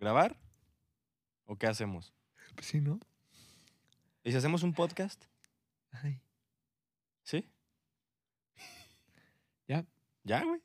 ¿Grabar? 0.00 0.34
¿O 1.44 1.56
qué 1.56 1.66
hacemos? 1.66 2.14
Pues 2.54 2.68
sí, 2.68 2.80
¿no? 2.80 2.98
¿Y 4.24 4.30
si 4.30 4.36
hacemos 4.38 4.62
un 4.62 4.72
podcast? 4.72 5.22
Ay. 5.92 6.22
¿Sí? 7.22 7.46
Ya. 9.68 9.84
¿Ya, 10.24 10.42
güey? 10.42 10.60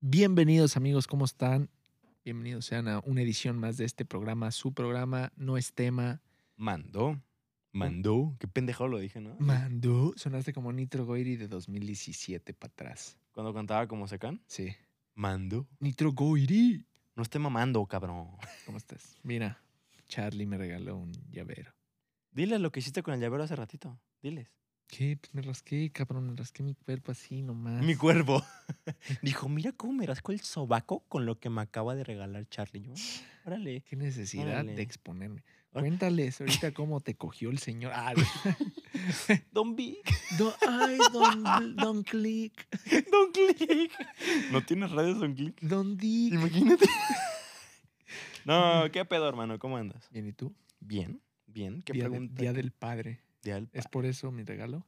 Bienvenidos 0.00 0.76
amigos, 0.76 1.08
¿cómo 1.08 1.24
están? 1.24 1.68
Bienvenidos 2.24 2.64
sean 2.64 2.86
a 2.86 3.00
una 3.00 3.22
edición 3.22 3.58
más 3.58 3.76
de 3.76 3.84
este 3.84 4.04
programa. 4.04 4.52
Su 4.52 4.72
programa 4.72 5.32
no 5.36 5.58
es 5.58 5.74
tema. 5.74 6.22
Mandó. 6.56 7.20
Mandó. 7.72 8.36
Qué 8.38 8.46
pendejo 8.46 8.86
lo 8.86 8.98
dije, 8.98 9.20
¿no? 9.20 9.34
Mandó. 9.40 10.12
Sonaste 10.14 10.52
como 10.52 10.72
Nitro 10.72 11.04
Goiri 11.04 11.36
de 11.36 11.48
2017 11.48 12.54
para 12.54 12.72
atrás. 12.72 13.18
Cuando 13.32 13.52
cantaba 13.52 13.88
como 13.88 14.06
Secan. 14.06 14.40
Sí. 14.46 14.74
Mandó. 15.14 15.68
Nitro 15.78 16.12
Goiri. 16.12 16.86
No 17.14 17.22
esté 17.22 17.38
mamando, 17.38 17.84
cabrón. 17.86 18.28
¿Cómo 18.66 18.78
estás? 18.78 19.18
Mira, 19.22 19.62
Charlie 20.08 20.46
me 20.46 20.56
regaló 20.56 20.96
un 20.96 21.12
llavero. 21.30 21.72
Diles 22.30 22.60
lo 22.60 22.72
que 22.72 22.80
hiciste 22.80 23.02
con 23.02 23.14
el 23.14 23.20
llavero 23.20 23.44
hace 23.44 23.56
ratito. 23.56 24.00
Diles. 24.22 24.48
¿Qué? 24.94 25.16
Pues 25.18 25.34
me 25.34 25.40
rasqué, 25.40 25.90
cabrón, 25.90 26.28
me 26.28 26.36
rasqué 26.36 26.62
mi 26.62 26.74
cuerpo 26.74 27.12
así 27.12 27.40
nomás. 27.40 27.82
Mi 27.82 27.94
cuervo. 27.96 28.44
Dijo, 29.22 29.48
mira 29.48 29.72
cómo 29.72 29.94
me 29.94 30.04
rasco 30.06 30.32
el 30.32 30.40
sobaco 30.40 31.00
con 31.08 31.24
lo 31.24 31.40
que 31.40 31.48
me 31.48 31.62
acaba 31.62 31.94
de 31.94 32.04
regalar 32.04 32.46
Charlie. 32.50 32.82
Yo, 32.82 32.92
órale. 33.46 33.80
Qué 33.88 33.96
necesidad 33.96 34.48
Órale. 34.48 34.74
de 34.74 34.82
exponerme. 34.82 35.42
Ahora- 35.72 35.86
Cuéntales 35.88 36.38
ahorita 36.42 36.72
cómo 36.74 37.00
te 37.00 37.14
cogió 37.14 37.48
el 37.48 37.56
señor. 37.58 37.92
Ah, 37.94 38.12
Don 39.52 39.74
Big. 39.76 39.96
do- 40.36 40.54
ay, 40.68 40.98
don, 41.10 41.74
don 41.76 42.02
Click, 42.02 42.68
Don 43.10 43.32
Click. 43.32 43.90
¿No 44.50 44.60
tienes 44.62 44.90
redes 44.90 45.18
Don 45.18 45.34
Click? 45.34 45.58
don 45.62 45.96
Dick. 45.96 46.34
Imagínate. 46.34 46.84
No, 48.44 48.84
¿qué 48.92 49.04
pedo, 49.06 49.26
hermano? 49.28 49.58
¿Cómo 49.58 49.78
andas? 49.78 50.06
Bien, 50.10 50.26
¿y 50.26 50.32
tú? 50.34 50.54
Bien, 50.80 51.22
bien. 51.46 51.80
¿Qué 51.82 51.94
Día, 51.94 52.04
pregunta? 52.08 52.34
Día 52.42 52.52
del 52.52 52.72
Padre. 52.72 53.20
¿Es 53.72 53.88
por 53.88 54.06
eso 54.06 54.30
mi 54.30 54.44
regalo? 54.44 54.86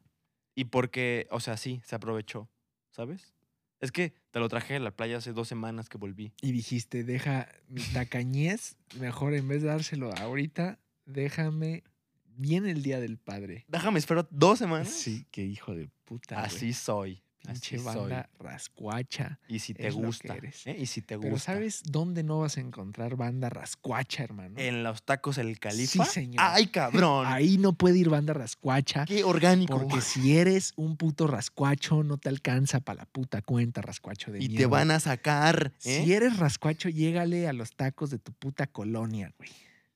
Y 0.54 0.66
porque, 0.66 1.26
o 1.30 1.40
sea, 1.40 1.56
sí, 1.56 1.80
se 1.84 1.96
aprovechó, 1.96 2.48
¿sabes? 2.90 3.34
Es 3.80 3.90
que 3.90 4.14
te 4.30 4.38
lo 4.38 4.48
traje 4.48 4.74
de 4.74 4.80
la 4.80 4.92
playa 4.92 5.18
hace 5.18 5.32
dos 5.32 5.48
semanas 5.48 5.88
que 5.88 5.98
volví. 5.98 6.32
Y 6.40 6.52
dijiste, 6.52 7.04
deja 7.04 7.48
mi 7.68 7.82
tacañez, 7.82 8.76
mejor 8.98 9.34
en 9.34 9.48
vez 9.48 9.62
de 9.62 9.68
dárselo 9.68 10.14
ahorita, 10.16 10.78
déjame 11.04 11.82
bien 12.24 12.66
el 12.66 12.82
Día 12.82 13.00
del 13.00 13.18
Padre. 13.18 13.64
Déjame, 13.68 13.98
espero 13.98 14.26
dos 14.30 14.58
semanas. 14.58 14.88
Sí, 14.88 15.26
qué 15.30 15.44
hijo 15.44 15.74
de 15.74 15.88
puta. 16.04 16.42
Así 16.42 16.72
soy. 16.72 17.23
Pinche 17.52 17.78
banda 17.78 18.28
rascuacha. 18.38 19.38
Y 19.48 19.58
si 19.58 19.74
te 19.74 19.90
gusta. 19.90 20.36
¿eh? 20.64 20.76
Y 20.78 20.86
si 20.86 21.02
te 21.02 21.18
Pero. 21.18 21.38
¿sabes 21.38 21.82
dónde 21.84 22.22
no 22.22 22.40
vas 22.40 22.56
a 22.56 22.60
encontrar 22.60 23.16
banda 23.16 23.50
rascuacha, 23.50 24.24
hermano? 24.24 24.54
En 24.58 24.82
los 24.82 25.02
tacos 25.04 25.38
el 25.38 25.58
califa. 25.58 26.04
señor. 26.04 26.36
¡Ay, 26.38 26.68
cabrón! 26.68 27.26
Ahí 27.26 27.58
no 27.58 27.72
puede 27.74 27.98
ir 27.98 28.08
banda 28.08 28.32
rascuacha. 28.32 29.04
¡Qué 29.04 29.24
orgánico! 29.24 29.78
Porque 29.78 30.00
si 30.00 30.36
eres 30.36 30.72
un 30.76 30.96
puto 30.96 31.26
rascuacho, 31.26 32.02
no 32.02 32.16
te 32.18 32.28
alcanza 32.28 32.80
para 32.80 33.00
la 33.00 33.06
puta 33.06 33.42
cuenta, 33.42 33.82
rascuacho 33.82 34.32
de 34.32 34.42
y 34.42 34.48
te 34.48 34.66
van 34.66 34.90
a 34.90 35.00
sacar. 35.00 35.72
¿eh? 35.84 36.02
Si 36.04 36.12
eres 36.12 36.38
rascuacho, 36.38 36.88
llégale 36.88 37.46
a 37.48 37.52
los 37.52 37.76
tacos 37.76 38.10
de 38.10 38.18
tu 38.18 38.32
puta 38.32 38.66
colonia, 38.66 39.32
güey. 39.38 39.50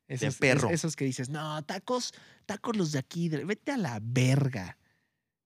Esos, 0.06 0.28
es- 0.28 0.36
perro. 0.38 0.70
esos 0.70 0.96
que 0.96 1.04
dices, 1.04 1.28
no, 1.28 1.62
tacos, 1.64 2.12
tacos 2.46 2.76
los 2.76 2.92
de 2.92 2.98
aquí, 2.98 3.28
de- 3.28 3.44
vete 3.44 3.72
a 3.72 3.76
la 3.76 3.98
verga. 4.02 4.78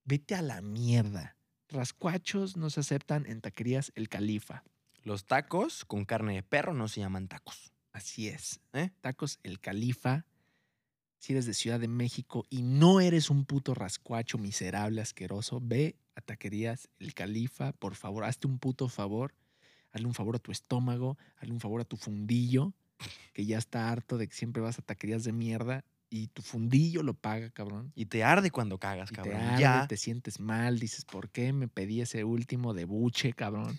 Vete 0.04 0.34
a 0.34 0.42
la 0.42 0.60
mierda. 0.62 1.36
Rascuachos 1.72 2.56
no 2.56 2.68
se 2.68 2.80
aceptan 2.80 3.24
en 3.26 3.40
taquerías 3.40 3.92
El 3.94 4.10
Califa. 4.10 4.62
Los 5.04 5.24
tacos 5.24 5.84
con 5.86 6.04
carne 6.04 6.34
de 6.34 6.42
perro 6.42 6.74
no 6.74 6.86
se 6.86 7.00
llaman 7.00 7.28
tacos. 7.28 7.72
Así 7.92 8.28
es. 8.28 8.60
¿Eh? 8.74 8.90
Tacos 9.00 9.38
El 9.42 9.58
Califa. 9.58 10.26
Si 11.18 11.32
eres 11.32 11.46
de 11.46 11.54
Ciudad 11.54 11.80
de 11.80 11.88
México 11.88 12.44
y 12.50 12.62
no 12.62 13.00
eres 13.00 13.30
un 13.30 13.46
puto 13.46 13.74
rascuacho 13.74 14.36
miserable, 14.38 15.00
asqueroso, 15.00 15.60
ve 15.62 15.96
a 16.14 16.20
taquerías 16.20 16.88
El 16.98 17.14
Califa, 17.14 17.72
por 17.72 17.94
favor, 17.94 18.24
hazte 18.24 18.46
un 18.46 18.58
puto 18.58 18.88
favor. 18.88 19.34
Hazle 19.92 20.06
un 20.06 20.14
favor 20.14 20.36
a 20.36 20.38
tu 20.38 20.52
estómago, 20.52 21.16
hazle 21.36 21.52
un 21.52 21.60
favor 21.60 21.80
a 21.80 21.84
tu 21.84 21.96
fundillo, 21.96 22.72
que 23.32 23.44
ya 23.44 23.58
está 23.58 23.90
harto 23.90 24.18
de 24.18 24.26
que 24.28 24.34
siempre 24.34 24.62
vas 24.62 24.78
a 24.78 24.82
taquerías 24.82 25.24
de 25.24 25.32
mierda 25.32 25.84
y 26.14 26.26
tu 26.28 26.42
fundillo 26.42 27.02
lo 27.02 27.14
paga, 27.14 27.48
cabrón. 27.50 27.90
Y 27.94 28.04
te 28.06 28.22
arde 28.22 28.50
cuando 28.50 28.78
cagas, 28.78 29.10
Y 29.10 29.14
te 29.14 29.22
cabrón. 29.22 29.36
arde, 29.40 29.60
ya. 29.62 29.86
te 29.88 29.96
sientes 29.96 30.38
mal, 30.40 30.78
dices, 30.78 31.04
¿por 31.06 31.30
qué 31.30 31.52
me 31.54 31.68
pedí 31.68 32.02
ese 32.02 32.22
último 32.24 32.74
de 32.74 32.84
buche, 32.84 33.32
cabrón? 33.32 33.78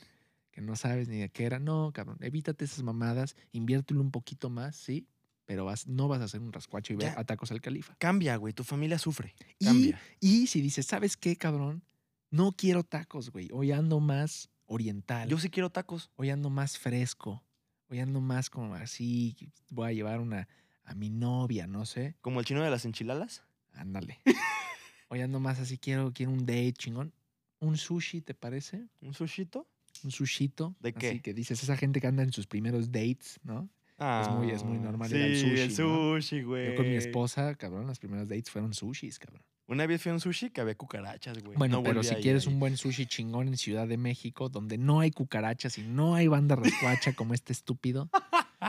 Que 0.51 0.61
no 0.61 0.75
sabes 0.75 1.07
ni 1.07 1.17
de 1.19 1.29
qué 1.29 1.43
era. 1.45 1.59
No, 1.59 1.91
cabrón, 1.93 2.17
evítate 2.21 2.65
esas 2.65 2.81
mamadas, 2.83 3.35
inviértelo 3.51 4.01
un 4.01 4.11
poquito 4.11 4.49
más, 4.49 4.75
sí, 4.75 5.07
pero 5.45 5.65
vas, 5.65 5.85
no 5.87 6.07
vas 6.07 6.21
a 6.21 6.23
hacer 6.23 6.41
un 6.41 6.51
rascuacho 6.51 6.93
y 6.93 6.95
ver 6.95 7.13
Ya. 7.13 7.19
a 7.19 7.23
tacos 7.23 7.51
al 7.51 7.61
califa. 7.61 7.95
Cambia, 7.99 8.35
güey. 8.37 8.53
Tu 8.53 8.63
familia 8.63 8.97
sufre. 8.97 9.35
Y, 9.59 9.65
Cambia. 9.65 9.99
y 10.19 10.47
si 10.47 10.61
dices, 10.61 10.85
¿sabes 10.87 11.17
qué, 11.17 11.35
cabrón? 11.35 11.83
No 12.31 12.53
quiero 12.53 12.83
tacos, 12.83 13.29
güey. 13.29 13.49
Hoy 13.51 13.71
ando 13.71 13.99
más 13.99 14.49
oriental. 14.65 15.29
Yo 15.29 15.37
sí 15.37 15.49
quiero 15.49 15.69
tacos. 15.69 16.09
Hoy 16.15 16.29
ando 16.31 16.49
más 16.49 16.79
fresco. 16.79 17.43
Hoy 17.89 17.99
ando 17.99 18.21
más 18.21 18.49
como 18.49 18.73
así. 18.73 19.35
Voy 19.69 19.89
a 19.89 19.93
llevar 19.93 20.19
una 20.19 20.47
a 20.85 20.95
mi 20.95 21.09
novia, 21.09 21.67
no 21.67 21.85
sé. 21.85 22.15
Como 22.21 22.39
el 22.39 22.45
chino 22.45 22.61
de 22.63 22.69
las 22.69 22.85
enchiladas. 22.85 23.43
Ándale. 23.73 24.19
Hoy 25.09 25.21
ando 25.21 25.39
más 25.39 25.59
así, 25.59 25.77
quiero, 25.77 26.11
quiero 26.13 26.31
un 26.31 26.39
date 26.45 26.73
chingón. 26.73 27.13
¿Un 27.59 27.77
sushi, 27.77 28.21
te 28.21 28.33
parece? 28.33 28.85
¿Un 29.01 29.13
sushito? 29.13 29.67
Un 30.03 30.11
sushito. 30.11 30.75
¿De 30.79 30.93
qué? 30.93 31.09
Así 31.09 31.19
que 31.21 31.33
dices, 31.33 31.61
esa 31.63 31.77
gente 31.77 32.01
que 32.01 32.07
anda 32.07 32.23
en 32.23 32.33
sus 32.33 32.47
primeros 32.47 32.91
dates, 32.91 33.39
¿no? 33.43 33.69
muy- 34.35 34.51
es 34.51 34.63
muy 34.63 34.77
Ah, 34.77 34.81
normal 34.81 35.09
sí, 35.09 35.15
ir 35.15 35.23
al 35.23 35.35
sushi, 35.37 35.61
el 35.61 35.71
sushi, 35.71 36.41
güey. 36.41 36.71
Yo 36.71 36.75
con 36.75 36.89
mi 36.89 36.95
esposa, 36.95 37.55
cabrón, 37.55 37.87
las 37.87 37.99
primeras 37.99 38.27
dates 38.27 38.49
fueron 38.49 38.73
sushis, 38.73 39.17
cabrón. 39.17 39.43
Una 39.67 39.85
vez 39.87 40.01
fui 40.01 40.09
a 40.09 40.13
un 40.15 40.19
sushi 40.19 40.49
que 40.49 40.59
había 40.59 40.75
cucarachas, 40.75 41.41
güey. 41.41 41.57
Bueno, 41.57 41.77
No 41.77 41.83
pero 41.83 42.03
si 42.03 42.15
quieres 42.15 42.45
ahí. 42.47 42.53
un 42.53 42.59
buen 42.59 42.75
sushi 42.75 43.05
chingón 43.05 43.47
en 43.47 43.55
Ciudad 43.55 43.87
de 43.87 43.95
México, 43.97 44.49
donde 44.49 44.77
no 44.77 44.99
hay 44.99 45.11
cucarachas 45.11 45.77
y 45.77 45.83
no 45.83 46.15
hay 46.15 46.27
banda 46.27 46.55
rascuacha 47.05 47.13
como 47.15 47.33
este 47.33 47.53
estúpido, 47.53 48.09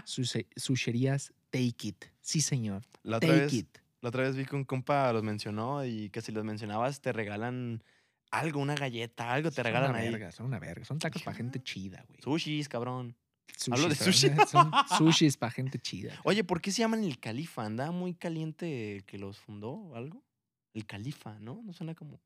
susherías 0.05 1.33
Take 1.51 1.89
It. 1.89 2.05
Sí, 2.21 2.41
señor. 2.41 2.83
La 3.03 3.19
otra, 3.19 3.29
Take 3.31 3.41
vez, 3.43 3.53
It. 3.53 3.79
la 4.01 4.09
otra 4.09 4.23
vez 4.23 4.37
vi 4.37 4.45
que 4.45 4.57
un 4.57 4.65
compa 4.65 5.13
los 5.13 5.23
mencionó 5.23 5.85
y 5.85 6.11
que 6.11 6.21
si 6.21 6.33
los 6.33 6.45
mencionabas 6.45 7.01
te 7.01 7.13
regalan 7.13 7.83
algo, 8.31 8.61
una 8.61 8.75
galleta, 8.75 9.33
algo 9.33 9.51
te 9.51 9.57
Son 9.57 9.65
regalan 9.65 9.91
una 9.91 10.01
ahí. 10.01 10.11
verga, 10.11 10.33
son 10.33 10.47
una 10.47 10.59
verga. 10.59 10.85
Son 10.85 10.99
tacos 10.99 11.23
para 11.23 11.37
gente 11.37 11.61
"Ah, 11.61 11.65
chida, 11.65 12.05
güey. 12.09 12.21
Sushis, 12.21 12.69
cabrón. 12.69 13.17
Sushis, 13.57 13.73
hablo 13.73 13.89
de 13.89 13.95
sushi. 13.95 14.31
Son 14.51 14.71
sushis 14.99 15.37
para 15.37 15.53
gente 15.53 15.79
chida. 15.79 16.19
Oye, 16.25 16.43
¿por 16.43 16.61
qué 16.61 16.73
se 16.73 16.79
llaman 16.81 17.05
el 17.05 17.21
califa? 17.21 17.65
¿Andaba 17.65 17.93
muy 17.93 18.15
caliente 18.15 19.05
que 19.07 19.19
los 19.19 19.39
fundó 19.39 19.71
o 19.71 19.95
algo? 19.97 20.25
El 20.73 20.87
califa, 20.87 21.39
¿no? 21.39 21.63
No 21.63 21.73
suena 21.73 21.95
como... 21.95 22.21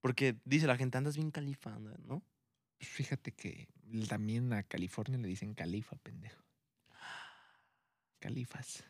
Porque 0.00 0.36
dice 0.44 0.68
la 0.68 0.76
gente, 0.76 0.96
andas 0.98 1.16
bien 1.16 1.32
califa, 1.32 1.76
¿no? 2.06 2.22
Pues 2.78 2.88
Fíjate 2.90 3.32
que 3.32 3.66
también 4.08 4.52
a 4.52 4.62
California 4.62 5.18
le 5.18 5.26
dicen 5.26 5.54
califa, 5.54 5.96
pendejo. 5.96 6.44
Califas. 8.18 8.84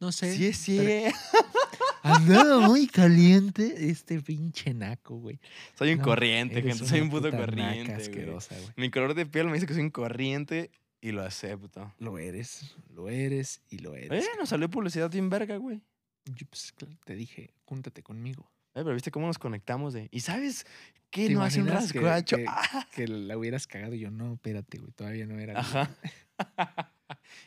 No 0.00 0.10
sé. 0.12 0.36
Sí, 0.36 0.52
sí. 0.52 0.78
pero 0.78 1.14
Andaba 2.02 2.66
muy 2.66 2.88
caliente 2.88 3.88
este 3.90 4.20
pinche 4.20 4.74
naco, 4.74 5.16
güey. 5.16 5.38
Soy 5.78 5.92
un 5.92 5.98
No, 5.98 6.04
corriente, 6.04 6.60
gente. 6.60 6.84
Soy 6.86 7.00
un 7.00 7.10
puto 7.10 7.30
corriente. 7.30 7.94
asquerosa, 7.94 8.56
güey. 8.56 8.72
Mi 8.76 8.90
color 8.90 9.14
de 9.14 9.24
piel 9.26 9.46
me 9.46 9.54
dice 9.54 9.66
que 9.66 9.74
soy 9.74 9.84
un 9.84 9.90
corriente 9.90 10.72
y 11.00 11.12
lo 11.12 11.22
acepto. 11.22 11.94
Lo 11.98 12.18
eres, 12.18 12.74
lo 12.92 13.08
eres 13.08 13.60
y 13.70 13.78
lo 13.78 13.94
eres. 13.94 14.24
Eh, 14.24 14.28
nos 14.38 14.48
salió 14.48 14.68
publicidad 14.68 15.10
bien 15.10 15.30
verga, 15.30 15.56
güey. 15.58 15.80
Yo, 16.24 16.46
pues, 16.48 16.74
te 17.04 17.14
dije, 17.14 17.54
júntate 17.64 18.02
conmigo. 18.02 18.50
Eh, 18.74 18.82
pero 18.82 18.94
viste 18.94 19.10
cómo 19.12 19.26
nos 19.28 19.38
conectamos 19.38 19.92
de. 19.94 20.08
¿Y 20.10 20.20
sabes 20.20 20.66
qué 21.10 21.28
¿Te 21.28 21.34
no 21.34 21.42
hace 21.44 21.60
un 21.60 21.68
rascuacho? 21.68 22.36
que- 22.36 22.46
Ah, 22.48 22.88
Que 22.94 23.06
la 23.06 23.36
hubieras 23.38 23.68
cagado 23.68 23.94
y 23.94 24.00
yo, 24.00 24.10
no, 24.10 24.34
espérate, 24.34 24.78
güey, 24.78 24.90
todavía 24.92 25.26
no 25.26 25.38
era. 25.38 25.60
Ajá. 25.60 25.90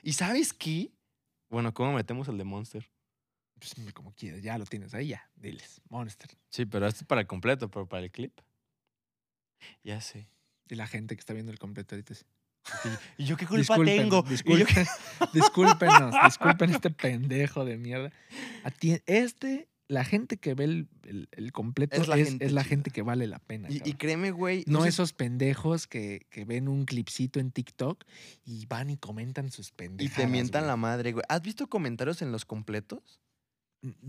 ¿Y 0.03 0.13
sabes 0.13 0.53
qué? 0.53 0.91
Bueno, 1.49 1.73
¿cómo 1.73 1.93
metemos 1.93 2.27
el 2.27 2.37
de 2.37 2.43
Monster? 2.43 2.89
Pues 3.59 3.73
como 3.93 4.13
quieras, 4.13 4.41
ya 4.41 4.57
lo 4.57 4.65
tienes 4.65 4.93
ahí, 4.93 5.07
ya. 5.09 5.29
Diles, 5.35 5.81
Monster. 5.89 6.29
Sí, 6.49 6.65
pero 6.65 6.87
este 6.87 7.01
es 7.03 7.07
para 7.07 7.21
el 7.21 7.27
completo, 7.27 7.69
pero 7.69 7.87
para 7.87 8.03
el 8.03 8.11
clip. 8.11 8.37
Ya 9.83 10.01
sé. 10.01 10.27
Y 10.67 10.75
la 10.75 10.87
gente 10.87 11.15
que 11.15 11.19
está 11.19 11.33
viendo 11.33 11.51
el 11.51 11.59
completo 11.59 11.95
ahorita 11.95 12.13
es, 12.13 12.25
¿Y 13.17 13.25
yo 13.25 13.37
qué 13.37 13.45
culpa 13.47 13.59
Disculpen, 13.59 13.97
tengo? 13.97 14.17
¿Y 14.17 14.57
yo 14.59 14.65
qué- 14.65 14.79
Disculpen, 14.83 14.85
discúlpenos, 15.33 16.15
disculpen 16.25 16.69
este 16.71 16.89
pendejo 16.89 17.63
de 17.63 17.77
mierda. 17.77 18.11
Este, 19.05 19.69
la 19.87 20.03
gente 20.03 20.37
que 20.37 20.55
ve 20.55 20.63
el, 20.63 20.87
el- 21.03 21.29
el 21.31 21.51
completo 21.51 21.95
Es 21.95 22.01
es 22.03 22.07
la 22.07 22.15
la, 22.17 22.25
gente 22.25 22.49
la 22.49 22.63
gente 22.63 22.89
que 22.91 23.01
vale 23.03 23.27
la 23.27 23.39
pena. 23.39 23.69
Y, 23.69 23.81
y 23.87 23.93
créeme, 23.93 24.31
güey. 24.31 24.63
no 24.67 24.85
esos 24.85 25.13
pendejos 25.13 25.85
que, 25.87 26.25
que 26.31 26.43
ven 26.45 26.67
un 26.67 26.85
clipcito 26.85 27.39
en 27.39 27.51
TikTok 27.51 28.03
y 28.45 28.65
van 28.65 28.89
y 28.89 28.97
comentan 28.97 29.51
sus 29.51 29.69
Y 29.69 29.73
pendejadas. 29.73 30.17
te 30.17 30.27
mientan 30.27 30.65
la 30.67 30.75
madre, 30.75 31.11
güey. 31.11 31.23
¿Has 31.29 31.41
visto 31.43 31.67
comentarios 31.67 32.21
en 32.23 32.31
los 32.31 32.45
completos? 32.45 33.21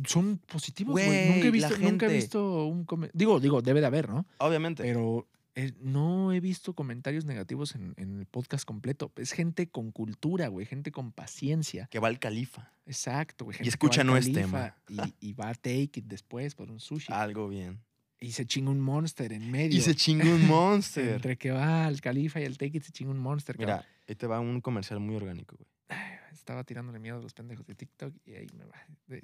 Son 0.06 0.38
positivos, 0.38 0.92
güey. 0.94 1.28
Nunca 1.34 1.46
he 1.48 1.50
visto, 1.50 1.78
nunca 1.78 2.06
he 2.06 2.14
visto 2.14 2.64
un 2.66 2.84
come- 2.86 3.10
Digo, 3.12 3.40
digo, 3.40 3.60
debe 3.60 3.80
de 3.80 3.86
haber, 3.86 4.08
¿no? 4.08 4.24
Obviamente. 4.38 4.82
Pero 4.82 5.28
eh, 5.56 5.72
no 5.80 6.32
he 6.32 6.40
visto 6.40 6.74
comentarios 6.74 7.24
negativos 7.24 7.74
en, 7.74 7.94
en 7.96 8.18
el 8.20 8.26
podcast 8.26 8.64
completo. 8.66 9.10
Es 9.16 9.32
gente 9.32 9.68
con 9.68 9.90
cultura, 9.90 10.48
güey, 10.48 10.66
gente 10.66 10.92
con 10.92 11.12
paciencia. 11.12 11.88
Que 11.90 11.98
va 11.98 12.08
al 12.08 12.18
califa. 12.18 12.72
Exacto, 12.84 13.46
güey. 13.46 13.56
gente 13.56 13.64
que 13.64 13.70
escucha 13.70 14.04
no 14.04 14.16
es 14.16 14.28
Califa 14.28 14.76
Y, 14.88 15.14
y 15.30 15.32
va 15.32 15.48
a 15.48 15.54
Take 15.54 15.90
It 15.94 16.04
después 16.04 16.54
por 16.54 16.70
un 16.70 16.78
sushi. 16.78 17.12
Algo 17.12 17.48
bien. 17.48 17.80
Y 18.20 18.32
se 18.32 18.46
chinga 18.46 18.70
un 18.70 18.80
monster 18.80 19.32
en 19.32 19.50
medio. 19.50 19.76
Y 19.76 19.80
se 19.80 19.94
chingó 19.94 20.28
un 20.28 20.46
monster. 20.46 21.14
Entre 21.14 21.36
que 21.36 21.50
va 21.50 21.86
al 21.86 22.00
Califa 22.00 22.40
y 22.40 22.44
al 22.44 22.58
Take 22.58 22.76
It 22.76 22.82
se 22.84 22.92
chinga 22.92 23.10
un 23.10 23.18
monster. 23.18 23.56
cabrón. 23.56 23.78
Mira, 23.78 23.88
ahí 24.08 24.14
te 24.14 24.26
va 24.26 24.40
un 24.40 24.60
comercial 24.60 25.00
muy 25.00 25.16
orgánico, 25.16 25.56
güey. 25.56 25.98
Estaba 26.32 26.64
tirándole 26.64 26.98
miedo 26.98 27.18
a 27.18 27.22
los 27.22 27.32
pendejos 27.32 27.66
de 27.66 27.74
TikTok 27.74 28.14
y 28.24 28.34
ahí 28.34 28.46
me 28.54 28.64
va. 28.66 28.76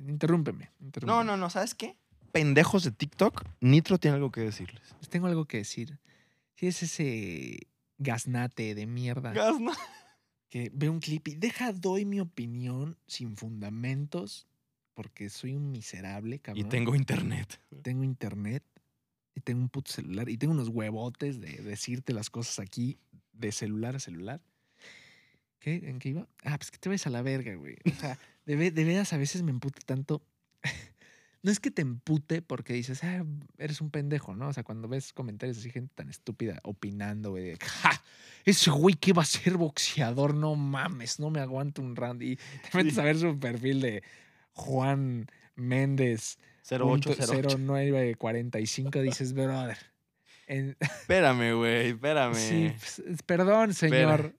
Interrúmpeme. 0.08 0.70
No, 1.04 1.22
no, 1.22 1.36
no, 1.36 1.50
¿sabes 1.50 1.74
qué? 1.74 1.96
Pendejos 2.32 2.84
de 2.84 2.90
TikTok, 2.90 3.44
Nitro 3.60 3.98
tiene 3.98 4.14
algo 4.16 4.32
que 4.32 4.40
decirles. 4.40 4.82
Pues 4.96 5.08
tengo 5.10 5.26
algo 5.26 5.44
que 5.44 5.58
decir. 5.58 5.98
Si 6.54 6.66
es 6.66 6.82
ese 6.82 7.58
gaznate 7.98 8.74
de 8.74 8.86
mierda 8.86 9.32
Gasna. 9.32 9.72
que 10.48 10.70
ve 10.74 10.88
un 10.88 11.00
clip 11.00 11.28
y 11.28 11.34
deja, 11.34 11.72
doy 11.72 12.04
mi 12.04 12.20
opinión 12.20 12.96
sin 13.06 13.36
fundamentos 13.36 14.46
porque 14.94 15.30
soy 15.30 15.54
un 15.54 15.70
miserable, 15.70 16.36
Y 16.36 16.38
cabrón. 16.40 16.68
tengo 16.68 16.94
internet. 16.94 17.60
tengo 17.82 18.04
internet 18.04 18.62
y 19.34 19.40
tengo 19.40 19.62
un 19.62 19.68
puto 19.70 19.90
celular 19.90 20.28
y 20.28 20.36
tengo 20.36 20.52
unos 20.52 20.68
huevotes 20.68 21.40
de 21.40 21.56
decirte 21.62 22.12
las 22.12 22.28
cosas 22.28 22.58
aquí 22.58 22.98
de 23.32 23.50
celular 23.52 23.96
a 23.96 24.00
celular. 24.00 24.42
¿Qué? 25.58 25.76
¿En 25.88 25.98
qué 26.00 26.10
iba? 26.10 26.28
Ah, 26.44 26.58
pues 26.58 26.70
que 26.70 26.78
te 26.78 26.88
ves 26.88 27.06
a 27.06 27.10
la 27.10 27.22
verga, 27.22 27.54
güey. 27.54 27.76
O 27.86 27.94
sea, 28.00 28.18
de, 28.44 28.56
ve- 28.56 28.70
de 28.72 28.84
veras 28.84 29.12
a 29.12 29.16
veces 29.16 29.42
me 29.42 29.50
emputa 29.52 29.80
tanto. 29.86 30.20
No 31.42 31.50
es 31.50 31.58
que 31.58 31.70
te 31.72 31.82
empute 31.82 32.40
porque 32.40 32.72
dices, 32.72 33.02
ah, 33.02 33.24
eres 33.58 33.80
un 33.80 33.90
pendejo, 33.90 34.36
¿no? 34.36 34.48
O 34.48 34.52
sea, 34.52 34.62
cuando 34.62 34.86
ves 34.86 35.12
comentarios 35.12 35.58
así, 35.58 35.70
gente 35.70 35.92
tan 35.94 36.08
estúpida 36.08 36.60
opinando, 36.62 37.30
güey, 37.30 37.44
de, 37.44 37.58
ja, 37.60 38.00
ese 38.44 38.70
güey 38.70 38.94
que 38.94 39.12
va 39.12 39.22
a 39.22 39.26
ser 39.26 39.56
boxeador, 39.56 40.34
no 40.34 40.54
mames, 40.54 41.18
no 41.18 41.30
me 41.30 41.40
aguanto 41.40 41.82
un 41.82 41.96
round. 41.96 42.22
Y 42.22 42.36
te 42.70 42.76
metes 42.78 42.94
Sí. 42.94 43.00
a 43.00 43.04
ver 43.04 43.18
su 43.18 43.38
perfil 43.40 43.80
de 43.80 44.02
Juan 44.52 45.26
Méndez, 45.56 46.38
punto 46.68 47.10
0808. 47.10 47.58
0945, 47.58 49.00
dices, 49.02 49.32
brother. 49.32 49.78
en- 50.46 50.76
Espérame, 50.80 51.54
güey, 51.56 51.88
espérame. 51.88 52.34
sí, 52.36 52.72
pues, 52.78 53.02
perdón, 53.26 53.74
señor. 53.74 54.36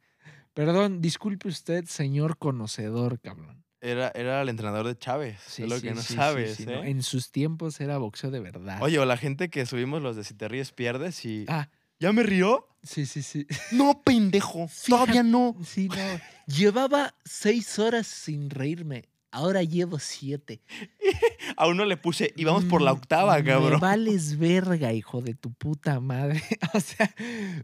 Perdón, 0.54 1.02
disculpe 1.02 1.48
usted, 1.48 1.86
señor 1.86 2.38
conocedor, 2.38 3.20
cabrón. 3.20 3.63
Era, 3.86 4.12
era 4.16 4.42
el 4.42 4.48
entrenador 4.48 4.88
de 4.88 4.98
Chávez. 4.98 5.38
Sí, 5.46 5.64
es 5.64 5.70
lo 5.70 5.76
sí, 5.76 5.82
que 5.88 5.94
no 5.94 6.02
sí, 6.02 6.16
sabes, 6.16 6.60
¿eh? 6.62 6.66
no. 6.68 6.84
En 6.86 7.04
sus 7.04 7.32
tiempos 7.32 7.82
era 7.82 7.98
boxeo 7.98 8.32
de 8.32 8.40
verdad. 8.40 8.82
Oye, 8.82 8.98
o 8.98 9.04
la 9.06 9.18
gente 9.18 9.50
que 9.50 9.66
subimos 9.66 10.02
los 10.02 10.16
de 10.16 10.24
si 10.24 10.34
te 10.34 10.48
ríes 10.48 10.72
pierdes 10.72 11.26
y... 11.26 11.46
Ah, 11.50 11.70
¿Ya 12.00 12.14
me 12.14 12.24
rió? 12.24 12.68
sí, 12.82 13.06
sí, 13.06 13.22
sí. 13.22 13.46
No, 13.72 14.02
pendejo. 14.04 14.70
Todavía 14.88 15.22
no. 15.24 15.56
Sí, 15.66 15.90
no. 15.90 16.20
Llevaba 16.48 17.14
seis 17.26 17.78
horas 17.78 18.08
sin 18.08 18.50
reírme. 18.50 19.10
Ahora 19.32 19.64
llevo 19.64 20.00
siete. 20.00 20.62
A 21.58 21.68
uno 21.68 21.84
le 21.86 21.98
puse, 21.98 22.34
y 22.38 22.44
vamos 22.46 22.64
por 22.66 22.82
la 22.82 22.94
Mm, 22.94 22.98
octava, 22.98 23.38
Me 23.38 23.44
cabrón. 23.44 23.80
vales 23.80 24.38
verga, 24.38 24.94
hijo 24.94 25.22
de 25.22 25.34
tu 25.34 25.52
puta 25.54 26.00
madre. 26.00 26.42
O 26.74 26.80
sea, 26.80 27.14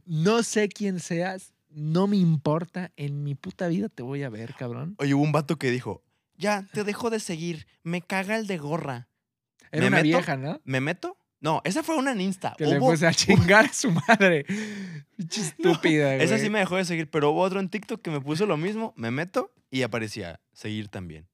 no 0.05 0.43
sé 0.43 0.67
quién 0.67 0.99
seas, 0.99 1.53
no 1.69 2.07
me 2.07 2.17
importa. 2.17 2.91
En 2.97 3.23
mi 3.23 3.35
puta 3.35 3.67
vida 3.67 3.87
te 3.89 4.03
voy 4.03 4.23
a 4.23 4.29
ver, 4.29 4.53
cabrón. 4.55 4.95
Oye, 4.99 5.13
hubo 5.13 5.23
un 5.23 5.31
vato 5.31 5.57
que 5.57 5.69
dijo, 5.71 6.03
ya, 6.39 6.67
te 6.73 6.83
dejo 6.83 7.09
de 7.11 7.19
seguir. 7.19 7.67
Me 7.83 8.01
caga 8.01 8.35
el 8.37 8.47
de 8.47 8.57
gorra. 8.57 9.07
Era 9.71 9.81
¿Me 9.81 9.87
una 9.89 9.97
meto? 9.97 10.03
vieja, 10.07 10.37
¿no? 10.37 10.59
¿Me 10.63 10.81
meto? 10.81 11.15
No, 11.41 11.61
esa 11.63 11.83
fue 11.83 11.95
una 11.95 12.11
en 12.13 12.21
Insta. 12.21 12.55
Que 12.57 12.65
le 12.65 12.79
Hubo- 12.79 12.89
puse 12.91 13.05
a 13.07 13.13
chingar 13.13 13.65
a 13.65 13.73
su 13.73 13.91
madre. 13.91 14.45
Estúpida, 15.17 16.15
güey. 16.15 16.21
Esa 16.23 16.37
sí 16.39 16.49
me 16.49 16.59
dejó 16.59 16.77
de 16.77 16.85
seguir, 16.85 17.09
pero 17.09 17.31
hubo 17.31 17.41
otro 17.41 17.59
en 17.59 17.69
TikTok 17.69 18.01
que 18.01 18.09
me 18.11 18.19
puso 18.21 18.45
lo 18.45 18.57
mismo. 18.57 18.93
Me 18.97 19.11
meto 19.11 19.53
y 19.69 19.83
aparecía 19.83 20.39
seguir 20.53 20.89
también. 20.89 21.27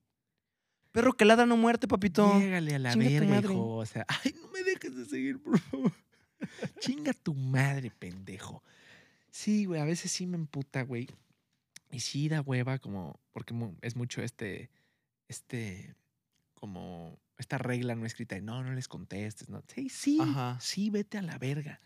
Perro 0.92 1.14
que 1.14 1.26
ladra 1.26 1.46
no 1.46 1.58
muerte, 1.58 1.88
papito. 1.88 2.40
Llégale 2.40 2.76
a 2.76 2.80
la 2.80 2.94
Chinga 2.94 3.20
tu 3.22 3.28
verga, 3.30 3.52
hijo. 3.54 3.76
O 3.78 3.86
sea, 3.86 4.06
ay, 4.08 4.34
no 4.42 4.48
me 4.52 4.64
dejes 4.64 4.96
de 4.96 5.06
seguir, 5.06 5.42
por 5.42 5.60
favor. 5.60 5.92
Chinga 6.80 7.14
tu 7.14 7.34
madre, 7.34 7.92
pendejo. 7.92 8.64
Sí, 9.32 9.66
güey, 9.66 9.82
a 9.82 9.86
veces 9.86 10.12
sí 10.12 10.26
me 10.28 10.38
emputa, 10.38 10.84
güey. 10.84 11.10
Y 11.92 12.00
sí 12.02 12.30
da 12.30 12.42
hueva, 12.42 12.80
como, 12.80 13.20
porque 13.34 13.54
es 13.82 13.96
mucho 13.96 14.22
este, 14.22 14.70
este, 15.28 15.96
como, 16.54 17.20
esta 17.38 17.58
regla 17.58 17.96
no 17.96 18.06
escrita 18.06 18.36
de 18.36 18.42
no, 18.42 18.64
no 18.64 18.74
les 18.74 18.88
contestes, 18.88 19.50
no. 19.50 19.64
Sí, 19.74 19.90
sí, 19.90 20.18
Ajá. 20.22 20.58
sí, 20.62 20.90
vete 20.90 21.18
a 21.18 21.22
la 21.22 21.38
verga. 21.38 21.80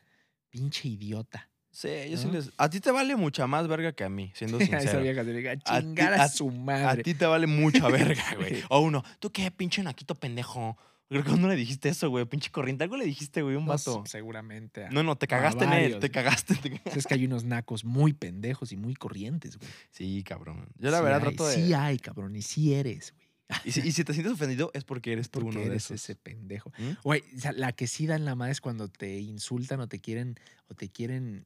Pinche 0.50 0.88
idiota. 0.88 1.50
Sí, 1.72 1.88
yo 2.10 2.18
sí. 2.18 2.28
A 2.58 2.70
ti 2.70 2.80
te 2.80 2.90
vale 2.90 3.16
mucha 3.16 3.46
más 3.46 3.68
verga 3.68 3.92
que 3.94 4.04
a 4.04 4.10
mí, 4.10 4.32
siendo 4.36 4.58
A 4.58 4.64
esa 4.64 4.80
sincero. 4.80 5.02
vieja 5.04 5.24
se 5.24 5.34
diga, 5.34 5.52
A 5.52 5.56
ti- 5.58 5.64
chingar 5.86 6.14
a, 6.14 6.24
a- 6.24 6.30
su 6.30 6.50
A 6.50 6.52
madre. 6.52 7.04
ti 7.04 7.14
te 7.14 7.26
vale 7.26 7.46
mucha 7.48 7.88
verga, 7.90 8.24
güey. 8.38 8.64
O 8.70 8.80
uno, 8.80 9.04
¿tú 9.20 9.32
qué, 9.32 9.50
pinche 9.52 9.84
naquito 9.84 10.16
pendejo? 10.16 10.78
Creo 11.10 11.24
que 11.24 11.32
no 11.32 11.48
le 11.48 11.56
dijiste 11.56 11.90
eso, 11.90 12.08
güey. 12.12 12.24
Pinche 12.26 12.52
corriente. 12.52 12.84
Algo 12.84 12.96
le 12.96 13.06
dijiste, 13.06 13.42
güey, 13.42 13.56
un 13.56 13.66
No, 13.66 13.72
vato. 13.72 14.04
seguramente. 14.06 14.86
a- 14.86 14.90
No, 14.92 15.02
no, 15.02 15.16
te 15.16 15.26
cagaste 15.26 15.66
en 15.66 15.74
él. 15.74 16.00
Te 16.00 16.12
cagaste. 16.12 16.54
te 16.56 16.80
es 17.00 17.08
que 17.08 17.16
hay 17.16 17.26
unos 17.26 17.44
nacos 17.46 17.84
muy 17.84 18.14
pendejos 18.14 18.72
y 18.72 18.78
muy 18.78 18.94
corrientes, 18.94 19.58
güey. 19.58 19.70
Sí, 19.90 20.24
cabrón. 20.24 20.68
Yo 20.78 20.92
la 20.92 20.98
Sí 21.00 21.04
verdad 21.04 21.20
hay, 21.28 21.36
trato 21.36 21.48
de... 21.48 21.56
Sí 21.56 21.74
hay, 21.74 21.98
cabrón, 21.98 22.36
y 22.36 22.44
sí 22.44 22.74
eres, 22.76 23.14
güey. 23.16 23.29
Y 23.66 23.72
si, 23.72 23.82
y 23.82 23.92
si 23.92 24.04
te 24.04 24.14
sientes 24.14 24.34
ofendido 24.34 24.70
es 24.74 24.84
porque 24.84 25.12
eres 25.12 25.30
tú 25.30 25.40
Porque 25.40 25.50
uno 25.58 25.60
de 25.62 25.72
eres 25.72 25.86
esos. 25.86 25.96
ese 26.04 26.16
pendejo. 26.16 26.72
¿Mm? 26.78 26.92
Güey, 27.04 27.24
la 27.56 27.72
que 27.74 27.88
sí 27.88 28.06
dan 28.08 28.24
la 28.26 28.36
madre 28.36 28.52
es 28.52 28.62
cuando 28.62 28.88
te 28.90 29.20
insultan 29.20 29.80
o 29.80 29.88
te 29.88 30.00
quieren, 30.00 30.40
o 30.68 30.76
te 30.76 30.90
quieren 30.90 31.46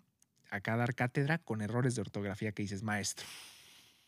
acá 0.50 0.76
dar 0.76 0.96
cátedra 0.96 1.38
con 1.40 1.62
errores 1.62 1.96
de 1.96 2.02
ortografía 2.02 2.52
que 2.52 2.62
dices, 2.64 2.84
maestro, 2.84 3.26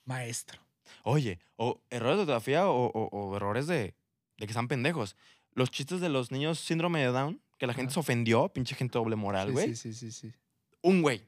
maestro. 0.05 0.59
Oye, 1.03 1.39
o 1.55 1.81
errores 1.89 2.17
de 2.17 2.21
ortografía 2.21 2.67
o, 2.67 2.85
o- 2.87 3.09
o 3.11 3.35
errores 3.35 3.67
de, 3.67 3.95
de 4.37 4.45
que 4.45 4.51
están 4.51 4.67
pendejos. 4.67 5.15
Los 5.53 5.71
chistes 5.71 6.01
de 6.01 6.09
los 6.09 6.31
niños 6.31 6.59
síndrome 6.59 6.99
de 6.99 7.07
Down, 7.07 7.41
que 7.57 7.65
la 7.67 7.73
gente 7.73 7.87
Ajá. 7.87 7.93
se 7.95 7.99
ofendió, 8.01 8.49
pinche 8.49 8.75
gente 8.75 8.97
doble 8.97 9.15
moral, 9.15 9.47
Sí, 9.47 9.53
güey. 9.53 9.67
Sí, 9.75 9.93
sí, 9.93 9.93
sí, 9.93 10.11
sí. 10.11 10.33
Un 10.81 11.01
güey. 11.01 11.23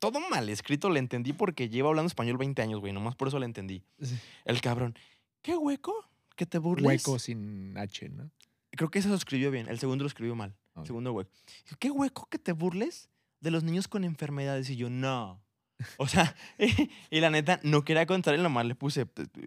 Todo 0.00 0.18
mal 0.28 0.48
escrito, 0.48 0.90
le 0.90 0.98
entendí 0.98 1.32
porque 1.32 1.68
lleva 1.68 1.88
hablando 1.90 2.08
español 2.08 2.36
20 2.38 2.60
años, 2.62 2.80
güey. 2.80 2.92
Nomás 2.92 3.14
por 3.14 3.28
eso 3.28 3.38
le 3.38 3.46
entendí. 3.46 3.82
Sí. 4.02 4.18
El 4.44 4.60
cabrón. 4.60 4.98
¿Qué 5.48 5.56
hueco? 5.56 5.94
¿Que 6.36 6.44
te 6.44 6.58
burles? 6.58 6.86
Hueco 6.86 7.18
sin 7.18 7.74
H, 7.78 8.06
¿no? 8.10 8.30
Creo 8.72 8.90
que 8.90 8.98
ese 8.98 9.08
lo 9.08 9.14
escribió 9.14 9.50
bien. 9.50 9.66
El 9.66 9.78
segundo 9.78 10.04
lo 10.04 10.08
escribió 10.08 10.34
mal. 10.34 10.54
Segundo 10.84 11.10
hueco. 11.14 11.30
¿Qué 11.78 11.90
hueco 11.90 12.28
que 12.28 12.38
te 12.38 12.52
burles 12.52 13.08
de 13.40 13.50
los 13.50 13.64
niños 13.64 13.88
con 13.88 14.04
enfermedades? 14.04 14.68
Y 14.68 14.76
yo, 14.76 14.90
no. 14.90 15.42
O 15.96 16.06
sea, 16.06 16.36
y 17.10 17.20
la 17.20 17.30
neta, 17.30 17.60
no 17.62 17.82
quería 17.82 18.04
contarle 18.04 18.42
nomás. 18.42 18.66
Le 18.66 18.74
puse, 18.74 19.06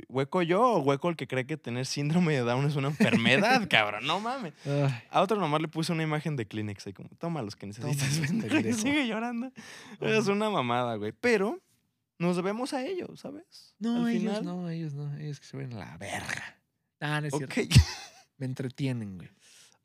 ¿hueco 0.10 0.42
yo 0.42 0.64
o 0.64 0.80
hueco 0.80 1.08
el 1.08 1.16
que 1.16 1.28
cree 1.28 1.46
que 1.46 1.56
tener 1.56 1.86
síndrome 1.86 2.34
de 2.34 2.40
Down 2.40 2.66
es 2.66 2.76
una 2.76 2.88
enfermedad, 2.88 3.68
cabrón? 3.70 4.04
No 4.08 4.20
mames. 4.20 4.54
Ay, 4.66 5.04
A 5.12 5.22
otro 5.22 5.40
nomás 5.40 5.62
le 5.62 5.68
puse 5.68 5.92
una 5.92 6.02
imagen 6.02 6.36
de 6.36 6.48
Kleenex 6.48 6.88
ahí 6.88 6.94
como, 6.94 7.10
toma 7.20 7.44
los 7.44 7.56
que 7.56 7.68
necesitas. 7.68 8.18
Pendejo", 8.18 8.58
y 8.58 8.74
sigue 8.74 9.06
llorando. 9.06 9.52
Es 10.00 10.26
una 10.26 10.50
mamada, 10.50 10.96
güey. 10.96 11.12
Pero 11.12 11.62
nos 12.22 12.36
debemos 12.36 12.74
a 12.74 12.84
ellos, 12.86 13.20
¿sabes? 13.20 13.76
no, 13.80 14.06
Al 14.06 14.10
ellos 14.12 14.38
final, 14.38 14.46
no, 14.46 14.70
ellos 14.70 14.94
no, 14.94 15.16
ellos 15.18 15.40
que 15.40 15.46
se 15.46 15.58
ven 15.58 15.74
a 15.74 15.78
la 15.80 15.98
verga. 15.98 16.58
Ah, 17.00 17.20
no 17.22 17.28
es 17.28 17.34
cierto. 17.36 17.56
Me 18.38 18.46
entretienen, 18.46 19.18
güey. 19.18 19.30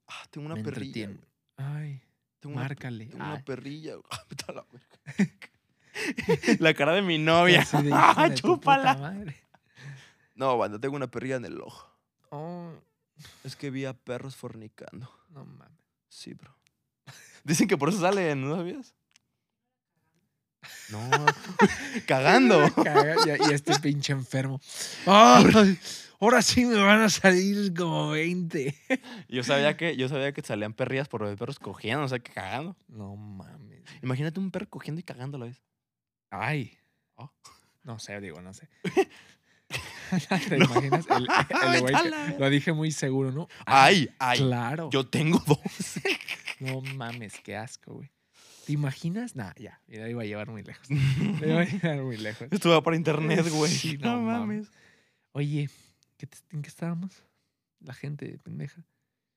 Ah, 0.08 0.22
tengo 0.30 0.46
una 0.46 0.54
Me 0.56 0.62
perrilla. 0.64 1.06
güey. 1.08 1.18
Ay, 1.56 2.02
Tengo 2.40 2.54
una, 2.56 2.64
márcale. 2.64 3.06
tengo 3.06 3.24
Ay. 3.24 3.32
una 3.32 3.44
perrilla. 3.44 3.94
güey. 3.96 4.04
Ah, 4.10 4.24
vete 4.28 4.44
a 4.48 4.52
la 4.52 4.66
verga. 4.70 6.56
la 6.60 6.74
cara 6.74 6.92
de 6.92 7.02
mi 7.02 7.18
novia. 7.18 7.66
De, 7.82 7.90
Ah, 7.92 8.12
"Hijo 8.12 8.22
de 8.22 8.28
tu 8.28 8.42
puta 8.42 8.54
chúpala. 8.54 8.94
madre". 8.96 9.36
No, 10.34 10.56
banda, 10.58 10.78
tengo 10.78 10.96
una 10.96 11.10
perrilla 11.10 11.36
en 11.36 11.44
el 11.46 11.60
ojo. 11.60 11.90
Oh, 12.30 12.72
Es 13.44 13.56
que 13.56 13.70
vi 13.70 13.84
a 13.86 13.94
perros 13.94 14.36
fornicando. 14.36 15.10
no 15.30 15.44
mames. 15.46 15.72
Sí, 16.08 16.34
bro. 16.34 16.54
Dicen 17.44 17.66
que 17.68 17.76
por 17.78 17.88
eso 17.88 18.00
salen, 18.00 18.42
¿no 18.46 18.56
sabías? 18.56 18.94
No, 20.90 21.00
cagando. 22.06 22.60
Caga- 22.74 23.16
Y, 23.50 23.52
este 23.52 23.78
pinche 23.80 24.12
enfermo. 24.12 24.60
¡Ay! 25.06 25.78
Ahora 26.20 26.40
sí 26.40 26.64
me 26.64 26.76
van 26.82 27.02
a 27.02 27.10
salir 27.10 27.74
como 27.74 28.10
20. 28.10 28.74
Yo 29.28 29.42
sabía 29.44 29.76
que, 29.76 29.96
yo 29.96 30.08
sabía 30.08 30.32
que 30.32 30.40
salían 30.42 30.72
perrillas 30.72 31.08
por 31.08 31.20
los 31.20 31.36
perros 31.36 31.58
cogiendo, 31.58 32.04
o 32.04 32.08
sea, 32.08 32.18
que 32.18 32.32
cagando. 32.32 32.74
No 32.88 33.16
mames. 33.16 33.82
Imagínate 34.02 34.40
un 34.40 34.50
perro 34.50 34.66
cogiendo 34.70 35.00
y 35.00 35.02
cagando 35.04 35.36
a 35.36 35.40
la 35.40 35.46
vez. 35.46 35.62
Ay. 36.30 36.78
Oh. 37.16 37.30
No 37.84 37.98
sé, 37.98 38.18
digo, 38.20 38.40
no 38.40 38.54
sé. 38.54 38.66
¿Te 40.48 40.56
imaginas? 40.56 41.04
El, 41.10 41.26
el 41.74 41.80
güey 41.80 41.92
que- 41.92 41.98
Ala. 42.00 42.34
lo 42.38 42.48
dije 42.50 42.72
muy 42.72 42.92
seguro, 42.92 43.32
¿no? 43.32 43.48
Ah, 43.66 43.84
Ay, 43.86 44.08
ay. 44.18 44.38
Claro. 44.38 44.88
Yo 44.92 45.06
tengo 45.06 45.38
dos. 45.46 45.58
No 46.60 46.80
mames, 46.80 47.34
qué 47.42 47.56
asco, 47.56 47.94
güey. 47.94 48.10
¿Te 48.66 48.72
imaginas? 48.72 49.36
Nah, 49.36 49.52
ya. 49.56 49.80
Mira, 49.86 50.08
iba 50.10 50.22
a 50.22 50.24
llevar 50.26 50.50
muy 50.50 50.62
lejos. 50.62 50.90
Me 50.90 51.46
iba 51.48 51.60
a 51.60 51.64
llevar 51.64 52.02
muy 52.02 52.16
lejos. 52.16 52.48
Esto 52.50 52.70
va 52.70 52.82
para 52.82 52.96
internet, 52.96 53.46
güey. 53.50 53.70
Sí, 53.70 53.96
no, 53.98 54.16
no 54.16 54.22
mames. 54.22 54.70
Oye, 55.32 55.70
¿qué 56.16 56.26
te- 56.26 56.38
¿en 56.50 56.62
qué 56.62 56.68
estábamos? 56.68 57.22
La 57.80 57.94
gente 57.94 58.38
pendeja. 58.38 58.82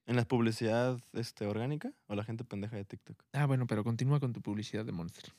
¿En 0.07 0.15
la 0.15 0.25
publicidad 0.25 0.99
este, 1.13 1.45
orgánica 1.45 1.93
o 2.07 2.15
la 2.15 2.23
gente 2.23 2.43
pendeja 2.43 2.75
de 2.75 2.85
TikTok? 2.85 3.21
Ah, 3.33 3.45
bueno, 3.45 3.67
pero 3.67 3.83
continúa 3.83 4.19
con 4.19 4.33
tu 4.33 4.41
publicidad 4.41 4.83
de 4.83 4.91
Monster. 4.91 5.31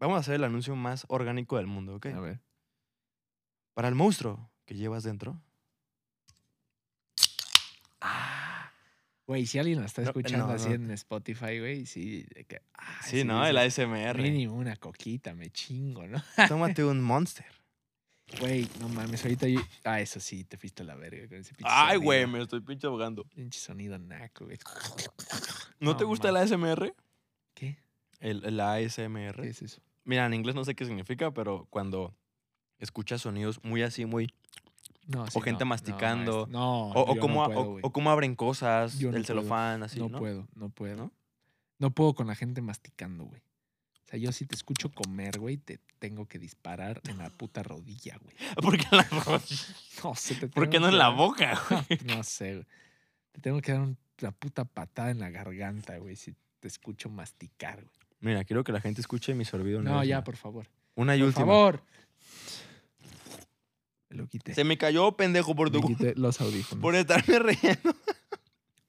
Vamos 0.00 0.16
a 0.16 0.20
hacer 0.20 0.34
el 0.34 0.44
anuncio 0.44 0.74
más 0.74 1.04
orgánico 1.08 1.56
del 1.58 1.66
mundo, 1.68 1.94
¿ok? 1.94 2.06
A 2.06 2.20
ver. 2.20 2.40
Para 3.74 3.86
el 3.88 3.94
monstruo 3.94 4.50
que 4.64 4.74
llevas 4.74 5.04
dentro. 5.04 5.40
Ah. 8.00 8.39
Güey, 9.30 9.46
si 9.46 9.60
alguien 9.60 9.78
la 9.78 9.86
está 9.86 10.02
escuchando 10.02 10.48
no, 10.48 10.52
así 10.52 10.70
no. 10.70 10.74
en 10.74 10.90
Spotify, 10.90 11.60
güey, 11.60 11.86
sí. 11.86 12.26
de 12.34 12.46
que, 12.46 12.62
ah, 12.74 13.00
Sí, 13.04 13.22
¿no? 13.22 13.46
El 13.46 13.58
ASMR. 13.58 14.20
Mínimo 14.20 14.56
una 14.56 14.74
coquita, 14.74 15.34
me 15.34 15.50
chingo, 15.50 16.04
¿no? 16.08 16.20
Tómate 16.48 16.82
un 16.82 17.00
monster. 17.00 17.46
Güey, 18.40 18.66
no 18.80 18.88
mames, 18.88 19.22
ahorita 19.22 19.46
yo... 19.46 19.60
Ah, 19.84 20.00
eso 20.00 20.18
sí, 20.18 20.42
te 20.42 20.56
fuiste 20.56 20.82
a 20.82 20.86
la 20.86 20.96
verga 20.96 21.28
con 21.28 21.38
ese 21.38 21.54
pinche 21.54 21.72
Ay, 21.72 21.98
güey, 21.98 22.26
me 22.26 22.42
estoy 22.42 22.60
pinche 22.60 22.88
ahogando. 22.88 23.22
Pinche 23.22 23.60
sonido 23.60 23.96
naco, 24.00 24.46
güey. 24.46 24.58
¿No, 25.78 25.96
te 25.96 26.02
gusta 26.02 26.32
mames. 26.32 26.50
el 26.50 26.56
ASMR? 26.56 26.92
¿Qué? 27.54 27.78
El, 28.18 28.44
el 28.44 28.58
ASMR. 28.58 29.42
¿Qué 29.42 29.48
es 29.48 29.62
eso? 29.62 29.80
Mira, 30.02 30.26
en 30.26 30.34
inglés 30.34 30.56
no 30.56 30.64
sé 30.64 30.74
qué 30.74 30.84
significa, 30.84 31.32
pero 31.32 31.68
cuando 31.70 32.16
escuchas 32.78 33.20
sonidos 33.20 33.62
muy 33.62 33.82
así, 33.82 34.06
muy... 34.06 34.34
No, 35.10 35.24
O 35.34 35.40
gente 35.40 35.64
masticando. 35.64 36.46
No, 36.50 36.90
O, 36.90 37.16
cómo, 37.18 37.46
no 37.48 37.54
puedo, 37.54 37.78
o- 37.82 37.92
cómo 37.92 38.10
abren 38.10 38.34
cosas, 38.36 38.98
Yo 38.98 39.10
no 39.10 39.16
el 39.16 39.26
celofán, 39.26 39.82
así, 39.82 39.98
no, 39.98 40.08
puedo, 40.18 40.46
no 40.54 40.68
puedo. 40.70 41.12
¿No? 41.78 41.90
Puedo 41.90 42.14
con 42.14 42.26
la 42.26 42.34
gente 42.34 42.60
masticando, 42.62 43.24
güey. 43.24 43.40
O 43.40 44.08
sea, 44.10 44.18
yo 44.18 44.32
si 44.32 44.44
te 44.46 44.54
escucho 44.54 44.90
comer, 44.90 45.38
güey, 45.38 45.56
te 45.56 45.80
tengo 45.98 46.26
que 46.26 46.38
disparar 46.38 47.00
en 47.08 47.18
la 47.18 47.30
puta 47.30 47.62
rodilla, 47.62 48.18
güey. 48.22 48.34
¿Por 48.62 48.76
qué 48.76 48.86
en 48.92 48.98
la 48.98 49.04
rodilla? 49.04 49.64
No 50.04 50.14
sé, 50.14 50.34
te 50.36 50.48
¿Por 50.48 50.68
qué 50.70 50.78
no 50.80 50.88
en 50.88 50.98
la 50.98 51.08
boca, 51.10 51.60
güey? 51.70 52.00
No 52.04 52.22
sé, 52.22 52.54
güey. 52.54 52.66
Te 53.32 53.40
tengo 53.40 53.60
que 53.60 53.72
dar 53.72 53.80
un- 53.82 53.98
una 54.20 54.32
puta 54.32 54.64
patada 54.64 55.10
en 55.10 55.18
la 55.18 55.30
garganta, 55.30 55.96
güey, 55.98 56.14
si 56.16 56.34
te 56.60 56.68
escucho 56.68 57.08
masticar, 57.08 57.76
güey. 57.82 57.94
Mira, 58.20 58.44
quiero 58.44 58.62
que 58.64 58.72
la 58.72 58.80
gente 58.80 59.00
escuche 59.00 59.34
mi 59.34 59.44
sorbido. 59.46 59.80
No, 59.82 60.04
ya, 60.04 60.22
por 60.22 60.36
favor. 60.36 60.66
Una 60.94 61.16
y 61.16 61.20
Por 61.20 61.28
última. 61.28 61.46
favor. 61.46 61.82
Me 64.10 64.16
lo 64.16 64.26
quité. 64.28 64.54
Se 64.54 64.64
me 64.64 64.76
cayó, 64.76 65.12
pendejo, 65.16 65.54
por 65.54 65.72
Me 65.72 65.80
tu... 65.80 65.86
quité 65.86 66.14
los 66.16 66.40
audífonos. 66.40 66.82
Por 66.82 66.94
estarme 66.94 67.38
riendo. 67.38 67.94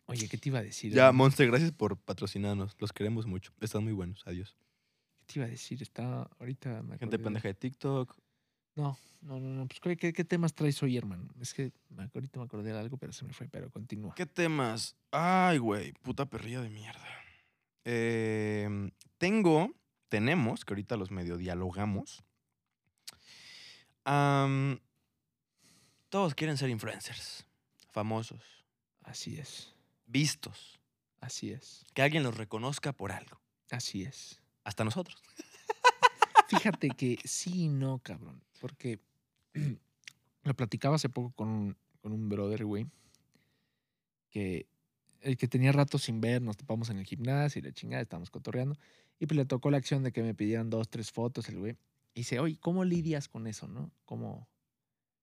Oye, 0.08 0.28
¿qué 0.28 0.38
te 0.38 0.50
iba 0.50 0.60
a 0.60 0.64
decir? 0.64 0.92
Ya? 0.92 1.12
Monster, 1.14 1.48
gracias 1.48 1.72
por 1.72 1.96
patrocinarnos. 1.98 2.76
Los 2.80 2.92
queremos 2.92 3.26
mucho. 3.28 3.54
Están 3.62 3.84
muy 3.86 3.94
buenos. 3.94 4.24
Adiós. 4.28 4.58
¿Qué 5.20 5.34
te 5.34 5.40
iba 5.40 5.46
a 5.46 5.50
decir? 5.50 5.82
Está 5.82 6.28
ahorita 6.40 6.82
me 6.84 6.98
Gente 6.98 7.06
acordé 7.06 7.18
de- 7.18 7.24
pendeja 7.24 7.48
de 7.48 7.54
TikTok. 7.54 8.18
No, 8.76 8.98
no, 9.22 9.40
no, 9.40 9.50
no. 9.54 9.68
Pues, 9.68 9.80
¿qué, 9.80 9.96
qué, 9.96 10.12
qué 10.12 10.24
temas 10.26 10.54
traes 10.54 10.82
hoy, 10.84 10.98
hermano? 10.98 11.30
Es 11.40 11.54
que 11.54 11.72
me- 11.90 12.10
ahorita 12.14 12.40
me 12.40 12.46
acordé 12.46 12.74
de 12.74 12.80
algo, 12.80 12.98
pero 12.98 13.14
se 13.14 13.24
me 13.24 13.32
fue, 13.32 13.48
pero 13.48 13.70
continúa. 13.70 14.14
¿Qué 14.16 14.26
temas? 14.26 14.96
Ay, 15.12 15.60
güey, 15.60 15.94
puta 16.02 16.26
perrilla 16.26 16.62
de 16.62 16.70
mierda. 16.70 17.06
Em, 17.86 18.92
tengo, 19.18 19.74
tenemos, 20.10 20.66
que 20.66 20.74
ahorita 20.74 20.98
los 20.98 21.12
medio 21.12 21.38
dialogamos. 21.38 22.24
Am, 24.04 24.80
todos 26.12 26.36
quieren 26.36 26.58
ser 26.58 26.70
influencers, 26.70 27.46
famosos, 27.90 28.44
Así 29.04 29.40
es, 29.40 29.74
vistos, 30.06 30.80
así 31.22 31.52
es, 31.52 31.86
que 31.94 32.04
alguien 32.04 32.22
los 32.22 32.38
reconozca 32.38 32.94
por 32.94 33.12
algo. 33.12 33.42
así 33.72 34.04
es. 34.04 34.40
Hasta 34.64 34.84
nosotros. 34.84 35.22
Fíjate 36.50 36.90
que 36.90 37.18
sí 37.24 37.64
y 37.64 37.68
no, 37.70 37.98
cabrón. 38.00 38.44
Porque 38.60 39.00
lo 40.44 40.54
platicaba 40.54 40.98
hace 40.98 41.10
poco 41.10 41.32
con 41.32 41.48
un, 41.48 41.78
con 42.00 42.12
un 42.12 42.30
brother, 42.30 42.64
güey. 42.66 42.86
Que 44.30 44.68
el 45.22 45.36
que 45.38 45.48
tenía 45.48 45.72
rato 45.72 45.98
sin 45.98 46.22
ver, 46.22 46.44
nos 46.44 46.58
topamos 46.58 46.92
en 46.92 47.00
el 47.00 47.06
gimnasio 47.06 47.60
y 47.60 47.64
la 47.64 47.72
chingada, 47.72 48.04
estábamos 48.04 48.30
cotorreando. 48.30 48.78
Y 49.18 49.26
pues 49.26 49.36
le 49.36 49.46
tocó 49.46 49.72
la 49.72 49.78
acción 49.78 50.04
de 50.04 50.12
que 50.12 50.22
me 50.22 50.36
pidieran 50.36 50.70
dos, 50.70 50.90
tres 50.90 51.12
fotos 51.12 51.50
el 51.50 51.58
güey. 51.58 51.76
Y 52.14 52.22
dice, 52.22 52.40
oye, 52.40 52.58
¿cómo 52.60 52.84
lidias 52.84 53.28
con 53.28 53.48
eso, 53.48 53.68
no? 53.68 53.92
¿Cómo, 54.06 54.48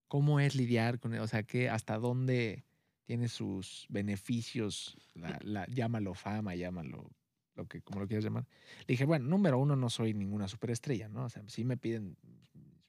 cómo 0.09 0.41
es 0.41 0.55
lidiar 0.55 0.99
con 0.99 1.15
eso? 1.15 1.23
O 1.23 1.29
sea, 1.29 1.43
¿qué, 1.45 1.69
¿hasta 1.69 1.99
dónde 1.99 2.65
tiene 3.05 3.29
sus 3.29 3.87
beneficios? 3.89 4.97
La, 5.15 5.39
la- 5.43 5.67
llámalo 5.69 6.15
fama, 6.15 6.55
llámalo 6.55 7.11
lo 7.55 7.67
que, 7.67 7.81
como 7.83 8.01
lo 8.01 8.07
quieras 8.07 8.25
llamar. 8.25 8.47
Le 8.81 8.87
dije, 8.95 9.05
bueno, 9.05 9.27
número 9.27 9.59
uno, 9.59 9.77
no 9.77 9.91
soy 9.91 10.15
ninguna 10.15 10.49
superestrella, 10.49 11.09
¿no? 11.09 11.25
O 11.25 11.29
sea, 11.29 11.43
sí 11.49 11.65
me 11.65 11.77
piden 11.77 12.17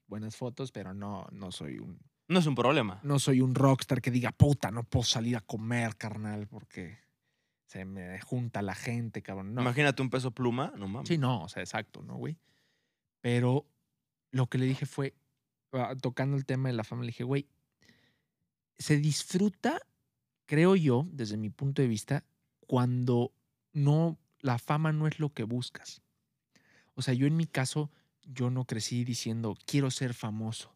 buenas 0.08 0.36
fotos, 0.36 0.72
pero 0.72 0.94
no, 0.94 1.28
no 1.32 1.52
soy 1.52 1.80
un, 1.80 2.00
No 2.28 2.40
es 2.40 2.46
un 2.46 2.56
problema. 2.56 3.00
no 3.04 3.20
soy 3.20 3.42
un 3.42 3.56
rockstar 3.56 4.02
que 4.02 4.12
diga, 4.12 4.32
puta, 4.32 4.72
no 4.72 4.84
puedo 4.84 5.04
salir 5.04 5.36
a 5.38 5.42
comer, 5.42 5.96
carnal, 5.98 6.48
porque 6.48 6.98
se 7.66 7.86
me 7.86 8.20
junta 8.22 8.62
la 8.64 8.74
gente, 8.76 9.22
cabrón. 9.22 9.54
No. 9.54 9.62
Imagínate 9.62 10.02
un 10.02 10.10
peso 10.10 10.32
pluma, 10.32 10.74
no 10.78 10.88
mames. 10.88 11.08
Sí, 11.08 11.18
no, 11.18 11.44
o 11.44 11.50
sea, 11.50 11.62
exacto, 11.64 12.02
¿no, 12.02 12.16
güey? 12.16 12.38
Pero 13.22 13.66
lo 14.32 14.48
que 14.48 14.58
le 14.58 14.66
dije 14.66 14.86
fue, 14.86 15.14
tocando 16.02 16.38
el 16.38 16.46
tema 16.46 16.70
de 16.70 16.76
la 16.76 16.84
fama, 16.84 17.04
le 17.04 17.08
dije, 17.08 17.24
güey, 17.24 17.48
se 18.78 18.98
disfruta, 18.98 19.80
creo 20.46 20.76
yo, 20.76 21.06
desde 21.12 21.38
mi 21.38 21.50
punto 21.50 21.82
de 21.82 21.88
vista, 21.88 22.24
cuando 22.62 23.34
no, 23.74 24.18
la 24.40 24.58
fama 24.58 24.92
no 24.92 25.08
es 25.08 25.20
lo 25.20 25.34
que 25.34 25.44
buscas. 25.44 26.02
O 26.96 27.02
sea, 27.02 27.14
yo 27.14 27.28
en 27.28 27.36
mi 27.36 27.46
caso, 27.46 27.92
yo 28.24 28.50
no 28.50 28.66
crecí 28.66 29.04
diciendo, 29.04 29.58
quiero 29.66 29.92
ser 29.92 30.14
famoso. 30.14 30.76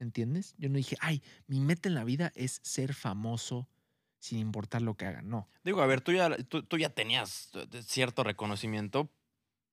¿Entiendes? 0.00 0.54
Yo 0.58 0.68
no 0.68 0.76
dije, 0.76 0.96
ay, 1.00 1.22
mi 1.46 1.60
meta 1.60 1.88
en 1.88 1.94
la 1.94 2.04
vida 2.04 2.32
es 2.34 2.60
ser 2.62 2.94
famoso 2.94 3.68
sin 4.18 4.38
importar 4.38 4.82
lo 4.82 4.96
que 4.96 5.06
haga. 5.06 5.22
No. 5.22 5.48
Digo, 5.62 5.82
a 5.82 5.86
ver, 5.86 6.00
tú 6.00 6.12
ya, 6.12 6.34
tú 6.36 6.78
ya 6.78 6.90
tenías 6.90 7.50
eh, 7.54 7.82
cierto 7.82 8.24
reconocimiento 8.24 9.10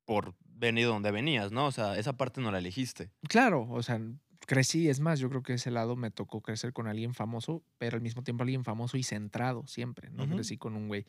por 0.05 0.35
venir 0.61 0.85
donde 0.85 1.11
venías, 1.11 1.51
¿no? 1.51 1.65
O 1.65 1.71
sea, 1.71 1.97
esa 1.97 2.13
parte 2.13 2.39
no 2.39 2.51
la 2.51 2.59
elegiste. 2.59 3.11
Claro, 3.27 3.67
o 3.69 3.83
sea, 3.83 3.99
crecí, 4.45 4.87
es 4.87 4.99
más, 4.99 5.19
yo 5.19 5.29
creo 5.29 5.41
que 5.41 5.53
ese 5.53 5.71
lado 5.71 5.95
me 5.95 6.11
tocó 6.11 6.41
crecer 6.41 6.71
con 6.71 6.87
alguien 6.87 7.13
famoso, 7.13 7.63
pero 7.77 7.97
al 7.97 8.01
mismo 8.01 8.23
tiempo 8.23 8.43
alguien 8.43 8.63
famoso 8.63 8.95
y 8.95 9.03
centrado 9.03 9.65
siempre, 9.67 10.09
¿no? 10.11 10.29
Crecí 10.29 10.57
con 10.57 10.75
un 10.75 10.87
güey 10.87 11.05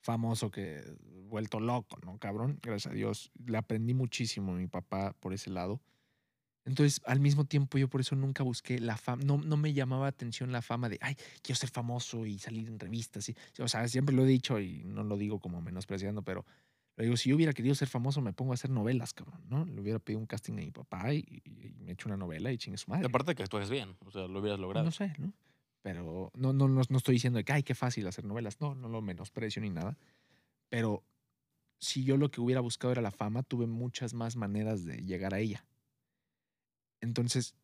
famoso 0.00 0.50
que 0.50 0.82
vuelto 1.26 1.60
loco, 1.60 1.98
¿no? 2.04 2.18
Cabrón, 2.18 2.58
gracias 2.62 2.92
a 2.92 2.94
Dios. 2.94 3.32
Le 3.44 3.58
aprendí 3.58 3.92
muchísimo 3.92 4.52
a 4.52 4.56
mi 4.56 4.68
papá 4.68 5.14
por 5.20 5.34
ese 5.34 5.50
lado. 5.50 5.80
Entonces, 6.64 7.00
al 7.04 7.18
mismo 7.18 7.44
tiempo, 7.44 7.76
yo 7.76 7.88
por 7.88 8.00
eso 8.00 8.14
nunca 8.14 8.44
busqué 8.44 8.78
la 8.78 8.96
fama, 8.96 9.24
no, 9.24 9.38
no 9.38 9.56
me 9.56 9.72
llamaba 9.72 10.06
atención 10.06 10.52
la 10.52 10.62
fama 10.62 10.88
de, 10.88 10.98
ay, 11.00 11.16
quiero 11.42 11.58
ser 11.58 11.70
famoso 11.70 12.24
y 12.24 12.38
salir 12.38 12.68
en 12.68 12.78
revistas. 12.78 13.28
Y, 13.28 13.36
o 13.58 13.66
sea, 13.66 13.88
siempre 13.88 14.14
lo 14.14 14.22
he 14.24 14.28
dicho 14.28 14.60
y 14.60 14.84
no 14.84 15.02
lo 15.02 15.16
digo 15.16 15.40
como 15.40 15.60
menospreciando, 15.60 16.22
pero 16.22 16.46
digo, 16.98 17.16
si 17.16 17.30
yo 17.30 17.36
hubiera 17.36 17.52
querido 17.52 17.74
ser 17.74 17.88
famoso, 17.88 18.20
me 18.20 18.32
pongo 18.32 18.52
a 18.52 18.54
hacer 18.54 18.70
novelas, 18.70 19.12
cabrón, 19.14 19.42
¿no? 19.48 19.64
Le 19.64 19.80
hubiera 19.80 19.98
pedido 19.98 20.20
un 20.20 20.26
casting 20.26 20.52
a 20.54 20.56
mi 20.56 20.70
papá 20.70 21.12
y, 21.14 21.18
y- 21.44 21.74
me 21.80 21.92
echo 21.92 22.08
una 22.08 22.16
novela 22.16 22.52
y 22.52 22.58
chingue 22.58 22.76
su 22.78 22.90
Y 22.90 22.92
madre. 22.92 23.06
aparte 23.06 23.34
que 23.34 23.42
actúes 23.42 23.70
bien, 23.70 23.96
o 24.04 24.10
sea, 24.10 24.26
lo 24.28 24.40
hubieras 24.40 24.60
logrado. 24.60 24.84
No 24.84 24.92
sé, 24.92 25.12
¿no? 25.18 25.32
Pero 25.82 26.30
no, 26.34 26.52
no, 26.52 26.68
no, 26.68 26.82
no 26.88 26.96
estoy 26.98 27.14
diciendo 27.14 27.38
de 27.38 27.44
que, 27.44 27.52
ay, 27.52 27.62
qué 27.64 27.74
fácil 27.74 28.06
hacer 28.06 28.24
novelas. 28.24 28.60
No, 28.60 28.74
no 28.74 28.88
lo 28.88 29.02
menosprecio 29.02 29.60
ni 29.62 29.70
nada. 29.70 29.96
Pero 30.68 31.02
si 31.80 32.04
yo 32.04 32.16
lo 32.16 32.30
que 32.30 32.40
hubiera 32.40 32.60
buscado 32.60 32.92
era 32.92 33.02
la 33.02 33.10
fama, 33.10 33.42
tuve 33.42 33.66
muchas 33.66 34.14
más 34.14 34.36
maneras 34.36 34.84
de 34.84 34.98
llegar 34.98 35.34
a 35.34 35.40
ella. 35.40 35.66
Entonces, 37.00 37.54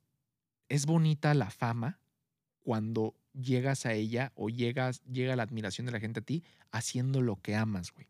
es 0.68 0.86
bonita 0.86 1.32
la 1.34 1.50
fama 1.50 2.00
cuando 2.60 3.14
llegas 3.32 3.86
a 3.86 3.92
ella 3.92 4.32
o 4.34 4.48
llegas, 4.48 5.02
llega 5.04 5.36
la 5.36 5.44
admiración 5.44 5.86
de 5.86 5.92
la 5.92 6.00
gente 6.00 6.20
a 6.20 6.24
ti 6.24 6.42
haciendo 6.72 7.20
lo 7.22 7.36
que 7.36 7.54
amas, 7.54 7.92
güey. 7.92 8.08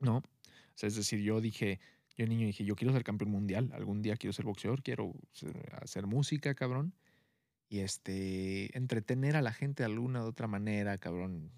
¿No? 0.00 0.18
O 0.18 0.22
sea, 0.74 0.86
es 0.88 0.94
decir, 0.96 1.20
yo 1.20 1.40
dije, 1.40 1.80
yo 2.16 2.26
niño 2.26 2.46
dije, 2.46 2.64
yo 2.64 2.76
quiero 2.76 2.92
ser 2.92 3.04
campeón 3.04 3.30
mundial, 3.30 3.70
algún 3.74 4.02
día 4.02 4.16
quiero 4.16 4.32
ser 4.32 4.44
boxeador, 4.44 4.82
quiero 4.82 5.12
hacer 5.80 6.06
música, 6.06 6.54
cabrón. 6.54 6.94
Y 7.68 7.80
este, 7.80 8.76
entretener 8.76 9.36
a 9.36 9.42
la 9.42 9.52
gente 9.52 9.82
de 9.82 9.86
alguna 9.86 10.22
u 10.24 10.26
otra 10.28 10.46
manera, 10.46 10.98
cabrón, 10.98 11.50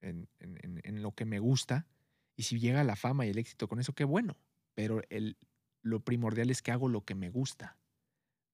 en, 0.00 0.28
en- 0.40 0.58
en- 0.62 0.80
en 0.84 1.02
lo 1.02 1.12
que 1.12 1.24
me 1.24 1.38
gusta. 1.38 1.86
Y 2.36 2.44
si 2.44 2.58
llega 2.58 2.82
la 2.84 2.96
fama 2.96 3.26
y 3.26 3.30
el 3.30 3.38
éxito 3.38 3.68
con 3.68 3.78
eso, 3.80 3.92
qué 3.94 4.04
bueno. 4.04 4.36
Pero 4.74 5.02
el, 5.10 5.36
lo 5.82 6.00
primordial 6.00 6.50
es 6.50 6.62
que 6.62 6.72
hago 6.72 6.88
lo 6.88 7.04
que 7.04 7.14
me 7.14 7.30
gusta. 7.30 7.76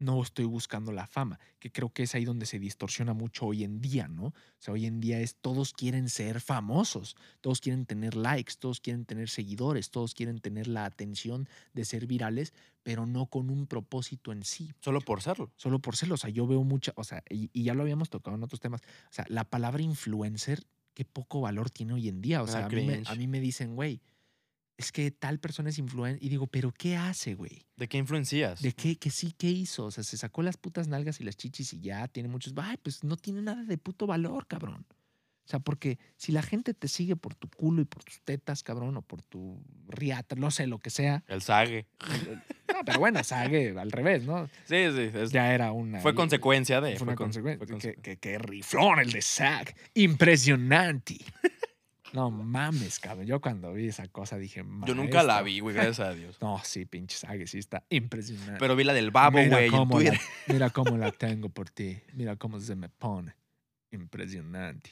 No 0.01 0.21
estoy 0.23 0.47
buscando 0.47 0.91
la 0.91 1.07
fama, 1.07 1.39
que 1.61 1.71
creo 1.71 1.91
que 1.93 2.03
es 2.03 2.15
ahí 2.15 2.25
donde 2.25 2.47
se 2.47 2.59
distorsiona 2.59 3.13
mucho 3.13 3.47
hoy 3.47 3.63
en 3.63 3.81
día, 3.81 4.09
¿no? 4.09 4.25
O 4.25 4.35
sea, 4.59 4.75
hoy 4.75 4.87
en 4.87 5.01
día 5.01 5.21
es 5.21 5.37
todos 5.37 5.73
quieren 5.73 6.09
ser 6.09 6.41
famosos, 6.41 7.17
todos 7.41 7.61
quieren 7.61 7.87
tener 7.87 8.17
likes, 8.17 8.55
todos 8.59 8.81
quieren 8.81 9.05
tener 9.05 9.29
seguidores, 9.29 9.91
todos 9.91 10.15
quieren 10.15 10.41
tener 10.41 10.67
la 10.67 10.87
atención 10.87 11.49
de 11.75 11.85
ser 11.85 12.07
virales, 12.07 12.53
pero 12.83 13.07
no 13.07 13.27
con 13.27 13.51
un 13.51 13.67
propósito 13.67 14.33
en 14.33 14.43
sí 14.43 14.73
Solo 14.81 15.01
por 15.01 15.23
serlo. 15.23 15.53
solo 15.57 15.79
por 15.79 15.97
serlo. 15.97 16.15
O 16.15 16.19
sea, 16.19 16.31
yo 16.31 16.47
veo 16.47 16.65
mucha, 16.65 16.93
o 16.97 17.05
sea, 17.05 17.23
y, 17.29 17.51
y 17.53 17.65
ya 17.65 17.75
lo 17.75 17.83
habíamos 17.83 18.11
tocado 18.11 18.37
en 18.37 18.43
otros 18.43 18.59
temas. 18.61 18.81
O 18.81 19.13
sea, 19.13 19.27
la 19.29 19.45
palabra 19.45 19.83
influencer, 19.83 20.65
qué 20.95 21.05
poco 21.05 21.43
valor 21.43 21.71
tiene 21.71 21.93
hoy 21.93 22.09
en 22.09 22.21
día. 22.21 22.43
O 22.43 22.47
sea, 22.47 22.67
a 22.67 22.69
mí, 22.69 22.85
me, 22.85 23.03
a 23.07 23.15
mí 23.15 23.27
me 23.27 23.41
dicen, 23.41 23.77
güey, 23.77 24.01
es 24.81 24.93
que 24.93 25.11
tal 25.11 25.39
persona 25.39 25.69
es 25.71 25.79
influencer. 25.79 26.23
Y 26.25 26.29
digo, 26.29 26.47
¿pero 26.47 26.73
qué 26.73 26.97
hace, 26.97 27.35
güey? 27.35 27.67
¿De 27.77 27.89
qué 27.89 27.99
influencias? 27.99 28.63
¿De 28.63 28.73
qué? 28.73 28.97
Que 28.97 29.11
sí, 29.11 29.33
¿qué 29.37 29.49
hizo? 29.49 29.85
O 29.87 29.91
sea, 29.91 30.03
se 30.05 30.17
sacó 30.17 30.43
las 30.43 30.57
putas 30.57 30.89
nalgas 30.89 31.21
y 31.21 31.25
las 31.25 31.37
chichis 31.37 31.73
y 31.75 31.81
ya 31.81 32.09
tiene 32.09 32.29
muchos. 32.29 32.53
Ay, 32.57 32.77
pues 32.83 33.05
no 33.05 33.17
tiene 33.17 33.43
nada 33.43 33.63
de 33.65 33.79
puto 33.79 34.07
valor, 34.07 34.47
cabrón. 34.47 34.87
sea, 35.45 35.59
porque 35.59 35.99
si 36.17 36.31
la 36.33 36.43
gente 36.43 36.75
te 36.75 36.87
sigue 36.87 37.17
por 37.17 37.35
tu 37.35 37.49
culo 37.49 37.83
y 37.83 37.85
por 37.85 38.05
tus 38.05 38.21
tetas, 38.23 38.63
cabrón, 38.63 38.97
o 38.97 39.03
por 39.03 39.21
tu 39.21 39.61
riata, 39.89 40.37
no 40.37 40.51
sé, 40.53 40.67
lo 40.69 40.79
que 40.79 40.91
sea. 40.91 41.25
El 41.27 41.43
sague. 41.43 41.87
No, 42.73 42.85
pero 42.87 43.01
bueno, 43.01 43.23
sague 43.25 43.75
al 43.77 43.91
revés, 43.91 44.25
¿no? 44.25 44.47
Sí, 44.65 44.77
sí. 44.95 45.11
es- 45.13 45.33
Ya 45.33 45.53
era 45.53 45.73
una. 45.73 45.99
fue 46.01 46.15
consecuencia 46.15 46.81
de. 46.81 46.95
Fue 46.97 47.03
una 47.09 47.17
con- 47.17 47.27
consecuencia. 47.27 47.67
fue 47.67 47.79
Que, 47.79 48.01
que- 48.01 48.17
que 48.19 48.39
riflón 48.39 49.01
el 49.01 49.11
de 49.11 49.21
Zack. 49.23 49.77
Impresionante. 49.95 51.19
No 52.13 52.31
mames, 52.31 52.99
cabrón. 52.99 53.27
Yo 53.27 53.41
cuando 53.41 53.73
vi 53.73 53.87
esa 53.89 54.09
cosa 54.09 54.37
dije, 54.37 54.65
Yo 54.87 54.95
nunca 54.95 55.23
la 55.23 55.43
vi, 55.43 55.61
güey, 55.61 55.75
gracias 55.75 56.01
a 56.01 56.13
Dios. 56.13 56.39
No, 56.43 56.61
sí, 56.65 56.85
pinche 56.85 57.17
Zague, 57.17 57.47
sí 57.47 57.59
está 57.59 57.85
impresionante. 57.91 58.57
Pero 58.59 58.75
vi 58.77 58.85
la 58.85 58.93
del 58.93 59.11
babo, 59.11 59.39
Mira 59.39 59.57
güey, 59.57 59.67
en 59.67 59.71
cómo 59.73 60.01
la- 60.01 60.21
mira 60.49 60.71
cómo 60.71 60.97
la 60.97 61.13
tengo 61.19 61.49
por 61.49 61.71
ti. 61.71 61.99
Mira 62.15 62.37
cómo 62.37 62.59
se 62.61 62.75
me 62.75 62.89
pone. 62.89 63.35
Impresionante. 63.93 64.91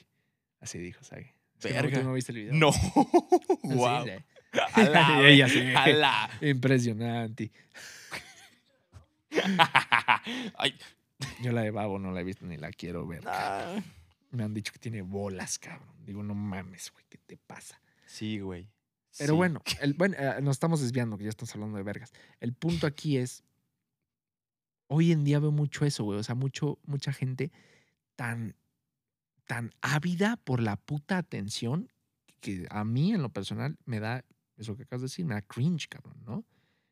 Así 0.60 0.78
dijo 0.78 1.02
Sage. 1.02 1.34
No, 1.64 1.70
Verga. 1.70 1.98
¿Tú 2.00 2.04
no 2.04 2.12
viste 2.12 2.30
el 2.32 2.38
video? 2.38 2.54
No. 2.54 2.68
Así 2.68 3.74
wow. 3.74 4.04
dice. 4.04 4.24
Alá, 4.74 5.08
Y 5.10 5.16
güey, 5.16 5.34
ella 5.34 5.48
sí. 5.48 5.60
alá. 5.74 6.30
Impresionante. 6.40 7.50
Ay. 10.56 10.74
Yo 11.42 11.50
la 11.52 11.62
de 11.62 11.70
Babo 11.72 11.98
no 11.98 12.12
la 12.12 12.20
he 12.20 12.24
visto 12.24 12.46
ni 12.46 12.56
la 12.56 12.70
quiero 12.70 13.06
ver. 13.06 13.22
ah. 13.26 13.74
Me 14.30 14.44
han 14.44 14.52
dicho 14.54 14.72
que 14.72 14.78
tiene 14.78 15.02
bolas, 15.02 15.58
cabrón. 15.58 16.04
Digo, 16.04 16.22
no 16.22 16.34
mames, 16.34 16.90
güey, 16.92 17.04
¿qué 17.08 17.18
te 17.18 17.36
pasa? 17.36 17.80
Sí, 18.06 18.40
güey. 18.40 18.68
Pero 19.16 19.32
Sí. 19.32 19.36
bueno, 19.36 19.60
el, 19.80 19.94
bueno 19.94 20.16
eh, 20.18 20.40
nos 20.42 20.56
estamos 20.56 20.80
desviando, 20.80 21.16
que 21.18 21.24
ya 21.24 21.30
estamos 21.30 21.54
hablando 21.54 21.76
de 21.78 21.82
vergas. 21.82 22.12
El 22.40 22.52
punto 22.52 22.86
aquí 22.86 23.16
es, 23.16 23.42
hoy 24.88 25.12
en 25.12 25.24
día 25.24 25.38
veo 25.38 25.50
mucho 25.52 25.84
eso, 25.84 26.04
güey. 26.04 26.18
O 26.18 26.22
sea, 26.22 26.34
mucho, 26.34 26.78
mucha 26.84 27.12
gente 27.12 27.50
tan, 28.16 28.54
tan 29.46 29.72
ávida 29.80 30.36
por 30.36 30.60
la 30.60 30.76
puta 30.76 31.18
atención 31.18 31.90
que 32.40 32.66
a 32.70 32.84
mí, 32.84 33.12
en 33.12 33.22
lo 33.22 33.30
personal, 33.30 33.78
me 33.84 33.98
da, 34.00 34.24
eso 34.56 34.76
que 34.76 34.82
acabas 34.84 35.02
de 35.02 35.06
decir, 35.06 35.24
me 35.24 35.34
da 35.34 35.42
cringe, 35.42 35.88
cabrón, 35.88 36.22
¿no? 36.24 36.44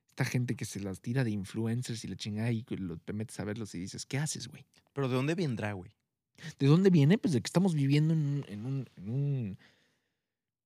Esta 0.09 0.25
gente 0.25 0.57
que 0.57 0.65
se 0.65 0.81
las 0.81 1.01
tira 1.01 1.23
de 1.25 1.31
influencers 1.31 2.03
y 2.05 2.09
la 2.09 2.17
chingada 2.17 2.51
y 2.51 2.65
lo- 2.79 2.97
te 2.99 3.13
metes 3.13 3.39
a 3.39 3.45
verlos 3.45 3.75
y 3.75 3.79
dices, 3.79 4.07
¿qué 4.07 4.19
haces, 4.19 4.49
güey? 4.49 4.67
Pero 4.95 5.09
¿de 5.09 5.15
dónde 5.15 5.35
vendrá, 5.35 5.73
güey? 5.73 5.95
¿De 6.59 6.67
dónde 6.67 6.91
viene? 6.91 7.19
Pues 7.19 7.33
de 7.35 7.41
que 7.41 7.47
estamos 7.47 7.75
viviendo 7.75 8.15
en 8.15 8.21
un, 8.21 8.45
en 8.49 8.67
un, 8.67 8.89
en 8.97 9.09
un- 9.11 9.59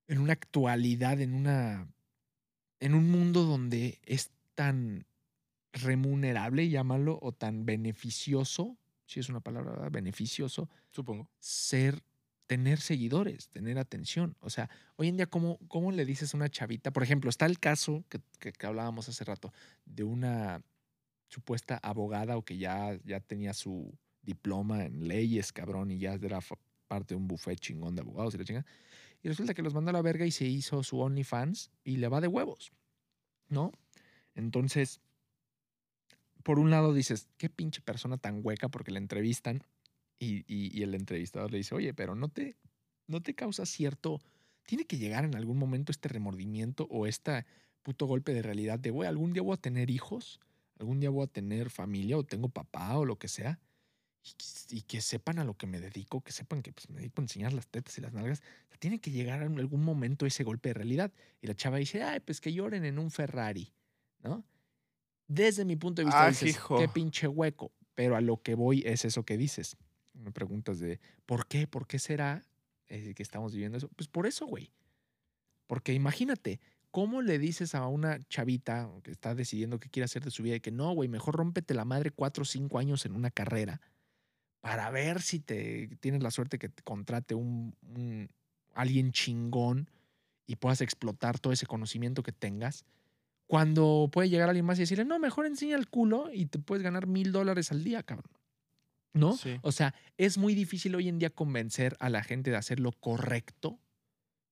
en 0.09 0.19
una 0.19 0.33
actualidad, 0.33 1.21
en 1.21 1.35
una, 1.35 1.89
en 2.81 2.95
un 2.95 3.11
mundo 3.11 3.45
donde 3.45 4.01
es 4.05 4.31
tan 4.55 5.07
remunerable, 5.73 6.69
llámalo, 6.69 7.19
o 7.23 7.33
tan 7.33 7.65
beneficioso, 7.67 8.77
si 9.07 9.21
es 9.21 9.29
una 9.29 9.41
palabra, 9.41 9.73
¿verdad? 9.73 9.91
beneficioso, 9.93 10.69
Supongo. 10.91 11.29
ser, 11.39 12.03
tener 12.47 12.81
seguidores, 12.81 13.49
tener 13.49 13.79
atención. 13.79 14.37
O 14.41 14.51
sea, 14.51 14.69
hoy 14.97 15.09
en 15.09 15.17
día, 15.17 15.27
¿cómo, 15.27 15.59
cómo 15.69 15.93
le 15.93 16.05
dices 16.05 16.35
a 16.35 16.37
una 16.37 16.49
chavita? 16.49 16.93
Por 16.93 17.03
ejemplo, 17.05 17.31
está 17.31 17.47
el 17.47 17.61
caso 17.61 18.05
que, 18.09 18.21
que- 18.41 18.53
que 18.53 18.67
hablábamos 18.67 19.09
hace 19.09 19.25
rato 19.25 19.53
de 19.85 20.05
una 20.05 20.63
supuesta 21.29 21.79
abogada 21.83 22.37
o 22.37 22.45
que 22.45 22.59
ya, 22.59 22.99
ya 23.05 23.21
tenía 23.21 23.55
su 23.55 23.97
diploma 24.23 24.85
en 24.85 25.09
leyes, 25.09 25.53
cabrón, 25.53 25.91
y 25.91 25.99
ya 25.99 26.15
era 26.15 26.41
parte 26.89 27.15
de 27.15 27.19
un 27.19 27.29
buffet 27.29 27.59
chingón 27.59 27.95
de 27.95 28.03
abogados 28.03 28.35
y 28.35 28.39
la 28.39 28.45
chinga. 28.45 28.67
Y 29.23 29.29
resulta 29.29 29.55
que 29.55 29.63
los 29.63 29.75
mandó 29.75 29.91
a 29.91 29.93
la 29.93 30.03
verga 30.03 30.27
y 30.27 30.31
se 30.31 30.47
hizo 30.47 30.83
su 30.83 31.01
OnlyFans 31.01 31.71
y 31.85 31.97
le 31.97 32.09
va 32.09 32.21
de 32.21 32.29
huevos, 32.29 32.73
¿no? 33.49 33.73
Entonces, 34.35 35.01
por 36.43 36.59
un 36.59 36.71
lado 36.71 36.95
dices, 36.95 37.29
qué 37.37 37.51
pinche 37.51 37.83
persona 37.83 38.17
tan 38.17 38.41
hueca 38.43 38.69
porque 38.69 38.91
la 38.91 38.99
entrevistan 38.99 39.63
y 40.19 40.83
el 40.83 40.95
entrevistador 40.95 41.51
le 41.51 41.59
dice, 41.59 41.75
oye, 41.75 41.95
pero 41.95 42.15
no 42.15 42.29
te, 42.29 42.57
no 43.07 43.21
te 43.21 43.35
causa 43.35 43.67
cierto, 43.67 44.21
tiene 44.67 44.85
que 44.85 44.99
llegar 44.99 45.25
en 45.25 45.35
algún 45.35 45.59
momento 45.59 45.93
este 45.93 46.09
remordimiento 46.09 46.87
o 46.91 47.07
este 47.07 47.45
puto 47.83 48.07
golpe 48.07 48.33
de 48.33 48.43
realidad 48.43 48.79
de, 48.79 48.91
güey, 48.91 49.09
algún 49.09 49.33
día 49.33 49.43
voy 49.43 49.55
a 49.55 49.61
tener 49.61 49.91
hijos, 49.91 50.41
algún 50.79 51.01
día 51.01 51.11
voy 51.11 51.25
a 51.25 51.27
tener 51.27 51.71
familia 51.71 52.17
o 52.17 52.25
tengo 52.25 52.49
papá 52.49 52.97
o 52.97 53.05
lo 53.05 53.19
que 53.19 53.29
sea. 53.29 53.59
Y, 54.23 54.33
que- 54.35 54.77
y 54.77 54.83
que 54.83 55.01
sepan 55.01 55.39
a 55.39 55.45
lo 55.45 55.55
que 55.57 55.67
me 55.67 55.81
dedico, 55.81 56.21
que 56.21 56.33
sepan 56.33 56.63
que 56.63 56.73
pues, 56.73 56.89
me 56.91 56.99
dedico 57.01 57.21
a 57.21 57.25
enseñar 57.25 57.53
las 57.53 57.67
tetas 57.69 57.97
y 57.99 58.01
las 58.03 58.13
nalgas. 58.13 58.41
O 58.41 58.69
sea, 58.69 58.79
tiene 58.79 59.01
que 59.01 59.11
llegar 59.11 59.43
en 59.43 59.59
algún 59.59 59.83
momento 59.83 60.27
ese 60.27 60.45
golpe 60.45 60.69
de 60.71 60.75
realidad. 60.75 61.11
Y 61.41 61.47
la 61.47 61.55
chava 61.55 61.79
dice, 61.79 62.03
ay, 62.03 62.21
pues 62.21 62.41
que 62.41 62.53
lloren 62.53 62.85
en 62.85 62.99
un 62.99 63.11
Ferrari, 63.11 63.73
¿no? 64.23 64.45
Desde 65.27 65.65
mi 65.65 65.77
punto 65.77 66.03
de 66.03 66.07
vista, 66.07 66.25
Ah, 66.25 66.29
dices, 66.29 66.51
hijo. 66.51 66.79
qué 66.79 66.89
pinche 66.89 67.27
hueco. 67.29 67.73
Pero 67.95 68.17
a 68.17 68.21
lo 68.21 68.43
que 68.43 68.55
voy 68.55 68.83
es 68.87 69.05
eso 69.05 69.25
que 69.25 69.37
dices. 69.37 69.77
Me 70.13 70.33
preguntas 70.33 70.79
de, 70.81 71.01
¿por 71.25 71.47
qué? 71.47 71.67
¿Por 71.67 71.87
qué 71.87 71.99
será 71.99 72.45
eh, 72.89 73.15
que 73.15 73.23
estamos 73.23 73.53
viviendo 73.53 73.79
eso? 73.79 73.89
Pues 73.97 74.09
por 74.09 74.27
eso, 74.27 74.47
güey. 74.47 74.71
Porque 75.67 75.95
imagínate, 75.95 76.61
¿cómo 76.91 77.23
le 77.23 77.39
dices 77.39 77.75
a 77.75 77.87
una 77.87 78.19
chavita 78.29 78.91
que 79.05 79.13
está 79.13 79.35
decidiendo 79.35 79.79
qué 79.79 79.89
quiere 79.89 80.05
hacer 80.05 80.25
de 80.25 80.31
su 80.33 80.43
vida 80.43 80.57
y 80.57 80.61
que 80.61 80.73
no, 80.73 80.93
güey, 80.93 81.09
mejor 81.09 81.37
rómpete 81.37 81.75
la 81.75 81.85
madre 81.85 82.11
cuatro 82.11 82.43
o 82.43 82.45
cinco 82.47 82.79
años 82.79 83.07
en 83.07 83.15
una 83.15 83.31
carrera 83.31 83.81
para 84.61 84.91
ver 84.91 85.23
si 85.23 85.41
te 85.41 85.89
tienes 86.01 86.23
la 86.23 86.31
suerte 86.31 86.59
que 86.59 86.69
te 86.69 86.83
contrate 86.83 87.35
un, 87.35 87.75
un- 87.83 88.29
alguien 88.75 89.13
chingón 89.13 89.91
y 90.47 90.57
puedas 90.57 90.81
explotar 90.81 91.39
todo 91.39 91.53
ese 91.53 91.67
conocimiento 91.67 92.23
que 92.23 92.33
tengas? 92.33 92.85
Cuando 93.47 94.09
puede 94.13 94.29
llegar 94.29 94.49
alguien 94.49 94.65
más 94.67 94.79
y 94.79 94.83
decirle, 94.83 95.05
no, 95.05 95.19
mejor 95.19 95.47
enseña 95.47 95.77
el 95.77 95.89
culo 95.89 96.31
y 96.33 96.47
te 96.47 96.59
puedes 96.59 96.83
ganar 96.85 97.07
mil 97.07 97.33
dólares 97.33 97.73
al 97.73 97.83
día, 97.83 98.03
cabrón. 98.03 98.31
¿No? 99.13 99.37
Sí. 99.37 99.59
O 99.63 99.73
sea, 99.73 99.93
es 100.19 100.39
muy 100.39 100.55
difícil 100.55 100.95
hoy 100.95 101.09
en 101.09 101.19
día 101.19 101.31
convencer 101.31 101.97
a 101.99 102.11
la 102.11 102.23
gente 102.23 102.51
de 102.53 102.57
hacer 102.57 102.79
lo 102.79 102.93
correcto, 102.93 103.81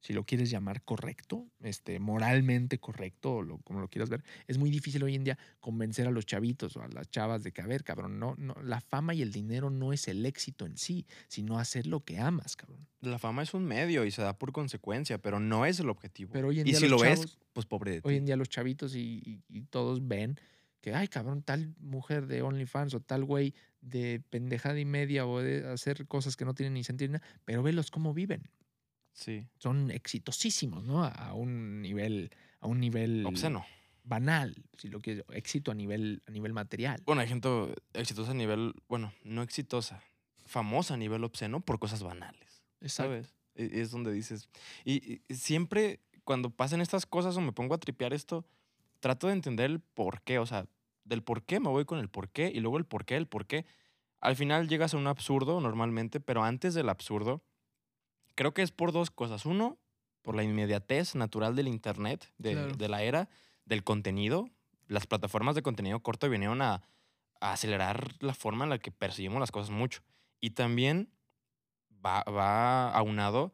si 0.00 0.12
lo 0.12 0.24
quieres 0.24 0.50
llamar 0.50 0.82
correcto, 0.82 1.46
este, 1.60 1.98
moralmente 2.00 2.78
correcto, 2.78 3.34
o 3.36 3.42
lo- 3.42 3.58
como 3.58 3.80
lo 3.80 3.88
quieras 3.88 4.08
ver. 4.08 4.22
Es 4.46 4.56
muy 4.58 4.70
difícil 4.70 5.02
hoy 5.02 5.14
en 5.14 5.24
día 5.24 5.38
convencer 5.60 6.06
a 6.06 6.10
los 6.10 6.24
chavitos 6.26 6.76
o 6.76 6.82
a 6.82 6.88
las 6.88 7.10
chavas 7.10 7.42
de 7.42 7.52
que, 7.52 7.62
a 7.62 7.66
ver, 7.66 7.82
cabrón, 7.84 8.18
no, 8.18 8.34
no, 8.38 8.54
la 8.62 8.80
fama 8.80 9.14
y 9.14 9.22
el 9.22 9.32
dinero 9.32 9.70
no 9.70 9.92
es 9.92 10.06
el 10.08 10.24
éxito 10.24 10.66
en 10.66 10.76
sí, 10.76 11.06
sino 11.28 11.58
hacer 11.58 11.86
lo 11.86 12.04
que 12.04 12.18
amas, 12.18 12.54
cabrón. 12.56 12.86
La 13.00 13.18
fama 13.18 13.42
es 13.42 13.54
un 13.54 13.64
medio 13.64 14.04
y 14.04 14.10
se 14.10 14.22
da 14.22 14.38
por 14.38 14.52
consecuencia, 14.52 15.18
pero 15.18 15.40
no 15.40 15.66
es 15.66 15.80
el 15.80 15.88
objetivo. 15.90 16.32
Pero 16.32 16.48
hoy 16.48 16.60
en 16.60 16.68
y 16.68 16.70
día 16.70 16.80
si 16.80 16.88
los 16.88 17.00
lo 17.00 17.06
chavos- 17.08 17.38
pues 17.52 17.66
pobre 17.66 17.90
de 17.92 18.02
ti. 18.02 18.08
Hoy 18.08 18.16
en 18.16 18.24
día 18.26 18.36
los 18.36 18.48
chavitos 18.48 18.94
y, 18.94 19.20
y- 19.24 19.42
y 19.48 19.62
todos 19.62 20.06
ven 20.06 20.38
que, 20.80 20.94
ay, 20.94 21.08
cabrón, 21.08 21.42
tal 21.42 21.74
mujer 21.80 22.28
de 22.28 22.42
OnlyFans 22.42 22.94
o 22.94 23.00
tal 23.00 23.24
güey 23.24 23.52
de 23.80 24.22
pendejada 24.30 24.78
y 24.78 24.84
media 24.84 25.26
o 25.26 25.40
de 25.40 25.66
hacer 25.68 26.06
cosas 26.06 26.36
que 26.36 26.44
no 26.44 26.54
tienen 26.54 26.74
ni 26.74 26.84
sentido, 26.84 27.18
pero 27.44 27.64
velos 27.64 27.90
cómo 27.90 28.14
viven. 28.14 28.48
Sí. 29.18 29.44
Son 29.58 29.90
exitosísimos, 29.90 30.84
¿no? 30.84 31.02
A- 31.04 31.34
un 31.34 31.82
nivel, 31.82 32.30
a 32.60 32.68
un 32.68 32.78
nivel 32.78 33.26
Obsceno. 33.26 33.66
banal, 34.04 34.54
si 34.76 34.88
lo 34.88 35.00
quieres, 35.00 35.24
éxito 35.32 35.72
a 35.72 35.74
nivel, 35.74 36.22
a 36.26 36.30
nivel 36.30 36.52
material. 36.52 37.02
Bueno, 37.04 37.20
hay 37.22 37.26
gente 37.28 37.48
exitosa 37.94 38.30
a 38.30 38.34
nivel, 38.34 38.74
bueno, 38.88 39.12
no 39.24 39.42
exitosa, 39.42 40.02
famosa 40.46 40.94
a 40.94 40.96
nivel 40.96 41.24
obsceno 41.24 41.60
por 41.60 41.80
cosas 41.80 42.02
banales. 42.02 42.62
Exacto. 42.80 43.10
¿Sabes? 43.12 43.34
E- 43.56 43.80
Es 43.80 43.90
donde 43.90 44.12
dices. 44.12 44.48
Y, 44.84 45.20
y 45.28 45.34
siempre 45.34 46.00
cuando 46.22 46.50
pasan 46.50 46.80
estas 46.80 47.04
cosas 47.04 47.36
o 47.36 47.40
me 47.40 47.52
pongo 47.52 47.74
a 47.74 47.78
tripear 47.78 48.12
esto, 48.14 48.46
trato 49.00 49.26
de 49.26 49.32
entender 49.32 49.68
el 49.70 49.80
por 49.80 50.22
qué. 50.22 50.38
O 50.38 50.46
sea, 50.46 50.66
del 51.04 51.24
por 51.24 51.42
qué 51.44 51.58
me 51.58 51.70
voy 51.70 51.84
con 51.86 51.98
el 51.98 52.08
por 52.08 52.28
qué 52.30 52.52
y 52.54 52.60
luego 52.60 52.78
el 52.78 52.84
por 52.84 53.04
qué, 53.04 53.16
el 53.16 53.26
por 53.26 53.46
qué. 53.46 53.66
Al 54.20 54.36
final 54.36 54.68
llegas 54.68 54.94
a 54.94 54.96
un 54.96 55.06
absurdo 55.08 55.60
normalmente, 55.60 56.20
pero 56.20 56.44
antes 56.44 56.74
del 56.74 56.88
absurdo, 56.88 57.42
creo 58.38 58.54
que 58.54 58.62
es 58.62 58.70
por 58.70 58.92
dos 58.92 59.10
cosas. 59.10 59.44
Uno, 59.46 59.78
por 60.22 60.36
la 60.36 60.44
inmediatez 60.44 61.16
natural 61.16 61.56
del 61.56 61.66
Internet, 61.66 62.32
de, 62.38 62.52
Claro. 62.52 62.74
de 62.76 62.88
la 62.88 63.02
era, 63.02 63.28
del 63.64 63.82
contenido. 63.82 64.48
Las 64.86 65.08
plataformas 65.08 65.56
de 65.56 65.62
contenido 65.62 65.98
corto 66.00 66.30
vinieron 66.30 66.62
a, 66.62 66.82
a 67.40 67.52
acelerar 67.52 68.14
la 68.20 68.34
forma 68.34 68.62
en 68.62 68.70
la 68.70 68.78
que 68.78 68.92
percibimos 68.92 69.40
las 69.40 69.50
cosas 69.50 69.70
mucho. 69.70 70.02
Y 70.40 70.50
también 70.50 71.10
va, 72.04 72.22
va 72.22 72.92
aunado, 72.92 73.52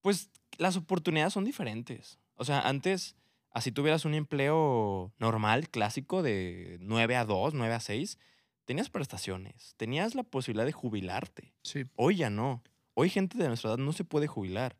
pues 0.00 0.30
las 0.58 0.76
oportunidades 0.76 1.32
son 1.32 1.44
diferentes. 1.44 2.18
O 2.34 2.44
sea, 2.44 2.60
antes, 2.68 3.14
así 3.52 3.70
tuvieras 3.70 4.04
un 4.04 4.14
empleo 4.14 5.12
normal, 5.18 5.68
clásico, 5.68 6.22
de 6.24 6.78
9 6.80 7.14
a 7.14 7.24
2, 7.24 7.54
9 7.54 7.72
a 7.72 7.78
6, 7.80 8.18
tenías 8.64 8.90
prestaciones, 8.90 9.74
tenías 9.76 10.16
la 10.16 10.24
posibilidad 10.24 10.66
de 10.66 10.72
jubilarte. 10.72 11.54
Sí. 11.62 11.84
Hoy 11.94 12.16
ya 12.16 12.30
no. 12.30 12.64
Hoy 12.94 13.08
gente 13.08 13.38
de 13.38 13.48
nuestra 13.48 13.70
edad 13.70 13.78
no 13.78 13.92
se 13.92 14.04
puede 14.04 14.26
jubilar. 14.26 14.76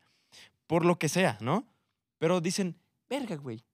Por 0.67 0.85
lo 0.85 0.99
que 0.99 1.09
sea, 1.09 1.39
¿no? 1.41 1.67
Pero 2.19 2.41
dicen, 2.41 2.77
verga, 3.09 3.37
güey, 3.37 3.65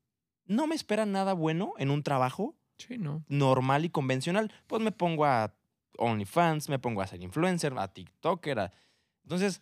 no 0.47 0.67
me 0.67 0.75
espera 0.75 1.07
nada 1.07 1.33
bueno 1.35 1.75
en 1.79 1.91
un 1.91 2.03
trabajo 2.03 2.57
Sí, 2.79 2.99
¿no? 2.99 3.25
normal 3.29 3.85
y 3.85 3.91
convencional. 3.91 4.53
Pues 4.67 4.81
me 4.83 4.93
pongo 4.93 5.25
a 5.27 5.55
OnlyFans, 5.99 6.69
me 6.69 6.79
pongo 6.79 7.03
a 7.03 7.07
ser 7.07 7.23
influencer, 7.23 7.75
a 7.77 7.89
TikToker. 7.93 8.59
a- 8.61 8.73
Entonces, 9.25 9.61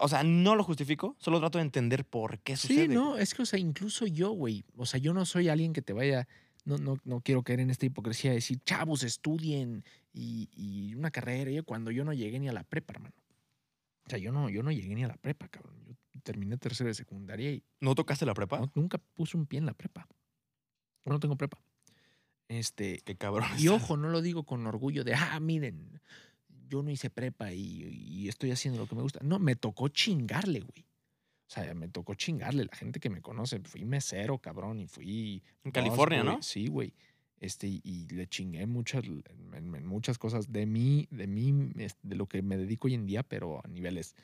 o 0.00 0.08
sea, 0.08 0.22
no 0.22 0.54
lo 0.54 0.62
justifico, 0.62 1.16
solo 1.18 1.40
trato 1.40 1.58
de 1.58 1.62
entender 1.64 2.04
por 2.04 2.38
qué 2.38 2.56
Sí, 2.56 2.68
sucede. 2.68 2.88
no, 2.94 3.16
es 3.16 3.34
que, 3.34 3.42
o 3.42 3.46
sea, 3.46 3.58
incluso 3.58 4.06
yo, 4.06 4.30
güey, 4.30 4.64
o 4.76 4.86
sea, 4.86 5.00
yo 5.00 5.12
no 5.12 5.26
soy 5.26 5.48
alguien 5.48 5.72
que 5.72 5.82
te 5.82 5.92
vaya, 5.92 6.28
no, 6.64 6.78
no, 6.78 6.96
no 7.04 7.20
quiero 7.20 7.42
caer 7.42 7.60
en 7.60 7.70
esta 7.70 7.86
hipocresía 7.86 8.30
de 8.30 8.36
decir, 8.36 8.60
chavos, 8.64 9.02
estudien 9.02 9.84
y, 10.12 10.48
y 10.54 10.94
una 10.94 11.10
carrera, 11.10 11.50
yo 11.50 11.64
cuando 11.64 11.90
yo 11.90 12.04
no 12.04 12.12
llegué 12.12 12.38
ni 12.38 12.48
a 12.48 12.52
la 12.52 12.62
prepa, 12.62 12.92
hermano. 12.94 13.14
O 14.08 14.10
sea, 14.10 14.18
yo 14.18 14.32
no, 14.32 14.48
yo 14.48 14.62
no 14.62 14.72
llegué 14.72 14.94
ni 14.94 15.04
a 15.04 15.08
la 15.08 15.16
prepa, 15.16 15.48
cabrón. 15.48 15.76
Yo 15.86 15.94
terminé 16.22 16.56
tercero 16.56 16.88
de 16.88 16.94
secundaria 16.94 17.50
y 17.52 17.62
¿No 17.80 17.94
tocaste 17.94 18.24
la 18.26 18.34
prepa? 18.34 18.58
no- 18.58 18.72
nunca 18.74 18.98
puse 19.14 19.36
un 19.36 19.46
pie 19.46 19.58
en 19.58 19.66
la 19.66 19.74
prepa. 19.74 20.08
Yo 21.04 21.12
no 21.12 21.20
tengo 21.20 21.36
prepa. 21.36 21.58
Este, 22.48 23.00
Qué 23.04 23.16
cabrón. 23.16 23.46
y 23.58 23.68
ojo, 23.68 23.96
no 23.96 24.08
lo 24.08 24.22
digo 24.22 24.44
con 24.44 24.66
orgullo 24.66 25.04
de, 25.04 25.14
ah, 25.14 25.38
miren, 25.40 26.00
yo 26.68 26.82
no 26.82 26.90
hice 26.90 27.10
prepa 27.10 27.52
y, 27.52 27.84
y 27.84 28.28
estoy 28.28 28.50
haciendo 28.50 28.80
lo 28.80 28.86
que 28.86 28.94
me 28.94 29.02
gusta. 29.02 29.20
No, 29.22 29.38
me 29.38 29.54
tocó 29.56 29.88
chingarle, 29.88 30.60
güey. 30.60 30.86
O 31.46 31.50
sea, 31.50 31.72
me 31.74 31.88
tocó 31.88 32.14
chingarle. 32.14 32.64
La 32.64 32.76
gente 32.76 33.00
que 33.00 33.10
me 33.10 33.20
conoce, 33.22 33.60
fui 33.60 33.84
mesero, 33.84 34.38
cabrón, 34.38 34.80
y 34.80 34.86
fui 34.86 35.42
En 35.64 35.70
California, 35.72 36.22
¿no? 36.22 36.42
Sí, 36.42 36.66
güey. 36.68 36.92
Este, 37.40 37.68
y, 37.68 38.06
le 38.08 38.26
chingué 38.26 38.66
muchas, 38.66 39.04
en, 39.04 39.22
en- 39.54 39.74
en 39.74 39.86
muchas 39.86 40.18
cosas 40.18 40.50
de 40.52 40.66
mí, 40.66 41.06
de 41.10 41.26
mí, 41.26 41.52
de 42.02 42.16
lo 42.16 42.26
que 42.26 42.42
me 42.42 42.56
dedico 42.56 42.88
hoy 42.88 42.94
en 42.94 43.06
día, 43.06 43.22
pero 43.22 43.60
a 43.64 43.68
niveles 43.68 44.14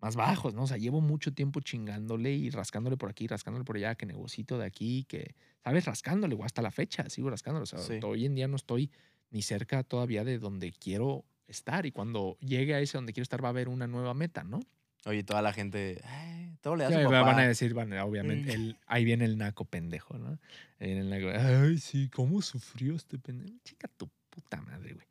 más 0.00 0.16
bajos, 0.16 0.52
¿no? 0.54 0.64
O 0.64 0.66
sea, 0.66 0.78
llevo 0.78 1.00
mucho 1.00 1.32
tiempo 1.32 1.60
chingándole 1.60 2.32
y 2.32 2.50
rascándole 2.50 2.96
por 2.96 3.08
aquí, 3.08 3.28
rascándole 3.28 3.64
por 3.64 3.76
allá, 3.76 3.94
que 3.94 4.04
negocito 4.06 4.58
de 4.58 4.66
aquí, 4.66 5.04
que, 5.04 5.36
¿sabes? 5.62 5.84
Rascándole, 5.84 6.34
güey, 6.34 6.46
hasta 6.46 6.60
la 6.62 6.72
fecha 6.72 7.08
sigo 7.08 7.30
rascándole. 7.30 7.62
O 7.62 7.66
sea, 7.66 7.78
Sí. 7.78 8.00
hoy 8.02 8.24
en 8.26 8.34
día 8.34 8.48
no 8.48 8.56
estoy 8.56 8.90
ni 9.30 9.42
cerca 9.42 9.84
todavía 9.84 10.24
de 10.24 10.38
donde 10.38 10.72
quiero 10.72 11.24
estar 11.46 11.86
y 11.86 11.92
cuando 11.92 12.36
llegue 12.40 12.74
a 12.74 12.80
ese 12.80 12.98
donde 12.98 13.12
quiero 13.12 13.22
estar 13.22 13.42
va 13.44 13.48
a 13.48 13.50
haber 13.50 13.68
una 13.68 13.86
nueva 13.86 14.14
meta, 14.14 14.42
¿no? 14.42 14.60
Oye, 15.04 15.24
toda 15.24 15.42
la 15.42 15.52
gente, 15.52 16.00
"Ay, 16.04 16.56
todo 16.60 16.76
le 16.76 16.84
da 16.84 16.90
Ya, 16.90 16.98
su 17.02 17.04
papá. 17.10 17.22
van 17.22 17.38
a 17.40 17.46
decir, 17.48 17.74
van 17.74 17.92
obviamente, 17.94 18.50
Mm. 18.56 18.60
el- 18.60 18.76
ahí 18.86 19.04
viene 19.04 19.24
el 19.24 19.36
naco 19.36 19.64
pendejo, 19.64 20.16
¿no? 20.18 20.38
Ahí 20.78 20.86
viene 20.94 21.00
el 21.00 21.10
naco, 21.10 21.28
ay, 21.36 21.78
sí, 21.78 22.08
¿cómo 22.08 22.40
sufrió 22.42 22.94
este 22.94 23.18
pendejo? 23.18 23.58
Chica 23.64 23.88
tu 23.88 24.08
puta 24.30 24.60
madre, 24.62 24.94
güey. 24.94 25.06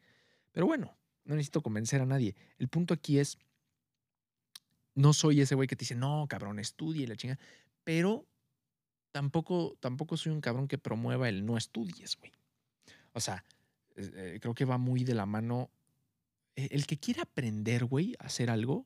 Pero 0.53 0.65
bueno, 0.65 0.95
no 1.25 1.35
necesito 1.35 1.61
convencer 1.61 2.01
a 2.01 2.05
nadie. 2.05 2.35
El 2.57 2.67
punto 2.69 2.93
aquí 2.93 3.19
es, 3.19 3.37
no 4.95 5.13
soy 5.13 5.41
ese 5.41 5.55
güey 5.55 5.67
que 5.67 5.75
te 5.75 5.81
dice, 5.81 5.95
no, 5.95 6.25
cabrón, 6.29 6.59
estudia 6.59 7.03
y 7.03 7.07
la 7.07 7.15
chinga, 7.15 7.37
pero 7.83 8.25
tampoco, 9.11 9.75
tampoco 9.79 10.17
soy 10.17 10.31
un 10.31 10.41
cabrón 10.41 10.67
que 10.67 10.77
promueva 10.77 11.29
el 11.29 11.45
no 11.45 11.57
estudies, 11.57 12.17
güey. 12.17 12.31
O 13.13 13.19
sea, 13.19 13.43
eh, 13.95 14.09
eh, 14.35 14.39
creo 14.41 14.53
que 14.53 14.65
va 14.65 14.77
muy 14.77 15.03
de 15.03 15.15
la 15.15 15.25
mano. 15.25 15.69
eh, 16.57 16.67
El 16.71 16.85
que 16.85 16.97
quiera 16.97 17.23
aprender, 17.23 17.85
güey, 17.85 18.15
a 18.19 18.25
hacer 18.25 18.49
algo, 18.49 18.85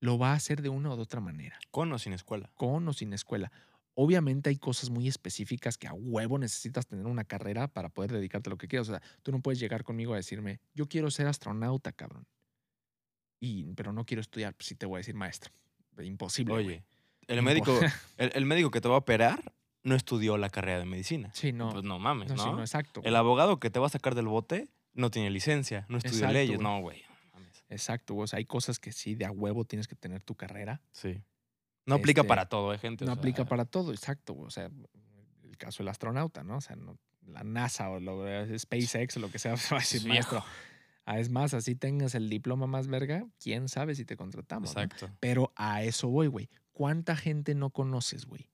lo 0.00 0.18
va 0.18 0.32
a 0.32 0.34
hacer 0.34 0.60
de 0.62 0.68
una 0.68 0.90
o 0.90 0.96
de 0.96 1.02
otra 1.02 1.20
manera 1.20 1.58
Con 1.70 1.92
o 1.92 1.98
sin 1.98 2.12
escuela. 2.12 2.50
con 2.54 2.86
o 2.88 2.92
sin 2.92 3.12
escuela. 3.12 3.50
Obviamente 3.94 4.50
hay 4.50 4.56
cosas 4.56 4.90
muy 4.90 5.06
específicas 5.06 5.78
que 5.78 5.86
a 5.86 5.92
huevo 5.92 6.36
necesitas 6.38 6.86
tener 6.86 7.06
una 7.06 7.22
carrera 7.24 7.68
para 7.68 7.88
poder 7.88 8.10
dedicarte 8.12 8.48
a 8.48 8.52
lo 8.52 8.58
que 8.58 8.66
quieras. 8.66 8.88
O 8.88 8.92
sea, 8.92 9.02
tú 9.22 9.30
no 9.30 9.40
puedes 9.40 9.60
llegar 9.60 9.84
conmigo 9.84 10.12
a 10.14 10.16
decirme, 10.16 10.60
yo 10.74 10.88
quiero 10.88 11.10
ser 11.12 11.28
astronauta, 11.28 11.92
cabrón. 11.92 12.26
Y, 13.40 13.64
pero 13.74 13.92
no 13.92 14.04
quiero 14.04 14.20
estudiar, 14.20 14.54
pues 14.54 14.66
sí 14.66 14.74
te 14.74 14.86
voy 14.86 14.96
a 14.96 14.98
decir 14.98 15.14
maestro. 15.14 15.52
Imposible. 16.02 16.54
Oye, 16.54 16.82
el 17.28 17.42
médico, 17.42 17.78
el, 18.16 18.32
el 18.34 18.46
médico 18.46 18.70
que 18.72 18.80
te 18.80 18.88
va 18.88 18.96
a 18.96 18.98
operar 18.98 19.52
no 19.84 19.94
estudió 19.94 20.36
la 20.38 20.48
carrera 20.50 20.78
de 20.80 20.86
medicina. 20.86 21.30
Sí, 21.34 21.52
no. 21.52 21.70
Pues 21.70 21.84
no 21.84 21.98
mames, 22.00 22.30
no, 22.30 22.36
¿no? 22.36 22.42
sí, 22.42 22.50
no, 22.50 22.60
exacto. 22.60 23.00
El 23.04 23.14
abogado 23.14 23.60
que 23.60 23.70
te 23.70 23.78
va 23.78 23.86
a 23.86 23.90
sacar 23.90 24.14
del 24.16 24.26
bote 24.26 24.68
no 24.94 25.10
tiene 25.10 25.30
licencia, 25.30 25.86
no 25.88 25.98
estudió 25.98 26.16
Exacto, 26.16 26.32
leyes. 26.34 26.56
güey. 26.56 26.62
No, 26.68 26.80
güey. 26.80 27.03
Exacto, 27.74 28.14
güey. 28.14 28.24
O 28.24 28.26
sea, 28.26 28.38
hay 28.38 28.44
cosas 28.46 28.78
que 28.78 28.92
sí, 28.92 29.14
de 29.14 29.24
a 29.26 29.30
huevo 29.30 29.64
tienes 29.64 29.86
que 29.88 29.94
tener 29.96 30.22
tu 30.22 30.34
carrera. 30.34 30.80
Sí. 30.92 31.22
No 31.86 31.96
aplica 31.96 32.22
Este, 32.22 32.28
para 32.28 32.46
todo, 32.48 32.72
¿eh, 32.72 32.78
gente? 32.78 33.04
O 33.04 33.06
No 33.06 33.12
sea, 33.14 33.18
aplica 33.18 33.44
para 33.44 33.64
todo, 33.66 33.92
exacto. 33.92 34.32
güey. 34.32 34.46
O 34.46 34.50
sea, 34.50 34.70
el 35.42 35.56
caso 35.58 35.82
del 35.82 35.88
astronauta, 35.88 36.42
¿no? 36.44 36.56
O 36.56 36.60
sea, 36.60 36.76
no- 36.76 36.98
la 37.26 37.42
NASA 37.44 37.88
o 37.90 38.00
lo, 38.00 38.24
SpaceX 38.58 39.16
o 39.16 39.20
lo 39.20 39.30
que 39.30 39.38
sea, 39.38 39.54
va 39.72 39.76
a 39.76 39.80
decir, 39.80 40.00
Es 40.00 40.06
maestro. 40.06 40.44
Ah, 41.06 41.18
es 41.18 41.28
más, 41.30 41.52
así 41.52 41.74
tengas 41.74 42.14
el 42.14 42.30
diploma 42.30 42.66
más 42.66 42.86
verga, 42.86 43.26
quién 43.38 43.68
sabe 43.68 43.94
si 43.94 44.04
te 44.06 44.16
contratamos. 44.16 44.74
¿no? 44.74 44.82
Exacto. 44.82 45.10
Pero 45.20 45.52
a 45.56 45.82
eso 45.82 46.08
voy, 46.08 46.28
güey. 46.28 46.48
¿Cuánta 46.72 47.14
gente 47.16 47.54
no 47.54 47.70
conoces, 47.70 48.24
güey? 48.26 48.48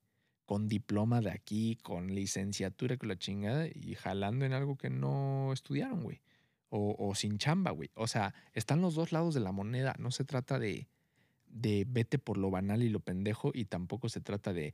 Con 0.46 0.66
diploma 0.66 1.20
de 1.20 1.30
aquí, 1.30 1.76
con 1.76 2.12
licenciatura, 2.12 2.96
con 2.96 3.08
la 3.08 3.16
chingada 3.16 3.68
y 3.72 3.94
jalando 3.94 4.44
en 4.44 4.52
algo 4.52 4.76
que 4.76 4.90
no 4.90 5.52
estudiaron, 5.52 6.02
güey. 6.02 6.20
O, 6.72 7.14
sin 7.16 7.38
chamba, 7.38 7.72
güey. 7.72 7.90
O 7.94 8.06
sea, 8.06 8.32
están 8.52 8.80
los 8.80 8.94
dos 8.94 9.10
lados 9.10 9.34
de 9.34 9.40
la 9.40 9.50
moneda. 9.50 9.96
No 9.98 10.12
se 10.12 10.24
trata 10.24 10.60
de, 10.60 10.86
de 11.48 11.84
vete 11.88 12.18
por 12.20 12.38
lo 12.38 12.50
banal 12.50 12.82
y 12.82 12.88
lo 12.88 13.00
pendejo 13.00 13.50
y 13.52 13.64
tampoco 13.64 14.08
se 14.08 14.20
trata 14.20 14.52
de 14.52 14.72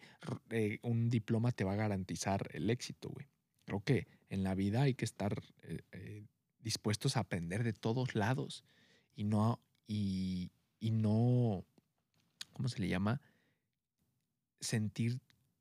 eh, 0.50 0.78
un 0.82 1.08
diploma 1.08 1.52
te 1.52 1.64
va 1.64 1.72
a 1.72 1.76
garantizar 1.76 2.50
el 2.52 2.68
éxito, 2.68 3.08
güey. 3.08 3.26
Creo 3.64 3.80
que 3.82 4.06
en 4.28 4.44
la 4.44 4.54
vida 4.54 4.82
hay 4.82 4.92
que 4.94 5.06
estar 5.06 5.42
eh, 5.62 5.80
eh, 5.92 6.26
dispuestos 6.60 7.16
a 7.16 7.20
aprender 7.20 7.64
de 7.64 7.72
todos 7.72 8.14
lados 8.14 8.62
y 9.14 9.24
no, 9.24 9.60
y 9.86 10.50
no, 10.82 11.64
¿cómo 12.52 12.68
se 12.68 12.80
le 12.80 12.88
llama? 12.88 13.22
Sentir 14.60 15.20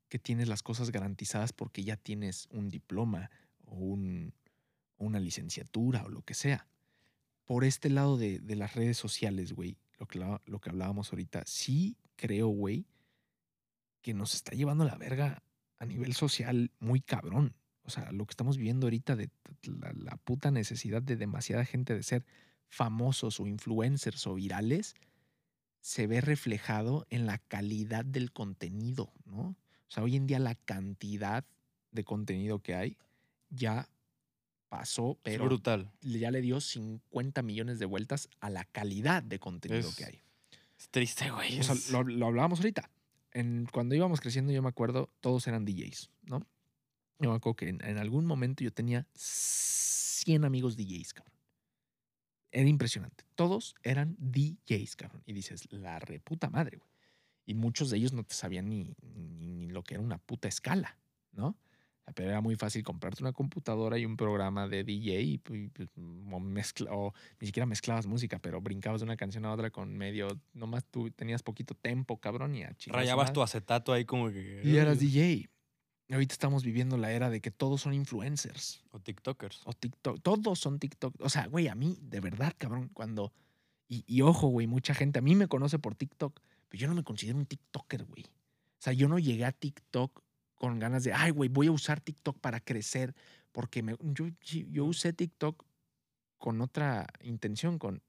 que 0.09 0.19
tienes 0.19 0.47
las 0.47 0.63
cosas 0.63 0.91
garantizadas 0.91 1.53
porque 1.53 1.83
ya 1.83 1.95
tienes 1.97 2.47
un 2.51 2.69
diploma 2.69 3.31
o 3.65 3.75
un- 3.75 4.33
una 4.97 5.19
licenciatura 5.19 6.03
o 6.03 6.09
lo 6.09 6.21
que 6.21 6.33
sea. 6.33 6.67
Por 7.45 7.63
este 7.63 7.89
lado 7.89 8.17
de, 8.17 8.39
de 8.39 8.55
las 8.55 8.75
redes 8.75 8.97
sociales, 8.97 9.53
güey, 9.53 9.77
lo 9.99 10.07
que, 10.07 10.19
lo 10.19 10.59
que 10.59 10.69
hablábamos 10.69 11.11
ahorita, 11.11 11.43
sí 11.45 11.97
creo, 12.15 12.47
güey, 12.47 12.87
que 14.01 14.13
nos 14.13 14.33
está 14.33 14.55
llevando 14.55 14.85
la 14.85 14.97
verga 14.97 15.43
a 15.79 15.85
nivel 15.85 16.13
social 16.13 16.71
muy 16.79 17.01
cabrón. 17.01 17.55
O 17.83 17.89
sea, 17.89 18.11
lo 18.11 18.25
que 18.25 18.31
estamos 18.31 18.57
viviendo 18.57 18.87
ahorita 18.87 19.15
de 19.15 19.29
la, 19.63 19.93
la 19.93 20.17
puta 20.17 20.51
necesidad 20.51 21.01
de 21.01 21.15
demasiada 21.15 21.65
gente 21.65 21.93
de 21.93 22.03
ser 22.03 22.25
famosos 22.67 23.39
o 23.39 23.47
influencers 23.47 24.25
o 24.27 24.35
virales, 24.35 24.95
se 25.81 26.07
ve 26.07 26.19
reflejado 26.19 27.05
en 27.09 27.25
la 27.25 27.37
calidad 27.37 28.03
del 28.05 28.31
contenido, 28.31 29.13
¿no? 29.25 29.55
O 29.87 29.91
sea, 29.91 30.03
hoy 30.03 30.15
en 30.15 30.25
día 30.25 30.39
la 30.39 30.55
cantidad 30.55 31.45
de 31.91 32.03
contenido 32.03 32.59
que 32.59 32.73
hay 32.73 32.97
ya 33.49 33.87
pasó, 34.69 35.11
Es 35.11 35.17
pero 35.23 35.45
brutal. 35.45 35.91
ya 36.01 36.31
le 36.31 36.41
dio 36.41 36.59
50 36.61 37.41
millones 37.41 37.79
de 37.79 37.85
vueltas 37.85 38.29
a 38.39 38.49
la 38.49 38.65
calidad 38.65 39.23
de 39.23 39.39
contenido 39.39 39.89
Es- 39.89 39.95
que 39.95 40.05
hay. 40.05 40.21
Es 40.77 40.89
triste, 40.89 41.31
güey. 41.31 41.59
O 41.59 41.63
sea, 41.63 41.75
lo, 41.91 42.03
lo 42.03 42.25
hablábamos 42.27 42.59
ahorita. 42.59 42.89
En, 43.31 43.67
cuando 43.71 43.95
íbamos 43.95 44.19
creciendo, 44.21 44.51
yo 44.51 44.61
me 44.61 44.69
acuerdo, 44.69 45.09
todos 45.21 45.47
eran 45.47 45.63
DJs, 45.65 46.09
¿no? 46.23 46.45
Yo 47.19 47.29
me 47.29 47.35
acuerdo 47.37 47.55
que 47.55 47.69
en, 47.69 47.83
en 47.85 47.97
algún 47.97 48.25
momento 48.25 48.63
yo 48.63 48.71
tenía 48.73 49.07
100 49.13 50.43
amigos 50.45 50.75
DJs, 50.75 51.13
cabrón. 51.13 51.33
Era 52.51 52.67
impresionante. 52.69 53.23
Todos 53.35 53.75
eran 53.83 54.15
DJs, 54.19 54.95
cabrón. 54.95 55.23
Y 55.25 55.33
dices, 55.33 55.67
la 55.71 55.99
reputa 55.99 56.49
madre, 56.49 56.77
güey. 56.77 56.89
Y 57.45 57.53
muchos 57.53 57.89
de 57.89 57.97
ellos 57.97 58.11
no 58.13 58.23
te 58.23 58.33
sabían 58.33 58.69
ni, 58.69 58.95
ni, 59.01 59.27
ni 59.27 59.67
lo 59.69 59.83
que 59.83 59.93
era 59.95 60.03
una 60.03 60.17
puta 60.17 60.47
escala, 60.47 60.97
¿no? 61.31 61.55
Pero 62.13 62.29
era 62.29 62.39
muy 62.41 62.55
fácil 62.55 62.83
comprarte 62.83 63.23
una 63.23 63.33
computadora 63.33 63.97
y 63.97 64.05
un 64.05 64.15
programa 64.15 64.67
de 64.67 64.83
DJ 64.83 65.21
y, 65.21 65.37
pues, 65.39 65.69
pues, 65.73 65.89
mo- 65.97 66.39
mezcla, 66.39 66.91
o 66.93 67.13
ni 67.39 67.47
siquiera 67.47 67.65
mezclabas 67.65 68.05
música, 68.05 68.37
pero 68.39 68.61
brincabas 68.61 69.01
de 69.01 69.05
una 69.05 69.17
canción 69.17 69.43
a 69.45 69.51
otra 69.51 69.71
con 69.71 69.97
medio, 69.97 70.27
nomás 70.53 70.85
tú 70.85 71.09
tenías 71.11 71.41
poquito 71.41 71.73
tempo, 71.73 72.17
cabrón, 72.19 72.55
y 72.55 72.63
a 72.63 72.75
Rayabas 72.87 73.33
tu 73.33 73.41
acetato 73.41 73.91
ahí 73.91 74.05
como 74.05 74.29
que. 74.29 74.61
Y 74.63 74.77
eras 74.77 74.99
DJ. 74.99 75.49
Ahorita 76.11 76.33
estamos 76.33 76.63
viviendo 76.63 76.97
la 76.97 77.11
era 77.11 77.31
de 77.31 77.41
que 77.41 77.49
todos 77.49 77.81
son 77.81 77.95
influencers 77.95 78.83
O 78.91 78.99
TikTokers. 78.99 79.61
o 79.65 79.73
TikTok. 79.73 80.21
Todos 80.21 80.59
son 80.59 80.77
TikTok. 80.77 81.15
O 81.19 81.29
sea, 81.29 81.47
güey, 81.47 81.67
a 81.67 81.73
mí, 81.73 81.97
de 82.03 82.19
verdad, 82.19 82.53
cabrón, 82.57 82.89
cuando. 82.93 83.33
Y, 83.87 84.03
y 84.07 84.21
ojo, 84.21 84.47
güey, 84.49 84.67
mucha 84.67 84.93
gente 84.93 85.17
a 85.17 85.21
mí 85.23 85.33
me 85.35 85.47
conoce 85.47 85.79
por 85.79 85.95
TikTok, 85.95 86.39
pero 86.69 86.79
yo 86.81 86.87
no 86.87 86.93
me 86.93 87.03
considero 87.03 87.39
un 87.39 87.47
TikToker, 87.47 88.05
güey. 88.05 88.23
O 88.23 88.77
sea, 88.85 88.93
yo 88.93 89.07
no 89.07 89.17
llegué 89.17 89.45
a 89.45 89.51
TikTok 89.51 90.21
con 90.55 90.79
ganas 90.79 91.03
de, 91.03 91.13
ay, 91.13 91.31
güey, 91.31 91.49
voy 91.49 91.67
a 91.67 91.71
usar 91.71 92.01
TikTok 92.01 92.39
para 92.39 92.59
crecer, 92.59 93.13
porque 93.51 93.83
me, 93.83 93.95
yo, 94.01 94.27
yo 94.41 94.85
usé 94.85 95.13
TikTok 95.13 95.63
con 96.37 96.61
otra 96.61 97.07
intención, 97.21 97.77
con, 97.79 98.01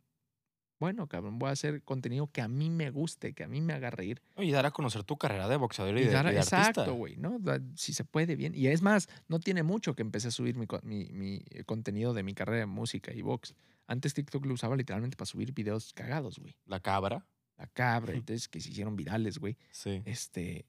bueno, 0.78 1.08
cabrón, 1.08 1.38
voy 1.38 1.48
a 1.48 1.52
hacer 1.52 1.82
contenido 1.82 2.30
que 2.30 2.42
a 2.42 2.48
mí 2.48 2.68
me 2.70 2.90
guste, 2.90 3.32
que 3.32 3.44
a 3.44 3.48
mí 3.48 3.60
me 3.60 3.72
haga 3.72 3.90
reír. 3.90 4.20
Y 4.36 4.50
dar 4.50 4.66
a 4.66 4.70
conocer 4.72 5.04
tu 5.04 5.16
carrera 5.16 5.48
de 5.48 5.56
boxeador 5.56 5.96
y, 5.96 6.02
Y 6.02 6.04
de, 6.04 6.10
dar- 6.12 6.26
y 6.26 6.32
de 6.32 6.38
artista. 6.38 6.58
exacto, 6.68 6.94
güey, 6.94 7.16
¿no? 7.16 7.38
Si 7.76 7.94
se 7.94 8.04
puede 8.04 8.36
bien. 8.36 8.54
Y 8.54 8.66
es 8.66 8.82
más, 8.82 9.08
no 9.28 9.40
tiene 9.40 9.62
mucho 9.62 9.94
que 9.94 10.02
empecé 10.02 10.28
a 10.28 10.32
subir 10.32 10.56
mi, 10.56 10.66
mi- 10.82 11.08
mi, 11.12 11.42
eh, 11.50 11.64
contenido 11.64 12.12
de 12.12 12.22
mi 12.22 12.34
carrera 12.34 12.58
de 12.60 12.66
música 12.66 13.12
y 13.14 13.22
box. 13.22 13.54
Antes 13.86 14.12
TikTok 14.14 14.44
lo 14.44 14.52
usaba 14.54 14.76
literalmente 14.76 15.16
para 15.16 15.26
subir 15.26 15.52
videos 15.54 15.92
cagados, 15.94 16.38
güey. 16.38 16.56
La 16.66 16.80
cabra. 16.80 17.26
La 17.56 17.66
cabra, 17.68 18.12
entonces 18.12 18.48
que 18.48 18.60
se 18.60 18.68
hicieron 18.70 18.96
virales, 18.96 19.38
güey. 19.38 19.56
Sí. 19.70 20.02
Este, 20.04 20.66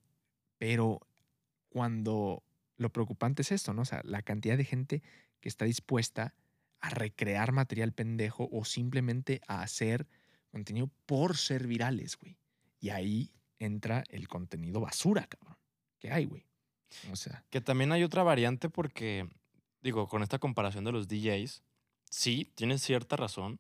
pero 0.58 1.02
cuando 1.70 2.44
lo 2.78 2.92
preocupante 2.92 3.42
es 3.42 3.52
esto, 3.52 3.74
¿no? 3.74 3.82
O 3.82 3.86
sea, 3.86 4.02
la 4.04 4.22
cantidad 4.22 4.58
de 4.58 4.66
gente 4.66 5.04
que 5.40 5.50
está 5.50 5.66
dispuesta 5.66 6.34
a 6.80 6.90
recrear 6.90 7.52
material 7.52 7.92
pendejo 7.92 8.50
o 8.52 8.66
simplemente 8.66 9.42
a 9.48 9.62
hacer 9.62 10.08
contenido 10.52 10.90
por 11.06 11.38
ser 11.38 11.68
virales, 11.68 12.18
güey. 12.18 12.38
Y 12.80 12.90
ahí 12.90 13.32
entra 13.60 14.04
el 14.10 14.28
contenido 14.28 14.80
basura, 14.80 15.28
cabrón. 15.28 15.58
Que 16.00 16.12
hay, 16.12 16.26
güey. 16.26 16.46
O 17.12 17.16
sea, 17.16 17.44
Que 17.50 17.62
también 17.62 17.92
hay 17.92 18.04
otra 18.04 18.24
variante 18.24 18.70
porque, 18.70 19.28
digo, 19.82 20.08
con 20.08 20.24
esta 20.24 20.40
comparación 20.40 20.84
de 20.86 20.92
los 20.92 21.08
DJs, 21.08 21.64
sí, 22.10 22.52
tienes 22.56 22.82
cierta 22.82 23.16
razón, 23.16 23.60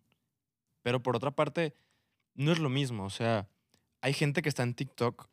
pero 0.81 1.01
por 1.03 1.15
otra 1.15 1.31
parte, 1.31 1.73
no 2.35 2.51
es 2.51 2.59
lo 2.59 2.69
mismo. 2.69 3.03
O 3.03 3.09
sea, 3.09 3.49
hay 4.01 4.13
gente 4.13 4.41
que 4.41 4.49
está 4.49 4.63
en 4.63 4.75
TikTok 4.75 5.29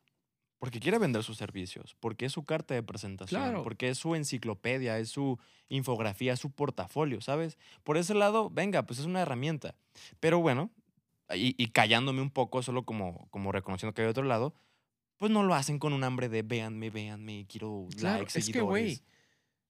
porque 0.59 0.81
quiere 0.81 0.99
vender 0.99 1.23
sus 1.23 1.37
servicios, 1.37 1.97
porque 2.01 2.27
es 2.27 2.33
su 2.33 2.45
carta 2.45 2.75
de 2.75 2.83
presentación, 2.83 3.41
Claro. 3.43 3.63
porque 3.63 3.89
es 3.91 3.99
su 3.99 4.15
enciclopedia, 4.15 4.99
es 4.99 5.11
su 5.11 5.39
infografía, 5.69 6.33
es 6.33 6.41
su 6.41 6.51
portafolio, 6.51 7.21
¿sabes? 7.21 7.59
Por 7.83 7.97
ese 7.97 8.15
lado, 8.15 8.49
venga, 8.51 8.85
pues 8.85 8.99
es 8.99 9.05
una 9.07 9.21
herramienta. 9.23 9.75
Pero 10.21 10.41
bueno, 10.41 10.71
y, 11.35 11.55
y 11.63 11.69
callándome 11.69 12.23
un 12.23 12.31
poco, 12.31 12.63
solo 12.63 12.85
como, 12.85 13.29
como 13.31 13.53
reconociendo 13.53 13.93
que 13.95 14.03
hay 14.03 14.09
otro 14.09 14.25
lado, 14.25 14.55
pues 15.19 15.31
no 15.31 15.43
lo 15.43 15.55
hacen 15.55 15.79
con 15.79 15.93
un 15.93 16.03
hambre 16.05 16.29
de 16.29 16.43
véanme, 16.43 16.91
véanme, 16.91 17.47
quiero 17.49 17.87
Claro, 17.97 18.19
likes, 18.25 18.39
es 18.39 18.49
que, 18.51 18.61
güey, 18.61 19.01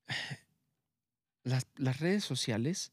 las, 1.45 1.67
las 1.77 2.01
redes 2.01 2.25
sociales 2.25 2.93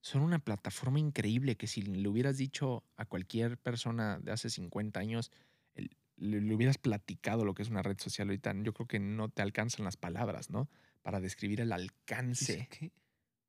son 0.00 0.22
una 0.22 0.38
plataforma 0.38 0.98
increíble 0.98 1.56
que 1.56 1.66
si 1.66 1.82
le 1.82 2.08
hubieras 2.08 2.36
dicho 2.36 2.82
a 2.96 3.04
cualquier 3.04 3.58
persona 3.58 4.18
de 4.18 4.32
hace 4.32 4.50
50 4.50 4.98
años, 5.00 5.30
el- 5.74 5.96
le, 6.22 6.40
le 6.40 6.54
hubieras 6.54 6.78
platicado 6.78 7.44
lo 7.44 7.54
que 7.54 7.62
es 7.62 7.68
una 7.68 7.82
red 7.82 7.98
social 7.98 8.28
ahorita, 8.28 8.54
yo 8.62 8.72
creo 8.72 8.86
que 8.86 9.00
no 9.00 9.28
te 9.28 9.42
alcanzan 9.42 9.84
las 9.84 9.96
palabras, 9.96 10.50
¿no? 10.50 10.68
Para 11.02 11.20
describir 11.20 11.60
el 11.60 11.72
alcance, 11.72 12.68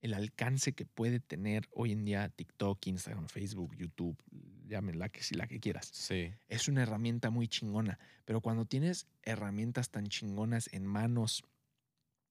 el 0.01 0.13
alcance 0.13 0.73
que 0.73 0.85
puede 0.85 1.19
tener 1.19 1.69
hoy 1.71 1.91
en 1.91 2.03
día 2.03 2.29
TikTok, 2.29 2.87
Instagram, 2.87 3.27
Facebook, 3.27 3.75
YouTube, 3.75 4.17
llámenla 4.65 5.09
que 5.09 5.21
si 5.21 5.35
la 5.35 5.47
que 5.47 5.59
quieras. 5.59 5.87
Sí. 5.93 6.33
Es 6.47 6.67
una 6.67 6.81
herramienta 6.81 7.29
muy 7.29 7.47
chingona, 7.47 7.99
pero 8.25 8.41
cuando 8.41 8.65
tienes 8.65 9.07
herramientas 9.21 9.91
tan 9.91 10.07
chingonas 10.07 10.67
en 10.73 10.85
manos 10.85 11.43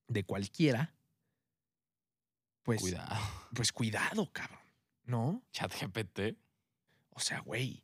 de 0.09 0.25
cualquiera, 0.25 0.93
pues 2.63 2.81
Cuidado. 2.81 3.17
pues 3.55 3.73
cuidado, 3.73 4.31
cabrón. 4.33 4.61
¿No? 5.05 5.43
Chat 5.53 5.73
GPT. 5.73 6.37
O 7.11 7.21
sea, 7.21 7.41
güey, 7.41 7.83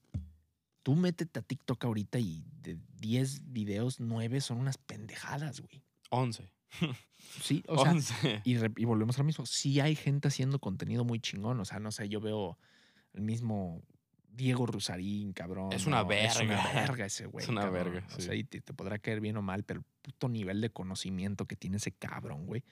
tú 0.89 0.97
métete 0.97 1.39
a 1.39 1.43
TikTok 1.43 1.85
ahorita 1.85 2.19
y 2.19 2.43
de 2.63 2.79
10 3.01 3.53
videos, 3.53 4.01
9 4.01 4.41
son 4.41 4.57
unas 4.57 4.79
pendejadas, 4.79 5.61
güey. 5.61 5.83
11. 6.09 6.51
Sí, 7.43 7.63
o 7.69 7.77
sea, 7.83 7.93
11. 7.93 8.41
y, 8.43 8.57
y 8.57 8.85
volvemos 8.87 9.17
a 9.17 9.21
lo 9.21 9.25
mismo. 9.27 9.45
Sí 9.45 9.81
hay 9.81 9.95
gente 9.95 10.29
haciendo 10.29 10.59
contenido 10.61 11.05
muy 11.05 11.21
chingón. 11.21 11.61
O 11.61 11.67
sea, 11.67 11.79
no 11.79 11.93
sé, 11.93 12.09
yo 12.09 12.23
veo 12.23 12.57
el 13.13 13.21
mismo 13.21 13.83
Diego 14.31 14.65
Rusarín, 14.65 15.35
cabrón. 15.35 15.75
Es 15.75 15.85
una 15.85 16.05
¿no? 16.05 16.11
Es 16.11 16.37
una 16.37 16.45
verga. 16.47 16.73
verga 16.73 17.05
ese 17.13 17.27
güey. 17.27 17.43
Es 17.43 17.51
una 17.51 17.65
cabrón. 17.65 17.93
verga, 17.93 18.07
O 18.17 18.21
sea, 18.23 18.33
sí. 18.33 18.39
y 18.41 18.45
te, 18.45 18.63
te 18.63 18.73
podrá 18.73 18.99
caer 18.99 19.21
bien 19.21 19.37
o 19.37 19.43
mal, 19.43 19.65
pero 19.65 19.81
el 19.81 19.87
puto 20.01 20.31
nivel 20.31 20.63
de 20.63 20.71
conocimiento 20.71 21.45
que 21.45 21.57
tiene 21.57 21.77
ese 21.77 21.93
cabrón, 21.93 22.47
güey. 22.47 22.65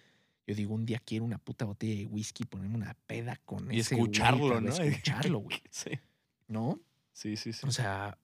Yo 0.47 0.55
digo, 0.55 0.73
un 0.73 0.87
día 0.87 1.03
quiero 1.05 1.27
una 1.27 1.37
puta 1.37 1.67
botella 1.67 1.97
de 1.99 2.07
whisky, 2.07 2.47
ponerme 2.47 2.77
una 2.77 2.95
peda 3.07 3.37
con 3.45 3.71
Y 3.71 3.81
ese 3.81 3.95
güey 3.95 4.05
escucharlo, 4.11 4.49
para 4.49 4.61
¿no? 4.63 4.71
Escucharlo, 4.73 5.41
güey. 5.41 5.61
Sí. 5.69 5.91
¿No? 6.49 6.81
Sí, 7.17 7.35
sí, 7.39 7.55
sí. 7.55 7.67
O 7.67 7.71
sea, 7.73 8.19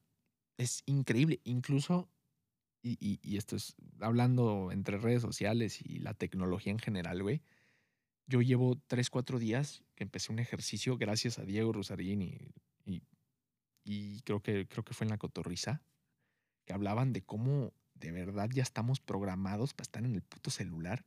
es 0.58 0.82
increíble. 0.86 1.40
Incluso, 1.44 2.10
y, 2.82 2.98
y- 3.00 3.20
y 3.22 3.38
esto 3.38 3.56
es 3.56 3.76
hablando 4.00 4.70
entre 4.72 4.98
redes 4.98 5.22
sociales 5.22 5.80
y 5.82 6.00
la 6.00 6.14
tecnología 6.14 6.72
en 6.72 6.78
general, 6.78 7.22
güey. 7.22 7.42
Yo 8.26 8.42
llevo 8.42 8.76
tres, 8.86 9.10
cuatro 9.10 9.38
días 9.38 9.84
que 9.96 10.04
empecé 10.04 10.32
un 10.32 10.40
ejercicio 10.40 10.98
gracias 10.98 11.38
a 11.38 11.44
Diego 11.44 11.72
Rosarín 11.72 12.22
y, 12.22 12.54
y, 12.84 13.04
y 13.84 14.20
creo, 14.22 14.42
que, 14.42 14.68
creo 14.68 14.84
que 14.84 14.94
fue 14.94 15.06
en 15.06 15.10
la 15.10 15.18
cotorriza, 15.18 15.82
que 16.66 16.74
hablaban 16.74 17.12
de 17.12 17.24
cómo 17.24 17.74
de 17.94 18.12
verdad 18.12 18.50
ya 18.52 18.62
estamos 18.62 19.00
programados 19.00 19.74
para 19.74 19.84
estar 19.84 20.04
en 20.04 20.14
el 20.14 20.22
puto 20.22 20.50
celular 20.50 21.06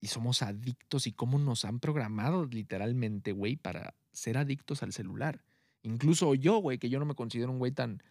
y 0.00 0.08
somos 0.08 0.42
adictos 0.42 1.06
y 1.06 1.12
cómo 1.12 1.38
nos 1.38 1.64
han 1.64 1.80
programado 1.80 2.44
literalmente, 2.46 3.32
güey, 3.32 3.56
para 3.56 3.96
ser 4.12 4.38
adictos 4.38 4.82
al 4.82 4.92
celular. 4.92 5.42
Incluso 5.86 6.34
yo, 6.34 6.58
güey, 6.58 6.78
que 6.78 6.88
yo 6.88 6.98
no 6.98 7.04
me 7.06 7.14
considero 7.14 7.50
un 7.52 7.58
güey 7.58 7.72
tan 7.72 8.02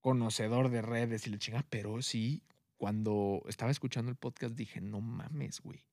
conocedor 0.00 0.70
de 0.70 0.82
redes 0.82 1.26
y 1.26 1.30
la 1.30 1.38
chingada, 1.38 1.66
pero 1.68 2.00
sí, 2.02 2.42
cuando 2.76 3.42
estaba 3.46 3.70
escuchando 3.70 4.10
el 4.10 4.16
podcast 4.16 4.54
dije, 4.54 4.80
no 4.80 5.00
mames, 5.00 5.60
güey. 5.60 5.84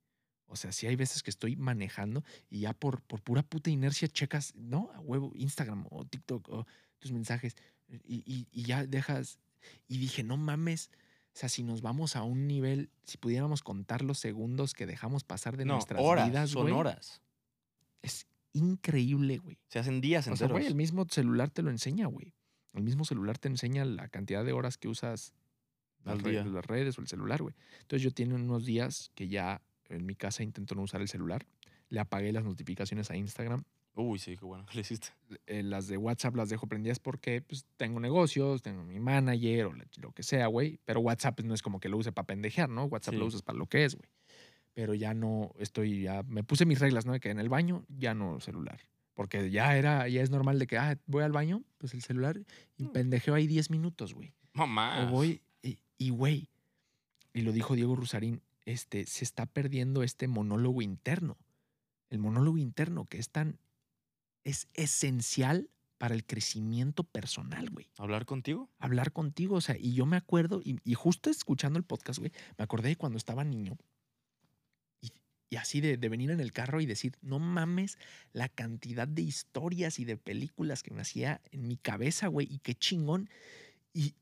O 0.50 0.56
sea, 0.56 0.72
sí 0.72 0.88
hay 0.88 0.96
veces 0.96 1.24
que 1.24 1.30
estoy 1.30 1.58
manejando 1.58 2.24
y 2.50 2.62
ya 2.62 2.74
por, 2.74 3.02
por 3.02 3.22
pura 3.22 3.44
puta 3.44 3.70
inercia 3.70 4.08
checas, 4.08 4.54
¿no? 4.56 4.90
A 4.96 5.00
huevo, 5.02 5.34
Instagram 5.36 5.86
o 5.90 6.06
TikTok 6.06 6.48
o 6.50 6.66
tus 7.00 7.12
mensajes 7.12 7.56
y, 8.06 8.24
y- 8.26 8.48
y 8.52 8.64
ya 8.64 8.86
dejas. 8.86 9.40
Y 9.90 9.98
dije, 9.98 10.24
no 10.24 10.38
mames. 10.38 10.90
O 11.36 11.40
sea, 11.40 11.50
si 11.50 11.64
nos 11.64 11.82
vamos 11.82 12.16
a 12.16 12.24
un 12.24 12.48
nivel, 12.48 12.90
si 13.04 13.18
pudiéramos 13.18 13.62
contar 13.62 14.02
los 14.04 14.20
segundos 14.20 14.74
que 14.74 14.86
dejamos 14.86 15.26
pasar 15.26 15.58
de 15.58 15.66
no, 15.66 15.74
nuestras 15.74 16.02
horas, 16.02 16.30
vidas, 16.30 16.50
son 16.52 16.72
horas. 16.72 17.22
es 18.02 18.26
increíble, 18.58 19.38
güey. 19.38 19.58
Se 19.68 19.80
hacen 19.80 20.02
días 20.02 20.24
O 20.28 20.36
sea, 20.36 20.46
enteros. 20.46 20.52
güey, 20.52 20.66
el 20.68 20.76
mismo 20.76 21.06
celular 21.10 21.50
te 21.50 21.62
lo 21.62 21.70
enseña, 21.70 22.08
güey. 22.08 22.34
El 22.74 22.84
mismo 22.84 23.06
celular 23.06 23.38
te 23.38 23.48
enseña 23.48 23.86
la 23.86 24.08
cantidad 24.08 24.44
de 24.46 24.54
horas 24.54 24.78
que 24.78 24.88
usas 24.88 25.34
las, 26.04 26.22
re- 26.22 26.44
redes 26.62 26.98
o 26.98 27.02
el 27.02 27.08
celular, 27.08 27.42
güey. 27.42 27.56
Entonces 27.82 28.02
yo 28.04 28.12
tengo 28.12 28.36
unos 28.36 28.66
días 28.66 29.12
que 29.16 29.28
ya 29.28 29.62
en 29.90 30.06
mi 30.06 30.16
casa 30.16 30.44
intento 30.44 30.76
no 30.76 30.82
usar 30.84 31.02
el 31.02 31.08
celular. 31.08 31.46
Le 31.90 32.00
apagué 32.00 32.32
las 32.32 32.44
notificaciones 32.44 33.10
a 33.12 33.16
Instagram. 33.18 33.64
Uy, 33.96 34.20
sí, 34.20 34.38
qué 34.38 34.46
bueno 34.46 34.64
que 34.68 34.76
le 34.76 34.82
hiciste. 34.82 35.08
Eh, 35.48 35.64
las 35.64 35.88
de 35.88 35.98
WhatsApp 35.98 36.36
las 36.36 36.50
dejo 36.50 36.68
prendidas 36.68 37.00
porque 37.00 37.42
pues, 37.42 37.66
tengo 37.78 38.00
negocios, 38.00 38.62
tengo 38.62 38.84
mi 38.84 39.00
manager 39.00 39.66
o 39.66 39.74
lo 40.02 40.12
que 40.12 40.22
sea, 40.22 40.46
güey. 40.48 40.80
Pero 40.86 41.00
WhatsApp 41.00 41.36
pues, 41.38 41.48
no 41.48 41.56
es 41.56 41.64
como 41.64 41.80
que 41.80 41.90
lo 41.90 41.98
use 41.98 42.12
para 42.12 42.28
pendejear, 42.28 42.70
¿no? 42.70 42.84
WhatsApp 42.86 43.16
lo 43.16 43.26
usas 43.26 43.42
para 43.42 43.58
lo 43.58 43.66
que 43.66 43.86
es, 43.86 43.96
güey. 43.96 44.08
Pero 44.78 44.94
ya 44.94 45.16
no 45.16 45.54
estoy, 45.58 46.04
ya 46.04 46.22
me 46.22 46.44
puse 46.44 46.64
mis 46.68 46.78
reglas, 46.80 47.08
¿no? 47.08 47.14
De 47.14 47.20
que 47.20 47.32
en 47.32 47.40
el 47.40 47.50
baño 47.50 47.84
ya 47.90 48.14
no 48.14 48.40
celular. 48.40 48.80
Porque 49.16 49.50
ya 49.50 49.76
era, 49.76 50.08
ya 50.08 50.22
es 50.22 50.30
normal 50.30 50.60
de 50.60 50.68
que, 50.68 50.78
ah, 50.78 51.00
voy 51.08 51.24
al 51.24 51.32
baño, 51.32 51.64
pues 51.80 51.96
el 51.96 52.04
celular 52.04 52.40
y 52.78 52.84
Mm. 52.84 52.92
pendejeo 52.92 53.34
ahí 53.34 53.48
10 53.48 53.72
minutos, 53.72 54.14
güey. 54.14 54.36
Mamá. 54.54 55.08
O 55.08 55.10
voy, 55.10 55.42
y- 55.64 55.80
y 55.98 56.12
güey, 56.12 56.52
y 57.34 57.42
lo 57.42 57.54
dijo 57.54 57.74
Diego 57.74 57.96
Rusarín, 57.96 58.44
este, 58.66 59.08
se 59.08 59.24
está 59.24 59.48
perdiendo 59.48 60.04
este 60.04 60.28
monólogo 60.28 60.84
interno. 60.84 61.38
El 62.12 62.20
monólogo 62.20 62.60
interno 62.60 63.06
que 63.06 63.18
es 63.18 63.32
tan, 63.32 63.58
es 64.44 64.68
esencial 64.76 65.72
para 65.98 66.14
el 66.14 66.24
crecimiento 66.24 67.04
personal, 67.04 67.72
güey. 67.72 67.90
¿Hablar 67.98 68.28
contigo? 68.28 68.70
Hablar 68.78 69.12
contigo, 69.12 69.56
o 69.56 69.62
sea, 69.62 69.76
y 69.76 69.96
yo 69.96 70.06
me 70.06 70.18
acuerdo, 70.18 70.62
y, 70.64 70.78
y 70.84 70.94
justo 70.94 71.32
escuchando 71.32 71.80
el 71.80 71.84
podcast, 71.84 72.20
güey, 72.20 72.32
me 72.60 72.64
acordé 72.64 72.90
de 72.90 72.96
cuando 72.96 73.18
estaba 73.18 73.44
niño. 73.44 73.76
Y, 75.50 75.56
así 75.56 75.82
de, 75.82 75.98
venir 75.98 76.32
en 76.32 76.40
el 76.40 76.52
carro 76.52 76.82
y 76.82 76.86
decir, 76.86 77.16
no 77.22 77.40
mames 77.40 77.98
la 78.34 78.50
cantidad 78.50 79.08
de 79.08 79.22
historias 79.22 80.00
y 80.00 80.06
de 80.06 80.18
películas 80.18 80.84
que 80.84 80.94
me 80.94 81.02
hacía 81.02 81.42
en 81.52 81.68
mi 81.68 81.78
cabeza, 81.78 82.28
güey, 82.28 82.48
y 82.52 82.60
qué 82.60 82.76
chingón. 82.76 83.30
Y, 83.94 84.16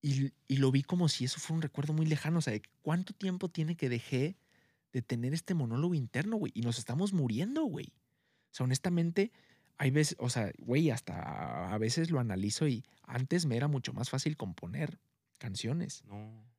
y, 0.00 0.32
y 0.48 0.56
lo 0.58 0.70
vi 0.70 0.82
como 0.82 1.08
si 1.08 1.24
eso 1.24 1.40
fuera 1.40 1.56
un 1.56 1.62
recuerdo 1.62 1.92
muy 1.92 2.06
lejano, 2.06 2.38
o 2.38 2.42
sea, 2.42 2.58
cuánto 2.82 3.12
tiempo 3.14 3.48
tiene 3.48 3.76
que 3.76 3.88
dejé 3.88 4.36
de 4.92 5.02
tener 5.02 5.34
este 5.34 5.54
monólogo 5.54 5.94
interno, 5.94 6.36
güey, 6.36 6.52
y 6.54 6.60
nos 6.60 6.78
estamos 6.78 7.12
muriendo, 7.12 7.64
güey. 7.64 7.92
O 8.52 8.54
sea, 8.54 8.64
honestamente, 8.64 9.32
hay 9.76 9.90
veces, 9.90 10.16
o 10.20 10.30
sea, 10.30 10.52
güey, 10.58 10.90
hasta 10.90 11.74
a 11.74 11.78
veces 11.78 12.10
lo 12.10 12.20
analizo 12.20 12.68
y 12.68 12.84
antes 13.02 13.46
me 13.46 13.56
era 13.56 13.66
mucho 13.66 13.92
más 13.92 14.10
fácil 14.10 14.36
componer 14.36 15.00
canciones. 15.38 16.04
No. 16.04 16.53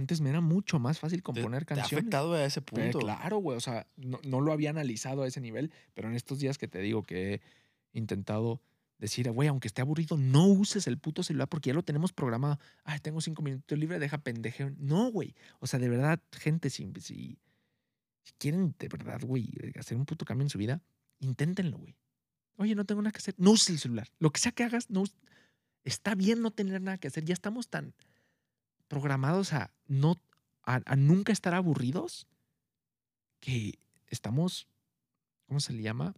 Antes 0.00 0.22
me 0.22 0.30
era 0.30 0.40
mucho 0.40 0.78
más 0.78 0.98
fácil 0.98 1.18
¿Te, 1.18 1.22
componer 1.22 1.66
te 1.66 1.74
ha 1.74 1.76
canciones. 1.76 2.04
afectado 2.04 2.32
a 2.32 2.42
ese 2.44 2.62
Pero 2.62 2.90
punto? 2.90 2.98
claro, 3.00 3.36
güey, 3.36 3.58
o 3.58 3.60
sea, 3.60 3.86
no, 3.96 4.18
no 4.24 4.40
lo 4.40 4.50
había 4.52 4.70
analizado 4.70 5.24
a 5.24 5.28
ese 5.28 5.42
nivel, 5.42 5.70
pero 5.92 6.08
en 6.08 6.16
estos 6.16 6.38
días 6.38 6.56
que 6.56 6.68
te 6.68 6.78
digo 6.80 7.02
que 7.02 7.34
he 7.92 7.98
intentado 7.98 8.62
decir, 8.98 9.30
güey, 9.30 9.48
aunque 9.48 9.68
esté 9.68 9.82
aburrido, 9.82 10.16
no 10.16 10.46
uses 10.46 10.86
el 10.86 10.96
puto 10.98 11.22
celular 11.22 11.48
porque 11.48 11.68
ya 11.68 11.74
lo 11.74 11.82
tenemos 11.82 12.14
programado. 12.14 12.58
Ay, 12.82 12.98
tengo 13.00 13.20
cinco 13.20 13.42
minutos 13.42 13.78
libres, 13.78 14.00
deja 14.00 14.16
pendejeo. 14.18 14.72
No, 14.78 15.10
güey. 15.10 15.34
O 15.58 15.66
sea, 15.66 15.78
de 15.78 15.90
verdad, 15.90 16.18
gente, 16.32 16.70
si, 16.70 16.90
si, 17.00 17.38
si 18.22 18.32
quieren 18.38 18.74
de 18.78 18.88
verdad, 18.88 19.20
güey, 19.22 19.52
hacer 19.78 19.98
un 19.98 20.06
puto 20.06 20.24
cambio 20.24 20.46
en 20.46 20.50
su 20.50 20.56
vida, 20.56 20.80
inténtenlo, 21.18 21.76
güey. 21.76 21.94
Oye, 22.56 22.74
no 22.74 22.86
tengo 22.86 23.02
nada 23.02 23.12
que 23.12 23.18
hacer. 23.18 23.34
No 23.36 23.50
uses 23.50 23.68
el 23.68 23.78
celular. 23.78 24.08
Lo 24.18 24.30
que 24.30 24.40
sea 24.40 24.52
que 24.52 24.64
hagas, 24.64 24.88
no 24.88 25.04
está 25.84 26.14
bien 26.14 26.40
no 26.40 26.50
tener 26.50 26.80
nada 26.80 26.96
que 26.96 27.08
hacer. 27.08 27.24
Ya 27.26 27.34
estamos 27.34 27.68
tan 27.68 27.94
programados 28.88 29.52
a 29.52 29.70
no 29.90 30.22
a, 30.62 30.80
a 30.86 30.96
nunca 30.96 31.32
estar 31.32 31.52
aburridos 31.52 32.26
que 33.40 33.78
estamos, 34.06 34.68
¿cómo 35.46 35.60
se 35.60 35.72
le 35.72 35.82
llama? 35.82 36.14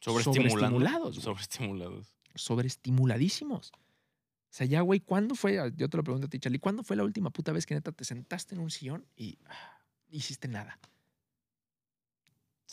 Sobreestimulados. 0.00 1.16
Sobreestimulados. 1.16 2.14
Sobreestimuladísimos. 2.34 3.72
O 3.74 4.56
sea, 4.56 4.66
ya, 4.66 4.82
güey, 4.82 5.00
¿cuándo 5.00 5.34
fue? 5.34 5.54
Yo 5.76 5.88
te 5.88 5.96
lo 5.96 6.04
pregunto 6.04 6.26
a 6.26 6.30
ti, 6.30 6.38
Charlie, 6.38 6.58
¿cuándo 6.58 6.84
fue 6.84 6.96
la 6.96 7.04
última 7.04 7.30
puta 7.30 7.52
vez 7.52 7.64
que 7.66 7.74
neta 7.74 7.90
te 7.90 8.04
sentaste 8.04 8.54
en 8.54 8.60
un 8.60 8.70
sillón 8.70 9.06
y 9.16 9.38
ah, 9.46 9.80
hiciste 10.10 10.46
nada? 10.46 10.78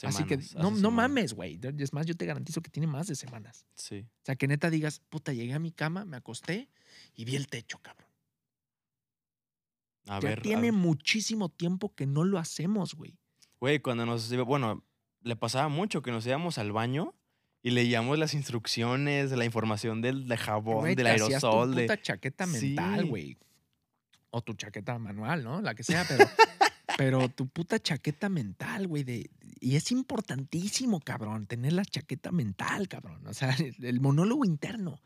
Así 0.03 0.25
que 0.25 0.39
no, 0.55 0.71
no 0.71 0.91
mames, 0.91 1.33
güey. 1.33 1.59
Es 1.77 1.93
más, 1.93 2.05
yo 2.05 2.15
te 2.15 2.25
garantizo 2.25 2.61
que 2.61 2.69
tiene 2.69 2.87
más 2.87 3.07
de 3.07 3.15
semanas. 3.15 3.65
Sí. 3.75 3.99
O 3.99 4.25
sea, 4.25 4.35
que 4.35 4.47
neta 4.47 4.69
digas, 4.69 5.01
puta, 5.09 5.31
llegué 5.31 5.53
a 5.53 5.59
mi 5.59 5.71
cama, 5.71 6.05
me 6.05 6.17
acosté 6.17 6.69
y 7.15 7.25
vi 7.25 7.35
el 7.35 7.47
techo, 7.47 7.79
cabrón. 7.79 8.10
A 10.07 10.19
ya 10.19 10.29
ver. 10.29 10.39
a 10.39 10.41
tiene 10.41 10.61
ver. 10.71 10.73
muchísimo 10.73 11.49
tiempo 11.49 11.93
que 11.95 12.05
no 12.05 12.23
lo 12.23 12.37
hacemos, 12.39 12.93
güey. 12.95 13.17
Güey, 13.59 13.79
cuando 13.79 14.05
nos 14.05 14.33
bueno, 14.45 14.83
le 15.21 15.35
pasaba 15.35 15.69
mucho 15.69 16.01
que 16.01 16.11
nos 16.11 16.25
íbamos 16.25 16.57
al 16.57 16.71
baño 16.71 17.13
Y 17.63 17.69
leíamos 17.71 18.17
las 18.17 18.33
instrucciones, 18.33 19.29
la 19.31 19.45
información 19.45 20.01
del 20.01 20.27
de 20.27 20.35
jabón, 20.37 20.79
Güey, 20.79 20.95
del 20.95 21.05
te 21.05 21.11
hacías 21.11 21.41
tu 21.41 21.47
aerosol. 21.47 21.75
de- 21.75 21.83
puta 21.83 22.01
chaqueta 22.01 22.47
mental, 22.47 23.01
Sí. 23.03 23.07
güey. 23.09 23.37
O 24.31 24.41
tu 24.41 24.53
chaqueta 24.55 24.97
manual, 24.97 25.43
¿no? 25.43 25.61
La 25.61 25.75
que 25.75 25.83
sea, 25.83 26.03
pero, 26.07 26.25
pero 26.97 27.29
tu 27.29 27.47
puta 27.49 27.79
chaqueta 27.79 28.29
mental, 28.29 28.87
güey. 28.87 29.03
De, 29.03 29.29
y 29.59 29.75
es 29.75 29.91
importantísimo, 29.91 30.99
cabrón, 31.01 31.45
tener 31.45 31.73
la 31.73 31.85
chaqueta 31.85 32.31
mental, 32.31 32.87
cabrón. 32.87 33.27
O 33.27 33.33
sea, 33.35 33.55
el, 33.79 33.99
monólogo 34.01 34.43
interno. 34.43 34.99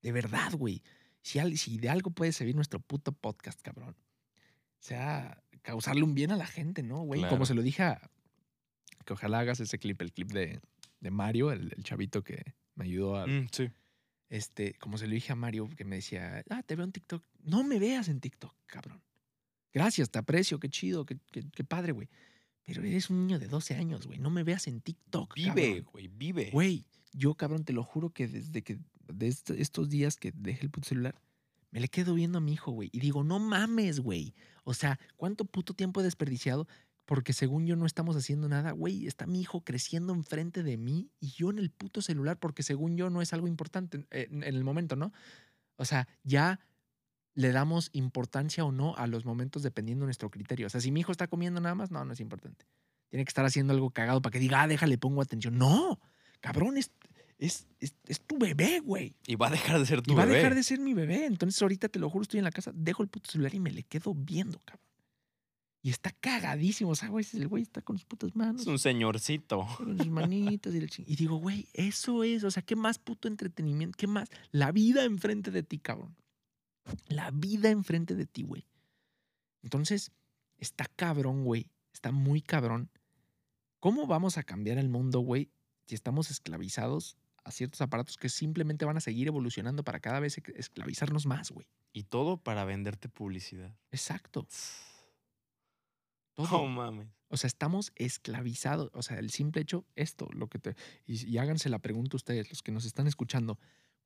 De 0.00 0.12
verdad, 0.12 0.52
güey. 0.52 0.82
Si, 1.22 1.40
si 1.56 1.78
de 1.78 1.88
algo 1.88 2.10
puede 2.10 2.30
servir 2.30 2.54
nuestro 2.54 2.78
puto 2.78 3.10
podcast, 3.10 3.60
cabrón. 3.62 3.96
O 4.86 4.88
sea, 4.88 5.42
causarle 5.62 6.04
un 6.04 6.14
bien 6.14 6.30
a 6.30 6.36
la 6.36 6.46
gente, 6.46 6.84
¿no, 6.84 7.00
güey? 7.02 7.20
Claro. 7.20 7.34
Como 7.34 7.44
se 7.44 7.54
lo 7.54 7.62
dije 7.62 7.82
a... 7.82 8.00
Que 9.04 9.14
ojalá 9.14 9.40
hagas 9.40 9.58
ese 9.58 9.78
clip, 9.80 10.00
el 10.00 10.12
clip 10.12 10.30
de, 10.30 10.60
de 11.00 11.10
Mario, 11.10 11.50
el, 11.50 11.72
el 11.76 11.82
chavito 11.82 12.22
que 12.22 12.54
me 12.76 12.84
ayudó 12.84 13.16
a, 13.16 13.26
Mm, 13.26 13.48
sí. 13.50 13.68
este, 14.28 14.74
como 14.74 14.96
se 14.96 15.08
lo 15.08 15.14
dije 15.14 15.32
a 15.32 15.34
Mario, 15.34 15.68
que 15.76 15.84
me 15.84 15.96
decía, 15.96 16.44
ah, 16.50 16.62
te 16.62 16.76
veo 16.76 16.84
en 16.84 16.92
TikTok. 16.92 17.24
No 17.42 17.64
me 17.64 17.80
veas 17.80 18.08
en 18.08 18.20
TikTok, 18.20 18.54
cabrón. 18.66 19.02
Gracias, 19.72 20.08
te 20.10 20.20
aprecio, 20.20 20.60
qué 20.60 20.68
chido, 20.68 21.04
qué, 21.04 21.18
qué- 21.32 21.44
qué 21.52 21.64
padre, 21.64 21.90
güey. 21.90 22.08
Pero 22.64 22.82
eres 22.84 23.10
un 23.10 23.26
niño 23.26 23.40
de 23.40 23.48
12 23.48 23.74
años, 23.74 24.06
güey. 24.06 24.20
No 24.20 24.30
me 24.30 24.44
veas 24.44 24.68
en 24.68 24.80
TikTok. 24.80 25.34
Vive, 25.34 25.68
cabrón. 25.68 25.88
güey, 25.92 26.08
vive. 26.08 26.50
Güey, 26.52 26.84
yo, 27.12 27.34
cabrón, 27.34 27.64
te 27.64 27.72
lo 27.72 27.82
juro 27.82 28.10
que 28.10 28.28
desde 28.28 28.62
que, 28.62 28.78
de 29.12 29.26
est- 29.28 29.50
estos 29.50 29.88
días 29.88 30.16
que 30.16 30.32
dejé 30.32 30.62
el 30.62 30.70
puto 30.70 30.88
celular, 30.88 31.20
me 31.76 31.80
le 31.80 31.88
quedo 31.88 32.14
viendo 32.14 32.38
a 32.38 32.40
mi 32.40 32.54
hijo, 32.54 32.70
güey. 32.70 32.88
Y 32.90 33.00
digo, 33.00 33.22
no 33.22 33.38
mames, 33.38 34.00
güey. 34.00 34.34
O 34.64 34.72
sea, 34.72 34.98
¿cuánto 35.18 35.44
puto 35.44 35.74
tiempo 35.74 36.00
he 36.00 36.04
desperdiciado? 36.04 36.66
Porque 37.04 37.34
según 37.34 37.66
yo 37.66 37.76
no 37.76 37.84
estamos 37.84 38.16
haciendo 38.16 38.48
nada, 38.48 38.70
güey, 38.70 39.06
está 39.06 39.26
mi 39.26 39.42
hijo 39.42 39.62
creciendo 39.62 40.14
enfrente 40.14 40.62
de 40.62 40.78
mí 40.78 41.10
y 41.20 41.32
yo 41.32 41.50
en 41.50 41.58
el 41.58 41.70
puto 41.70 42.00
celular 42.00 42.38
porque 42.38 42.62
según 42.62 42.96
yo 42.96 43.10
no 43.10 43.20
es 43.20 43.34
algo 43.34 43.46
importante 43.46 44.06
en, 44.08 44.42
en 44.42 44.54
el 44.54 44.64
momento, 44.64 44.96
¿no? 44.96 45.12
O 45.76 45.84
sea, 45.84 46.08
ya 46.24 46.60
le 47.34 47.52
damos 47.52 47.90
importancia 47.92 48.64
o 48.64 48.72
no 48.72 48.96
a 48.96 49.06
los 49.06 49.26
momentos 49.26 49.62
dependiendo 49.62 50.04
de 50.04 50.06
nuestro 50.06 50.30
criterio. 50.30 50.68
O 50.68 50.70
sea, 50.70 50.80
si 50.80 50.90
mi 50.90 51.00
hijo 51.00 51.12
está 51.12 51.26
comiendo 51.26 51.60
nada 51.60 51.74
más, 51.74 51.90
no, 51.90 52.02
no 52.06 52.14
es 52.14 52.20
importante. 52.20 52.64
Tiene 53.10 53.26
que 53.26 53.28
estar 53.28 53.44
haciendo 53.44 53.74
algo 53.74 53.90
cagado 53.90 54.22
para 54.22 54.32
que 54.32 54.38
diga, 54.38 54.62
ah, 54.62 54.66
déjale, 54.66 54.96
pongo 54.96 55.20
atención. 55.20 55.58
No, 55.58 56.00
cabrón, 56.40 56.78
es, 56.78 56.90
es, 57.38 57.66
es, 57.80 57.94
es 58.06 58.20
tu 58.20 58.38
bebé, 58.38 58.80
güey. 58.80 59.14
Y 59.26 59.34
va 59.36 59.48
a 59.48 59.50
dejar 59.50 59.78
de 59.78 59.86
ser 59.86 60.02
tu 60.02 60.12
Y 60.12 60.14
va 60.16 60.22
a 60.22 60.26
dejar 60.26 60.54
de 60.54 60.62
ser 60.62 60.80
mi 60.80 60.94
bebé. 60.94 61.26
Entonces 61.26 61.60
ahorita 61.60 61.88
te 61.88 61.98
lo 61.98 62.08
juro, 62.08 62.22
estoy 62.22 62.38
en 62.38 62.44
la 62.44 62.50
casa, 62.50 62.72
dejo 62.74 63.02
el 63.02 63.08
puto 63.08 63.30
celular 63.30 63.54
y 63.54 63.60
me 63.60 63.70
le 63.70 63.82
quedo 63.82 64.14
viendo, 64.14 64.58
cabrón. 64.64 64.84
Y 65.82 65.90
está 65.90 66.10
cagadísimo. 66.10 66.90
O 66.90 66.94
sea, 66.96 67.08
güey, 67.10 67.24
el 67.34 67.46
güey 67.46 67.62
está 67.62 67.80
con 67.82 67.96
sus 67.98 68.06
putas 68.06 68.34
manos. 68.34 68.62
Es 68.62 68.66
un 68.66 68.78
señorcito. 68.78 69.66
Con 69.76 69.96
sus 69.98 70.08
manitas 70.08 70.74
y, 70.74 70.80
la 70.80 70.86
ching- 70.88 71.04
y 71.06 71.14
digo, 71.14 71.36
güey, 71.36 71.68
eso 71.74 72.24
es, 72.24 72.42
o 72.42 72.50
sea, 72.50 72.62
¿qué 72.62 72.74
más 72.74 72.98
puto 72.98 73.28
entretenimiento? 73.28 73.96
¿Qué 73.96 74.06
más? 74.08 74.28
La 74.50 74.72
vida 74.72 75.04
enfrente 75.04 75.50
de 75.52 75.62
ti, 75.62 75.78
cabrón. 75.78 76.16
La 77.08 77.30
vida 77.30 77.70
enfrente 77.70 78.14
de 78.16 78.26
ti, 78.26 78.42
güey. 78.42 78.66
Entonces, 79.62 80.10
está 80.58 80.86
cabrón, 80.86 81.44
güey. 81.44 81.70
Está 81.92 82.10
muy 82.12 82.42
cabrón. 82.42 82.90
¿Cómo 83.78 84.06
vamos 84.06 84.38
a 84.38 84.42
cambiar 84.42 84.78
el 84.78 84.88
mundo, 84.88 85.20
güey, 85.20 85.50
si 85.86 85.94
estamos 85.94 86.30
esclavizados 86.30 87.16
a 87.46 87.50
ciertos 87.52 87.80
aparatos 87.80 88.16
que 88.16 88.28
simplemente 88.28 88.84
van 88.84 88.96
a 88.96 89.00
seguir 89.00 89.28
evolucionando 89.28 89.84
para 89.84 90.00
cada 90.00 90.20
vez 90.20 90.36
esc- 90.38 90.52
esclavizarnos 90.56 91.26
más, 91.26 91.50
güey? 91.52 91.66
Y 91.92 92.04
todo 92.04 92.36
para 92.42 92.64
venderte 92.64 93.08
publicidad. 93.08 93.74
Exacto. 93.90 94.46
No 96.38 96.44
Todo. 96.46 96.66
mames. 96.66 97.08
O 97.28 97.36
sea, 97.38 97.48
estamos 97.48 97.92
esclavizados. 97.96 98.90
O 98.92 99.02
sea, 99.02 99.18
el 99.18 99.30
simple 99.30 99.62
hecho, 99.62 99.86
esto, 99.94 100.28
lo 100.32 100.48
que 100.48 100.58
te. 100.58 100.76
Y, 101.06 101.26
y 101.26 101.38
háganse 101.38 101.70
la 101.70 101.78
pregunta 101.78 102.16
ustedes, 102.16 102.50
los 102.50 102.62
que 102.62 102.72
nos 102.72 102.84
están 102.84 103.06
escuchando. 103.06 103.58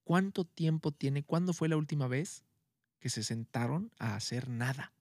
¿Cuánto 0.04 0.44
tiempo 0.44 0.92
tiene? 0.92 1.24
¿Cuándo 1.24 1.52
fue 1.52 1.68
la 1.68 1.76
última 1.76 2.06
vez 2.06 2.44
que 3.00 3.10
se 3.10 3.22
sentaron 3.24 3.90
a 3.98 4.14
hacer 4.14 4.48
nada? 4.48 4.92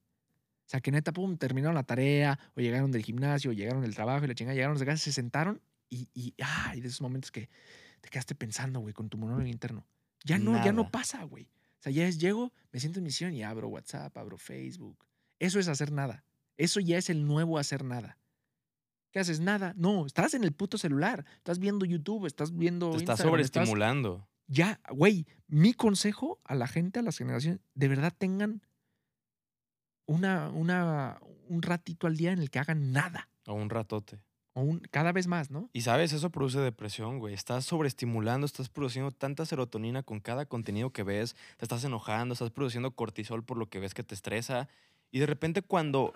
O 0.65 0.69
sea, 0.69 0.81
que 0.81 0.91
neta, 0.91 1.11
pum, 1.13 1.37
terminaron 1.37 1.75
la 1.75 1.83
tarea, 1.83 2.39
o 2.55 2.61
llegaron 2.61 2.91
del 2.91 3.03
gimnasio, 3.03 3.51
o 3.51 3.53
llegaron 3.53 3.81
del 3.81 3.95
trabajo 3.95 4.25
y 4.25 4.27
la 4.27 4.35
chingada, 4.35 4.55
llegaron 4.55 4.77
de 4.77 4.85
casa, 4.85 4.97
se 4.97 5.11
sentaron 5.13 5.61
y, 5.89 6.09
y, 6.13 6.33
ay, 6.43 6.81
de 6.81 6.87
esos 6.87 7.01
momentos 7.01 7.31
que 7.31 7.49
te 7.99 8.09
quedaste 8.09 8.35
pensando, 8.35 8.79
güey, 8.79 8.93
con 8.93 9.09
tu 9.09 9.17
monólogo 9.17 9.47
interno. 9.47 9.87
Ya 10.25 10.37
no, 10.37 10.63
ya 10.63 10.71
no 10.71 10.89
pasa, 10.91 11.23
güey. 11.23 11.45
O 11.45 11.81
sea, 11.81 11.91
ya 11.91 12.07
es, 12.07 12.19
llego, 12.19 12.51
me 12.71 12.79
siento 12.79 12.99
en 12.99 13.05
misión 13.05 13.33
y 13.33 13.43
abro 13.43 13.69
WhatsApp, 13.69 14.15
abro 14.17 14.37
Facebook. 14.37 15.05
Eso 15.39 15.59
es 15.59 15.67
hacer 15.67 15.91
nada. 15.91 16.25
Eso 16.57 16.79
ya 16.81 16.97
es 16.97 17.09
el 17.09 17.25
nuevo 17.25 17.57
hacer 17.57 17.85
nada. 17.85 18.17
¿Qué 19.11 19.19
haces? 19.19 19.39
Nada. 19.39 19.73
No, 19.77 20.05
estás 20.05 20.33
en 20.33 20.43
el 20.43 20.51
puto 20.51 20.77
celular. 20.77 21.25
Estás 21.37 21.57
viendo 21.57 21.85
YouTube, 21.85 22.25
estás 22.25 22.55
viendo. 22.55 22.89
Te 22.91 22.97
Instagram, 22.97 23.15
estás- 23.15 23.27
sobreestimulando. 23.27 24.27
Ya, 24.47 24.81
güey, 24.89 25.25
mi 25.47 25.73
consejo 25.73 26.41
a 26.43 26.55
la 26.55 26.67
gente, 26.67 26.99
a 26.99 27.03
las 27.03 27.17
generaciones, 27.17 27.61
de 27.75 27.87
verdad 27.87 28.13
tengan 28.17 28.61
una, 30.05 30.49
una, 30.49 31.19
un 31.47 31.61
ratito 31.61 32.07
al 32.07 32.17
día 32.17 32.31
en 32.31 32.39
el 32.39 32.49
que 32.49 32.59
hagan 32.59 32.91
nada. 32.91 33.29
O 33.45 33.53
un 33.53 33.69
ratote. 33.69 34.19
Un, 34.59 34.79
cada 34.91 35.11
vez 35.11 35.27
más, 35.27 35.51
¿no? 35.51 35.69
Y 35.73 35.81
sabes, 35.81 36.13
eso 36.13 36.29
produce 36.29 36.59
depresión, 36.59 37.19
güey. 37.19 37.33
Estás 37.33 37.65
sobreestimulando, 37.65 38.45
estás 38.45 38.69
produciendo 38.69 39.11
tanta 39.11 39.45
serotonina 39.45 40.03
con 40.03 40.19
cada 40.19 40.45
contenido 40.45 40.91
que 40.91 41.03
ves, 41.03 41.35
te 41.57 41.65
estás 41.65 41.83
enojando, 41.83 42.33
estás 42.33 42.51
produciendo 42.51 42.91
cortisol 42.91 43.43
por 43.43 43.57
lo 43.57 43.69
que 43.69 43.79
ves 43.79 43.93
que 43.93 44.03
te 44.03 44.15
estresa. 44.15 44.67
Y 45.11 45.19
de 45.19 45.25
repente 45.25 45.61
cuando 45.61 46.13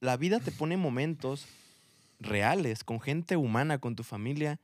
la 0.00 0.16
vida 0.16 0.40
te 0.40 0.52
pone 0.52 0.76
momentos 0.76 1.46
reales, 2.18 2.84
con 2.84 3.00
gente 3.00 3.36
humana, 3.36 3.78
con 3.78 3.96
tu 3.96 4.02
familia, 4.02 4.60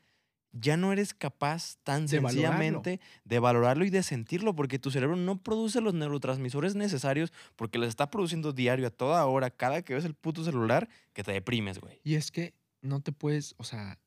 ya 0.52 0.76
no 0.76 0.92
eres 0.92 1.14
capaz 1.14 1.76
tan 1.82 2.06
De 2.06 2.18
valorarlo. 2.18 2.30
sencillamente 2.30 3.00
de 3.24 3.38
valorarlo 3.38 3.84
y 3.84 3.90
de 3.90 4.02
sentirlo, 4.02 4.54
porque 4.54 4.78
tu 4.78 4.90
cerebro 4.90 5.16
no 5.16 5.38
produce 5.38 5.80
los 5.80 5.94
neurotransmisores 5.94 6.74
necesarios 6.74 7.32
porque 7.56 7.78
los 7.78 7.88
está 7.88 8.10
produciendo 8.10 8.52
diario, 8.52 8.86
a 8.86 8.90
toda 8.90 9.24
hora, 9.26 9.50
cada 9.50 9.82
que 9.82 9.94
ves 9.94 10.04
el 10.04 10.14
puto 10.14 10.44
celular, 10.44 10.88
que 11.12 11.22
te 11.22 11.32
deprimes, 11.32 11.78
güey. 11.80 12.00
Y 12.04 12.14
es 12.14 12.30
que 12.30 12.54
no 12.86 13.00
te 13.00 13.12
puedes, 13.12 13.54
o 13.58 13.64
sea, 13.64 13.98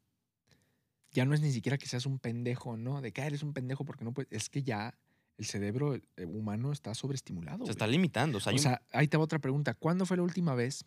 ya 1.11 1.25
no 1.25 1.33
es 1.33 1.41
ni 1.41 1.51
siquiera 1.51 1.77
que 1.77 1.87
seas 1.87 2.05
un 2.05 2.19
pendejo, 2.19 2.77
¿no? 2.77 3.01
De 3.01 3.11
que 3.11 3.21
"Ah, 3.21 3.27
eres 3.27 3.43
un 3.43 3.53
pendejo 3.53 3.85
porque 3.85 4.03
no 4.05 4.13
puedes. 4.13 4.31
Es 4.31 4.49
que 4.49 4.63
ya 4.63 4.97
el 5.37 5.45
cerebro 5.45 5.95
eh, 5.95 6.25
humano 6.25 6.71
está 6.71 6.93
sobreestimulado. 6.93 7.57
Se 7.59 7.63
güey. 7.63 7.71
está 7.71 7.87
limitando. 7.87 8.37
O 8.37 8.41
sea, 8.41 8.51
O 8.51 8.55
un- 8.55 8.61
sea, 8.61 8.81
ahí 8.91 9.07
te 9.07 9.17
va 9.17 9.23
otra 9.23 9.39
pregunta. 9.39 9.73
¿Cuándo 9.73 10.05
fue 10.05 10.17
la 10.17 10.23
última 10.23 10.53
vez 10.55 10.85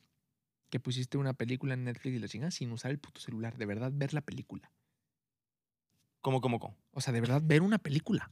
que 0.71 0.79
pusiste 0.81 1.19
una 1.19 1.33
película 1.35 1.75
en 1.75 1.85
Netflix 1.85 2.17
y 2.17 2.19
la 2.19 2.29
chingada 2.29 2.51
sin 2.51 2.71
usar 2.73 2.91
el 2.91 2.99
puto 2.99 3.21
celular? 3.21 3.57
De 3.59 3.67
verdad, 3.67 3.91
ver 3.95 4.15
la 4.15 4.21
película. 4.21 4.71
¿Cómo, 6.21 6.41
cómo, 6.41 6.61
cómo? 6.61 6.77
O 6.93 7.01
sea, 7.01 7.13
de 7.13 7.21
verdad, 7.21 7.43
ver 7.45 7.63
una 7.63 7.79
película. 7.79 8.31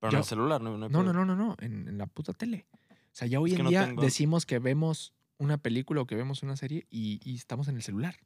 Pero 0.00 0.10
Yo- 0.12 0.18
en 0.18 0.22
el 0.22 0.24
celular, 0.28 0.60
no, 0.60 0.76
no, 0.76 0.88
No, 0.88 1.02
no, 1.02 1.12
no, 1.12 1.24
no, 1.24 1.36
no, 1.36 1.56
en, 1.60 1.88
en 1.88 1.98
la 1.98 2.06
puta 2.06 2.32
tele. 2.32 2.66
O 2.72 3.18
sea, 3.18 3.28
ya 3.28 3.40
hoy 3.40 3.52
Es 3.52 3.58
en 3.58 3.64
no 3.64 3.70
día 3.70 3.86
tengo- 3.86 4.02
decimos 4.02 4.44
que 4.44 4.58
vemos 4.58 5.14
una 5.38 5.56
película 5.58 6.00
o 6.00 6.06
que 6.06 6.16
vemos 6.16 6.42
una 6.42 6.56
serie 6.56 6.86
y, 6.90 7.20
y 7.22 7.36
estamos 7.36 7.68
en 7.68 7.76
el 7.76 7.82
celular. 7.82 8.16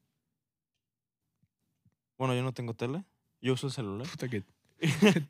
Bueno, 2.20 2.34
yo 2.34 2.42
no 2.42 2.52
tengo 2.52 2.74
tele. 2.74 3.02
Yo 3.40 3.54
uso 3.54 3.68
el 3.68 3.72
celular. 3.72 4.06
Puta 4.06 4.28
que... 4.28 4.44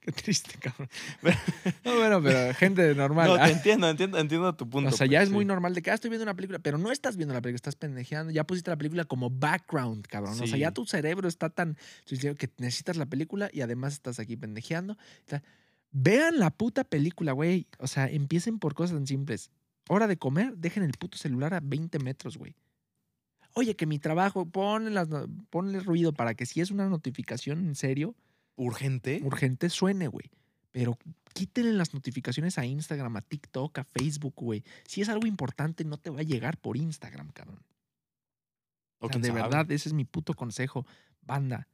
Qué 0.00 0.12
triste, 0.12 0.56
cabrón. 0.60 0.88
No, 1.84 1.96
bueno, 1.96 2.22
pero 2.22 2.54
gente 2.54 2.94
normal. 2.94 3.26
no, 3.26 3.34
ah, 3.34 3.46
te 3.46 3.52
entiendo, 3.54 3.90
entiendo, 3.90 4.16
entiendo 4.20 4.54
tu 4.54 4.70
punto. 4.70 4.90
o 4.90 4.92
sea, 4.92 4.98
pues, 4.98 5.10
ya 5.10 5.22
es 5.22 5.28
sí. 5.28 5.34
muy 5.34 5.44
normal 5.44 5.74
de 5.74 5.82
que 5.82 5.90
ah, 5.90 5.94
estoy 5.94 6.08
viendo 6.08 6.22
una 6.22 6.36
película, 6.36 6.60
pero 6.60 6.78
no 6.78 6.92
estás 6.92 7.16
viendo 7.16 7.34
la 7.34 7.40
película, 7.40 7.56
estás 7.56 7.74
pendejeando. 7.74 8.30
Ya 8.30 8.44
pusiste 8.44 8.70
la 8.70 8.76
película 8.76 9.06
como 9.06 9.28
background, 9.28 10.06
cabrón. 10.06 10.40
O 10.40 10.46
sea, 10.46 10.56
ya 10.56 10.70
tu 10.70 10.86
cerebro 10.86 11.26
está 11.26 11.50
tan 11.50 11.76
que 12.06 12.48
necesitas 12.58 12.96
la 12.96 13.06
película 13.06 13.50
y 13.52 13.62
además 13.62 13.94
estás 13.94 14.20
aquí 14.20 14.36
pendejeando. 14.36 14.96
Vean 15.90 16.38
la 16.38 16.50
puta 16.50 16.84
película, 16.84 17.32
güey. 17.32 17.66
O 17.80 17.88
sea, 17.88 18.06
empiecen 18.06 18.60
por 18.60 18.74
cosas 18.74 18.94
tan 18.96 19.08
simples. 19.08 19.50
Hora 19.88 20.06
de 20.06 20.16
comer, 20.16 20.56
dejen 20.58 20.84
el 20.84 20.92
puto 20.92 21.18
celular 21.18 21.54
a 21.54 21.60
20 21.60 21.98
metros, 21.98 22.36
güey. 22.36 22.54
Oye, 23.58 23.74
que 23.74 23.86
mi 23.86 23.98
trabajo, 23.98 24.44
ponle, 24.46 24.90
las, 24.90 25.08
no- 25.08 25.26
ponle 25.50 25.80
ruido 25.80 26.12
para 26.12 26.34
que 26.34 26.44
si 26.46 26.60
es 26.60 26.70
una 26.70 26.88
notificación 26.88 27.66
en 27.66 27.74
serio, 27.74 28.14
¿Urgente? 28.54 29.20
urgente 29.24 29.70
suene, 29.70 30.08
güey. 30.08 30.30
Pero 30.72 30.98
quítenle 31.32 31.72
las 31.72 31.94
notificaciones 31.94 32.58
a 32.58 32.66
Instagram, 32.66 33.16
a 33.16 33.22
TikTok, 33.22 33.78
a 33.78 33.84
Facebook, 33.84 34.34
güey. 34.36 34.62
Si 34.86 35.00
es 35.00 35.08
algo 35.08 35.26
importante, 35.26 35.84
no 35.84 35.96
te 35.96 36.10
va 36.10 36.20
a 36.20 36.22
llegar 36.22 36.58
por 36.58 36.76
Instagram, 36.76 37.30
cabrón. 37.32 37.62
O 38.98 39.06
O 39.06 39.08
sea, 39.08 39.12
quién 39.12 39.22
de 39.22 39.28
sabe. 39.28 39.40
verdad, 39.42 39.70
ese 39.72 39.88
es 39.88 39.92
mi 39.94 40.04
puto 40.04 40.34
consejo. 40.34 40.86
Banda, 41.22 41.66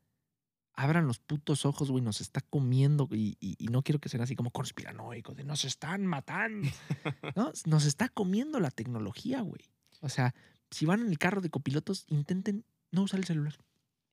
abran 0.75 1.07
los 1.09 1.19
putos 1.19 1.67
ojos, 1.67 1.91
güey. 1.91 2.03
Nos 2.03 2.21
está 2.21 2.41
comiendo 2.43 3.09
y, 3.11 3.37
y- 3.41 3.57
y 3.59 3.67
no 3.69 3.83
quiero 3.83 3.99
que 4.01 4.09
sean 4.09 4.23
así 4.23 4.37
como 4.37 4.53
conspiranoicos, 4.53 5.37
de 5.37 5.43
nos 5.45 5.65
están 5.65 6.07
matando. 6.07 6.69
¿No? 7.37 7.53
Nos 7.67 7.85
está 7.87 8.09
comiendo 8.09 8.61
la 8.61 8.71
tecnología, 8.71 9.41
güey. 9.41 9.63
O 10.01 10.09
sea, 10.09 10.35
si 10.73 10.85
van 10.87 11.01
en 11.03 11.09
el 11.09 11.19
carro 11.19 11.41
de 11.41 11.51
copilotos, 11.51 12.05
intenten 12.09 12.65
no 12.91 13.03
usar 13.03 13.21
el 13.21 13.25
celular. 13.27 13.55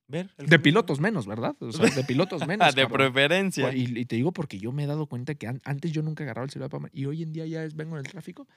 Ver. 0.06 0.22
el 0.22 0.28
De 0.28 0.34
celular. 0.44 0.62
pilotos 0.62 0.98
menos, 1.00 1.26
¿verdad? 1.26 1.54
O 1.60 1.70
sea, 1.72 1.86
de 1.86 2.02
pilotos 2.04 2.44
menos. 2.46 2.74
de 2.74 2.82
cabrón. 2.82 3.12
preferencia. 3.12 3.72
Y, 3.72 3.96
y 3.98 4.04
te 4.06 4.16
digo 4.16 4.32
porque 4.32 4.58
yo 4.58 4.72
me 4.72 4.84
he 4.84 4.86
dado 4.86 5.06
cuenta 5.06 5.34
que 5.36 5.46
an- 5.46 5.60
antes 5.64 5.92
yo 5.92 6.02
nunca 6.02 6.24
agarraba 6.24 6.44
el 6.46 6.50
celular 6.50 6.68
para... 6.70 6.88
Y 6.92 7.04
hoy 7.06 7.22
en 7.22 7.32
día 7.32 7.46
ya 7.46 7.62
es, 7.64 7.74
vengo 7.76 7.96
en 7.96 8.04
el 8.04 8.10
tráfico. 8.10 8.48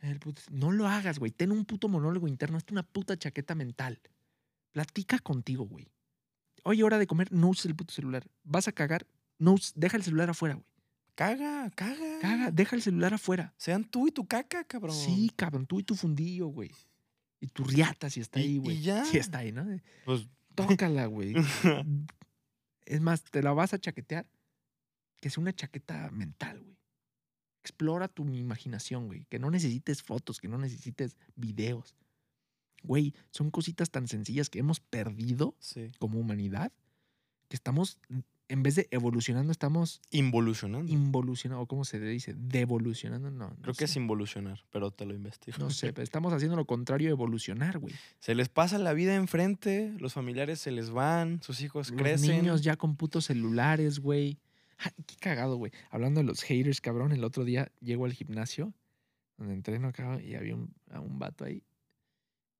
el 0.00 0.20
puto- 0.20 0.42
no 0.50 0.70
lo 0.70 0.86
hagas, 0.86 1.18
güey. 1.18 1.32
Ten 1.32 1.50
un 1.50 1.64
puto 1.64 1.88
monólogo 1.88 2.28
interno. 2.28 2.56
Hazte 2.56 2.72
una 2.74 2.84
puta 2.84 3.16
chaqueta 3.16 3.54
mental. 3.56 3.98
Platica 4.72 5.18
contigo, 5.18 5.64
güey. 5.64 5.88
Oye, 6.62 6.84
hora 6.84 6.98
de 6.98 7.06
comer, 7.08 7.32
no 7.32 7.48
uses 7.48 7.66
el 7.66 7.74
puto 7.74 7.92
celular. 7.92 8.24
Vas 8.44 8.68
a 8.68 8.72
cagar, 8.72 9.04
no 9.38 9.54
uses- 9.54 9.72
deja 9.74 9.96
el 9.96 10.04
celular 10.04 10.30
afuera, 10.30 10.54
güey. 10.54 10.66
Caga, 11.16 11.70
caga. 11.74 12.18
Caga, 12.20 12.50
deja 12.52 12.76
el 12.76 12.82
celular 12.82 13.12
afuera. 13.14 13.52
Sean 13.56 13.84
tú 13.84 14.06
y 14.06 14.12
tu 14.12 14.26
caca, 14.26 14.62
cabrón. 14.64 14.94
Sí, 14.94 15.30
cabrón, 15.36 15.66
tú 15.66 15.80
y 15.80 15.82
tu 15.82 15.94
fundillo, 15.96 16.46
güey. 16.46 16.70
Y 17.40 17.48
tu 17.48 17.64
riata 17.64 18.10
si 18.10 18.20
está 18.20 18.38
Y- 18.40 18.42
ahí, 18.44 18.54
y 18.54 18.58
güey. 18.58 18.80
ya. 18.82 19.04
Sí 19.04 19.16
está 19.18 19.38
ahí, 19.38 19.52
¿no? 19.52 19.66
Pues. 20.04 20.26
Tócala, 20.54 21.06
güey. 21.06 21.34
Es 22.86 23.00
más, 23.00 23.22
te 23.22 23.42
la 23.42 23.52
vas 23.52 23.72
a 23.72 23.78
chaquetear. 23.78 24.26
Que 25.20 25.30
sea 25.30 25.40
una 25.42 25.52
chaqueta 25.52 26.10
mental, 26.10 26.60
güey. 26.60 26.76
Explora 27.62 28.08
tu 28.08 28.24
imaginación, 28.26 29.06
güey. 29.06 29.26
Que 29.26 29.38
no 29.38 29.50
necesites 29.50 30.02
fotos, 30.02 30.40
que 30.40 30.48
no 30.48 30.58
necesites 30.58 31.16
videos. 31.36 31.94
Güey, 32.82 33.14
son 33.30 33.50
cositas 33.50 33.90
tan 33.90 34.08
sencillas 34.08 34.48
que 34.48 34.58
hemos 34.58 34.80
perdido 34.80 35.54
sí. 35.60 35.92
como 35.98 36.18
humanidad 36.18 36.72
que 37.48 37.56
estamos, 37.56 37.98
en 38.50 38.62
vez 38.62 38.74
de 38.74 38.88
evolucionando, 38.90 39.50
estamos 39.52 40.00
Involucionando. 40.10 40.92
involucionando. 40.92 41.62
¿O 41.62 41.66
cómo 41.66 41.84
se 41.84 41.98
dice? 42.00 42.34
Devolucionando. 42.36 43.30
No, 43.30 43.48
no 43.48 43.56
Creo 43.62 43.74
que 43.74 43.84
es 43.84 43.96
involucionar, 43.96 44.64
pero 44.70 44.90
te 44.90 45.06
lo 45.06 45.14
investigo. 45.14 45.56
No 45.58 45.70
sé, 45.70 45.92
pero 45.94 46.02
estamos 46.02 46.32
haciendo 46.32 46.56
lo 46.56 46.66
contrario 46.66 47.08
de 47.08 47.12
evolucionar, 47.12 47.78
güey. 47.78 47.94
Se 48.18 48.34
les 48.34 48.48
pasa 48.48 48.78
la 48.78 48.92
vida 48.92 49.14
enfrente, 49.14 49.94
los 49.98 50.12
familiares 50.12 50.60
se 50.60 50.70
les 50.72 50.90
van, 50.90 51.42
sus 51.42 51.60
hijos 51.62 51.90
Los 51.90 52.00
crecen. 52.00 52.30
niños 52.42 52.62
ya 52.62 52.76
con 52.76 52.96
putos 52.96 53.24
celulares, 53.26 54.00
güey. 54.00 54.38
Ay, 54.78 54.92
qué 55.06 55.16
cagado, 55.16 55.56
güey. 55.56 55.72
Hablando 55.90 56.20
de 56.20 56.24
los 56.26 56.42
haters, 56.42 56.80
cabrón, 56.80 57.12
el 57.12 57.22
otro 57.24 57.44
día 57.44 57.70
llego 57.80 58.04
al 58.04 58.12
gimnasio 58.12 58.72
donde 59.36 59.54
entreno 59.54 59.88
acá 59.88 60.20
y 60.22 60.34
había 60.34 60.54
un, 60.54 60.74
a 60.90 61.00
un 61.00 61.18
vato 61.18 61.44
ahí. 61.44 61.62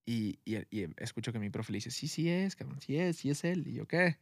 Y, 0.06 0.38
y- 0.44 0.56
y 0.70 0.86
escucho 0.96 1.32
que 1.32 1.38
mi 1.38 1.50
profe 1.50 1.72
le 1.72 1.76
dice, 1.76 1.90
sí, 1.90 2.08
sí 2.08 2.28
es, 2.28 2.56
cabrón, 2.56 2.80
sí 2.80 2.96
es, 2.96 3.16
sí 3.18 3.30
es 3.30 3.44
él. 3.44 3.66
Y 3.68 3.74
yo, 3.74 3.86
¿qué? 3.86 4.18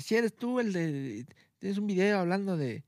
Sí 0.00 0.14
eres 0.16 0.34
tú 0.34 0.60
el 0.60 0.72
de... 0.72 1.26
Tienes 1.58 1.78
un 1.78 1.86
video 1.86 2.18
hablando 2.18 2.56
de, 2.56 2.82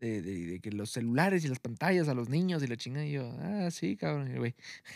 de, 0.00 0.20
de- 0.22 0.60
que 0.60 0.70
los 0.72 0.90
celulares 0.90 1.44
y 1.44 1.48
las 1.48 1.60
pantallas 1.60 2.08
a 2.08 2.14
los 2.14 2.28
niños 2.28 2.62
y 2.62 2.66
la 2.66 2.76
chingada. 2.76 3.06
Y 3.06 3.12
yo, 3.12 3.30
ah, 3.40 3.70
sí, 3.70 3.96
cabrón. 3.96 4.34
Y 4.34 4.38
güey, 4.38 4.54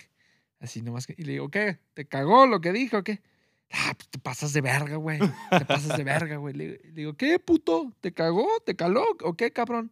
así 0.61 0.83
nomás. 0.83 1.07
que- 1.07 1.15
Y 1.17 1.25
le 1.25 1.33
digo, 1.33 1.49
¿qué? 1.51 1.79
¿Te 1.95 2.07
cagó 2.07 2.47
lo 2.47 2.61
que 2.61 2.73
dijo 2.73 2.99
o 2.99 3.03
qué? 3.05 3.23
Ah, 3.73 3.95
pues 3.97 4.09
te 4.09 4.19
pasas 4.19 4.53
de 4.53 4.61
verga, 4.61 4.97
güey. 4.97 5.19
Te 5.51 5.65
pasas 5.65 5.97
de 5.97 6.05
verga, 6.05 6.37
güey. 6.37 6.55
Le, 6.55 6.69
le 6.85 6.93
digo, 6.93 7.15
¿qué, 7.15 7.39
puto? 7.39 7.93
¿Te 8.01 8.13
cagó? 8.13 8.47
¿Te 8.65 8.77
caló? 8.77 9.05
¿O 9.25 9.35
qué, 9.35 9.51
cabrón? 9.51 9.91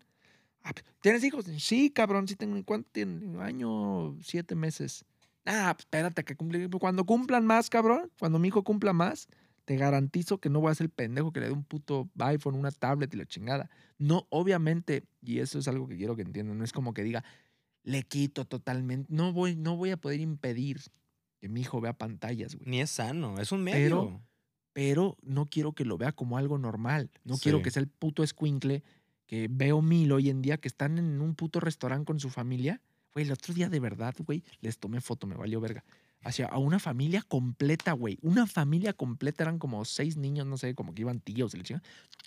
"Ah, 0.62 0.72
pues, 0.72 0.84
¿Tienes 1.00 1.24
hijos? 1.24 1.44
Sí, 1.58 1.90
cabrón, 1.90 2.28
sí 2.28 2.36
tengo. 2.36 2.62
¿Cuánto 2.64 2.88
tiene? 2.92 3.42
Año, 3.42 4.16
siete 4.22 4.54
meses. 4.54 5.04
Ah, 5.44 5.72
pues 5.74 5.86
espérate 5.86 6.24
que 6.24 6.36
cumple. 6.36 6.68
Cuando 6.70 7.04
cumplan 7.04 7.44
más, 7.46 7.68
cabrón, 7.68 8.10
cuando 8.18 8.38
mi 8.38 8.48
hijo 8.48 8.62
cumpla 8.62 8.92
más, 8.92 9.26
te 9.64 9.76
garantizo 9.76 10.38
que 10.38 10.50
no 10.50 10.60
voy 10.60 10.70
a 10.70 10.74
ser 10.74 10.86
el 10.86 10.90
pendejo 10.90 11.32
que 11.32 11.40
le 11.40 11.46
dé 11.46 11.52
un 11.52 11.64
puto 11.64 12.08
iPhone, 12.18 12.54
una 12.54 12.70
tablet 12.70 13.12
y 13.14 13.16
la 13.16 13.24
chingada. 13.26 13.70
No, 13.98 14.26
obviamente, 14.30 15.04
y 15.22 15.38
eso 15.38 15.58
es 15.58 15.68
algo 15.68 15.88
que 15.88 15.96
quiero 15.96 16.16
que 16.16 16.22
entiendan, 16.22 16.58
no 16.58 16.64
es 16.64 16.72
como 16.72 16.92
que 16.94 17.02
diga, 17.02 17.24
le 17.82 18.02
quito 18.02 18.44
totalmente. 18.44 19.12
No 19.14 19.32
voy, 19.32 19.56
no 19.56 19.76
voy 19.76 19.90
a 19.90 19.96
poder 19.96 20.20
impedir 20.20 20.80
que 21.40 21.48
mi 21.48 21.60
hijo 21.62 21.80
vea 21.80 21.92
pantallas, 21.92 22.54
güey 22.56 22.68
Ni 22.68 22.80
es 22.80 22.90
sano, 22.90 23.38
es 23.38 23.52
un 23.52 23.62
medio. 23.62 23.76
Pero- 24.02 24.20
pero 24.72 25.16
no 25.22 25.46
quiero 25.46 25.72
que 25.72 25.84
lo 25.84 25.96
vea 25.96 26.10
como 26.12 26.36
algo 26.36 26.58
normal. 26.58 27.10
No 27.22 27.36
quiero 27.38 27.58
que 27.62 27.70
sea 27.70 27.80
el 27.80 27.88
puto 27.88 28.24
escuincle 28.24 28.82
que 29.26 29.46
veo 29.48 29.80
mil 29.82 30.10
hoy 30.10 30.30
en 30.30 30.42
día 30.42 30.56
que 30.58 30.66
están 30.66 30.98
en 30.98 31.20
un 31.20 31.36
puto 31.36 31.60
restaurante 31.60 32.06
con 32.06 32.18
su 32.18 32.28
familia. 32.28 32.80
Güey, 33.12 33.24
el 33.24 33.32
otro 33.32 33.54
día 33.54 33.68
de 33.68 33.78
verdad, 33.78 34.14
güey, 34.26 34.42
les 34.60 34.78
tomé 34.78 35.00
foto, 35.00 35.28
me 35.28 35.36
valió 35.36 35.60
verga. 35.60 35.84
Hacia 36.24 36.46
a 36.46 36.58
una 36.58 36.78
familia 36.78 37.22
completa, 37.22 37.92
güey. 37.92 38.18
Una 38.22 38.46
familia 38.46 38.94
completa, 38.94 39.44
eran 39.44 39.58
como 39.58 39.84
seis 39.84 40.16
niños, 40.16 40.46
no 40.46 40.56
sé, 40.56 40.74
como 40.74 40.94
que 40.94 41.02
iban 41.02 41.20
tíos 41.20 41.52
chingada. 41.52 41.82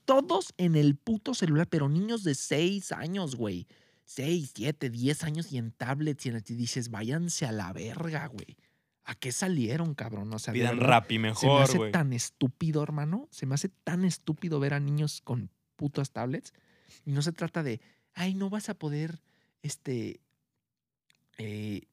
Todos 0.06 0.54
en 0.58 0.76
el 0.76 0.96
puto 0.96 1.34
celular, 1.34 1.68
pero 1.68 1.90
niños 1.90 2.24
de 2.24 2.36
seis 2.36 2.92
años, 2.92 3.36
güey. 3.36 3.68
Seis, 4.06 4.54
siete, 4.56 4.90
diez 4.90 5.24
años 5.24 5.52
y 5.52 5.58
en 5.58 5.72
tablets 5.72 6.26
y, 6.26 6.30
en, 6.30 6.38
y 6.48 6.54
dices, 6.54 6.90
váyanse 6.92 7.46
a 7.46 7.52
la 7.52 7.74
verga, 7.74 8.28
güey. 8.28 8.56
¿A 9.04 9.16
qué 9.16 9.32
salieron, 9.32 9.96
cabrón? 9.96 10.32
O 10.34 10.40
sea, 10.40 10.54
Pidan 10.54 10.80
rap 10.80 11.12
y 11.12 11.16
se 11.16 11.20
me 11.20 11.28
mejor, 11.30 11.62
hace 11.64 11.78
güey. 11.78 11.92
tan 11.92 12.14
estúpido, 12.14 12.84
hermano. 12.84 13.28
Se 13.32 13.46
me 13.46 13.56
hace 13.56 13.70
tan 13.70 14.06
estúpido 14.06 14.60
ver 14.60 14.74
a 14.74 14.80
niños 14.80 15.22
con 15.22 15.50
putas 15.76 16.12
tablets. 16.12 16.54
Y 17.06 17.12
no 17.12 17.22
se 17.22 17.32
trata 17.32 17.64
de, 17.64 17.82
ay, 18.14 18.34
no 18.34 18.50
vas 18.50 18.70
a 18.70 18.74
poder, 18.74 19.22
este, 19.62 20.20
eh, 21.38 21.84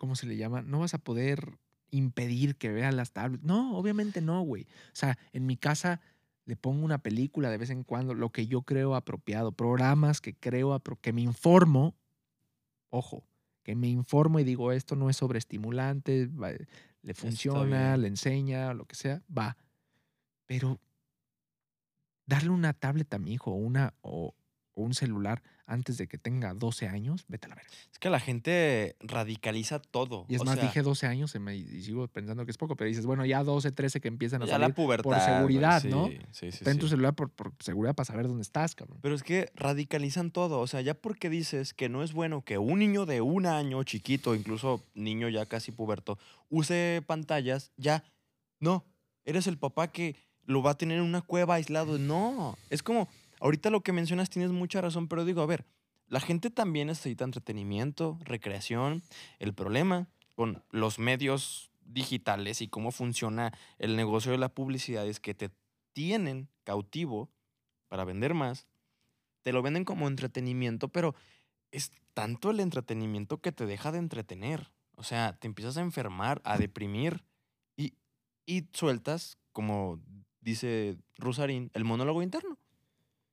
¿cómo 0.00 0.16
se 0.16 0.24
le 0.26 0.38
llama? 0.38 0.62
No 0.62 0.78
vas 0.80 0.94
a 0.94 0.98
poder 0.98 1.58
impedir 1.90 2.56
que 2.56 2.70
vean 2.70 2.96
las 2.96 3.12
tablets. 3.12 3.44
No, 3.44 3.76
obviamente 3.76 4.22
no, 4.22 4.40
güey. 4.40 4.62
O 4.64 4.94
sea, 4.94 5.18
en 5.32 5.44
mi 5.44 5.58
casa 5.58 6.00
le 6.46 6.56
pongo 6.56 6.82
una 6.86 7.02
película 7.02 7.50
de 7.50 7.58
vez 7.58 7.68
en 7.68 7.84
cuando, 7.84 8.14
lo 8.14 8.30
que 8.30 8.46
yo 8.46 8.62
creo 8.62 8.94
apropiado, 8.94 9.52
programas 9.52 10.22
que 10.22 10.34
creo, 10.34 10.74
apro- 10.74 10.98
que 11.00 11.12
me 11.12 11.20
informo, 11.20 11.94
ojo, 12.88 13.24
que 13.62 13.76
me 13.76 13.88
informo 13.88 14.40
y 14.40 14.44
digo, 14.44 14.72
esto 14.72 14.96
no 14.96 15.10
es 15.10 15.18
sobreestimulante, 15.18 16.28
va- 16.28 16.52
le 17.02 17.14
funciona, 17.14 17.96
le 17.98 18.08
enseña, 18.08 18.72
lo 18.72 18.86
que 18.86 18.94
sea, 18.96 19.22
va. 19.36 19.58
Pero 20.46 20.80
darle 22.26 22.50
una 22.50 22.72
tablet 22.72 23.12
a 23.14 23.18
mi 23.18 23.32
hijo 23.34 23.50
una, 23.52 23.94
o, 24.00 24.34
o 24.74 24.82
un 24.82 24.94
celular 24.94 25.42
antes 25.70 25.96
de 25.98 26.08
que 26.08 26.18
tenga 26.18 26.52
12 26.52 26.88
años, 26.88 27.24
vete 27.28 27.46
a 27.46 27.48
la 27.50 27.54
verga. 27.54 27.70
Es 27.92 27.98
que 27.98 28.10
la 28.10 28.18
gente 28.20 28.96
radicaliza 29.00 29.78
todo. 29.80 30.26
Y 30.28 30.34
es 30.34 30.40
o 30.40 30.44
más, 30.44 30.54
sea, 30.56 30.64
dije 30.64 30.82
12 30.82 31.06
años 31.06 31.34
y, 31.34 31.38
me- 31.38 31.56
y 31.56 31.82
sigo 31.82 32.08
pensando 32.08 32.44
que 32.44 32.50
es 32.50 32.58
poco, 32.58 32.76
pero 32.76 32.88
dices, 32.88 33.06
bueno, 33.06 33.24
ya 33.24 33.42
12, 33.44 33.70
13 33.72 34.00
que 34.00 34.08
empiezan 34.08 34.42
a 34.42 34.46
ya 34.46 34.58
la 34.58 34.70
pubertad. 34.70 35.04
güey, 35.08 35.20
seguridad, 35.20 35.82
¿no? 35.84 36.08
sí, 36.08 36.18
Sí, 36.32 36.52
sí, 36.52 36.64
ten 36.64 36.78
tu 36.78 36.88
celular 36.88 37.14
por, 37.14 37.30
por 37.30 37.52
seguridad 37.60 37.94
para 37.94 38.04
saber 38.06 38.26
dónde 38.26 38.42
estás, 38.42 38.74
cabrón. 38.74 38.98
Pero 39.02 39.14
es 39.14 39.22
que 39.22 39.50
radicalizan 39.54 40.30
todo. 40.30 40.60
O 40.60 40.66
sea, 40.66 40.80
ya 40.80 40.94
porque 40.94 41.30
dices 41.30 41.72
que 41.74 41.88
no 41.88 42.02
es 42.02 42.12
bueno 42.12 42.42
que 42.44 42.58
un 42.58 42.78
niño 42.80 43.06
de 43.06 43.20
un 43.20 43.46
año, 43.46 43.82
chiquito, 43.84 44.34
incluso 44.34 44.82
niño 44.94 45.28
ya 45.28 45.46
casi 45.46 45.72
puberto, 45.72 46.18
use 46.48 47.02
pantallas, 47.06 47.72
ya, 47.76 48.02
no. 48.58 48.84
Eres 49.24 49.46
el 49.46 49.58
papá 49.58 49.88
que 49.92 50.16
lo 50.46 50.62
va 50.62 50.72
a 50.72 50.78
tener 50.78 50.98
en 50.98 51.04
una 51.04 51.20
cueva 51.22 51.54
aislado. 51.54 51.98
No. 51.98 52.56
Es 52.70 52.82
como, 52.82 53.08
ahorita 53.40 53.70
lo 53.70 53.82
que 53.82 53.92
mencionas 53.92 54.30
tienes 54.30 54.52
mucha 54.52 54.80
razón, 54.80 55.08
pero 55.08 55.24
digo, 55.24 55.42
a 55.42 55.46
ver, 55.46 55.64
la 56.06 56.20
gente 56.20 56.50
también 56.50 56.88
necesita 56.88 57.24
entretenimiento, 57.24 58.18
recreación. 58.22 59.02
El 59.38 59.54
problema 59.54 60.08
con 60.34 60.62
los 60.70 60.98
medios 60.98 61.70
digitales 61.84 62.60
y 62.60 62.68
cómo 62.68 62.90
funciona 62.92 63.52
el 63.78 63.96
negocio 63.96 64.32
de 64.32 64.38
la 64.38 64.48
publicidad 64.48 65.06
es 65.06 65.20
que 65.20 65.34
te 65.34 65.50
tienen 65.92 66.48
cautivo 66.64 67.30
para 67.88 68.04
vender 68.04 68.34
más, 68.34 68.66
te 69.42 69.52
lo 69.52 69.62
venden 69.62 69.84
como 69.84 70.08
entretenimiento, 70.08 70.88
pero 70.88 71.14
es 71.72 71.92
tanto 72.14 72.50
el 72.50 72.60
entretenimiento 72.60 73.40
que 73.40 73.52
te 73.52 73.66
deja 73.66 73.92
de 73.92 73.98
entretener. 73.98 74.70
O 74.96 75.02
sea, 75.02 75.36
te 75.38 75.46
empiezas 75.46 75.76
a 75.76 75.80
enfermar, 75.80 76.40
a 76.44 76.58
deprimir 76.58 77.24
y, 77.76 77.94
y 78.46 78.68
sueltas, 78.72 79.38
como 79.52 80.00
dice 80.40 80.96
Rusarín, 81.16 81.70
el 81.74 81.84
monólogo 81.84 82.22
interno. 82.22 82.58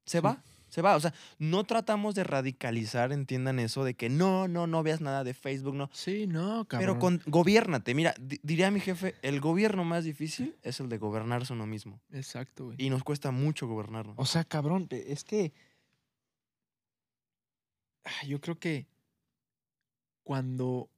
Se 0.08 0.18
Sí. 0.18 0.24
va, 0.24 0.42
se 0.70 0.82
va. 0.82 0.96
O 0.96 1.00
sea, 1.00 1.14
no 1.38 1.64
tratamos 1.66 2.16
de 2.16 2.24
radicalizar, 2.24 3.12
entiendan 3.12 3.60
eso, 3.60 3.84
de 3.84 3.94
que 3.94 4.10
no, 4.10 4.48
no, 4.48 4.66
no 4.66 4.82
veas 4.82 5.00
nada 5.02 5.24
de 5.24 5.36
Facebook, 5.36 5.76
no. 5.76 5.90
Sí, 5.94 6.26
no, 6.26 6.66
cabrón. 6.66 6.80
Pero 6.80 7.00
con, 7.00 7.22
gobiérnate. 7.28 7.94
Mira, 7.94 8.16
di- 8.20 8.40
diría 8.42 8.72
mi 8.72 8.80
jefe, 8.80 9.14
el 9.22 9.40
gobierno 9.40 9.84
más 9.84 10.04
difícil 10.04 10.56
es 10.64 10.80
el 10.80 10.90
de 10.90 10.98
gobernarse 10.98 11.54
uno 11.54 11.68
mismo. 11.68 12.02
Exacto, 12.12 12.66
güey. 12.66 12.78
Y 12.80 12.90
nos 12.90 13.04
cuesta 13.04 13.30
mucho 13.32 13.68
gobernarnos. 13.68 14.16
O 14.18 14.26
sea, 14.26 14.44
cabrón, 14.44 14.88
e- 14.90 15.06
es 15.12 15.24
que. 15.24 15.54
Ah, 18.04 18.26
Yo 18.26 18.40
creo 18.42 18.58
que 18.58 18.88
cuando 20.24 20.90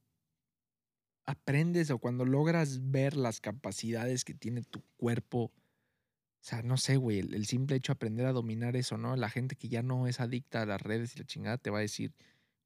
aprendes 1.26 1.90
o 1.90 1.98
cuando 1.98 2.24
logras 2.24 2.90
ver 2.90 3.16
las 3.16 3.40
capacidades 3.40 4.24
que 4.24 4.34
tiene 4.34 4.62
tu 4.62 4.82
cuerpo, 4.96 5.52
o 6.40 6.42
sea, 6.42 6.62
no 6.62 6.76
sé, 6.78 6.96
güey, 6.96 7.18
el, 7.18 7.34
el 7.34 7.46
simple 7.46 7.76
hecho 7.76 7.92
de 7.92 7.96
aprender 7.96 8.24
a 8.26 8.32
dominar 8.32 8.74
eso, 8.76 8.96
¿no? 8.96 9.14
La 9.16 9.28
gente 9.28 9.56
que 9.56 9.68
ya 9.68 9.82
no 9.82 10.06
es 10.06 10.20
adicta 10.20 10.62
a 10.62 10.66
las 10.66 10.80
redes 10.80 11.14
y 11.14 11.18
la 11.18 11.26
chingada 11.26 11.58
te 11.58 11.68
va 11.70 11.78
a 11.78 11.82
decir, 11.82 12.14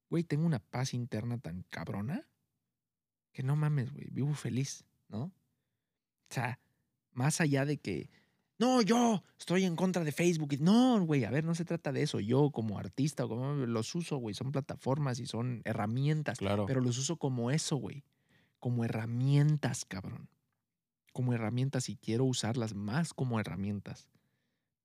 güey, 0.09 0.23
tengo 0.23 0.45
una 0.45 0.59
paz 0.59 0.93
interna 0.93 1.37
tan 1.37 1.63
cabrona 1.69 2.25
que 3.33 3.43
no 3.43 3.55
mames, 3.57 3.91
güey, 3.91 4.07
vivo 4.11 4.33
feliz, 4.33 4.85
¿no? 5.09 5.23
O 5.23 5.33
sea, 6.33 6.59
más 7.11 7.41
allá 7.41 7.65
de 7.65 7.77
que, 7.77 8.09
no, 8.57 8.81
yo 8.81 9.23
estoy 9.37 9.65
en 9.65 9.75
contra 9.75 10.05
de 10.05 10.13
Facebook. 10.13 10.55
No, 10.61 11.05
güey, 11.05 11.25
a 11.25 11.29
ver, 11.29 11.43
no 11.43 11.53
se 11.53 11.65
trata 11.65 11.91
de 11.91 12.01
eso. 12.03 12.21
Yo 12.21 12.51
como 12.51 12.79
artista, 12.79 13.25
o 13.25 13.29
como 13.29 13.53
los 13.53 13.93
uso, 13.93 14.15
güey, 14.17 14.33
son 14.33 14.53
plataformas 14.53 15.19
y 15.19 15.25
son 15.25 15.61
herramientas, 15.65 16.37
Claro. 16.37 16.65
pero 16.65 16.79
los 16.79 16.97
uso 16.97 17.17
como 17.17 17.51
eso, 17.51 17.75
güey. 17.75 18.05
Como 18.59 18.85
herramientas, 18.85 19.83
cabrón. 19.83 20.29
Como 21.15 21.31
herramientas 21.31 21.87
y 21.87 21.95
quiero 21.95 22.25
usarlas 22.25 22.73
más 22.73 23.13
como 23.13 23.39
herramientas. 23.39 24.09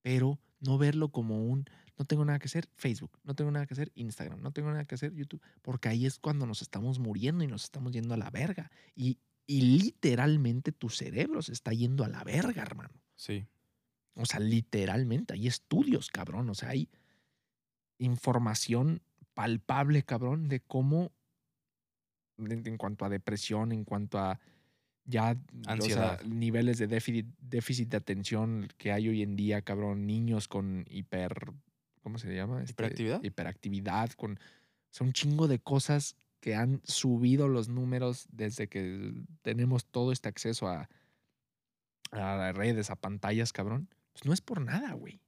Pero 0.01 0.39
no 0.61 0.79
verlo 0.79 1.09
como 1.11 1.45
un, 1.45 1.65
no 1.99 2.05
tengo 2.05 2.25
nada 2.25 2.39
que 2.39 2.47
hacer 2.47 2.69
Facebook, 2.77 3.19
no 3.25 3.35
tengo 3.35 3.51
nada 3.51 3.67
que 3.67 3.75
hacer 3.75 3.91
Instagram, 3.97 4.41
no 4.41 4.53
tengo 4.53 4.71
nada 4.71 4.85
que 4.85 4.95
hacer 4.95 5.13
YouTube, 5.13 5.43
porque 5.61 5.89
ahí 5.89 6.07
es 6.07 6.21
cuando 6.21 6.47
nos 6.47 6.63
estamos 6.63 7.01
muriendo 7.01 7.43
y 7.43 7.49
nos 7.49 7.65
estamos 7.65 7.91
yendo 7.91 8.15
a 8.15 8.17
la 8.17 8.31
verga. 8.31 8.71
Y, 8.95 9.19
y 9.45 9.63
literalmente 9.63 10.71
tu 10.71 10.89
cerebro 10.89 11.43
se 11.43 11.53
está 11.53 11.73
yendo 11.73 12.05
a 12.05 12.09
la 12.09 12.23
verga, 12.23 12.63
hermano. 12.63 12.95
Sí. 13.17 13.49
O 14.15 14.25
sea, 14.25 14.39
literalmente, 14.39 15.35
hay 15.35 15.49
estudios, 15.49 16.11
cabrón. 16.11 16.49
O 16.49 16.55
sea, 16.55 16.69
hay 16.69 16.89
información 17.99 19.03
palpable, 19.35 20.05
cabrón, 20.05 20.49
de 20.49 20.61
cómo, 20.61 21.11
en, 22.39 22.67
en 22.69 22.77
cuanto 22.77 23.05
a 23.05 23.09
depresión, 23.09 23.73
en 23.73 23.85
cuanto 23.85 24.21
a 24.21 24.39
ya 25.11 25.33
o 25.33 25.63
sea, 25.65 25.73
Ansiedad. 25.73 26.23
niveles 26.23 26.79
de 26.79 26.87
déficit, 26.87 27.27
déficit 27.41 27.89
de 27.91 27.97
atención 27.97 28.69
que 28.79 28.93
hay 28.93 29.09
hoy 29.09 29.23
en 29.23 29.37
día, 29.37 29.63
cabrón, 29.63 30.07
niños 30.07 30.49
con 30.49 30.85
hiper, 30.89 31.53
¿cómo 32.03 32.19
se 32.19 32.35
llama? 32.35 32.61
Este, 32.63 32.73
¿Hiperactividad? 32.73 33.23
Hiperactividad, 33.23 34.11
con, 34.13 34.33
o 34.35 34.39
sea, 34.91 35.07
un 35.07 35.13
chingo 35.13 35.49
de 35.49 35.59
cosas 35.59 36.17
que 36.41 36.55
han 36.55 36.81
subido 36.85 37.49
los 37.49 37.69
números 37.69 38.27
desde 38.33 38.69
que 38.69 39.13
tenemos 39.43 39.85
todo 39.85 40.11
este 40.13 40.29
acceso 40.29 40.69
a, 40.69 40.89
a 42.13 42.53
redes, 42.53 42.91
a 42.91 42.97
pantallas, 42.97 43.53
cabrón. 43.53 43.89
Pues 44.13 44.25
no 44.25 44.33
es 44.33 44.41
por 44.41 44.61
nada, 44.61 44.93
güey. 44.95 45.21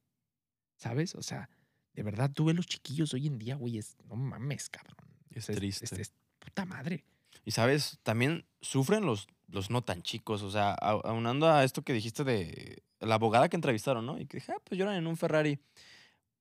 ¿Sabes? 0.76 1.14
O 1.14 1.22
sea, 1.22 1.48
de 1.94 2.02
verdad, 2.02 2.30
tú 2.32 2.46
ves 2.46 2.56
los 2.56 2.66
chiquillos 2.66 3.14
hoy 3.14 3.26
en 3.26 3.38
día, 3.38 3.56
güey, 3.56 3.78
es, 3.78 3.96
no 4.08 4.16
mames, 4.16 4.68
cabrón. 4.70 4.96
Es 5.30 5.48
Es- 5.48 5.56
triste. 5.56 5.84
es- 5.84 5.92
es 5.92 6.12
puta 6.38 6.64
madre. 6.64 7.04
Y 7.44 7.50
sabes, 7.52 7.98
también 8.02 8.44
sufren 8.60 9.04
los, 9.04 9.26
los 9.53 9.70
no 9.70 9.82
tan 9.82 10.03
chicos. 10.03 10.42
O 10.42 10.50
sea, 10.50 10.74
au- 10.76 11.00
aunando 11.05 11.48
a 11.48 11.62
esto 11.64 11.82
que 11.82 11.92
dijiste 11.92 12.24
de 12.24 12.82
la 13.00 13.14
abogada 13.16 13.48
que 13.48 13.57
entrevistaron, 13.57 14.05
¿no? 14.07 14.18
Y 14.18 14.26
que 14.26 14.38
dije, 14.38 14.53
ah, 14.53 14.61
pues 14.64 14.78
lloran 14.78 14.96
en 14.96 15.07
un 15.07 15.16
Ferrari. 15.16 15.59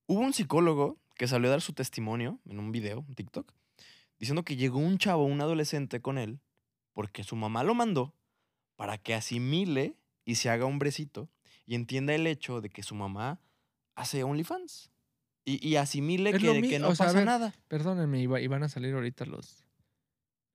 Hubo 0.07 0.19
un 0.21 0.33
psicólogo 0.33 0.97
que 1.15 1.27
salió 1.27 1.47
a 1.49 1.51
dar 1.51 1.61
su 1.61 1.73
testimonio 1.73 2.39
en 2.45 2.59
un 2.59 2.71
video, 2.71 3.05
en 3.07 3.15
TikTok, 3.15 3.53
diciendo 4.19 4.43
que 4.43 4.55
llegó 4.55 4.79
un 4.79 4.97
chavo, 4.97 5.23
un 5.25 5.39
adolescente 5.41 6.01
con 6.01 6.17
él, 6.17 6.39
porque 6.93 7.23
su 7.23 7.35
mamá 7.35 7.63
lo 7.63 7.75
mandó 7.75 8.15
para 8.75 8.97
que 8.97 9.13
asimile 9.13 9.95
y 10.25 10.35
se 10.35 10.49
haga 10.49 10.65
hombrecito 10.65 11.29
y 11.65 11.75
entienda 11.75 12.13
el 12.15 12.25
hecho 12.27 12.59
de 12.61 12.69
que 12.69 12.83
su 12.83 12.95
mamá 12.95 13.39
hace 13.95 14.23
OnlyFans. 14.23 14.89
Y, 15.45 15.65
y 15.67 15.75
asimile 15.77 16.31
que, 16.39 16.47
que 16.69 16.79
no 16.79 16.89
o 16.89 16.95
sea, 16.95 17.05
a 17.05 17.07
pasa 17.09 17.17
ver, 17.19 17.25
nada. 17.25 17.53
Perdónenme, 17.67 18.21
iba- 18.21 18.41
iban 18.41 18.61
a 18.63 18.69
salir 18.69 18.93
ahorita 18.93 19.25
los, 19.25 19.63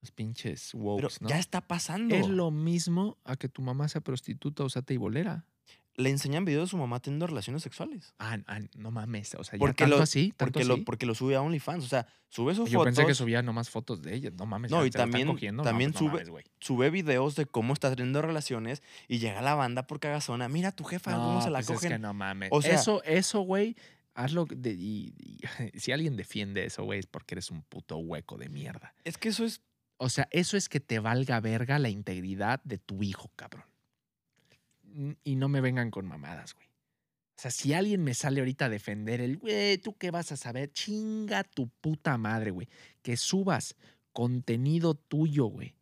los 0.06 0.12
pinches 0.12 0.70
Pero 0.72 0.84
wokes, 0.84 1.20
¿no? 1.20 1.28
ya 1.28 1.38
está 1.38 1.60
pasando. 1.60 2.14
Es 2.14 2.28
lo 2.28 2.50
mismo 2.50 3.18
a 3.24 3.36
que 3.36 3.48
tu 3.48 3.62
mamá 3.62 3.88
sea 3.88 4.00
prostituta 4.00 4.64
o 4.64 4.68
sea 4.68 4.82
teibolera. 4.82 5.44
Le 5.98 6.10
enseñan 6.10 6.44
videos 6.44 6.68
de 6.68 6.70
su 6.72 6.76
mamá 6.76 7.00
teniendo 7.00 7.26
relaciones 7.26 7.62
sexuales. 7.62 8.12
Ah, 8.18 8.36
ah, 8.48 8.60
no 8.76 8.90
mames. 8.90 9.34
O 9.36 9.44
sea, 9.44 9.54
ya 9.54 9.58
Porque 9.58 9.84
tanto 9.84 9.96
lo- 9.96 10.02
así, 10.02 10.34
tanto 10.36 10.52
Porque 10.52 10.64
lo, 10.66 10.84
porque 10.84 11.06
lo 11.06 11.14
sube 11.14 11.36
a 11.36 11.40
OnlyFans. 11.40 11.84
O 11.84 11.88
sea, 11.88 12.06
sube 12.28 12.54
sus 12.54 12.68
Yo 12.68 12.80
fotos, 12.80 12.94
pensé 12.94 13.06
que 13.06 13.14
subía 13.14 13.40
nomás 13.40 13.70
fotos 13.70 14.02
de 14.02 14.14
ella. 14.14 14.30
No 14.36 14.44
mames. 14.44 14.70
No, 14.70 14.82
ya 14.82 14.88
y 14.88 14.90
también- 14.90 15.26
cogiendo. 15.26 15.62
No, 15.62 15.68
también 15.68 15.92
no 15.92 15.98
sube- 15.98 16.24
mames, 16.26 16.44
sube 16.60 16.90
videos 16.90 17.34
de 17.34 17.46
cómo 17.46 17.72
está 17.72 17.88
teniendo 17.96 18.20
relaciones 18.20 18.82
y 19.08 19.20
llega 19.20 19.40
la 19.40 19.54
banda 19.54 19.86
por 19.86 19.98
cagazona. 19.98 20.50
Mira 20.50 20.68
a 20.68 20.72
tu 20.72 20.84
jefa, 20.84 21.12
cómo 21.14 21.34
No, 21.36 21.40
se 21.42 21.48
la 21.48 21.60
pues 21.60 21.70
es 21.70 21.76
cogen. 21.76 21.92
que 21.92 21.98
no 21.98 22.12
mames. 22.12 22.50
O 22.52 22.60
sea- 22.60 22.74
eso, 22.74 23.02
eso, 23.04 23.40
güey, 23.40 23.74
hazlo. 24.14 24.44
De, 24.54 24.72
y, 24.74 25.14
y- 25.18 25.38
si 25.80 25.92
alguien 25.92 26.14
defiende 26.16 26.66
eso, 26.66 26.84
güey, 26.84 26.98
es 26.98 27.06
porque 27.06 27.36
eres 27.36 27.50
un 27.50 27.62
puto 27.62 27.96
hueco 27.96 28.36
de 28.36 28.50
mierda. 28.50 28.92
Es 29.04 29.16
que 29.16 29.30
eso 29.30 29.46
es. 29.46 29.62
O 29.98 30.08
sea, 30.08 30.28
eso 30.30 30.56
es 30.56 30.68
que 30.68 30.80
te 30.80 30.98
valga 30.98 31.40
verga 31.40 31.78
la 31.78 31.88
integridad 31.88 32.62
de 32.64 32.78
tu 32.78 33.02
hijo, 33.02 33.30
cabrón. 33.36 33.64
Y 35.24 35.36
no 35.36 35.48
me 35.48 35.60
vengan 35.60 35.90
con 35.90 36.06
mamadas, 36.06 36.54
güey. 36.54 36.66
O 36.66 37.40
sea, 37.40 37.50
si 37.50 37.74
alguien 37.74 38.02
me 38.02 38.14
sale 38.14 38.40
ahorita 38.40 38.64
a 38.64 38.68
defender 38.70 39.20
el, 39.20 39.36
güey, 39.36 39.76
¿tú 39.78 39.94
qué 39.96 40.10
vas 40.10 40.32
a 40.32 40.36
saber? 40.36 40.72
Chinga 40.72 41.44
tu 41.44 41.68
puta 41.68 42.16
madre, 42.16 42.50
güey. 42.50 42.68
Que 43.02 43.18
subas 43.18 43.76
contenido 44.12 44.94
tuyo, 44.94 45.46
güey. 45.46 45.74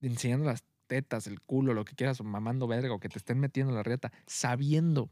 Enseñando 0.00 0.46
las 0.46 0.64
tetas, 0.88 1.28
el 1.28 1.40
culo, 1.40 1.74
lo 1.74 1.84
que 1.84 1.94
quieras, 1.94 2.20
o 2.20 2.24
mamando 2.24 2.66
verga, 2.66 2.92
o 2.92 2.98
que 2.98 3.08
te 3.08 3.18
estén 3.18 3.38
metiendo 3.38 3.70
en 3.70 3.76
la 3.76 3.84
rieta, 3.84 4.10
sabiendo 4.26 5.10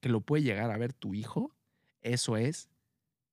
que 0.00 0.08
lo 0.08 0.20
puede 0.20 0.42
llegar 0.42 0.72
a 0.72 0.76
ver 0.76 0.92
tu 0.92 1.14
hijo, 1.14 1.54
eso 2.02 2.36
es 2.36 2.68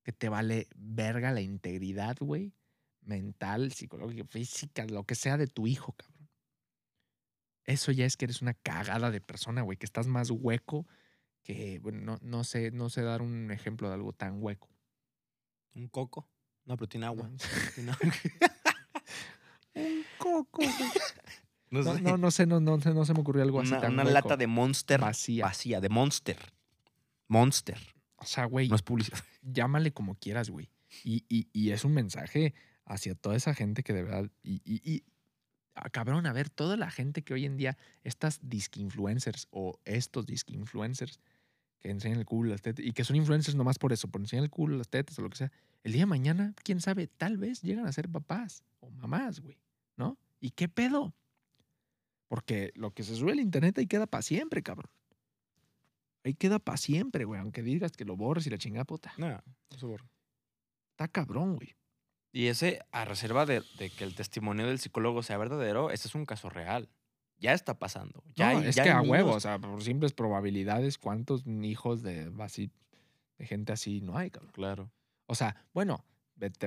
que 0.03 0.11
te 0.11 0.29
vale 0.29 0.67
verga 0.75 1.31
la 1.31 1.41
integridad, 1.41 2.17
güey, 2.19 2.53
mental, 3.07 3.71
psicológica, 3.71 4.25
física, 4.25 4.85
lo 4.85 5.03
que 5.05 5.15
sea 5.15 5.37
de 5.37 5.47
tu 5.47 5.65
hijo, 5.67 5.93
cabrón. 5.93 6.29
Eso 7.65 7.91
ya 7.91 8.05
es 8.05 8.15
que 8.15 8.25
eres 8.25 8.41
una 8.41 8.53
cagada 8.53 9.11
de 9.11 9.19
persona, 9.21 9.61
güey, 9.61 9.77
que 9.77 9.85
estás 9.85 10.07
más 10.07 10.29
hueco 10.31 10.87
que, 11.43 11.79
bueno, 11.79 11.99
no, 12.01 12.19
no 12.21 12.43
sé, 12.43 12.71
no 12.71 12.89
sé 12.89 13.01
dar 13.01 13.21
un 13.21 13.51
ejemplo 13.51 13.87
de 13.89 13.95
algo 13.95 14.13
tan 14.13 14.41
hueco. 14.41 14.69
Un 15.75 15.87
coco. 15.87 16.29
No, 16.65 16.75
pero 16.77 16.87
tiene 16.89 17.05
agua. 17.05 17.29
No. 17.77 17.93
Un 19.75 20.03
coco. 20.17 20.61
No 21.69 21.81
No, 21.83 21.95
sé. 21.95 22.01
no, 22.01 22.17
no 22.17 22.31
sé, 22.31 22.45
no, 22.45 22.61
no, 22.61 22.79
sé, 22.79 22.93
no 22.93 23.03
se 23.03 23.13
me 23.13 23.19
ocurrió 23.19 23.43
algo 23.43 23.59
así 23.59 23.71
una 23.73 23.81
tan 23.81 23.91
una 23.93 24.03
hueco. 24.03 24.13
lata 24.13 24.37
de 24.37 24.47
Monster 24.47 25.01
vacía. 25.01 25.43
vacía, 25.43 25.81
de 25.81 25.89
Monster. 25.89 26.37
Monster. 27.27 27.77
O 28.15 28.25
sea, 28.25 28.45
güey, 28.45 28.69
No 28.69 28.77
es 28.77 28.81
publicidad. 28.83 29.19
llámale 29.41 29.91
como 29.91 30.15
quieras, 30.15 30.49
güey. 30.49 30.71
Y, 31.03 31.25
y- 31.27 31.49
y 31.51 31.71
es 31.71 31.83
un 31.83 31.93
mensaje 31.93 32.53
hacia 32.87 33.13
toda 33.15 33.35
esa 33.35 33.53
gente 33.53 33.83
que 33.83 33.93
de 33.93 34.03
verdad. 34.03 34.31
Y, 34.41 34.61
y- 34.63 34.81
y- 34.83 35.03
ah, 35.75 35.89
cabrón, 35.89 36.25
a 36.25 36.33
ver, 36.33 36.49
toda 36.49 36.77
la 36.77 36.89
gente 36.89 37.21
que 37.21 37.33
hoy 37.33 37.45
en 37.45 37.57
día, 37.57 37.77
estas 38.03 38.39
disque 38.41 38.79
influencers 38.79 39.47
o 39.51 39.79
estos 39.85 40.25
disque 40.25 40.53
influencers 40.53 41.19
que 41.79 41.91
enseñan 41.91 42.17
el 42.17 42.25
culo, 42.25 42.49
las 42.49 42.61
tetas, 42.63 42.83
y 42.83 42.91
que 42.93 43.03
son 43.03 43.15
influencers 43.17 43.55
nomás 43.55 43.77
por 43.77 43.93
eso, 43.93 44.07
por 44.07 44.21
enseñar 44.21 44.43
el 44.45 44.49
culo, 44.49 44.77
las 44.77 44.89
tetas 44.89 45.19
o 45.19 45.21
lo 45.21 45.29
que 45.29 45.37
sea, 45.37 45.51
el 45.83 45.91
día 45.91 46.01
de 46.01 46.05
mañana, 46.07 46.55
quién 46.63 46.81
sabe, 46.81 47.05
tal 47.07 47.37
vez 47.37 47.61
llegan 47.61 47.85
a 47.85 47.91
ser 47.91 48.09
papás 48.09 48.63
o 48.79 48.89
mamás, 48.89 49.41
güey, 49.41 49.59
¿no? 49.95 50.17
¿Y 50.39 50.51
qué 50.51 50.67
pedo? 50.67 51.13
Porque 52.27 52.71
lo 52.75 52.91
que 52.91 53.03
se 53.03 53.15
sube 53.15 53.31
al 53.31 53.39
internet 53.39 53.77
ahí 53.77 53.87
queda 53.87 54.07
para 54.07 54.21
siempre, 54.21 54.63
cabrón. 54.63 54.89
Ahí 56.23 56.33
queda 56.33 56.59
para 56.59 56.77
siempre, 56.77 57.23
güey, 57.25 57.39
aunque 57.39 57.61
digas 57.61 57.91
que 57.93 58.03
lo 58.05 58.17
borres 58.17 58.47
y 58.47 58.49
la 58.49 58.57
chingada 58.57 58.83
puta. 58.83 59.13
No, 59.17 59.29
no 59.29 59.77
se 59.77 59.85
borra. 59.85 60.09
Está 60.91 61.07
cabrón, 61.07 61.55
güey. 61.55 61.75
Y 62.37 62.49
ese, 62.49 62.85
a 62.91 63.03
reserva 63.03 63.47
de, 63.47 63.63
de 63.79 63.89
que 63.89 64.03
el 64.03 64.13
testimonio 64.13 64.67
del 64.67 64.77
psicólogo 64.77 65.23
sea 65.23 65.39
verdadero, 65.39 65.89
ese 65.89 66.07
es 66.07 66.13
un 66.13 66.27
caso 66.27 66.51
real. 66.51 66.87
Ya 67.39 67.53
está 67.53 67.79
pasando. 67.79 68.23
Ya 68.35 68.53
No, 68.53 68.59
hay- 68.59 68.67
es 68.67 68.75
ya 68.75 68.83
que 68.83 68.91
a 68.91 69.01
huevo, 69.01 69.31
o 69.31 69.39
sea, 69.39 69.57
por 69.57 69.81
simples 69.81 70.13
probabilidades, 70.13 70.99
¿cuántos 70.99 71.47
hijos 71.47 72.03
de 72.03 72.31
así, 72.37 72.69
de 73.39 73.47
gente 73.47 73.73
así 73.73 74.01
no 74.01 74.19
hay, 74.19 74.29
cabrón? 74.29 74.51
Claro. 74.53 74.91
O 75.25 75.33
sea, 75.33 75.65
bueno, 75.73 76.05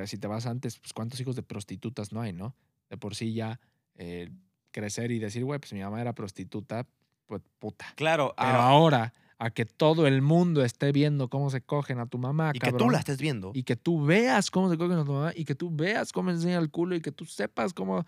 si 0.07 0.19
te 0.19 0.27
vas 0.27 0.47
antes, 0.47 0.77
pues 0.77 0.93
cuántos 0.93 1.21
hijos 1.21 1.37
de 1.37 1.45
prostitutas 1.45 2.13
no 2.13 2.21
hay, 2.21 2.33
¿no? 2.33 2.57
De 2.89 2.97
por 2.97 3.15
sí 3.15 3.33
ya 3.33 3.61
eh, 3.95 4.29
crecer 4.73 5.13
y 5.13 5.21
decir, 5.21 5.45
güey, 5.45 5.61
pues 5.61 5.73
mi 5.73 5.79
mamá 5.79 6.01
era 6.01 6.17
prostituta, 6.17 6.89
pues 7.27 7.43
puta. 7.61 7.87
Claro. 7.95 8.35
Pero 8.37 8.49
ah, 8.59 8.71
ahora, 8.71 9.15
a 9.41 9.51
que 9.51 9.65
todo 9.65 10.07
el 10.07 10.21
mundo 10.21 10.63
esté 10.63 10.93
viendo 10.93 11.29
cómo 11.31 11.49
se 11.49 11.63
cogen 11.63 11.99
a 11.99 12.07
tu 12.07 12.19
mamá, 12.19 12.53
y 12.53 12.59
que 12.59 12.73
tú 12.73 12.91
la 12.91 12.99
estés 12.99 13.19
viendo. 13.19 13.53
y 13.55 13.63
que 13.63 13.75
tú 13.75 14.05
veas 14.05 14.51
cómo 14.51 14.71
se 14.71 14.77
cogen 14.77 14.99
a 14.99 15.05
tu 15.05 15.13
mamá 15.13 15.33
y 15.35 15.47
que 15.47 15.55
tú 15.55 15.75
veas 15.75 16.13
cómo 16.13 16.31
enseña 16.31 16.59
el 16.59 16.71
culo 16.71 16.95
y 16.95 17.01
que 17.01 17.11
tú 17.11 17.25
sepas 17.25 17.73
cómo 17.73 18.05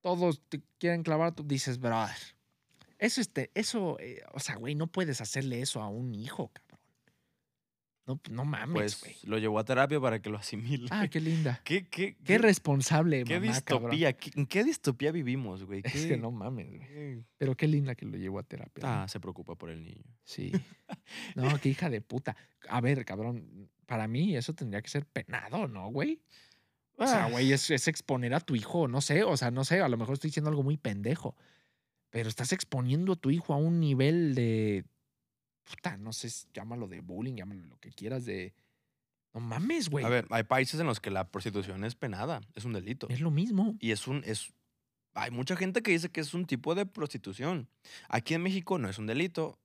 todos 0.00 0.40
te 0.48 0.62
quieren 0.78 1.02
clavar, 1.02 1.34
tú 1.34 1.44
dices, 1.44 1.78
brother, 1.78 2.16
eso, 2.98 3.20
este, 3.20 3.50
eso, 3.54 3.98
eh, 4.00 4.22
o 4.32 4.40
sea, 4.40 4.56
güey, 4.56 4.74
no 4.74 4.86
puedes 4.86 5.20
hacerle 5.20 5.60
eso 5.60 5.82
a 5.82 5.88
un 5.88 6.14
hijo, 6.14 6.50
cabrón. 6.54 6.71
No, 8.30 8.36
no 8.36 8.44
mames, 8.44 8.72
pues 8.96 9.00
güey. 9.00 9.16
lo 9.24 9.38
llevó 9.38 9.58
a 9.58 9.64
terapia 9.64 10.00
para 10.00 10.20
que 10.20 10.30
lo 10.30 10.38
asimile. 10.38 10.88
Ah, 10.90 11.08
qué 11.08 11.20
linda. 11.20 11.60
¿Qué, 11.64 11.86
qué, 11.88 12.16
Qué 12.24 12.38
responsable, 12.38 13.24
qué 13.24 13.40
mamá, 13.40 13.60
cabrón. 13.62 13.90
distopía? 13.90 14.12
¿Qué- 14.14 14.30
¿En 14.34 14.46
qué 14.46 14.64
distopía 14.64 15.12
vivimos, 15.12 15.64
güey? 15.64 15.80
Es 15.84 15.92
¿Qué- 15.92 16.08
que 16.08 16.16
no 16.16 16.30
mames, 16.30 16.68
güey. 16.68 16.80
qué- 16.80 17.24
Pero 17.38 17.56
qué 17.56 17.66
linda 17.68 17.94
que 17.94 18.06
lo 18.06 18.16
llevó 18.16 18.38
a 18.38 18.42
terapia. 18.42 18.82
¿no? 18.84 18.88
Ah, 19.02 19.08
se 19.08 19.20
preocupa 19.20 19.54
por 19.56 19.70
el 19.70 19.84
niño. 19.84 20.04
Sí. 20.24 20.52
No, 21.34 21.58
qué 21.60 21.68
hija 21.70 21.88
de 21.90 22.00
puta. 22.00 22.36
A 22.68 22.80
ver, 22.80 23.04
cabrón, 23.04 23.68
para 23.86 24.06
mí 24.08 24.36
eso 24.36 24.54
tendría 24.54 24.82
que 24.82 24.88
ser 24.90 25.06
penado, 25.06 25.66
¿no, 25.68 25.88
güey? 25.90 26.20
O 26.96 27.06
sea, 27.06 27.24
Ah, 27.24 27.30
güey, 27.30 27.52
es, 27.52 27.70
es 27.70 27.88
exponer 27.88 28.34
a 28.34 28.40
tu 28.40 28.54
hijo, 28.54 28.86
no 28.88 29.00
sé, 29.00 29.24
o 29.24 29.36
sea, 29.36 29.50
no 29.50 29.64
sé, 29.64 29.80
a 29.80 29.88
lo 29.88 29.96
mejor 29.96 30.14
estoy 30.14 30.28
diciendo 30.28 30.50
algo 30.50 30.62
muy 30.62 30.76
pendejo, 30.76 31.34
pero 32.10 32.28
estás 32.28 32.52
exponiendo 32.52 33.14
a 33.14 33.16
tu 33.16 33.30
hijo 33.30 33.54
a 33.54 33.56
un 33.56 33.80
nivel 33.80 34.34
de, 34.34 34.84
puta, 35.64 35.96
no 35.96 36.12
sé, 36.12 36.28
llámalo 36.54 36.88
de 36.88 37.00
bullying, 37.00 37.34
llámalo 37.36 37.62
lo 37.64 37.76
que 37.78 37.90
quieras, 37.90 38.24
de, 38.24 38.54
no 39.34 39.40
mames, 39.40 39.88
güey, 39.88 40.04
A 40.04 40.08
ver, 40.08 40.26
hay 40.30 40.42
países 40.44 40.78
en 40.80 40.86
los 40.86 41.00
que 41.00 41.10
la 41.10 41.28
prostitución 41.30 41.84
es 41.84 41.94
penada, 41.94 42.40
es 42.54 42.64
un 42.64 42.72
delito. 42.72 43.08
es 43.08 43.20
lo 43.20 43.30
mismo. 43.30 43.76
Y 43.80 43.92
es 43.92 44.06
un, 44.06 44.22
es, 44.26 44.52
hay 45.14 45.30
mucha 45.30 45.56
gente 45.56 45.82
que 45.82 45.90
dice 45.92 46.10
que 46.10 46.20
es 46.20 46.34
un 46.34 46.46
tipo 46.46 46.74
de 46.74 46.86
prostitución. 46.86 47.68
Aquí 48.08 48.34
en 48.34 48.42
México 48.42 48.78
no 48.78 48.88
es 48.88 48.98
un 48.98 49.06
delito, 49.06 49.58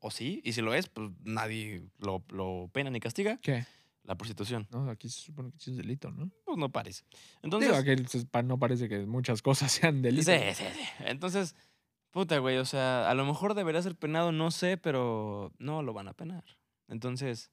o 0.00 0.10
sí, 0.10 0.40
y 0.44 0.52
si 0.52 0.60
lo 0.62 0.74
es, 0.74 0.88
pues 0.88 1.10
nadie 1.24 1.82
lo, 1.98 2.24
lo 2.28 2.70
pena 2.72 2.90
ni 2.90 3.00
castiga. 3.00 3.38
¿Qué? 3.38 3.66
La 4.04 4.14
prostitución, 4.16 4.66
No, 4.70 4.88
aquí 4.88 5.10
se 5.10 5.20
supone 5.20 5.50
que 5.50 5.70
es 5.70 5.76
delito, 5.76 6.10
¿no? 6.10 6.30
pues 6.46 6.56
no 6.56 6.70
parece. 6.70 7.04
Digo, 7.10 7.20
Entonces, 7.42 7.72
aquí 7.74 8.04
se- 8.06 8.24
pa- 8.24 8.42
no 8.42 8.58
parece 8.58 8.88
que 8.88 9.00
muchas 9.04 9.42
cosas 9.42 9.70
sean 9.92 10.00
delitos. 10.00 10.26
sí, 10.34 10.40
sí, 10.54 10.64
sí. 10.72 10.80
Entonces, 11.00 11.54
puta, 12.10 12.38
güey, 12.38 12.58
o 12.58 12.64
sea, 12.64 13.08
a 13.10 13.14
lo 13.14 13.24
mejor 13.24 13.54
debería 13.54 13.82
ser 13.82 13.96
penado, 13.96 14.32
no 14.32 14.50
sé, 14.50 14.76
pero 14.76 15.52
no 15.58 15.82
lo 15.82 15.92
van 15.92 16.08
a 16.08 16.14
penar. 16.14 16.44
Entonces, 16.88 17.50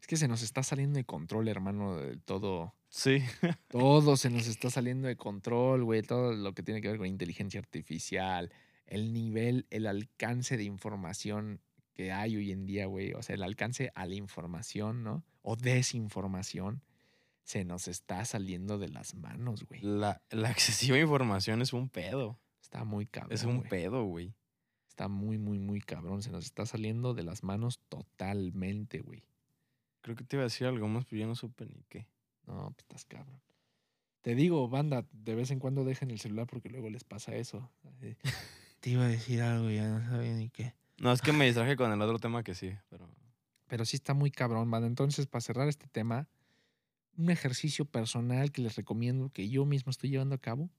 Es 0.00 0.06
que 0.06 0.16
se 0.16 0.28
nos 0.28 0.42
está 0.42 0.62
saliendo 0.62 0.98
de 0.98 1.04
control, 1.04 1.48
hermano, 1.48 1.96
de 1.96 2.16
todo. 2.18 2.74
sí. 2.88 3.18
Todo 3.68 4.16
se 4.16 4.30
nos 4.30 4.46
está 4.46 4.70
saliendo 4.70 5.08
de 5.08 5.16
control, 5.16 5.84
güey. 5.84 6.02
Todo 6.02 6.32
lo 6.32 6.52
que 6.54 6.62
tiene 6.62 6.80
que 6.80 6.88
ver 6.88 6.98
con 6.98 7.06
inteligencia 7.06 7.60
artificial, 7.60 8.52
el 8.86 9.12
nivel, 9.12 9.66
el 9.70 9.86
alcance 9.86 10.56
de 10.56 10.64
información 10.64 11.60
que 11.94 12.12
hay 12.12 12.36
hoy 12.36 12.52
en 12.52 12.64
día, 12.66 12.86
güey, 12.86 13.12
o 13.12 13.22
sea, 13.22 13.34
el 13.34 13.42
alcance 13.42 13.92
a 13.94 14.06
la 14.06 14.14
información, 14.14 15.02
¿no? 15.02 15.24
O 15.42 15.56
desinformación, 15.56 16.82
se 17.44 17.64
nos 17.64 17.88
está 17.88 18.24
saliendo 18.24 18.78
de 18.78 18.88
las 18.88 19.14
manos, 19.14 19.64
güey. 19.64 19.80
La, 19.82 20.22
la 20.30 20.50
excesiva 20.50 20.98
información 20.98 21.60
es 21.62 21.72
un 21.72 21.88
pedo. 21.88 22.38
Está 22.72 22.84
muy 22.84 23.04
cabrón. 23.04 23.32
Es 23.34 23.44
un 23.44 23.62
pedo, 23.64 24.04
güey. 24.04 24.34
Está 24.88 25.06
muy, 25.06 25.36
muy, 25.36 25.58
muy 25.58 25.82
cabrón. 25.82 26.22
Se 26.22 26.30
nos 26.30 26.46
está 26.46 26.64
saliendo 26.64 27.12
de 27.12 27.22
las 27.22 27.42
manos 27.42 27.80
totalmente, 27.90 29.00
güey. 29.00 29.24
Creo 30.00 30.16
que 30.16 30.24
te 30.24 30.36
iba 30.36 30.42
a 30.42 30.44
decir 30.44 30.66
algo 30.66 30.88
más, 30.88 31.04
pero 31.04 31.20
yo 31.20 31.26
no 31.26 31.34
supe 31.34 31.66
ni 31.66 31.84
qué. 31.90 32.08
No, 32.46 32.70
pues 32.70 32.78
estás 32.78 33.04
cabrón. 33.04 33.42
Te 34.22 34.34
digo, 34.34 34.70
banda, 34.70 35.04
de 35.12 35.34
vez 35.34 35.50
en 35.50 35.58
cuando 35.58 35.84
dejen 35.84 36.10
el 36.10 36.18
celular 36.18 36.46
porque 36.46 36.70
luego 36.70 36.88
les 36.88 37.04
pasa 37.04 37.34
eso. 37.34 37.70
Así, 37.84 38.16
Te 38.80 38.88
iba 38.88 39.04
a 39.04 39.08
decir 39.08 39.42
algo 39.42 39.68
ya 39.68 39.86
no 39.90 40.00
sabía 40.08 40.32
ni 40.32 40.48
qué. 40.48 40.72
No, 40.96 41.12
es 41.12 41.20
que 41.20 41.34
me 41.34 41.44
distraje 41.44 41.76
con 41.76 41.92
el 41.92 42.00
otro 42.00 42.18
tema 42.20 42.42
que 42.42 42.54
sí, 42.54 42.72
pero. 42.88 43.06
Pero 43.66 43.84
sí 43.84 43.96
está 43.96 44.14
muy 44.14 44.30
cabrón, 44.30 44.70
banda. 44.70 44.86
Entonces, 44.86 45.26
para 45.26 45.42
cerrar 45.42 45.68
este 45.68 45.88
tema, 45.88 46.26
un 47.18 47.28
ejercicio 47.28 47.84
personal 47.84 48.50
que 48.50 48.62
les 48.62 48.76
recomiendo 48.76 49.28
que 49.28 49.50
yo 49.50 49.66
mismo 49.66 49.90
estoy 49.90 50.08
llevando 50.08 50.34
a 50.36 50.38
cabo. 50.38 50.70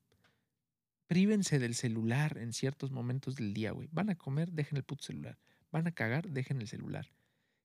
Prívense 1.14 1.59
del 1.59 1.76
celular 1.76 2.39
en 2.39 2.53
ciertos 2.53 2.89
momentos 2.89 3.36
del 3.36 3.53
día, 3.53 3.72
güey. 3.72 3.88
Van 3.91 4.09
a 4.09 4.16
comer, 4.16 4.51
dejen 4.51 4.78
el 4.78 4.84
puto 4.84 5.03
celular. 5.03 5.38
Van 5.72 5.86
a 5.86 5.91
cagar, 5.91 6.28
dejen 6.28 6.59
el 6.59 6.68
celular. 6.68 7.11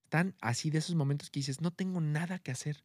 Están 0.04 0.34
así 0.42 0.68
de 0.68 0.76
esos 0.76 0.94
momentos 0.96 1.30
que 1.30 1.40
dices, 1.40 1.62
no 1.62 1.70
tengo 1.70 2.02
nada 2.02 2.38
que 2.40 2.50
hacer. 2.50 2.84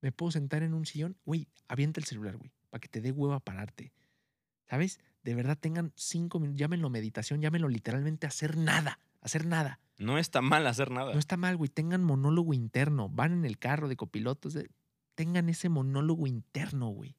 Me 0.00 0.10
puedo 0.10 0.30
sentar 0.32 0.62
en 0.62 0.72
un 0.72 0.86
sillón, 0.86 1.18
güey, 1.26 1.46
avienta 1.68 2.00
el 2.00 2.06
celular, 2.06 2.38
güey, 2.38 2.50
para 2.70 2.80
que 2.80 2.88
te 2.88 3.02
dé 3.02 3.12
huevo 3.12 3.34
a 3.34 3.40
pararte. 3.40 3.92
¿Sabes? 4.66 4.98
De 5.24 5.34
verdad 5.34 5.58
tengan 5.60 5.92
cinco 5.94 6.40
minutos, 6.40 6.58
llámenlo 6.58 6.88
meditación, 6.88 7.42
llámenlo 7.42 7.68
literalmente 7.68 8.26
hacer 8.26 8.56
nada, 8.56 9.00
hacer 9.20 9.44
nada. 9.44 9.78
No 9.98 10.16
está 10.16 10.40
mal 10.40 10.66
hacer 10.68 10.90
nada. 10.90 11.12
No 11.12 11.18
está 11.18 11.36
mal, 11.36 11.58
güey. 11.58 11.68
Tengan 11.68 12.02
monólogo 12.02 12.54
interno. 12.54 13.10
Van 13.10 13.32
en 13.34 13.44
el 13.44 13.58
carro 13.58 13.88
de 13.88 13.96
copilotos. 13.96 14.54
de- 14.54 14.70
Tengan 15.16 15.50
ese 15.50 15.68
monólogo 15.68 16.26
interno, 16.26 16.88
güey. 16.88 17.14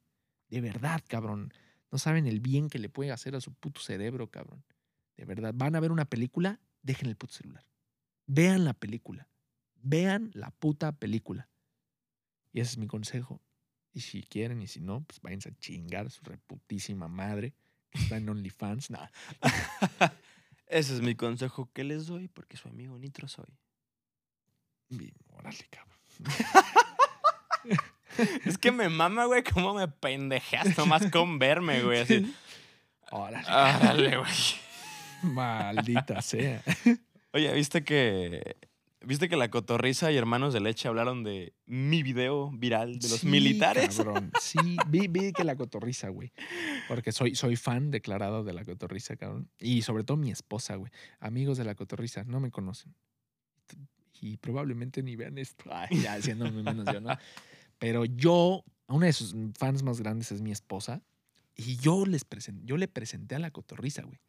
De 0.48 0.60
verdad, 0.60 1.00
cabrón. 1.06 1.52
No 1.90 1.98
saben 1.98 2.26
el 2.26 2.40
bien 2.40 2.68
que 2.68 2.78
le 2.78 2.88
puede 2.88 3.10
hacer 3.12 3.34
a 3.34 3.40
su 3.40 3.52
puto 3.52 3.80
cerebro, 3.80 4.30
cabrón. 4.30 4.64
De 5.16 5.24
verdad. 5.24 5.52
Van 5.54 5.74
a 5.74 5.80
ver 5.80 5.92
una 5.92 6.04
película, 6.04 6.60
dejen 6.82 7.08
el 7.08 7.16
puto 7.16 7.34
celular. 7.34 7.66
Vean 8.26 8.64
la 8.64 8.74
película. 8.74 9.28
Vean 9.74 10.30
la 10.34 10.50
puta 10.50 10.92
película. 10.92 11.48
Y 12.52 12.60
ese 12.60 12.72
es 12.72 12.78
mi 12.78 12.86
consejo. 12.86 13.42
Y 13.92 14.02
si 14.02 14.22
quieren 14.22 14.62
y 14.62 14.68
si 14.68 14.80
no, 14.80 15.02
pues 15.02 15.20
váyanse 15.20 15.48
a 15.48 15.58
chingar 15.58 16.06
a 16.06 16.10
su 16.10 16.24
reputísima 16.24 17.08
madre. 17.08 17.54
Que 17.90 17.98
está 17.98 18.16
en 18.18 18.28
OnlyFans. 18.28 18.90
Nah. 18.90 19.08
Ese 20.66 20.94
es 20.94 21.00
mi 21.00 21.16
consejo 21.16 21.68
que 21.72 21.82
les 21.82 22.06
doy 22.06 22.28
porque 22.28 22.56
su 22.56 22.68
amigo 22.68 22.96
Nitro 22.96 23.26
soy. 23.26 23.58
Y, 24.88 25.12
Órale, 25.30 25.68
cabrón. 25.68 25.98
Es 28.44 28.58
que 28.58 28.72
me 28.72 28.88
mama, 28.88 29.24
güey, 29.26 29.42
cómo 29.42 29.74
me 29.74 29.88
pendejeas 29.88 30.76
nomás 30.76 31.10
con 31.10 31.38
verme, 31.38 31.82
güey. 31.82 32.00
Así. 32.00 32.34
Órale. 33.10 33.46
Árale, 33.48 34.16
güey. 34.16 34.30
Maldita 35.22 36.22
sea. 36.22 36.62
Oye, 37.32 37.52
¿viste 37.54 37.84
que. 37.84 38.56
¿Viste 39.02 39.30
que 39.30 39.36
la 39.36 39.48
cotorriza 39.50 40.12
y 40.12 40.18
hermanos 40.18 40.52
de 40.52 40.60
leche 40.60 40.86
hablaron 40.86 41.24
de 41.24 41.54
mi 41.64 42.02
video 42.02 42.50
viral 42.50 42.98
de 42.98 43.08
los 43.08 43.20
Sí, 43.20 43.26
militares? 43.28 43.96
Cabrón. 43.96 44.30
Sí, 44.38 44.58
vi, 44.88 45.08
vi 45.08 45.32
que 45.32 45.42
la 45.42 45.56
cotorriza, 45.56 46.10
güey. 46.10 46.32
Porque 46.86 47.10
soy, 47.10 47.34
soy 47.34 47.56
fan 47.56 47.90
declarado 47.90 48.44
de 48.44 48.52
la 48.52 48.62
cotorriza, 48.62 49.16
cabrón. 49.16 49.48
Y 49.58 49.82
sobre 49.82 50.04
todo 50.04 50.18
mi 50.18 50.30
esposa, 50.30 50.74
güey. 50.74 50.92
Amigos 51.18 51.56
de 51.56 51.64
la 51.64 51.74
cotorriza, 51.74 52.24
no 52.24 52.40
me 52.40 52.50
conocen. 52.50 52.94
Y 54.20 54.36
probablemente 54.36 55.02
ni 55.02 55.16
vean 55.16 55.38
esto. 55.38 55.64
Ay, 55.72 56.02
ya 56.02 56.12
haciéndome 56.14 56.62
menos 56.62 56.84
yo, 56.92 57.00
¿no? 57.00 57.16
Pero 57.80 58.04
yo, 58.04 58.62
una 58.86 59.06
de 59.06 59.12
sus 59.12 59.34
fans 59.58 59.82
más 59.82 59.98
grandes 60.00 60.30
es 60.30 60.40
mi 60.42 60.52
esposa. 60.52 61.02
Y 61.56 61.76
yo 61.78 62.06
les 62.06 62.24
presen- 62.28 62.62
yo 62.64 62.76
le 62.76 62.86
presenté 62.86 63.34
a 63.34 63.38
la 63.40 63.50
cotorriza, 63.50 64.02
güey. 64.02 64.20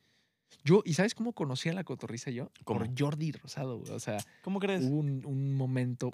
Yo, 0.63 0.81
¿y 0.85 0.95
sabes 0.95 1.13
cómo 1.15 1.33
conocí 1.33 1.69
a 1.69 1.73
la 1.73 1.83
cotorriza 1.83 2.31
yo? 2.31 2.51
¿Cómo? 2.65 2.79
Por 2.79 2.89
Jordi 2.99 3.31
Rosado, 3.31 3.77
güey. 3.79 3.91
O 3.91 3.99
sea, 3.99 4.17
¿Cómo 4.41 4.59
crees? 4.59 4.81
Hubo 4.83 4.97
un, 4.99 5.23
un 5.25 5.53
momento 5.55 6.11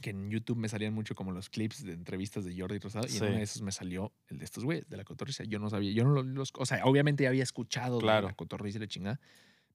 que 0.00 0.10
en 0.10 0.30
YouTube 0.30 0.56
me 0.56 0.68
salían 0.68 0.94
mucho 0.94 1.14
como 1.14 1.30
los 1.32 1.50
clips 1.50 1.84
de 1.84 1.92
entrevistas 1.92 2.44
de 2.44 2.58
Jordi 2.58 2.78
Rosado 2.78 3.06
y 3.08 3.16
en 3.16 3.22
uno 3.24 3.36
de 3.36 3.42
esos 3.42 3.60
me 3.62 3.72
salió 3.72 4.12
el 4.28 4.38
de 4.38 4.44
estos 4.44 4.64
güeyes, 4.64 4.88
de 4.88 4.96
la 4.96 5.04
cotorriza. 5.04 5.44
Yo 5.44 5.58
no 5.58 5.68
sabía, 5.68 5.92
yo 5.92 6.04
no 6.04 6.10
lo- 6.10 6.22
los, 6.22 6.52
o 6.56 6.64
sea, 6.66 6.84
obviamente 6.84 7.24
ya 7.24 7.28
había 7.28 7.42
escuchado 7.42 7.96
de 7.96 8.02
Claro. 8.02 8.28
la 8.28 8.34
cotorriza 8.34 8.78
y 8.78 8.80
la 8.80 8.88
chingada, 8.88 9.20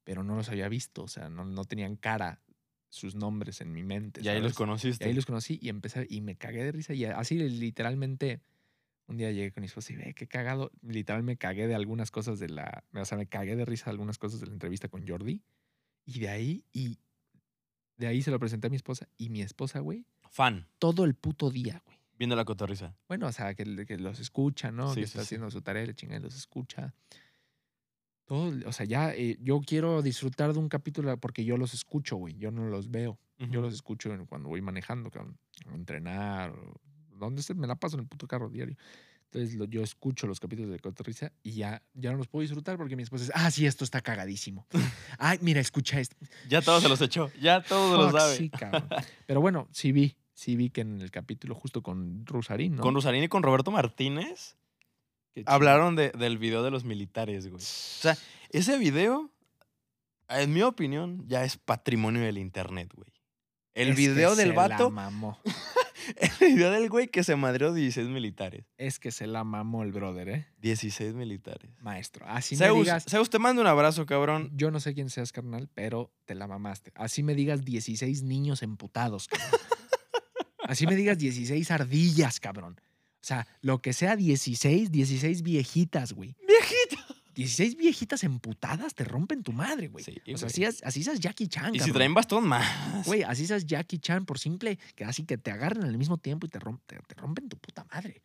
pero 0.04 0.24
no 0.24 0.36
los 0.36 0.50
había 0.50 0.68
visto, 0.70 1.04
o 1.04 1.08
sea, 1.08 1.30
no, 1.30 1.46
no 1.46 1.66
tenían 1.66 1.96
cara 1.96 2.40
sus 2.96 3.16
nombres 3.16 3.62
en 3.62 3.72
mi 3.72 3.84
mente. 3.84 4.22
y 4.24 4.28
ahí 4.30 4.42
los 4.42 4.54
conociste. 4.54 5.06
Y 5.06 5.10
ahí 5.10 5.14
los 5.14 5.26
conocí 5.26 5.60
y 5.62 5.70
empecé 5.70 6.08
y 6.10 6.22
me 6.22 6.36
cagué 6.36 6.64
de 6.64 6.72
risa 6.72 6.94
y 6.94 7.06
así 7.06 7.38
literalmente 7.38 8.42
un 9.08 9.18
día 9.18 9.32
llegué 9.32 9.52
con 9.52 9.62
mi 9.62 9.68
esposa 9.68 9.94
y 9.94 9.98
ve 9.98 10.14
qué 10.16 10.28
cagado, 10.28 10.72
literal 10.82 11.22
me 11.22 11.38
cagué 11.38 11.68
de 11.68 11.76
algunas 11.76 12.10
cosas 12.10 12.40
de 12.40 12.50
la, 12.50 12.84
o 12.94 13.06
sea, 13.06 13.18
me 13.18 13.28
cagué 13.28 13.56
de 13.56 13.66
risa 13.66 13.86
de 13.86 13.92
algunas 13.92 14.18
cosas 14.18 14.40
de 14.40 14.48
la 14.48 14.54
entrevista 14.54 14.88
con 14.88 15.08
Jordi 15.08 15.44
y 16.06 16.20
de 16.20 16.30
ahí 16.30 16.64
y 16.74 16.98
de 17.98 18.08
ahí 18.08 18.22
se 18.22 18.32
lo 18.32 18.40
presenté 18.40 18.68
a 18.68 18.70
mi 18.70 18.78
esposa 18.78 19.08
y 19.18 19.30
mi 19.30 19.42
esposa, 19.42 19.80
güey, 19.80 20.06
Fan, 20.32 20.68
todo 20.80 21.06
el 21.06 21.14
puto 21.16 21.52
día, 21.52 21.82
güey. 21.86 21.98
viendo 22.18 22.36
la 22.36 22.46
cotorriza. 22.46 22.96
Bueno, 23.08 23.28
o 23.28 23.32
sea, 23.32 23.54
que, 23.54 23.86
que 23.86 23.98
los 23.98 24.20
escucha, 24.20 24.72
¿no? 24.72 24.90
Sí, 24.90 25.02
que 25.02 25.08
sí, 25.08 25.12
está 25.12 25.20
sí. 25.20 25.26
haciendo 25.26 25.52
su 25.52 25.62
tarea, 25.62 25.86
la 25.86 25.94
chingada 25.94 26.20
y 26.20 26.24
los 26.24 26.36
escucha. 26.36 26.94
Todo, 28.26 28.52
o 28.68 28.72
sea, 28.72 28.86
ya 28.86 29.14
eh, 29.14 29.38
yo 29.40 29.62
quiero 29.62 30.02
disfrutar 30.02 30.54
de 30.54 30.60
un 30.60 30.68
capítulo 30.68 31.16
porque 31.18 31.46
yo 31.46 31.58
los 31.58 31.74
escucho, 31.74 32.16
güey. 32.16 32.36
Yo 32.38 32.52
no 32.52 32.66
los 32.68 32.90
veo. 32.90 33.20
Yo 33.38 33.62
los 33.62 33.74
escucho 33.74 34.10
cuando 34.28 34.48
voy 34.50 34.62
manejando, 34.62 35.12
cabrón, 35.12 35.38
entrenar, 35.74 36.52
o 36.52 36.80
donde 37.18 37.42
esté, 37.42 37.54
me 37.54 37.68
la 37.68 37.76
paso 37.76 37.98
en 37.98 38.02
el 38.04 38.08
puto 38.08 38.28
carro 38.28 38.50
diario. 38.50 38.76
Entonces 39.26 39.56
lo- 39.56 39.66
yo 39.66 39.84
escucho 39.84 40.28
los 40.28 40.40
capítulos 40.40 40.72
de 40.72 40.80
Cotorriza 40.80 41.34
y 41.44 41.52
ya, 41.52 41.84
ya 41.94 42.12
no 42.12 42.18
los 42.18 42.28
puedo 42.30 42.42
disfrutar 42.44 42.78
porque 42.78 42.96
mi 42.96 43.04
esposa 43.04 43.26
dice, 43.26 43.34
ah, 43.36 43.52
sí, 43.52 43.66
esto 43.66 43.84
está 43.84 44.00
cagadísimo. 44.02 44.66
Ay, 45.20 45.38
mira, 45.42 45.60
escucha 45.60 46.00
esto. 46.00 46.16
Ya 46.48 46.62
todos 46.62 46.82
se 46.82 46.90
los 46.90 47.02
echó. 47.02 47.30
Ya 47.42 47.62
todos 47.62 48.00
lo 48.00 48.10
Fuck, 48.10 48.20
saben. 48.20 48.38
Sí, 48.38 48.50
cabrón. 48.50 48.90
Pero 49.28 49.42
bueno, 49.42 49.68
sí 49.72 49.92
vi, 49.92 50.16
sí 50.34 50.56
vi 50.56 50.70
que 50.70 50.82
en 50.82 51.02
el 51.02 51.12
capítulo 51.12 51.54
justo 51.56 51.84
con 51.84 52.26
Rusarín, 52.26 52.76
¿no? 52.78 52.82
Con 52.82 52.94
Rosarín 52.96 53.24
y 53.24 53.28
con 53.28 53.44
Roberto 53.44 53.72
Martínez. 53.72 54.56
Hablaron 55.46 55.96
de- 55.96 56.12
del 56.12 56.38
video 56.38 56.64
de 56.64 56.72
los 56.72 56.84
militares, 56.84 57.48
güey. 57.48 57.62
O 57.62 57.66
sea, 57.66 58.18
ese 58.50 58.78
video, 58.78 59.32
en 60.30 60.54
mi 60.54 60.62
opinión, 60.62 61.24
ya 61.28 61.44
es 61.44 61.58
patrimonio 61.58 62.22
del 62.22 62.38
internet, 62.38 62.92
güey. 62.96 63.12
El 63.74 63.90
Es 63.90 63.96
video 63.98 64.36
del 64.38 64.50
se 64.50 64.54
la 64.56 64.68
vato, 64.70 64.90
mamó. 64.90 65.38
el 66.40 66.56
video 66.56 66.72
del 66.72 66.90
güey 66.90 67.08
que 67.10 67.26
se 67.26 67.36
madreó 67.36 67.74
16 67.74 68.08
militares. 68.08 68.64
Es 68.78 69.00
que 69.00 69.12
se 69.12 69.28
la 69.28 69.44
mamó 69.44 69.84
el 69.84 69.92
brother, 69.92 70.30
¿eh? 70.30 70.48
16 70.60 71.14
militares. 71.14 71.70
Maestro. 71.82 72.26
Así 72.28 72.56
me 72.56 72.70
digas. 72.72 73.04
Zeus, 73.10 73.30
te 73.30 73.38
mando 73.38 73.62
un 73.62 73.68
abrazo, 73.68 74.06
cabrón. 74.06 74.50
Yo 74.54 74.72
no 74.72 74.80
sé 74.80 74.94
quién 74.94 75.10
seas, 75.10 75.34
carnal, 75.34 75.68
pero 75.74 76.14
te 76.24 76.36
la 76.36 76.48
mamaste. 76.48 76.92
Así 76.96 77.22
me 77.22 77.36
digas 77.36 77.66
16 77.66 78.24
niños 78.24 78.64
emputados, 78.64 79.28
cabrón. 79.28 79.60
Así 80.64 80.88
me 80.88 80.96
digas 80.96 81.18
16 81.18 81.70
ardillas, 81.72 82.40
cabrón. 82.40 82.80
O 83.26 83.28
sea, 83.28 83.48
lo 83.62 83.82
que 83.82 83.92
sea 83.92 84.16
16, 84.16 84.92
16 84.92 85.42
viejitas, 85.42 86.14
güey. 86.14 86.36
Viejito. 86.48 87.16
16 87.34 87.76
viejitas 87.76 88.24
emputadas 88.24 88.94
te 88.94 89.04
rompen 89.04 89.42
tu 89.42 89.52
madre, 89.52 89.88
güey. 89.88 90.06
Sí, 90.06 90.22
o 90.32 90.38
sea, 90.38 90.46
así, 90.46 90.64
es- 90.64 90.84
así 90.84 91.04
seas 91.04 91.20
Jackie 91.20 91.48
Chan, 91.48 91.74
Y 91.74 91.80
si 91.80 91.92
traen 91.92 92.14
bastón 92.14 92.48
más. 92.48 93.04
Güey, 93.08 93.24
así 93.24 93.48
seas 93.48 93.66
Jackie 93.66 93.98
Chan 93.98 94.26
por 94.26 94.38
simple 94.38 94.78
que 94.96 95.06
así 95.06 95.24
que 95.26 95.40
te 95.40 95.50
agarren 95.50 95.86
al 95.86 95.98
mismo 95.98 96.20
tiempo 96.20 96.46
y 96.46 96.50
te, 96.50 96.60
te 96.86 97.16
rompen 97.16 97.50
tu 97.50 97.58
puta 97.58 97.84
madre. 97.92 98.22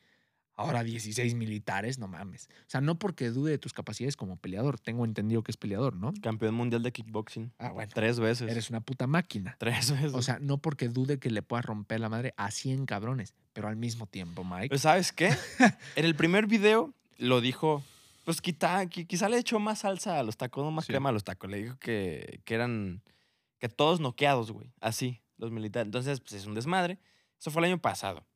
Ahora 0.61 0.83
16 0.83 1.35
militares, 1.35 1.99
no 1.99 2.07
mames. 2.09 2.49
O 2.67 2.71
sea, 2.71 2.81
no 2.81 2.99
porque 2.99 3.31
dude 3.31 3.51
de 3.53 3.59
tus 3.59 3.73
capacidades 3.73 4.17
como 4.17 4.37
peleador. 4.37 4.79
Tengo 4.79 5.05
entendido 5.05 5.43
que 5.43 5.51
es 5.51 5.57
peleador, 5.57 5.97
¿no? 5.97 6.13
Campeón 6.23 6.55
mundial 6.55 6.83
de 6.83 6.93
kickboxing. 6.93 7.53
Ah, 7.59 7.71
bueno. 7.73 7.91
Tres 7.95 8.21
veces. 8.21 8.51
Eres 8.51 8.71
una 8.71 8.81
puta 8.81 9.07
máquina. 9.07 9.57
Tres 9.59 9.91
veces. 9.93 10.13
O 10.15 10.23
sea, 10.23 10.39
no 10.41 10.59
porque 10.59 10.89
dude 10.89 11.19
que 11.19 11.31
le 11.31 11.43
puedas 11.43 11.65
romper 11.65 12.01
la 12.01 12.09
madre 12.09 12.35
a 12.37 12.51
100 12.51 12.87
cabrones, 12.87 13.35
pero 13.53 13.69
al 13.69 13.77
mismo 13.77 14.07
tiempo, 14.07 14.45
Mike. 14.45 14.69
Pues, 14.69 14.83
¿Sabes 14.83 15.13
qué? 15.13 15.29
en 15.97 16.05
el 16.05 16.15
primer 16.15 16.47
video 16.47 16.93
lo 17.19 17.41
dijo, 17.41 17.83
pues 18.25 18.41
quizá, 18.41 18.83
qui- 18.85 19.07
quizá 19.07 19.29
le 19.29 19.39
echó 19.39 19.59
más 19.59 19.81
salsa 19.81 20.19
a 20.19 20.23
los 20.23 20.37
tacos, 20.37 20.65
no 20.65 20.71
más 20.71 20.85
Sí. 20.87 20.93
crema 20.93 21.09
a 21.09 21.13
los 21.13 21.25
tacos. 21.25 21.51
Le 21.51 21.63
dijo 21.63 21.79
que, 21.79 22.41
que 22.45 22.55
eran, 22.55 23.03
que 23.59 23.69
todos 23.69 24.01
noqueados, 24.01 24.53
güey. 24.53 24.73
Así, 24.81 25.21
los 25.39 25.51
militares. 25.51 25.87
Entonces, 25.87 26.21
pues 26.21 26.35
es 26.35 26.47
un 26.47 26.55
desmadre. 26.55 26.99
Eso 27.39 27.51
fue 27.51 27.61
el 27.63 27.71
año 27.73 27.79
pasado. 27.81 28.27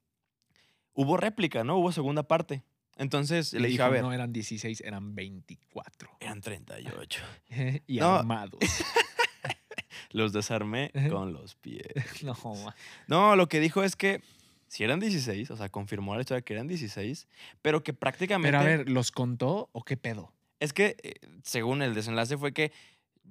Hubo 0.94 1.16
réplica, 1.16 1.64
¿no? 1.64 1.76
Hubo 1.76 1.92
segunda 1.92 2.22
parte. 2.22 2.62
Entonces 2.96 3.52
le 3.52 3.60
dije, 3.60 3.70
dijo, 3.72 3.84
a 3.84 3.88
ver, 3.88 4.02
No 4.02 4.12
eran 4.12 4.32
16, 4.32 4.80
eran 4.82 5.14
24. 5.14 6.16
eran 6.20 6.40
38. 6.40 7.20
y 7.86 7.98
No. 7.98 8.16
armados. 8.16 8.60
Los 10.10 10.32
desarmé 10.32 10.92
con 11.10 11.32
los 11.32 11.56
pies. 11.56 11.88
no, 12.22 12.36
ma. 12.64 12.74
No, 13.08 13.34
lo 13.34 13.48
que 13.48 13.58
dijo 13.58 13.82
es 13.82 13.96
que 13.96 14.22
si 14.68 14.84
eran 14.84 15.00
16, 15.00 15.50
o 15.50 15.56
sea, 15.56 15.68
confirmó 15.68 16.14
la 16.14 16.20
historia 16.20 16.42
que 16.42 16.52
eran 16.52 16.68
16, 16.68 17.26
pero 17.62 17.82
que 17.82 17.92
prácticamente... 17.94 18.48
Pero 18.56 18.60
a 18.60 18.64
ver, 18.64 18.88
¿los 18.88 19.10
contó 19.10 19.70
o 19.72 19.84
qué 19.84 19.96
pedo? 19.96 20.32
Es 20.60 20.72
que, 20.72 20.96
eh, 21.02 21.14
según 21.42 21.82
el 21.82 21.94
desenlace, 21.94 22.36
fue 22.38 22.52
que 22.52 22.72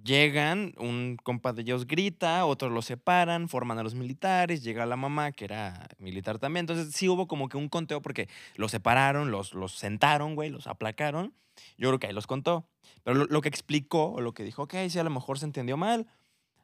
Llegan, 0.02 0.74
un 0.78 1.18
compa 1.24 1.54
de 1.54 1.62
ellos 1.62 1.88
grita, 1.88 2.46
otros 2.46 2.72
los 2.72 2.86
separan, 2.86 3.48
forman 3.48 3.80
a 3.80 3.84
los 3.84 3.96
militares, 3.96 4.64
llega 4.64 4.86
la 4.86 4.98
mamá, 4.98 5.32
que 5.32 5.46
era 5.46 5.88
militar 5.98 6.40
también. 6.40 6.64
Entonces 6.64 6.94
sí 6.94 7.08
hubo 7.08 7.28
como 7.28 7.48
que 7.48 7.58
un 7.58 7.70
conteo 7.70 8.02
porque 8.02 8.28
los 8.56 8.72
separaron, 8.72 9.32
los, 9.32 9.54
los 9.54 9.74
sentaron, 9.74 10.36
güey, 10.36 10.50
los 10.50 10.68
aplacaron. 10.68 11.34
Yo 11.78 11.90
creo 11.90 12.00
que 12.00 12.08
ahí 12.08 12.14
los 12.14 12.28
contó. 12.28 12.68
Pero 13.04 13.26
lo, 13.26 13.42
que 13.42 13.50
explicó, 13.50 14.12
o 14.12 14.22
lo 14.22 14.34
que 14.34 14.44
dijo, 14.44 14.64
ok, 14.64 14.76
sí, 14.90 15.00
a 15.00 15.04
lo 15.04 15.10
mejor 15.10 15.40
se 15.40 15.46
entendió 15.46 15.78
mal. 15.78 16.08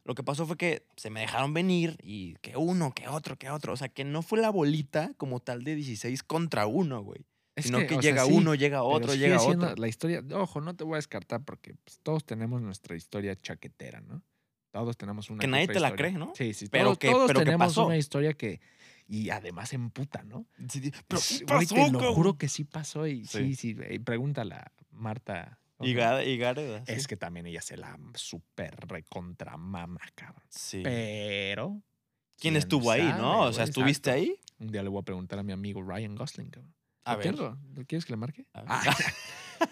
Lo 0.05 0.15
que 0.15 0.23
pasó 0.23 0.45
fue 0.45 0.57
que 0.57 0.85
se 0.95 1.09
me 1.09 1.19
dejaron 1.19 1.53
venir 1.53 1.97
y 2.01 2.35
que 2.35 2.57
uno, 2.57 2.93
que 2.93 3.07
otro, 3.07 3.37
que 3.37 3.49
otro. 3.49 3.73
O 3.73 3.77
sea, 3.77 3.89
que 3.89 4.05
no 4.05 4.21
fue 4.21 4.39
la 4.39 4.49
bolita 4.49 5.11
como 5.17 5.39
tal 5.39 5.63
de 5.63 5.75
16 5.75 6.23
contra 6.23 6.65
uno, 6.65 7.01
güey. 7.03 7.25
Es 7.59 7.65
Sino 7.65 7.79
que, 7.79 7.89
sea, 7.89 7.99
llega 8.01 8.25
sí, 8.25 8.31
uno, 8.33 8.55
llega 8.55 8.83
otro, 8.83 9.13
llega 9.15 9.41
otro. 9.41 9.75
La 9.75 9.87
historia, 9.87 10.23
ojo, 10.33 10.61
no 10.61 10.75
te 10.75 10.83
voy 10.83 10.93
a 10.93 10.97
descartar 10.97 11.43
porque 11.43 11.75
pues, 11.75 11.99
todos 12.01 12.25
tenemos 12.25 12.61
nuestra 12.61 12.95
historia 12.95 13.35
chaquetera, 13.35 14.01
¿no? 14.01 14.21
Todos 14.71 14.97
tenemos 14.97 15.29
una. 15.29 15.39
Que 15.41 15.47
nadie 15.47 15.67
te 15.67 15.79
la 15.79 15.95
cree, 15.95 16.11
¿no? 16.11 16.33
Sí, 16.35 16.53
sí. 16.53 16.67
Pero 16.69 16.85
todos, 16.85 16.97
que- 16.99 17.09
todos 17.09 17.27
pero 17.27 17.39
que 17.39 17.45
tenemos 17.45 17.67
pasó. 17.69 17.85
una 17.87 17.97
historia 17.97 18.33
que. 18.33 18.59
Y 19.07 19.31
además 19.31 19.73
emputa, 19.73 20.21
¿no? 20.23 20.45
Sí, 20.69 20.91
Pero 21.07 21.19
Sí, 21.19 21.39
¿qué 21.39 21.45
güey, 21.53 21.65
pasó, 21.65 21.75
te 21.97 22.03
lo 22.05 22.13
juro 22.13 22.37
que 22.37 22.47
sí 22.47 22.63
pasó 22.63 23.07
y 23.07 23.25
Sí. 23.25 23.39
sí, 23.49 23.55
sí. 23.55 23.73
güey, 23.73 23.97
pregúntale 23.99 24.53
a 24.55 24.71
Marta. 24.91 25.59
¿cómo 25.77 25.89
Y 25.89 25.93
Gareda. 25.95 26.83
Es 26.85 27.07
que 27.07 27.17
también 27.17 27.47
ella 27.47 27.61
se 27.61 27.77
la 27.77 27.97
super 28.13 28.75
recontra 28.87 29.57
mama, 29.57 30.01
cabrón. 30.13 30.43
Sí. 30.49 30.81
Pero. 30.83 31.81
¿Quién 32.37 32.55
estuvo 32.55 32.91
ahí, 32.91 33.01
no? 33.17 33.41
O 33.45 33.53
sea? 33.53 33.63
¿estuviste 33.63 34.11
Exacto. 34.11 34.31
ahí? 34.31 34.39
Un 34.59 34.67
día 34.67 34.83
le 34.83 34.89
voy 34.89 34.99
a 35.01 35.03
preguntar 35.03 35.39
a 35.39 35.43
mi 35.43 35.51
amigo 35.53 35.81
Ryan 35.81 36.15
Gosling, 36.15 36.49
cabrón. 36.51 36.73
A 37.05 37.13
Lo 37.13 37.17
ver. 37.19 37.27
tengo. 37.35 37.57
¿Lo 37.75 37.85
¿Quieres 37.85 38.05
que 38.05 38.13
le 38.13 38.17
marque? 38.17 38.45
A 38.53 38.61
ver. 38.61 38.69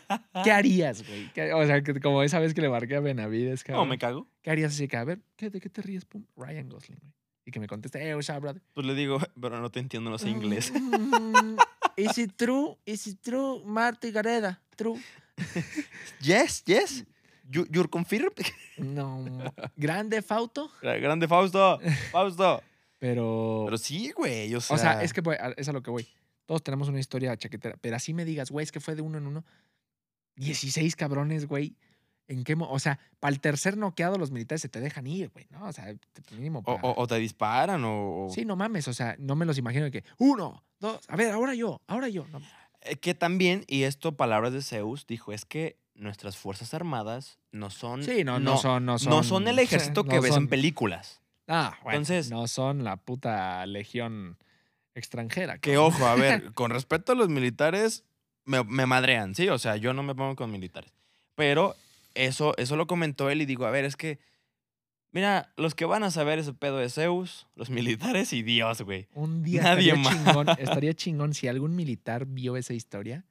Ah, 0.09 0.21
¿Qué 0.43 0.51
harías, 0.51 1.05
güey? 1.07 1.32
¿Qué- 1.34 1.53
O 1.53 1.65
sea, 1.65 1.82
que 1.82 1.99
como 1.99 2.23
esa 2.23 2.39
vez 2.39 2.53
que 2.53 2.61
le 2.61 2.69
marqué 2.69 2.95
a 2.95 2.99
Benavides, 2.99 3.61
No, 3.61 3.65
cabrón. 3.73 3.89
me 3.89 3.97
cago. 3.97 4.28
¿Qué 4.41 4.51
harías 4.51 4.73
así 4.73 4.88
que, 4.88 4.97
a 4.97 5.03
ver, 5.03 5.21
¿qué, 5.36 5.49
¿de 5.49 5.59
qué 5.61 5.69
te 5.69 5.82
ríes? 5.82 6.05
Pum, 6.05 6.25
Ryan 6.36 6.67
Gosling, 6.69 6.99
güey. 6.99 7.13
Y 7.45 7.51
que 7.51 7.59
me 7.61 7.67
conteste, 7.67 8.05
eh, 8.05 8.13
what's 8.13 8.28
up, 8.30 8.41
brother? 8.41 8.61
Pues 8.73 8.86
le 8.86 8.93
digo, 8.93 9.19
pero 9.41 9.61
no 9.61 9.69
te 9.69 9.80
entiendo, 9.80 10.09
no 10.09 10.17
sé 10.17 10.30
inglés. 10.30 10.71
Mm, 10.73 11.55
Is 11.95 12.17
it 12.17 12.34
true? 12.36 12.78
Is 12.86 13.07
it 13.07 13.19
true? 13.21 13.61
Marta 13.65 14.07
y 14.07 14.11
Gareda, 14.11 14.61
true. 14.75 14.99
yes, 16.21 16.63
yes. 16.65 17.05
You, 17.49 17.65
you're 17.71 17.88
confirmed. 17.89 18.34
No, 18.78 19.23
grande 19.78 20.21
Fauto. 20.21 20.69
Grande 20.82 21.28
Fausto. 21.30 21.80
Fausto. 22.11 22.61
Pero, 22.99 23.63
Pero 23.65 23.78
sí, 23.78 24.11
güey. 24.11 24.53
O 24.53 24.59
sea, 24.59 24.75
o 24.75 24.80
sea, 24.80 25.01
es 25.03 25.13
que 25.13 25.21
es 25.55 25.69
a 25.69 25.71
lo 25.71 25.82
que 25.82 25.89
voy. 25.91 26.07
Todos 26.47 26.63
tenemos 26.63 26.87
una 26.89 26.99
historia 26.99 27.37
chaquetera, 27.37 27.77
pero 27.79 27.95
así 27.95 28.13
me 28.15 28.25
digas, 28.25 28.49
güey, 28.49 28.63
es 28.63 28.71
que 28.71 28.79
fue 28.79 28.95
de 28.95 29.03
uno 29.03 29.19
en 29.19 29.27
uno. 29.27 29.45
16 30.37 30.95
cabrones, 30.95 31.45
güey. 31.47 31.75
¿En 32.29 32.43
qué 32.43 32.55
O 32.59 32.79
sea, 32.79 32.99
para 33.21 33.33
el 33.33 33.39
tercer 33.39 33.77
noqueado 33.77 34.17
los 34.17 34.31
militares 34.31 34.61
se 34.61 34.67
te 34.69 34.81
dejan 34.81 35.07
ir, 35.07 35.29
güey, 35.29 35.47
¿no? 35.49 35.65
O 35.67 35.71
sea, 35.71 35.93
te- 35.95 36.35
mínimo 36.35 36.59
O, 36.59 36.63
pa- 36.63 36.73
o- 36.87 37.01
o 37.01 37.07
te 37.07 37.15
disparan 37.19 37.83
o... 37.85 38.27
Sí, 38.33 38.43
no 38.43 38.55
mames, 38.57 38.87
o 38.89 38.93
sea, 38.93 39.15
no 39.17 39.35
me 39.37 39.45
los 39.45 39.57
imagino 39.57 39.89
que 39.91 40.03
uno, 40.17 40.61
dos, 40.79 40.99
a 41.07 41.15
ver, 41.15 41.31
ahora 41.31 41.53
yo, 41.55 41.81
ahora 41.87 42.09
yo. 42.09 42.25
No, 42.33 42.41
Eh, 42.81 42.97
Que 42.97 43.13
también, 43.13 43.63
y 43.67 43.83
esto 43.83 44.17
palabras 44.17 44.51
de 44.51 44.61
Zeus, 44.61 45.07
dijo, 45.07 45.31
es 45.31 45.45
que 45.45 45.77
nuestras 45.95 46.35
fuerzas 46.37 46.73
armadas 46.73 47.39
no 47.53 47.69
son... 47.69 48.03
sí, 48.03 48.25
no, 48.25 48.39
no, 48.41 48.57
son, 48.57 48.85
no 48.85 48.99
son. 48.99 49.09
no 49.09 49.23
son 49.23 49.47
el 49.47 49.57
ejército 49.59 50.03
que 50.03 50.19
ves 50.19 50.31
en 50.31 50.33
son- 50.33 50.47
películas. 50.49 51.21
Ah, 51.47 51.77
bueno, 51.81 51.99
Entonces- 51.99 52.29
no 52.29 52.47
son 52.47 52.83
la 52.83 52.97
puta 52.97 53.65
legión 53.65 54.37
extranjera. 54.99 55.57
Que 55.59 55.77
ojo, 55.77 56.05
a 56.05 56.15
ver, 56.15 56.51
con 56.53 56.71
respecto 56.71 57.11
a 57.11 57.15
los 57.15 57.29
militares, 57.29 58.03
me, 58.45 58.63
me 58.63 58.85
madrean, 58.85 59.35
¿sí? 59.35 59.49
O 59.49 59.57
sea, 59.59 59.75
yo 59.77 59.93
no 59.93 60.03
me 60.03 60.15
pongo 60.15 60.35
con 60.35 60.51
militares. 60.51 60.91
Pero 61.35 61.75
eso, 62.15 62.55
eso 62.57 62.75
lo 62.75 62.87
comentó 62.87 63.29
él 63.29 63.41
y 63.41 63.45
digo, 63.45 63.65
a 63.65 63.71
ver, 63.71 63.85
es 63.85 63.95
que, 63.95 64.19
mira, 65.11 65.51
los 65.57 65.75
que 65.75 65.85
van 65.85 66.03
a 66.03 66.11
saber 66.11 66.39
ese 66.39 66.53
pedo 66.53 66.77
de 66.77 66.89
Zeus, 66.89 67.47
los 67.55 67.69
militares 67.69 68.33
y 68.33 68.43
Dios, 68.43 68.81
güey. 68.81 69.07
Un 69.13 69.43
día 69.43 69.61
Nadie 69.63 69.91
estaría 69.93 70.03
más. 70.03 70.25
chingón, 70.25 70.47
estaría 70.59 70.93
chingón 70.93 71.33
si 71.33 71.47
algún 71.47 71.75
militar 71.75 72.25
vio 72.25 72.57
esa 72.57 72.73
historia 72.73 73.25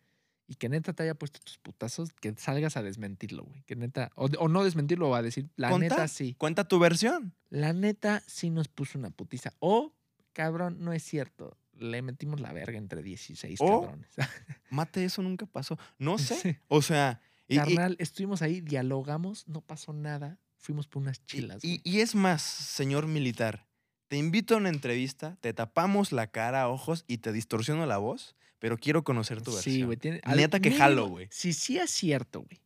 y 0.48 0.54
que 0.54 0.68
neta 0.68 0.92
te 0.92 1.02
haya 1.02 1.14
puesto 1.16 1.40
tus 1.40 1.58
putazos, 1.58 2.12
que 2.12 2.32
salgas 2.36 2.76
a 2.76 2.82
desmentirlo, 2.84 3.42
güey. 3.42 3.64
Que 3.64 3.74
neta, 3.74 4.12
o, 4.14 4.26
o 4.38 4.46
no 4.46 4.62
desmentirlo, 4.62 5.08
o 5.10 5.14
a 5.16 5.22
decir, 5.22 5.48
la 5.56 5.70
Conta. 5.70 5.88
neta 5.88 6.06
sí. 6.06 6.36
Cuenta 6.38 6.68
tu 6.68 6.78
versión. 6.78 7.34
La 7.50 7.72
neta 7.72 8.22
sí 8.28 8.50
nos 8.50 8.68
puso 8.68 8.96
una 8.96 9.10
putiza. 9.10 9.54
O, 9.58 9.92
cabrón, 10.37 10.76
no 10.80 10.93
es 10.93 11.03
cierto. 11.03 11.57
Le 11.72 12.03
metimos 12.03 12.41
la 12.41 12.53
verga 12.53 12.76
entre 12.76 13.03
16 13.03 13.59
O- 13.62 13.80
cabrones. 13.82 14.11
Mate, 14.70 15.05
eso 15.05 15.22
nunca 15.22 15.47
pasó. 15.47 15.78
No 15.99 16.18
sé. 16.18 16.34
Sí. 16.37 16.57
O 16.68 16.82
sea, 16.82 17.20
y, 17.49 17.55
y- 17.55 17.59
Carnal, 17.59 17.97
estuvimos 17.99 18.43
ahí, 18.43 18.61
dialogamos, 18.61 19.49
no 19.49 19.62
pasó 19.62 19.93
nada. 19.95 20.39
Fuimos 20.59 20.87
por 20.89 21.03
unas 21.03 21.24
chilas. 21.24 21.64
y- 21.64 21.80
es 22.01 22.14
más, 22.14 22.43
señor 22.43 23.07
militar, 23.07 23.66
te 24.09 24.16
invito 24.18 24.55
a 24.55 24.59
una 24.59 24.68
entrevista, 24.68 25.37
te 25.41 25.53
tapamos 25.55 26.12
la 26.12 26.26
cara, 26.30 26.68
ojos 26.68 27.05
y 27.09 27.18
te 27.18 27.32
distorsiono 27.32 27.87
la 27.87 27.99
voz, 27.99 28.37
pero 28.59 28.76
quiero 28.78 29.05
conocer 29.05 29.43
tu 29.43 29.53
versión. 29.55 29.74
Sí, 29.74 29.82
güey. 29.82 29.99
Neta 30.37 30.61
que 30.61 30.72
jalo, 30.72 31.09
güey. 31.09 31.28
Si 31.30 31.53
sí 31.53 31.78
es 31.78 31.91
cierto, 31.91 32.41
güey. 32.43 32.61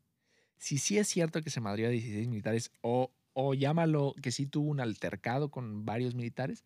Si 0.58 0.78
sí 0.78 0.98
es 0.98 1.08
cierto 1.08 1.40
que 1.42 1.50
se 1.50 1.60
madrió 1.60 1.86
a 1.86 1.90
16 1.90 2.28
militares, 2.28 2.70
o, 2.82 3.10
o 3.32 3.54
llámalo 3.54 4.14
que 4.22 4.30
sí 4.32 4.46
tuvo 4.46 4.68
un 4.70 4.80
altercado 4.80 5.50
con 5.50 5.84
varios 5.86 6.14
militares, 6.14 6.64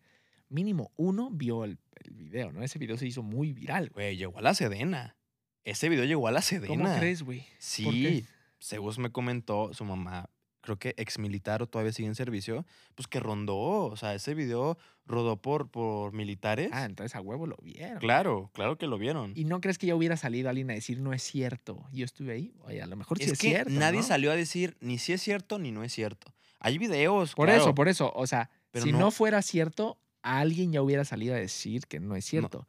mínimo 0.49 0.91
uno 0.95 1.29
vio 1.31 1.63
el, 1.63 1.77
el 2.03 2.13
video, 2.13 2.51
¿no? 2.51 2.63
Ese 2.63 2.79
video 2.79 2.97
se 2.97 3.07
hizo 3.07 3.23
muy 3.23 3.53
viral, 3.53 3.89
güey. 3.89 4.17
Llegó 4.17 4.37
a 4.37 4.41
la 4.41 4.53
Sedena. 4.53 5.15
Ese 5.63 5.89
video 5.89 6.05
llegó 6.05 6.27
a 6.27 6.31
la 6.31 6.41
Sedena. 6.41 6.67
¿Cómo 6.67 6.97
crees, 6.97 7.23
güey? 7.23 7.45
Sí, 7.57 8.25
Zeus 8.61 8.97
me 8.99 9.11
comentó, 9.11 9.73
su 9.73 9.83
mamá, 9.83 10.29
creo 10.61 10.77
que 10.77 10.93
ex 10.97 11.19
militar 11.19 11.61
o 11.61 11.67
todavía 11.67 11.91
sigue 11.93 12.07
en 12.07 12.15
servicio, 12.15 12.65
pues 12.95 13.07
que 13.07 13.19
rondó, 13.19 13.55
o 13.85 13.95
sea, 13.95 14.13
ese 14.15 14.33
video 14.33 14.77
rodó 15.05 15.39
por, 15.41 15.69
por 15.69 16.11
militares. 16.13 16.69
Ah, 16.73 16.85
entonces 16.85 17.15
a 17.15 17.21
huevo 17.21 17.45
lo 17.45 17.55
vieron. 17.61 17.99
claro, 17.99 18.49
claro 18.53 18.77
que 18.77 18.87
lo 18.87 18.97
vieron. 18.97 19.33
¿Y 19.35 19.45
no 19.45 19.61
crees 19.61 19.77
que 19.77 19.87
ya 19.87 19.95
hubiera 19.95 20.17
salido 20.17 20.49
alguien 20.49 20.69
a 20.71 20.73
decir 20.73 20.99
no 20.99 21.13
es 21.13 21.21
cierto? 21.21 21.85
Yo 21.93 22.05
estuve 22.05 22.33
ahí. 22.33 22.53
Oye, 22.61 22.81
a 22.81 22.87
lo 22.87 22.95
mejor 22.95 23.19
sí 23.19 23.25
es 23.25 23.31
que 23.39 23.49
cierto. 23.49 23.71
nadie 23.71 23.99
¿no? 23.99 24.05
salió 24.05 24.31
a 24.31 24.35
decir 24.35 24.75
ni 24.79 24.97
si 24.97 25.13
es 25.13 25.21
cierto 25.21 25.59
ni 25.59 25.71
no 25.71 25.83
es 25.83 25.93
cierto. 25.93 26.33
Hay 26.59 26.79
videos, 26.79 27.35
Por 27.35 27.47
claro, 27.47 27.61
eso, 27.61 27.75
por 27.75 27.87
eso. 27.87 28.11
O 28.15 28.25
sea, 28.25 28.49
si 28.73 28.91
no- 28.91 28.97
no, 28.99 29.11
fuera 29.11 29.43
cierto, 29.43 29.99
alguien 30.25 30.71
ya 30.71 30.81
hubiera 30.81 31.05
salido 31.05 31.35
a 31.35 31.37
decir 31.37 31.85
que 31.87 31.99
no 31.99 32.15
es 32.15 32.25
cierto. 32.25 32.67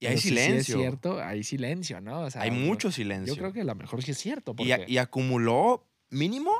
y 0.00 0.06
hay 0.06 0.12
Pero 0.12 0.20
si 0.22 0.28
silencio. 0.28 0.76
es 0.76 0.80
cierto, 0.82 1.20
hay 1.22 1.42
silencio, 1.42 2.00
¿no? 2.00 2.20
O 2.20 2.30
sea, 2.30 2.42
hay 2.42 2.50
no- 2.50 2.58
mucho 2.58 2.92
silencio. 2.92 3.34
Yo 3.34 3.38
creo 3.40 3.52
que 3.52 3.62
a 3.62 3.64
lo 3.64 3.74
mejor 3.74 4.02
sí 4.02 4.12
es 4.12 4.18
cierto. 4.18 4.52
y, 4.52 4.54
Porque 4.54 4.84
y 4.86 4.98
acumuló 4.98 5.86
mínimo 6.10 6.52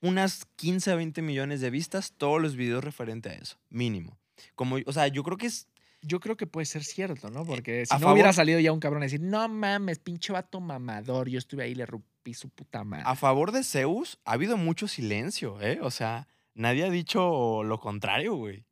unas 0.00 0.46
15 0.56 0.90
a 0.92 0.94
20 0.96 1.22
millones 1.22 1.60
de 1.60 1.70
vistas 1.70 2.14
todos 2.16 2.40
los 2.40 2.56
videos 2.56 2.82
referente 2.82 3.28
a 3.28 3.34
eso, 3.34 3.56
mínimo. 3.68 4.18
Como, 4.54 4.78
o 4.86 4.92
sea, 4.92 5.06
yo 5.08 5.22
creo 5.22 5.36
que 5.36 5.46
es 5.46 5.68
yo 6.04 6.18
creo 6.18 6.36
que 6.36 6.48
puede 6.48 6.64
ser 6.64 6.82
cierto, 6.82 7.30
¿no? 7.30 7.44
Porque 7.44 7.86
si 7.86 7.94
a 7.94 7.98
no 8.00 8.12
hubiera 8.12 8.30
favor- 8.30 8.34
salido 8.34 8.58
ya 8.58 8.72
un 8.72 8.80
cabrón 8.80 9.02
a 9.02 9.06
decir, 9.06 9.20
no 9.20 9.48
mames, 9.48 10.00
pinche 10.00 10.32
vato 10.32 10.58
mamador, 10.60 11.28
yo 11.28 11.38
estuve 11.38 11.62
ahí 11.62 11.70
y 11.72 11.74
le 11.76 11.86
rompí 11.86 12.34
su 12.34 12.48
puta 12.48 12.82
madre. 12.82 13.04
a 13.06 13.14
favor 13.14 13.52
de 13.52 13.62
Zeus 13.62 14.18
ha 14.24 14.32
habido 14.32 14.56
mucho 14.56 14.88
silencio, 14.88 15.60
¿eh? 15.60 15.78
O 15.80 15.92
sea, 15.92 16.26
nadie 16.54 16.82
ha 16.84 16.90
dicho 16.90 17.62
lo 17.62 17.78
contrario, 17.78 18.34
güey. 18.34 18.64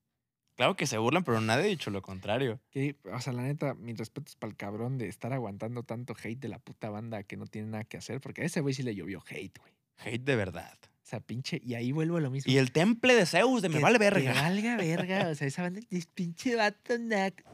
Claro 0.60 0.76
que 0.76 0.86
se 0.86 0.98
burlan, 0.98 1.24
pero 1.24 1.40
nadie 1.40 1.64
ha 1.64 1.68
dicho 1.68 1.90
lo 1.90 2.02
contrario. 2.02 2.60
Que, 2.70 2.94
o 3.10 3.18
sea, 3.22 3.32
la 3.32 3.40
neta, 3.40 3.72
mis 3.72 3.96
respetos 3.96 4.36
para 4.36 4.50
el 4.50 4.58
cabrón 4.58 4.98
de 4.98 5.08
estar 5.08 5.32
aguantando 5.32 5.84
tanto 5.84 6.14
hate 6.22 6.38
de 6.38 6.48
la 6.48 6.58
puta 6.58 6.90
banda 6.90 7.22
que 7.22 7.38
no 7.38 7.46
tiene 7.46 7.68
nada 7.68 7.84
que 7.84 7.96
hacer, 7.96 8.20
porque 8.20 8.42
a 8.42 8.44
ese 8.44 8.60
güey 8.60 8.74
sí 8.74 8.82
le 8.82 8.94
llovió 8.94 9.22
hate, 9.26 9.58
güey. 9.58 9.72
Hate 9.96 10.22
de 10.22 10.36
verdad. 10.36 10.76
O 11.10 11.12
sea, 11.12 11.18
pinche, 11.18 11.60
y 11.64 11.74
ahí 11.74 11.90
vuelvo 11.90 12.18
a 12.18 12.20
lo 12.20 12.30
mismo. 12.30 12.52
Y 12.52 12.58
el 12.58 12.70
temple 12.70 13.16
de 13.16 13.26
Zeus 13.26 13.62
de 13.62 13.68
me 13.68 13.78
Que 13.78 13.82
vale 13.82 13.98
te 13.98 14.04
verga. 14.04 14.32
valga 14.32 14.76
verga. 14.76 15.28
O 15.30 15.34
sea, 15.34 15.48
esa 15.48 15.62
banda 15.62 15.80
es 15.90 16.06
pinche 16.06 16.54
vato, 16.54 16.94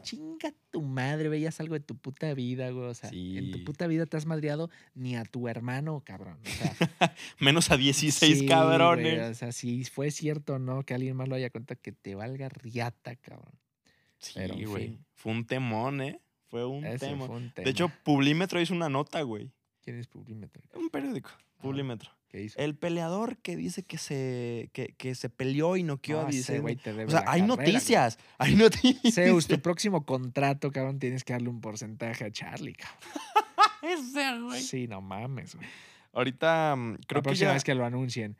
chinga 0.03 0.53
tu 0.69 0.83
madre, 0.83 1.27
veías 1.27 1.59
algo 1.59 1.73
de 1.73 1.79
tu 1.79 1.97
puta 1.97 2.31
vida, 2.35 2.69
güey. 2.69 2.85
O 2.85 2.93
sea, 2.93 3.09
en 3.11 3.49
tu 3.49 3.63
puta 3.63 3.87
vida 3.87 4.05
te 4.05 4.15
has 4.15 4.27
madreado 4.27 4.69
ni 4.93 5.15
a 5.15 5.23
tu 5.25 5.47
hermano, 5.47 6.03
cabrón. 6.05 6.37
O 6.45 6.49
sea, 6.49 7.15
Menos 7.39 7.71
a 7.71 7.77
16 7.77 8.37
sí, 8.41 8.45
cabrones. 8.45 9.17
güey, 9.17 9.31
o 9.31 9.33
sea, 9.33 9.51
si 9.51 9.83
fue 9.85 10.11
cierto 10.11 10.53
o 10.53 10.59
no 10.59 10.83
que 10.83 10.93
alguien 10.93 11.15
más 11.15 11.27
lo 11.27 11.33
haya 11.33 11.49
contado, 11.49 11.79
que 11.81 11.93
te 11.93 12.13
valga 12.13 12.49
riata, 12.49 13.15
cabrón. 13.15 13.55
pero, 14.35 14.53
Sí, 14.53 14.61
en 14.61 14.69
güey. 14.69 14.83
fin. 14.89 15.05
Fue 15.15 15.31
un 15.31 15.47
temón, 15.47 16.01
¿eh? 16.01 16.21
Fue 16.49 16.63
un 16.63 16.83
fue 16.83 16.99
tema. 16.99 17.27
De 17.55 17.69
hecho, 17.71 17.91
Publímetro 18.03 18.61
hizo 18.61 18.75
una 18.75 18.87
nota, 18.87 19.23
güey. 19.23 19.49
¿quién 19.81 19.97
es 19.97 20.05
Publímetro? 20.05 20.61
Un 20.75 20.91
periódico, 20.91 21.31
Publímetro. 21.59 22.11
¿Qué 22.29 22.43
hizo? 22.43 22.59
El 22.59 22.75
peleador 22.75 23.37
que 23.37 23.55
dice 23.55 23.83
que 23.83 23.97
se, 23.97 24.69
que, 24.73 24.93
que 24.97 25.15
se 25.15 25.29
peleó 25.29 25.77
y 25.77 25.83
noqueó 25.83 26.21
No, 26.21 26.27
a 26.27 26.29
ese 26.29 26.53
16. 26.59 26.61
güey 26.61 26.75
te 26.75 26.91
debe 26.91 27.05
O 27.05 27.09
sea, 27.09 27.21
la 27.23 27.31
hay 27.31 27.39
carrera, 27.41 27.55
güey. 27.55 27.67
noticias. 27.71 28.19
Hay 28.37 28.55
noticias. 28.55 29.13
Zeus, 29.15 29.47
tu 29.47 29.59
próximo 29.61 30.05
contrato, 30.05 30.71
cabrón, 30.71 30.99
tienes 30.99 31.23
que 31.23 31.33
darle 31.33 31.49
un 31.49 31.61
porcentaje 31.61 32.25
a 32.25 32.31
Charlie, 32.31 32.73
cabrón. 32.75 32.99
Ese, 33.81 34.39
güey. 34.41 34.61
Sí, 34.61 34.87
no 34.87 35.01
mames, 35.01 35.55
güey. 35.55 35.67
Ahorita 36.13 36.75
mm, 36.75 36.91
la 36.91 36.97
creo 37.07 37.21
que 37.21 37.23
próxima 37.29 37.49
ya 37.49 37.53
vez 37.53 37.63
que 37.63 37.75
lo 37.75 37.85
anuncien, 37.85 38.35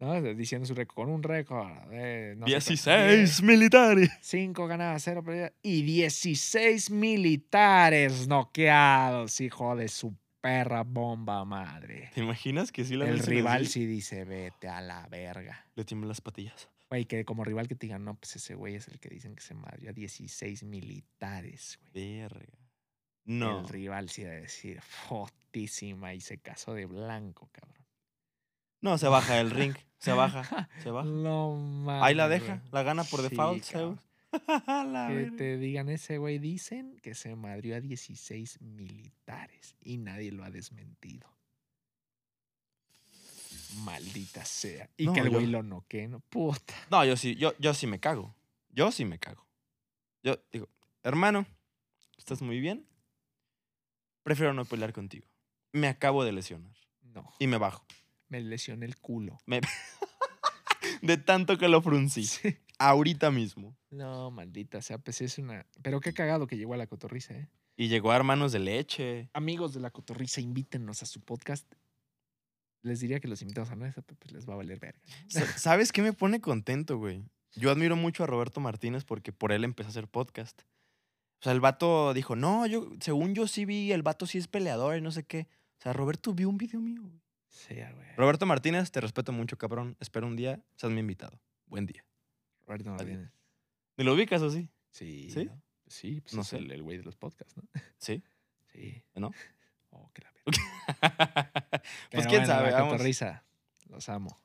¿no? 0.00 0.20
Diciendo 0.20 0.66
su 0.66 0.74
récord, 0.74 0.94
con 1.06 1.08
un 1.14 1.22
récord 1.22 1.70
de 1.88 2.34
no 2.36 2.46
sé 2.46 2.52
cuánto, 2.52 2.68
16 2.68 3.42
militares. 3.42 4.10
5 4.20 4.66
ganadas, 4.66 5.02
0 5.04 5.22
perdidas 5.24 5.52
y 5.62 5.82
16 5.82 6.90
militares 6.90 8.26
noqueados, 8.28 9.40
hijo 9.40 9.76
de 9.76 9.88
su 9.88 10.14
perra 10.44 10.82
bomba 10.82 11.42
madre. 11.46 12.10
¿Te 12.12 12.20
imaginas 12.20 12.70
que 12.70 12.84
sí 12.84 12.96
la 12.96 13.08
El 13.08 13.20
rival 13.20 13.62
así? 13.62 13.72
sí 13.72 13.86
dice, 13.86 14.26
vete 14.26 14.68
a 14.68 14.82
la 14.82 15.06
verga. 15.08 15.64
Le 15.74 15.86
tiemblan 15.86 16.08
las 16.10 16.20
patillas. 16.20 16.68
Güey, 16.90 17.06
que 17.06 17.24
como 17.24 17.44
rival 17.44 17.66
que 17.66 17.74
te 17.74 17.86
digan, 17.86 18.04
no, 18.04 18.14
pues 18.14 18.36
ese 18.36 18.54
güey 18.54 18.74
es 18.74 18.86
el 18.88 19.00
que 19.00 19.08
dicen 19.08 19.34
que 19.34 19.40
se 19.40 19.54
madrió 19.54 19.88
a 19.88 19.92
16 19.94 20.64
militares, 20.64 21.78
güey. 21.80 22.18
Verga. 22.18 22.58
No. 23.24 23.60
El 23.60 23.68
rival 23.70 24.10
sí 24.10 24.22
debe 24.22 24.42
decir, 24.42 24.82
fotísima, 24.82 26.12
y 26.12 26.20
se 26.20 26.36
casó 26.36 26.74
de 26.74 26.84
blanco, 26.84 27.48
cabrón. 27.50 27.86
No, 28.82 28.98
se 28.98 29.08
baja 29.08 29.36
del 29.36 29.50
ring. 29.50 29.74
Se 29.96 30.12
baja. 30.12 30.68
Se 30.82 30.90
baja. 30.90 31.08
No 31.08 31.56
mames. 31.56 32.02
Ahí 32.02 32.14
la 32.14 32.28
deja. 32.28 32.60
La 32.70 32.82
gana 32.82 33.02
por 33.04 33.22
Sí, 33.22 33.28
default. 33.30 33.64
Zeus. 33.64 33.98
Que 35.08 35.32
te 35.36 35.56
digan 35.58 35.88
ese 35.88 36.18
güey, 36.18 36.38
dicen 36.38 36.98
que 37.02 37.14
se 37.14 37.34
madrió 37.36 37.76
a 37.76 37.80
16 37.80 38.60
militares 38.60 39.76
y 39.82 39.96
nadie 39.98 40.32
lo 40.32 40.44
ha 40.44 40.50
desmentido. 40.50 41.28
Maldita 43.84 44.44
sea. 44.44 44.88
Y 44.96 45.06
No, 45.06 45.12
que 45.12 45.20
el 45.20 45.30
güey 45.30 45.44
yo- 45.46 45.50
lo 45.52 45.62
noquee, 45.62 46.08
¿no? 46.08 46.20
Puta. 46.20 46.74
No, 46.90 47.04
yo 47.04 47.16
sí, 47.16 47.34
yo, 47.36 47.54
yo 47.58 47.74
sí 47.74 47.86
me 47.86 47.98
cago. 47.98 48.34
Yo 48.70 48.90
sí 48.92 49.04
me 49.04 49.18
cago. 49.18 49.44
Yo 50.22 50.38
digo, 50.52 50.68
hermano, 51.02 51.46
estás 52.16 52.40
muy 52.42 52.60
bien. 52.60 52.86
Prefiero 54.22 54.54
no 54.54 54.64
pelear 54.64 54.92
contigo. 54.92 55.26
Me 55.72 55.88
acabo 55.88 56.24
de 56.24 56.32
lesionar. 56.32 56.74
No, 57.02 57.32
Y 57.38 57.46
me 57.46 57.58
bajo. 57.58 57.84
me 58.28 58.40
lesioné 58.40 58.86
el 58.86 58.96
culo. 58.98 59.38
Me- 59.46 59.60
De 61.02 61.16
tanto 61.18 61.58
que 61.58 61.68
lo 61.68 61.82
fruncí. 61.82 62.24
Sí. 62.24 62.56
Ahorita 62.78 63.30
mismo. 63.30 63.76
No, 63.90 64.30
maldita 64.30 64.82
sea, 64.82 64.98
pues 64.98 65.20
es 65.20 65.38
una... 65.38 65.66
Pero 65.82 66.00
qué 66.00 66.12
cagado 66.12 66.46
que 66.46 66.56
llegó 66.56 66.74
a 66.74 66.76
la 66.76 66.86
cotorriza, 66.86 67.34
¿eh? 67.34 67.48
Y 67.76 67.88
llegó 67.88 68.12
a 68.12 68.16
hermanos 68.16 68.52
de 68.52 68.60
leche. 68.60 69.30
Amigos 69.32 69.74
de 69.74 69.80
la 69.80 69.90
cotorriza, 69.90 70.40
invítennos 70.40 71.02
a 71.02 71.06
su 71.06 71.20
podcast. 71.20 71.72
Les 72.82 73.00
diría 73.00 73.18
que 73.18 73.28
los 73.28 73.42
invitamos 73.42 73.70
a 73.70 73.76
nuestra, 73.76 74.02
pero 74.02 74.18
pues 74.18 74.32
les 74.32 74.48
va 74.48 74.54
a 74.54 74.56
valer 74.58 74.78
verga. 74.78 75.00
¿Sabes 75.56 75.90
qué 75.90 76.02
me 76.02 76.12
pone 76.12 76.40
contento, 76.40 76.98
güey? 76.98 77.24
Yo 77.56 77.70
admiro 77.70 77.96
mucho 77.96 78.24
a 78.24 78.26
Roberto 78.26 78.60
Martínez 78.60 79.04
porque 79.04 79.32
por 79.32 79.52
él 79.52 79.64
empecé 79.64 79.88
a 79.88 79.90
hacer 79.90 80.08
podcast. 80.08 80.62
O 81.40 81.44
sea, 81.44 81.52
el 81.52 81.60
vato 81.60 82.14
dijo, 82.14 82.36
no, 82.36 82.66
yo, 82.66 82.90
según 83.00 83.34
yo 83.34 83.46
sí 83.46 83.64
vi, 83.64 83.92
el 83.92 84.02
vato 84.02 84.26
sí 84.26 84.38
es 84.38 84.48
peleador 84.48 84.96
y 84.96 85.00
no 85.00 85.10
sé 85.10 85.24
qué. 85.24 85.48
O 85.78 85.82
sea, 85.82 85.92
Roberto 85.92 86.34
vio 86.34 86.48
un 86.48 86.58
video 86.58 86.80
mío, 86.80 87.02
güey. 87.02 87.20
Sí, 87.48 87.74
güey. 87.74 88.16
Roberto 88.16 88.46
Martínez, 88.46 88.90
te 88.90 89.00
respeto 89.00 89.32
mucho, 89.32 89.56
cabrón. 89.56 89.96
Espero 90.00 90.26
un 90.26 90.36
día 90.36 90.62
seas 90.76 90.92
mi 90.92 91.00
invitado. 91.00 91.40
Buen 91.66 91.86
día. 91.86 92.04
Roberto 92.66 92.90
Martínez. 92.90 93.30
¿Me 93.96 94.04
lo 94.04 94.14
ubicas 94.14 94.42
o 94.42 94.50
sí? 94.50 94.68
Sí. 94.90 95.30
¿Sí? 95.30 95.44
¿no? 95.46 95.62
Sí, 95.86 96.20
pues 96.20 96.34
No 96.34 96.42
es 96.42 96.48
sé. 96.48 96.56
el, 96.58 96.82
güey 96.82 96.98
de 96.98 97.04
los 97.04 97.16
podcasts, 97.16 97.56
¿no? 97.56 97.62
Sí. 97.98 98.22
Sí. 98.72 99.02
¿No? 99.14 99.30
Oh, 99.96 100.10
que 100.12 100.22
la 100.22 100.32
verga. 100.32 100.42
pues 102.10 102.26
quién 102.26 102.40
bueno, 102.40 102.46
sabe, 102.46 102.72
vamos. 102.72 102.94
cotorriza. 102.94 103.44
Los 103.86 104.08
amo. 104.08 104.40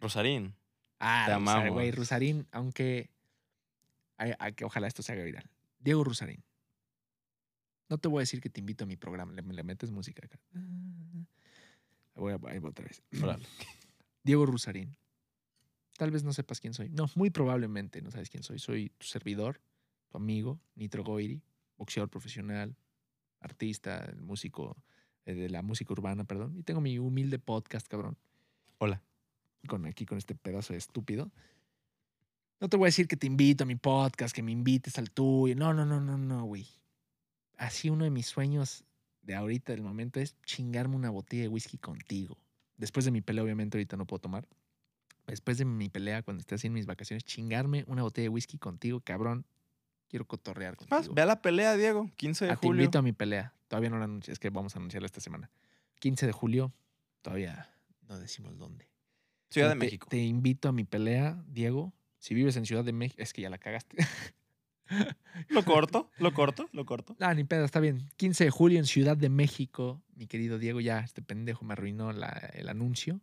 Rosarín. 0.00 0.54
Ah, 1.00 1.24
Te 1.26 1.32
güey, 1.34 1.42
amamos. 1.58 1.94
Rusarín, 1.94 2.46
aunque. 2.50 3.10
ay, 4.16 4.32
ay, 4.38 4.54
que 4.54 4.64
ojalá 4.64 4.86
esto 4.86 5.02
se 5.02 5.12
haga 5.12 5.22
viral. 5.24 5.50
Diego 5.80 6.02
Rusarín. 6.02 6.42
No 7.90 7.98
te 7.98 8.08
voy 8.08 8.20
a 8.20 8.22
decir 8.22 8.40
que 8.40 8.48
te 8.48 8.60
invito 8.60 8.84
a 8.84 8.86
mi 8.86 8.96
programa. 8.96 9.34
Le, 9.34 9.42
le 9.42 9.62
metes 9.64 9.90
música 9.90 10.24
acá. 10.24 10.40
Voy 12.14 12.32
a, 12.32 12.38
ahí 12.48 12.58
otra 12.62 12.86
vez. 12.86 13.02
Diego 14.24 14.46
Rusarín. 14.46 14.96
Tal 15.98 16.12
vez 16.12 16.22
no 16.22 16.32
sepas 16.32 16.60
quién 16.60 16.74
soy. 16.74 16.88
No, 16.90 17.10
muy 17.16 17.28
probablemente 17.30 18.00
no 18.02 18.12
sabes 18.12 18.30
quién 18.30 18.44
soy. 18.44 18.60
Soy 18.60 18.90
tu 18.98 19.06
servidor, 19.08 19.60
tu 20.08 20.16
amigo, 20.16 20.60
Nitro 20.76 21.02
Goiri, 21.02 21.42
boxeador 21.76 22.08
profesional, 22.08 22.76
artista, 23.40 24.08
músico 24.20 24.76
eh, 25.24 25.34
de 25.34 25.48
la 25.48 25.60
música 25.60 25.92
urbana, 25.92 26.22
perdón. 26.22 26.56
Y 26.56 26.62
tengo 26.62 26.80
mi 26.80 27.00
humilde 27.00 27.40
podcast, 27.40 27.88
cabrón 27.88 28.16
Hola. 28.78 29.02
con 29.66 29.86
aquí 29.86 30.06
con 30.06 30.18
este 30.18 30.36
pedazo 30.36 30.72
de 30.72 30.78
estúpido. 30.78 31.32
No 32.60 32.68
te 32.68 32.76
voy 32.76 32.86
a 32.86 32.90
decir 32.94 33.08
que 33.08 33.16
te 33.16 33.26
invito 33.26 33.64
a 33.64 33.66
mi 33.66 33.74
podcast, 33.74 34.32
que 34.32 34.44
me 34.44 34.52
invites 34.52 34.98
al 34.98 35.10
tuyo. 35.10 35.56
No, 35.56 35.74
no, 35.74 35.84
no, 35.84 36.00
no, 36.00 36.16
no, 36.16 36.44
güey. 36.44 36.68
Así 37.56 37.90
uno 37.90 38.04
de 38.04 38.10
mis 38.10 38.26
sueños 38.26 38.84
de 39.22 39.34
ahorita, 39.34 39.72
del 39.72 39.82
momento, 39.82 40.20
es 40.20 40.36
chingarme 40.44 40.94
una 40.94 41.10
botella 41.10 41.42
de 41.42 41.48
whisky 41.48 41.76
contigo. 41.76 42.38
Después 42.76 43.04
de 43.04 43.10
mi 43.10 43.20
pelea, 43.20 43.42
obviamente, 43.42 43.78
ahorita 43.78 43.96
no 43.96 44.06
puedo 44.06 44.20
tomar. 44.20 44.46
Después 45.32 45.58
de 45.58 45.64
mi 45.64 45.88
pelea, 45.88 46.22
cuando 46.22 46.40
esté 46.40 46.54
haciendo 46.54 46.74
mis 46.76 46.86
vacaciones, 46.86 47.24
chingarme 47.24 47.84
una 47.86 48.02
botella 48.02 48.24
de 48.24 48.28
whisky 48.30 48.58
contigo, 48.58 49.00
cabrón. 49.00 49.44
Quiero 50.08 50.26
cotorrear 50.26 50.76
Más, 50.88 50.88
contigo. 50.88 51.14
ve 51.14 51.22
a 51.22 51.26
la 51.26 51.42
pelea, 51.42 51.76
Diego. 51.76 52.10
15 52.16 52.46
de 52.46 52.50
Ah, 52.52 52.56
te 52.56 52.66
julio. 52.66 52.82
invito 52.82 52.98
a 52.98 53.02
mi 53.02 53.12
pelea. 53.12 53.52
Todavía 53.68 53.90
no 53.90 53.98
la 53.98 54.04
anuncié, 54.04 54.32
es 54.32 54.38
que 54.38 54.48
vamos 54.50 54.74
a 54.74 54.78
anunciarla 54.78 55.04
esta 55.06 55.20
semana. 55.20 55.50
15 56.00 56.24
de 56.26 56.32
julio, 56.32 56.72
todavía 57.20 57.68
no 58.08 58.18
decimos 58.18 58.56
dónde. 58.58 58.88
Ciudad 59.50 59.68
de 59.68 59.74
Te- 59.74 59.78
México. 59.84 60.08
Te 60.10 60.18
invito 60.18 60.68
a 60.68 60.72
mi 60.72 60.84
pelea, 60.84 61.42
Diego. 61.48 61.92
Si 62.18 62.34
vives 62.34 62.56
en 62.56 62.64
Ciudad 62.64 62.84
de 62.84 62.92
México, 62.92 63.22
es 63.22 63.32
que 63.34 63.42
ya 63.42 63.50
la 63.50 63.58
cagaste. 63.58 63.96
Lo 65.50 65.62
corto, 65.64 66.10
lo 66.18 66.32
corto, 66.32 66.66
lo 66.72 66.86
corto. 66.86 67.14
ah, 67.20 67.34
ni 67.34 67.44
pedo, 67.44 67.64
está 67.66 67.78
bien. 67.78 68.08
15 68.16 68.44
de 68.44 68.50
julio 68.50 68.78
en 68.78 68.86
Ciudad 68.86 69.16
de 69.18 69.28
México, 69.28 70.02
mi 70.16 70.26
querido 70.26 70.58
Diego, 70.58 70.80
ya 70.80 71.00
este 71.00 71.20
pendejo 71.20 71.64
me 71.66 71.74
arruinó 71.74 72.12
la- 72.12 72.50
el 72.54 72.68
anuncio. 72.70 73.20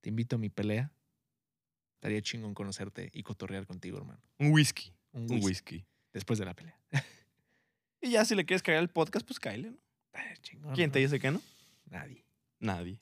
Te 0.00 0.08
invito 0.08 0.36
a 0.36 0.38
mi 0.38 0.48
pelea. 0.48 0.92
Estaría 1.94 2.22
chingón 2.22 2.54
conocerte 2.54 3.10
y 3.12 3.22
cotorrear 3.22 3.66
contigo, 3.66 3.98
hermano. 3.98 4.20
Un 4.38 4.52
whisky. 4.52 4.92
Un 5.12 5.30
Un 5.30 5.42
whisky. 5.42 5.84
Después 6.12 6.38
de 6.38 6.44
la 6.44 6.54
pelea. 6.54 6.78
Y 8.00 8.12
ya 8.12 8.24
si 8.24 8.36
le 8.36 8.46
quieres 8.46 8.62
caer 8.62 8.78
el 8.78 8.88
podcast, 8.88 9.26
pues 9.26 9.40
cáele, 9.40 9.72
¿no? 9.72 9.76
Ah, 10.14 10.34
chingón, 10.40 10.72
¿Quién 10.72 10.92
te 10.92 11.00
dice 11.00 11.18
que 11.18 11.32
no? 11.32 11.42
Nadie. 11.86 12.24
Nadie. 12.60 13.00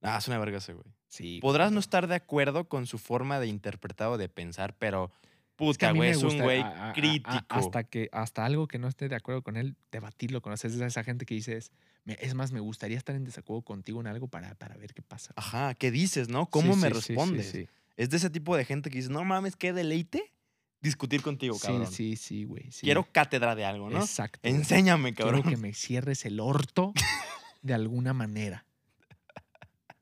Ah, 0.00 0.18
es 0.18 0.26
una 0.26 0.36
verga 0.38 0.58
ese, 0.58 0.72
güey. 0.72 0.86
Sí. 1.06 1.38
Podrás 1.40 1.70
no 1.70 1.78
estar 1.78 2.08
de 2.08 2.16
acuerdo 2.16 2.68
con 2.68 2.86
su 2.86 2.98
forma 2.98 3.38
de 3.38 3.46
interpretar 3.46 4.08
o 4.08 4.18
de 4.18 4.28
pensar, 4.28 4.76
pero 4.78 5.12
puta, 5.56 5.92
güey, 5.92 6.10
es 6.10 6.22
un 6.22 6.38
güey 6.40 6.60
a- 6.60 6.90
a- 6.90 6.92
crítico. 6.92 7.44
hasta 7.48 7.84
que 7.84 8.08
hasta 8.12 8.44
algo 8.44 8.66
que 8.68 8.78
no 8.78 8.88
esté 8.88 9.08
de 9.08 9.16
acuerdo 9.16 9.42
con 9.42 9.56
él, 9.56 9.76
debatirlo 9.90 10.40
con 10.42 10.52
él. 10.52 10.58
Es 10.62 10.64
esa 10.74 11.04
gente 11.04 11.24
que 11.26 11.34
dices, 11.34 11.70
"Me- 12.04 12.16
es 12.20 12.34
más, 12.34 12.52
me 12.52 12.60
gustaría 12.60 12.96
estar 12.96 13.14
en 13.14 13.24
desacuerdo 13.24 13.62
contigo 13.62 14.00
en 14.00 14.06
algo 14.06 14.28
para, 14.28 14.54
para 14.54 14.76
ver 14.76 14.92
qué 14.94 15.02
pasa. 15.02 15.32
Ajá, 15.36 15.74
¿qué 15.74 15.90
dices, 15.90 16.28
no? 16.28 16.46
¿Cómo 16.46 16.74
Sí, 16.74 16.80
me 16.80 16.88
sí, 16.88 16.94
respondes? 16.94 17.50
Sí, 17.50 17.68
Es 17.96 18.08
de 18.10 18.16
ese 18.16 18.30
tipo 18.30 18.56
de 18.56 18.64
gente 18.64 18.88
que 18.90 18.98
dice, 18.98 19.10
no 19.10 19.22
mames, 19.24 19.54
qué 19.54 19.72
deleite 19.74 20.32
discutir 20.80 21.22
contigo, 21.22 21.58
cabrón. 21.60 21.86
sí, 21.86 22.16
sí, 22.16 22.44
güey. 22.44 22.72
sí. 22.72 22.80
Quiero 22.86 23.04
cátedra 23.12 23.54
de 23.54 23.64
algo, 23.66 23.90
¿no? 23.90 24.00
Exacto. 24.00 24.40
güey. 24.42 24.54
Enséñame, 24.54 25.14
Quiero 25.14 25.30
cabrón. 25.32 25.50
que 25.50 25.56
me 25.58 25.74
cierres 25.74 26.24
el 26.24 26.40
orto 26.40 26.92
de 27.62 27.74
alguna 27.74 28.12
manera. 28.14 28.64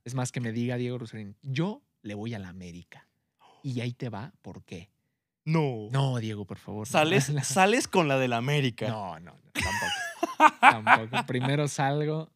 Es 0.05 0.15
más, 0.15 0.33
que 0.33 0.41
me 0.41 0.53
diga 0.53 0.77
Diego 0.77 0.97
Rosarín, 0.99 1.37
yo 1.43 1.83
le 2.03 2.15
voy 2.15 2.33
a 2.35 2.39
la 2.39 2.49
América. 2.49 3.07
Y 3.63 3.81
ahí 3.81 3.93
te 3.93 4.09
va, 4.09 4.33
¿por 4.41 4.65
qué? 4.65 4.89
No. 5.51 5.89
No, 5.91 6.19
Diego, 6.19 6.45
por 6.45 6.59
favor. 6.59 6.87
no. 6.87 6.91
Sales, 6.91 7.33
sales 7.45 7.89
con 7.89 8.09
la 8.09 8.19
del 8.19 8.33
América. 8.33 8.89
No, 8.89 9.19
no, 9.21 9.33
no, 9.33 9.51
tampoco. 9.53 10.61
tampoco. 10.61 11.27
Primero 11.27 11.69
salgo. 11.69 12.31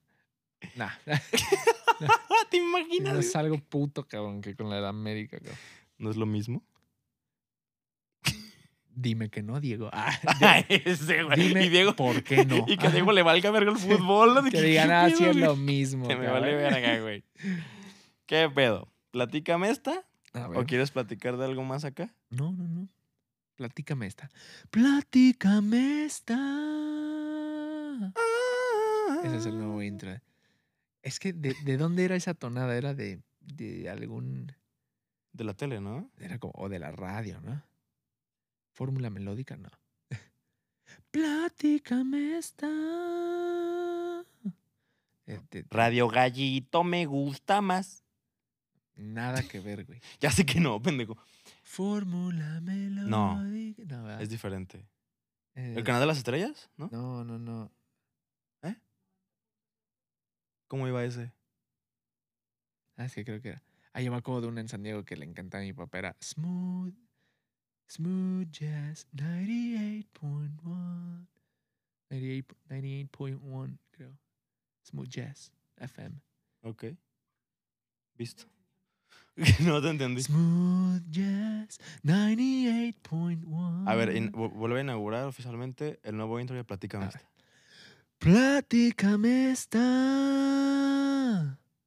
Nah. 0.76 0.90
¿Te 1.04 1.18
Primero 2.50 2.78
imaginas? 2.80 3.30
salgo 3.30 3.58
puto, 3.58 4.06
cabrón, 4.06 4.40
que 4.40 4.54
con 4.56 4.68
la 4.70 4.80
de 4.80 4.88
América, 4.88 5.38
cabrón. 5.38 5.58
¿No 5.98 6.10
es 6.10 6.16
lo 6.16 6.26
mismo? 6.26 6.62
Dime 8.96 9.28
que 9.28 9.42
no, 9.42 9.60
Diego. 9.60 9.90
Ah, 9.92 10.12
Ese, 10.68 11.24
güey. 11.24 11.48
dime 11.48 11.64
y 11.64 11.68
Diego, 11.68 11.96
por 11.96 12.22
qué 12.22 12.44
no. 12.44 12.64
Y 12.68 12.76
que 12.76 12.86
a 12.86 12.90
Diego 12.90 13.10
le 13.12 13.22
valga 13.22 13.50
verga 13.50 13.72
el 13.72 13.78
fútbol. 13.78 14.48
que 14.50 14.62
digan, 14.62 14.88
¿qué 14.88 14.94
ah, 14.94 15.10
sí 15.10 15.24
es 15.24 15.36
lo 15.36 15.56
mismo. 15.56 16.06
Que 16.06 16.14
me 16.14 16.28
vale 16.28 16.54
verga, 16.54 17.00
güey. 17.00 17.24
¿Qué 18.26 18.48
pedo? 18.54 18.88
¿Platícame 19.10 19.68
esta? 19.68 20.04
¿O 20.54 20.64
quieres 20.64 20.90
platicar 20.92 21.36
de 21.36 21.44
algo 21.44 21.64
más 21.64 21.84
acá? 21.84 22.14
No, 22.30 22.52
no, 22.52 22.64
no. 22.68 22.88
Platícame 23.56 24.06
esta. 24.06 24.30
Platícame 24.70 26.04
esta. 26.04 26.36
Ese 29.24 29.36
es 29.36 29.46
el 29.46 29.56
nuevo 29.58 29.80
intro. 29.82 30.20
Es 31.02 31.18
que, 31.20 31.32
¿de, 31.32 31.54
de 31.64 31.76
dónde 31.76 32.04
era 32.04 32.16
esa 32.16 32.34
tonada? 32.34 32.76
Era 32.76 32.94
de, 32.94 33.20
de 33.40 33.88
algún. 33.88 34.52
De 35.32 35.44
la 35.44 35.54
tele, 35.54 35.80
¿no? 35.80 36.10
Era 36.18 36.38
como. 36.38 36.52
O 36.56 36.68
de 36.68 36.78
la 36.78 36.90
radio, 36.90 37.40
¿no? 37.42 37.62
Fórmula 38.72 39.08
melódica, 39.10 39.56
no. 39.56 39.70
Platícame 41.10 42.36
esta. 42.38 42.68
Eh, 45.26 45.40
de- 45.50 45.64
Radio 45.70 46.08
Gallito 46.08 46.82
me 46.84 47.06
gusta 47.06 47.60
más. 47.60 48.02
nada 48.96 49.42
que 49.42 49.60
ver, 49.60 49.84
güey. 49.84 50.00
Ya 50.20 50.30
sé 50.30 50.44
que 50.44 50.58
no, 50.60 50.82
pendejo. 50.82 51.16
Fórmula 51.64 52.60
melódica. 52.60 53.84
No. 53.84 54.20
Es 54.20 54.28
diferente. 54.28 54.86
Eh, 55.54 55.74
¿El 55.76 55.84
canal 55.84 56.00
de 56.00 56.06
las 56.06 56.18
estrellas? 56.18 56.70
¿No? 56.76 56.88
No, 56.92 57.24
no, 57.24 57.38
no. 57.38 57.72
¿Cómo 60.68 60.88
iba 60.88 61.04
ese? 61.04 61.32
Ah, 62.96 63.08
sí, 63.08 63.24
creo 63.24 63.40
que 63.40 63.50
era. 63.50 63.62
Ah, 63.92 64.00
yo 64.00 64.10
me 64.10 64.16
acuerdo 64.16 64.42
de 64.42 64.48
una 64.48 64.60
en 64.60 64.68
San 64.68 64.82
Diego 64.82 65.04
que 65.04 65.16
le 65.16 65.24
encantaba 65.24 65.62
a 65.62 65.64
mi 65.64 65.72
papá. 65.72 65.98
Era 65.98 66.16
Smooth. 66.20 66.94
Smooth 67.88 68.50
Jazz 68.50 69.06
98.1. 69.12 71.26
98 72.10 72.56
98.1, 72.68 73.78
creo. 73.90 74.18
Smooth 74.82 75.08
Jazz 75.08 75.52
FM. 75.76 76.20
Ok. 76.62 76.84
Visto. 78.16 78.46
no 79.60 79.82
te 79.82 79.88
entendí. 79.90 80.22
Smooth 80.22 81.02
Jazz 81.10 81.78
98.1. 82.02 83.84
A 83.88 83.94
ver, 83.94 84.16
in- 84.16 84.30
vu- 84.32 84.50
vuelve 84.50 84.78
a 84.78 84.82
inaugurar 84.82 85.24
oficialmente 85.26 85.98
el 86.02 86.16
nuevo 86.16 86.38
intro 86.40 86.58
y 86.58 86.62
platícame. 86.62 87.06
Esta. 87.06 87.20
Platícame 88.18 89.50
esta. 89.50 89.80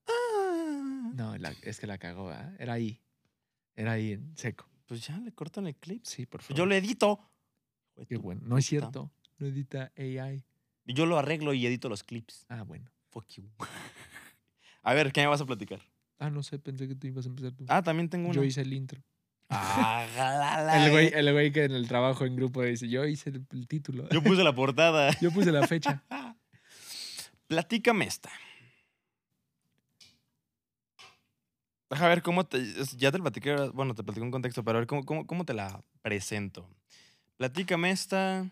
Ah. 0.07 1.11
No, 1.13 1.37
la- 1.37 1.53
es 1.63 1.79
que 1.79 1.87
la 1.87 1.97
cagó, 1.97 2.29
¿ah? 2.29 2.51
Era 2.59 2.73
ahí. 2.73 3.01
Era 3.75 3.93
ahí 3.93 4.11
en 4.13 4.35
seco. 4.37 4.65
Pues 4.85 5.05
ya 5.07 5.17
le 5.19 5.31
cortan 5.31 5.67
el 5.67 5.75
clip. 5.75 6.03
Sí, 6.05 6.25
por 6.25 6.41
favor. 6.41 6.57
Yo 6.57 6.65
lo 6.65 6.75
edito. 6.75 7.19
Qué 8.07 8.17
bueno. 8.17 8.41
No 8.45 8.57
es 8.57 8.65
cierto. 8.65 9.11
No 9.39 9.47
edita 9.47 9.91
AI. 9.97 10.43
Yo 10.85 11.05
lo 11.05 11.17
arreglo 11.17 11.53
y 11.53 11.65
edito 11.65 11.89
los 11.89 12.03
clips. 12.03 12.45
Ah, 12.49 12.63
bueno. 12.63 12.89
Fuck 13.09 13.27
you. 13.35 13.43
A 14.83 14.93
ver, 14.93 15.11
¿qué 15.11 15.21
me 15.21 15.27
vas 15.27 15.41
a 15.41 15.45
platicar? 15.45 15.81
Ah, 16.19 16.29
no 16.29 16.41
sé, 16.43 16.57
pensé 16.59 16.87
que 16.87 16.95
tú 16.95 17.07
ibas 17.07 17.25
a 17.25 17.29
empezar 17.29 17.51
tú. 17.53 17.65
Ah, 17.67 17.83
también 17.83 18.09
tengo 18.09 18.25
uno. 18.29 18.35
Yo 18.35 18.43
hice 18.43 18.61
el 18.61 18.73
intro. 18.73 19.01
Ah, 19.49 20.05
jalala, 20.15 20.85
El 20.85 20.91
güey, 20.91 21.11
el 21.13 21.31
güey 21.31 21.51
que 21.51 21.63
en 21.63 21.71
el 21.71 21.87
trabajo 21.87 22.25
en 22.25 22.35
grupo 22.35 22.63
dice, 22.63 22.89
yo 22.89 23.05
hice 23.05 23.29
el, 23.29 23.45
el 23.51 23.67
título. 23.67 24.09
Yo 24.09 24.21
puse 24.23 24.43
la 24.43 24.53
portada. 24.53 25.11
Yo 25.21 25.31
puse 25.31 25.51
la 25.51 25.67
fecha. 25.67 26.03
Platícame 27.47 28.05
esta. 28.05 28.29
Deja 31.89 32.07
ver 32.09 32.21
cómo 32.21 32.45
te. 32.45 32.61
Ya 32.97 33.11
te 33.11 33.19
platiqué, 33.19 33.55
bueno, 33.73 33.95
te 33.95 34.03
platiqué 34.03 34.23
un 34.23 34.31
contexto, 34.31 34.63
pero 34.63 34.79
a 34.79 34.81
ver 34.81 34.87
cómo, 34.87 35.05
cómo, 35.05 35.25
cómo 35.25 35.45
te 35.45 35.53
la 35.53 35.81
presento. 36.01 36.69
Platícame 37.37 37.91
esta. 37.91 38.49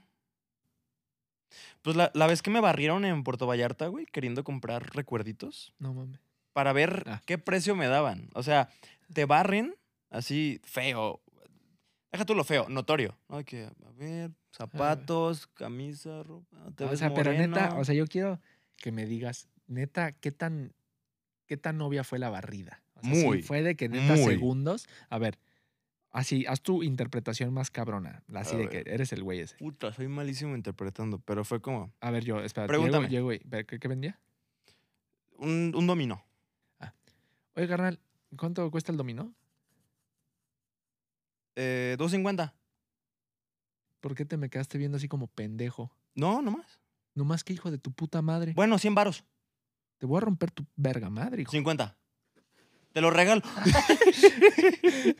Pues 1.82 1.98
la, 1.98 2.12
la 2.14 2.28
vez 2.28 2.42
que 2.42 2.50
me 2.50 2.62
barrieron 2.62 3.04
en 3.06 3.24
Puerto 3.24 3.48
Vallarta, 3.48 3.88
güey, 3.88 4.06
queriendo 4.06 4.44
comprar 4.44 4.96
recuerditos 4.96 5.74
No 5.78 5.94
mames. 5.94 6.20
Para 6.56 6.72
ver 6.72 7.04
Ah. 7.06 7.22
qué 7.26 7.38
precio 7.38 7.76
me 7.76 7.88
daban. 7.88 8.30
O 8.34 8.42
sea, 8.42 8.70
te 9.14 9.26
barren 9.26 9.76
así 10.10 10.62
feo. 10.64 11.22
Deja 12.14 12.24
tú 12.24 12.34
lo 12.34 12.46
feo, 12.46 12.70
notorio. 12.70 13.18
¿no? 13.28 13.44
Que, 13.44 13.66
a 13.66 13.92
ver, 13.98 14.32
zapatos, 14.54 15.48
camisa, 15.48 16.24
ropa. 16.24 16.56
Te 16.78 16.86
O 16.86 16.90
ves 16.90 17.00
sea, 17.00 17.14
pero 17.14 17.34
neta, 17.34 17.76
o 17.78 17.84
sea, 17.84 17.94
yo 17.94 18.08
quiero 18.08 18.40
que 18.78 18.94
me 18.94 19.06
digas, 19.06 19.50
neta, 19.68 20.14
¿qué 20.14 20.32
tan, 20.32 20.72
qué 21.46 21.58
tan 21.58 21.82
obvia 21.82 22.06
fue 22.06 22.20
la 22.20 22.30
barrida? 22.30 22.82
O 22.94 23.02
sea, 23.02 23.14
si 23.16 23.26
Muy, 23.26 23.42
fue 23.42 23.62
de 23.62 23.76
que 23.76 23.90
neta 23.90 24.16
muy. 24.16 24.24
segundos. 24.24 24.88
A 25.10 25.18
ver, 25.18 25.38
así, 26.12 26.46
haz 26.48 26.62
tu 26.62 26.84
interpretación 26.84 27.54
más 27.54 27.70
cabrona. 27.70 28.24
Así 28.34 28.56
A 28.56 28.60
de 28.60 28.70
que 28.70 28.84
eres 28.86 29.12
el 29.12 29.22
güey 29.24 29.42
ese. 29.42 29.58
Puta, 29.58 29.92
soy 29.92 30.08
malísimo 30.08 30.56
interpretando, 30.56 31.20
pero 31.20 31.44
fue 31.44 31.60
como 31.62 31.92
A 32.00 32.12
ver, 32.12 32.24
yo, 32.24 32.40
espera, 32.40 32.66
Pregúntame. 32.68 33.10
llego, 33.10 33.34
llego 33.34 33.44
y- 33.44 33.50
¿pero 33.50 33.68
¿qué, 33.68 33.78
qué 33.78 33.88
vendía? 33.90 34.18
un, 35.38 35.74
un 35.76 35.86
dominó. 35.86 36.24
Oye, 37.56 37.68
carnal, 37.68 38.00
¿cuánto 38.38 38.70
cuesta 38.72 38.92
el 38.92 38.98
dominó? 38.98 39.34
Eh, 41.56 41.96
2.50. 42.00 42.54
¿Por 44.02 44.16
qué 44.16 44.26
te 44.26 44.38
me 44.38 44.50
quedaste 44.50 44.78
viendo 44.78 44.98
así 44.98 45.08
como 45.08 45.28
pendejo? 45.28 45.92
No, 46.16 46.42
nomás. 46.42 46.80
Nomás 47.14 47.44
que 47.44 47.54
hijo 47.54 47.72
de 47.72 47.78
tu 47.78 47.92
puta 47.94 48.22
madre. 48.22 48.54
Bueno, 48.54 48.78
100 48.78 48.96
varos. 48.96 49.24
Te 49.98 50.06
voy 50.06 50.18
a 50.18 50.22
romper 50.22 50.52
tu 50.52 50.66
verga 50.76 51.10
madre, 51.10 51.44
hijo. 51.44 51.52
50. 51.52 51.98
Te 52.92 53.02
lo 53.02 53.10
regalo. 53.10 53.42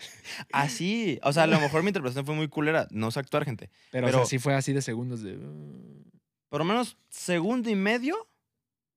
Así. 0.54 1.20
O 1.24 1.34
sea, 1.34 1.44
a 1.44 1.48
lo 1.48 1.60
mejor 1.60 1.84
mi 1.84 1.90
interpretación 1.90 2.26
fue 2.26 2.36
muy 2.36 2.48
culera. 2.48 2.88
No 2.92 3.12
sé 3.12 3.20
actuar, 3.20 3.46
gente. 3.46 3.70
Pero, 3.92 4.08
pero- 4.08 4.18
o 4.18 4.22
sea, 4.22 4.30
sí 4.30 4.40
fue 4.40 4.54
así 4.56 4.74
de 4.74 4.82
segundos 4.82 5.22
de... 5.22 5.38
uh, 5.38 6.04
Por 6.50 6.60
lo 6.62 6.66
menos 6.66 6.98
segundo 7.10 7.70
y 7.70 7.76
medio. 7.76 8.16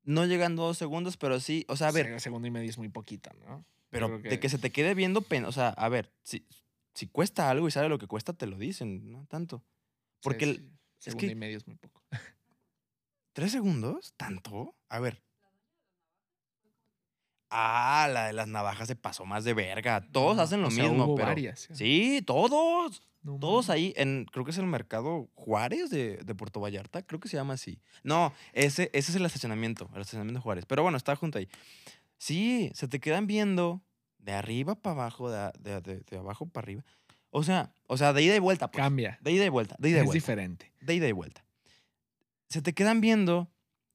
No 0.08 0.24
llegando 0.24 0.62
a 0.62 0.66
dos 0.68 0.78
segundos, 0.78 1.16
pero 1.18 1.38
sí. 1.38 1.66
O 1.68 1.76
sea, 1.76 1.88
a 1.88 1.90
ver, 1.92 2.06
se- 2.14 2.20
segundo 2.20 2.48
y 2.48 2.50
medio 2.50 2.70
es 2.70 2.78
muy 2.78 2.88
poquito, 2.88 3.30
¿no? 3.46 3.64
pero 3.90 4.18
de 4.18 4.40
que- 4.40 4.48
se 4.48 4.58
te 4.58 4.70
quede 4.70 4.94
viendo 4.94 5.20
pen. 5.20 5.44
O 5.44 5.52
sea, 5.52 5.68
a 5.68 5.88
ver, 5.88 6.10
si, 6.22 6.46
si 6.94 7.06
cuesta 7.08 7.50
algo 7.50 7.68
y 7.68 7.70
sabe 7.70 7.88
lo 7.90 7.98
que 7.98 8.06
cuesta, 8.06 8.32
te 8.32 8.46
lo 8.46 8.56
dicen, 8.56 9.10
no 9.12 9.26
tanto. 9.26 9.62
Porque 10.22 10.44
Sí, 10.46 10.50
el- 10.50 10.72
segundo 10.98 11.26
que- 11.26 11.32
y 11.32 11.34
medio 11.34 11.56
es 11.58 11.66
muy 11.66 11.76
poco. 11.76 12.02
¿Tres 13.34 13.52
segundos? 13.52 14.14
¿Tanto? 14.16 14.74
A 14.88 14.98
ver. 14.98 15.22
Ah, 17.50 18.08
la 18.12 18.26
de 18.26 18.32
las 18.34 18.46
navajas 18.48 18.88
se 18.88 18.96
pasó 18.96 19.24
más 19.24 19.44
de 19.44 19.54
verga. 19.54 20.02
Todos 20.12 20.36
No, 20.36 20.42
hacen 20.42 20.60
lo 20.60 20.68
o 20.68 20.70
sea, 20.70 20.84
mismo, 20.84 21.04
hubo 21.06 21.14
pero. 21.16 21.28
varias. 21.28 21.68
Sí, 21.72 22.22
todos. 22.26 23.02
No 23.22 23.38
Todos 23.38 23.68
ahí, 23.68 23.92
en, 23.96 24.26
creo 24.26 24.44
que 24.44 24.52
es 24.52 24.58
el 24.58 24.66
mercado 24.66 25.28
Juárez 25.34 25.90
de, 25.90 26.18
de 26.18 26.34
Puerto 26.34 26.60
Vallarta, 26.60 27.02
creo 27.02 27.18
que 27.20 27.28
se 27.28 27.36
llama 27.36 27.54
así. 27.54 27.80
No, 28.04 28.32
ese, 28.52 28.90
ese 28.92 29.10
es 29.10 29.16
el 29.16 29.26
estacionamiento, 29.26 29.90
el 29.94 30.00
estacionamiento 30.00 30.40
Juárez. 30.40 30.64
Pero 30.66 30.82
bueno, 30.82 30.96
está 30.96 31.16
junto 31.16 31.38
ahí. 31.38 31.48
Sí, 32.16 32.70
se 32.74 32.88
te 32.88 33.00
quedan 33.00 33.26
viendo 33.26 33.82
de 34.18 34.32
arriba 34.32 34.74
para 34.76 34.94
abajo, 34.94 35.30
de, 35.30 35.50
de- 35.60 35.80
de- 35.80 36.00
de 36.00 36.16
abajo 36.18 36.46
para 36.46 36.64
arriba. 36.64 36.84
O 37.30 37.42
sea, 37.42 37.72
o 37.86 37.96
sea, 37.98 38.12
de 38.12 38.22
ida 38.22 38.34
y 38.36 38.38
vuelta. 38.38 38.70
Pues. 38.70 38.82
Cambia. 38.82 39.18
De 39.20 39.32
ida 39.32 39.44
y 39.44 39.48
vuelta, 39.50 39.76
de 39.78 39.90
ida 39.90 39.98
y 39.98 40.00
Es 40.00 40.06
vuelta. 40.06 40.16
diferente. 40.16 40.72
De 40.80 40.94
ida 40.94 41.08
y 41.08 41.12
vuelta. 41.12 41.44
Se 42.48 42.62
te 42.62 42.72
quedan 42.72 43.00
viendo 43.02 43.50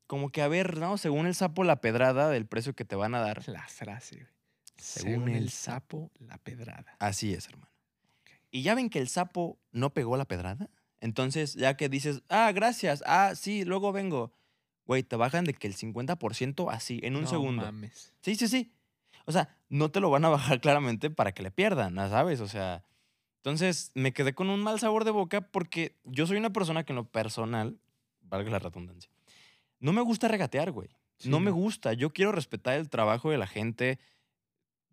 como 0.06 0.30
que, 0.32 0.42
a 0.44 0.48
ver, 0.48 0.78
¿no? 0.78 0.98
Según 1.00 1.26
el 1.26 1.34
sapo, 1.34 1.64
la 1.64 1.82
pedrada 1.82 2.30
del 2.30 2.46
precio 2.46 2.76
que 2.76 2.86
te 2.86 2.96
van 2.96 3.16
a 3.16 3.20
dar. 3.22 3.48
La 3.50 3.68
frase, 3.68 4.18
güey. 4.18 4.28
Según 4.78 5.30
el 5.30 5.50
sapo, 5.50 6.12
la 6.20 6.38
pedrada. 6.38 6.96
Así 7.00 7.34
es, 7.34 7.48
hermano. 7.48 7.72
Y 8.56 8.62
ya 8.62 8.76
ven 8.76 8.92
que 8.92 9.00
el 9.00 9.08
sapo 9.10 9.58
no 9.72 9.96
pegó 9.96 10.16
la 10.16 10.26
pedrada. 10.26 10.70
Entonces, 11.02 11.56
ya 11.56 11.76
que 11.76 11.90
dices, 11.90 12.22
ah, 12.30 12.52
gracias, 12.54 13.04
ah, 13.08 13.34
sí, 13.36 13.66
luego 13.66 13.92
vengo. 13.92 14.32
Güey, 14.86 15.02
te 15.02 15.16
bajan 15.16 15.44
de 15.44 15.56
que 15.56 15.66
el 15.66 15.76
50% 15.76 16.72
así, 16.72 17.00
en 17.02 17.16
un 17.16 17.24
No 17.24 17.28
segundo. 17.28 17.64
mames. 17.66 18.14
Sí, 18.22 18.36
sí, 18.36 18.48
sí. 18.48 18.72
O 19.26 19.32
sea, 19.32 19.58
no 19.70 19.90
te 19.90 20.00
lo 20.00 20.12
van 20.12 20.24
a 20.24 20.30
bajar 20.30 20.62
claramente 20.62 21.10
para 21.10 21.32
que 21.32 21.42
le 21.42 21.50
pierdan. 21.50 21.96
¿sabes? 21.96 22.42
O 22.42 22.48
sea, 22.48 22.84
entonces 23.38 23.92
me 23.96 24.14
quedé 24.14 24.36
con 24.36 24.52
un 24.52 24.62
mal 24.62 24.80
sabor 24.80 25.04
de 25.04 25.10
boca 25.12 25.42
porque 25.42 25.98
yo 26.04 26.28
soy 26.28 26.38
una 26.38 26.54
persona 26.54 26.84
que 26.84 26.92
en 26.94 26.98
lo 26.98 27.06
personal, 27.10 27.80
valga 28.22 28.52
la 28.52 28.60
redundancia, 28.60 29.10
no 29.80 29.94
me 29.94 30.02
gusta 30.02 30.28
regatear, 30.28 30.70
güey. 30.72 30.90
Sí, 31.18 31.28
no 31.30 31.40
me 31.40 31.50
gusta. 31.52 31.94
Yo 31.94 32.12
quiero 32.14 32.32
respetar 32.32 32.76
el 32.76 32.90
trabajo 32.90 33.32
de 33.32 33.38
la 33.40 33.48
gente, 33.48 34.00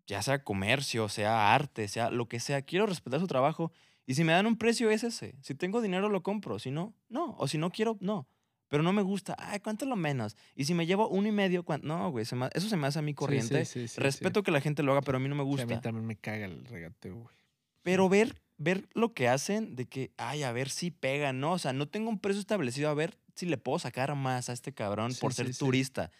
ya 0.07 0.21
sea 0.21 0.43
comercio, 0.43 1.09
sea 1.09 1.53
arte, 1.53 1.87
sea 1.87 2.09
lo 2.09 2.27
que 2.27 2.39
sea. 2.39 2.61
Quiero 2.61 2.85
respetar 2.85 3.19
su 3.19 3.27
trabajo. 3.27 3.71
Y 4.05 4.15
si 4.15 4.23
me 4.23 4.33
dan 4.33 4.45
un 4.45 4.57
precio 4.57 4.89
es 4.89 5.03
ese. 5.03 5.35
Si 5.41 5.55
tengo 5.55 5.81
dinero 5.81 6.09
lo 6.09 6.23
compro. 6.23 6.59
Si 6.59 6.71
no, 6.71 6.93
no. 7.09 7.35
O 7.37 7.47
si 7.47 7.57
no 7.57 7.69
quiero, 7.71 7.97
no. 8.01 8.27
Pero 8.67 8.83
no 8.83 8.93
me 8.93 9.01
gusta. 9.01 9.35
Ay, 9.37 9.59
¿cuánto 9.59 9.85
es 9.85 9.89
lo 9.89 9.95
menos? 9.95 10.35
Y 10.55 10.65
si 10.65 10.73
me 10.73 10.85
llevo 10.85 11.07
uno 11.09 11.27
y 11.27 11.31
medio, 11.31 11.63
¿cuán- 11.63 11.81
no, 11.83 12.09
güey. 12.09 12.25
se 12.25 12.35
me- 12.35 12.49
eso 12.53 12.67
se 12.69 12.77
me 12.77 12.87
hace 12.87 12.99
a 12.99 13.01
mí 13.01 13.13
corriente. 13.13 13.65
sí, 13.65 13.81
sí, 13.81 13.87
sí. 13.89 14.01
Respeto 14.01 14.43
que 14.43 14.51
la 14.51 14.61
gente 14.61 14.81
lo 14.81 14.91
haga, 14.93 15.01
pero 15.01 15.17
a 15.17 15.19
mí 15.19 15.27
no 15.29 15.35
me 15.35 15.43
gusta. 15.43 15.63
a 15.63 15.65
mí 15.65 15.77
también 15.81 16.05
me 16.05 16.15
caga 16.15 16.45
el 16.45 16.65
regateo, 16.65 17.15
güey. 17.15 17.35
Pero 17.83 18.07
ver, 18.09 18.41
ver 18.57 18.87
lo 18.93 19.13
que 19.13 19.27
hacen 19.27 19.75
de 19.75 19.85
que, 19.87 20.11
ay, 20.17 20.43
a 20.43 20.51
ver 20.51 20.69
si 20.69 20.89
pega, 20.91 21.33
¿no? 21.33 21.53
O 21.53 21.59
sea, 21.59 21.73
no 21.73 21.87
tengo 21.87 22.09
un 22.09 22.19
precio 22.19 22.39
establecido, 22.39 22.89
a 22.89 22.93
ver 22.93 23.17
si 23.35 23.45
le 23.45 23.57
puedo 23.57 23.77
sacar 23.79 24.13
más 24.15 24.49
a 24.49 24.53
este 24.53 24.73
cabrón 24.73 25.13
por 25.19 25.33
ser 25.33 25.55
turista. 25.57 26.11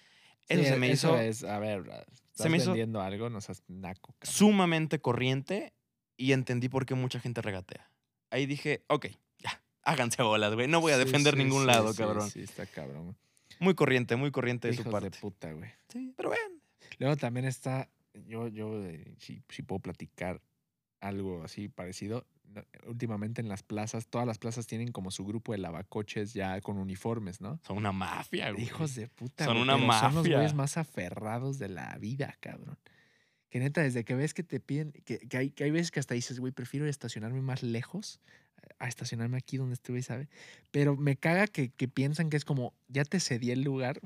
Eso 0.50 0.64
se 0.64 0.76
me 0.78 0.90
hizo 0.90 1.18
es, 1.18 1.44
a 1.44 1.60
ver, 1.60 1.84
estás 2.42 2.52
me 2.52 2.58
hizo- 2.58 2.68
vendiendo 2.72 3.02
algo, 3.02 3.30
no 3.30 3.42
seas 3.42 3.64
naco, 3.68 4.14
cabrón. 4.20 4.34
sumamente 4.36 5.00
corriente 5.00 5.74
y 6.18 6.34
entendí 6.34 6.70
por 6.70 6.86
qué 6.86 6.96
mucha 6.96 7.20
gente 7.20 7.42
regatea. 7.42 7.90
Ahí 8.30 8.46
dije, 8.46 8.84
ok, 8.88 9.08
ya, 9.40 9.62
háganse 9.84 10.22
bolas, 10.24 10.54
güey. 10.54 10.68
No 10.68 10.80
voy 10.82 10.92
a 10.94 10.98
defender 10.98 11.34
sí, 11.36 11.44
ningún 11.44 11.62
sí, 11.62 11.68
lado, 11.68 11.94
cabrón. 11.96 12.30
Sí, 12.30 12.42
está 12.42 12.66
cabrón. 12.66 13.18
Muy 13.60 13.76
corriente, 13.76 14.16
muy 14.16 14.32
corriente 14.32 14.68
de 14.70 14.74
su 14.76 14.84
parte. 14.90 15.10
de 15.12 15.18
puta, 15.20 15.52
güey. 15.54 15.70
Sí, 15.90 16.14
pero 16.16 16.30
vean. 16.30 16.62
Luego 17.00 17.16
también 17.18 17.46
está, 17.46 17.90
yo, 18.26 18.48
yo, 18.48 18.84
eh, 18.86 19.16
si, 19.20 19.44
si 19.50 19.62
puedo 19.64 19.80
platicar 19.80 20.42
algo 21.00 21.44
así 21.44 21.68
parecido. 21.68 22.26
Últimamente 22.86 23.42
en 23.42 23.48
las 23.50 23.64
plazas, 23.64 24.08
todas 24.08 24.28
las 24.28 24.38
plazas 24.38 24.68
tienen 24.68 24.92
como 24.92 25.12
su 25.12 25.26
grupo 25.26 25.52
de 25.52 25.60
lavacoches 25.60 26.34
ya 26.34 26.60
con 26.62 26.78
uniformes, 26.78 27.42
¿no? 27.42 27.60
Son 27.66 27.78
una 27.78 27.92
mafia, 27.92 28.52
güey. 28.52 28.64
Hijos 28.66 28.96
de 28.96 29.08
puta. 29.08 29.46
Son 29.46 29.54
güey, 29.54 29.64
una 29.64 29.74
pero 29.76 29.92
Son 29.94 30.04
los 30.04 30.16
mafia. 30.16 30.36
güeyes 30.38 30.54
más 30.54 30.78
aferrados 30.78 31.60
de 31.60 31.70
la 31.70 31.98
vida, 31.98 32.36
cabrón. 32.40 32.78
Que 33.50 33.60
neta, 33.60 33.82
desde 33.82 34.04
que 34.06 34.16
ves 34.16 34.34
que 34.34 34.44
te 34.44 34.60
piden, 34.60 34.92
que, 35.06 35.20
que 35.20 35.38
hay, 35.38 35.52
que 35.52 35.66
hay 35.66 35.72
veces 35.72 35.92
que 35.92 36.00
hasta 36.00 36.14
dices, 36.14 36.40
güey, 36.40 36.54
prefiero 36.54 36.88
estacionarme 36.88 37.42
más 37.42 37.64
lejos 37.64 38.22
a 38.80 38.88
estacionarme 38.88 39.38
aquí 39.38 39.58
donde 39.58 39.74
este 39.74 39.92
güey 39.92 40.04
sabe. 40.04 40.30
Pero 40.72 40.96
me 40.96 41.18
caga 41.18 41.48
que, 41.48 41.70
que 41.70 41.88
piensan 41.88 42.30
que 42.30 42.38
es 42.38 42.46
como, 42.46 42.74
ya 42.88 43.04
te 43.04 43.20
cedí 43.20 43.52
el 43.52 43.64
lugar, 43.64 44.00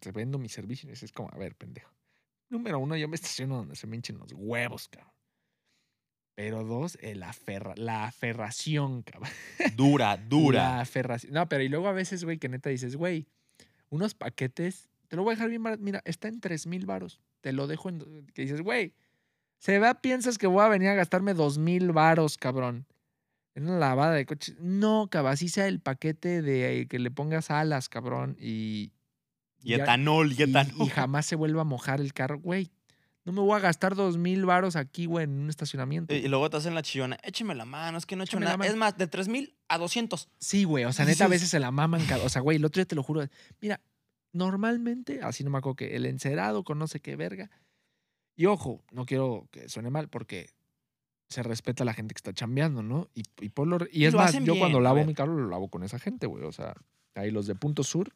te 0.00 0.12
vendo 0.12 0.38
mi 0.38 0.48
servicio. 0.48 0.88
Y 0.90 0.92
es 0.92 1.12
como, 1.12 1.30
a 1.32 1.38
ver, 1.38 1.54
pendejo. 1.54 1.92
Número 2.48 2.78
uno, 2.78 2.96
yo 2.96 3.08
me 3.08 3.16
estaciono 3.16 3.56
donde 3.56 3.76
se 3.76 3.86
me 3.86 3.96
hinchen 3.96 4.18
los 4.18 4.32
huevos, 4.32 4.88
cabrón. 4.88 5.12
Pero 6.36 6.64
dos, 6.64 6.98
el 7.00 7.22
aferra, 7.22 7.72
la 7.76 8.04
aferración, 8.04 9.02
cabrón. 9.10 9.30
Dura, 9.74 10.16
dura. 10.18 10.58
La 10.58 10.80
aferración. 10.80 11.32
No, 11.32 11.48
pero 11.48 11.64
y 11.64 11.68
luego 11.68 11.88
a 11.88 11.92
veces, 11.92 12.22
güey, 12.24 12.38
que 12.38 12.48
neta 12.48 12.70
dices, 12.70 12.94
güey, 12.94 13.26
unos 13.88 14.14
paquetes, 14.14 14.88
te 15.08 15.16
lo 15.16 15.22
voy 15.22 15.32
a 15.32 15.36
dejar 15.36 15.48
bien 15.48 15.62
barato. 15.62 15.82
Mira, 15.82 16.02
está 16.04 16.28
en 16.28 16.40
3 16.40 16.66
mil 16.66 16.84
varos. 16.86 17.20
Te 17.40 17.52
lo 17.52 17.66
dejo 17.66 17.88
en. 17.88 18.26
Que 18.34 18.42
dices, 18.42 18.60
güey, 18.60 18.92
se 19.58 19.78
va, 19.78 19.94
piensas 20.00 20.36
que 20.36 20.46
voy 20.46 20.62
a 20.62 20.68
venir 20.68 20.88
a 20.88 20.94
gastarme 20.94 21.32
2 21.32 21.58
mil 21.58 21.92
varos, 21.92 22.36
cabrón. 22.36 22.86
En 23.54 23.64
una 23.68 23.78
lavada 23.78 24.12
de 24.12 24.26
coches. 24.26 24.56
No, 24.60 25.08
cabrón, 25.10 25.32
así 25.32 25.48
sea 25.48 25.66
el 25.66 25.80
paquete 25.80 26.42
de 26.42 26.80
eh, 26.80 26.86
que 26.86 26.98
le 26.98 27.10
pongas 27.10 27.50
alas, 27.50 27.88
cabrón. 27.88 28.36
Y, 28.38 28.92
Y 29.62 29.72
etanol, 29.72 30.32
y 30.32 30.36
y, 30.38 30.42
etanol. 30.42 30.86
y 30.86 30.88
jamás 30.90 31.24
se 31.24 31.36
vuelva 31.36 31.62
a 31.62 31.64
mojar 31.64 32.02
el 32.02 32.12
carro, 32.12 32.38
güey. 32.38 32.70
No 33.26 33.32
me 33.32 33.40
voy 33.40 33.56
a 33.56 33.60
gastar 33.60 33.94
dos 33.96 34.16
mil 34.16 34.46
varos 34.46 34.76
aquí, 34.76 35.04
güey, 35.06 35.24
en 35.24 35.32
un 35.32 35.50
estacionamiento. 35.50 36.14
Y, 36.14 36.18
y 36.18 36.28
luego 36.28 36.48
te 36.48 36.56
hacen 36.56 36.74
la 36.74 36.82
chillona, 36.82 37.18
écheme 37.22 37.54
la 37.54 37.64
mano, 37.66 37.98
es 37.98 38.06
que 38.06 38.16
no 38.16 38.22
he 38.22 38.24
hecho 38.26 38.38
nada. 38.40 38.64
Es 38.64 38.76
más, 38.76 38.96
de 38.96 39.06
3 39.08 39.28
mil 39.28 39.54
a 39.68 39.76
200. 39.78 40.28
Sí, 40.38 40.64
güey. 40.64 40.84
O 40.84 40.92
sea, 40.92 41.04
neta, 41.04 41.24
a 41.24 41.28
veces 41.28 41.48
se 41.50 41.58
la 41.60 41.70
maman. 41.72 42.02
O 42.24 42.28
sea, 42.28 42.40
güey, 42.40 42.56
el 42.56 42.64
otro 42.64 42.80
día 42.80 42.86
te 42.86 42.94
lo 42.94 43.02
juro. 43.02 43.26
Mira, 43.60 43.80
normalmente, 44.32 45.20
así 45.22 45.42
no 45.44 45.50
me 45.50 45.58
acuerdo 45.58 45.76
que 45.76 45.96
el 45.96 46.06
encerado 46.06 46.62
con 46.64 46.78
no 46.78 46.86
sé 46.86 47.00
qué 47.00 47.16
verga. 47.16 47.50
Y 48.36 48.46
ojo, 48.46 48.84
no 48.92 49.06
quiero 49.06 49.48
que 49.50 49.68
suene 49.68 49.90
mal 49.90 50.08
porque 50.08 50.50
se 51.28 51.42
respeta 51.42 51.82
a 51.82 51.86
la 51.86 51.94
gente 51.94 52.14
que 52.14 52.18
está 52.18 52.32
chambeando, 52.32 52.82
¿no? 52.82 53.08
Y, 53.14 53.22
y, 53.40 53.48
por 53.48 53.66
lo- 53.66 53.78
y 53.90 54.04
es 54.04 54.12
lo 54.12 54.20
más, 54.20 54.32
yo 54.34 54.56
cuando 54.58 54.78
bien, 54.78 54.84
lavo 54.84 55.04
mi 55.04 55.14
carro 55.14 55.34
lo 55.36 55.48
lavo 55.48 55.68
con 55.68 55.82
esa 55.82 55.98
gente, 55.98 56.26
güey. 56.26 56.44
O 56.44 56.52
sea, 56.52 56.74
ahí 57.14 57.30
los 57.30 57.46
de 57.46 57.54
Punto 57.54 57.82
Sur 57.82 58.12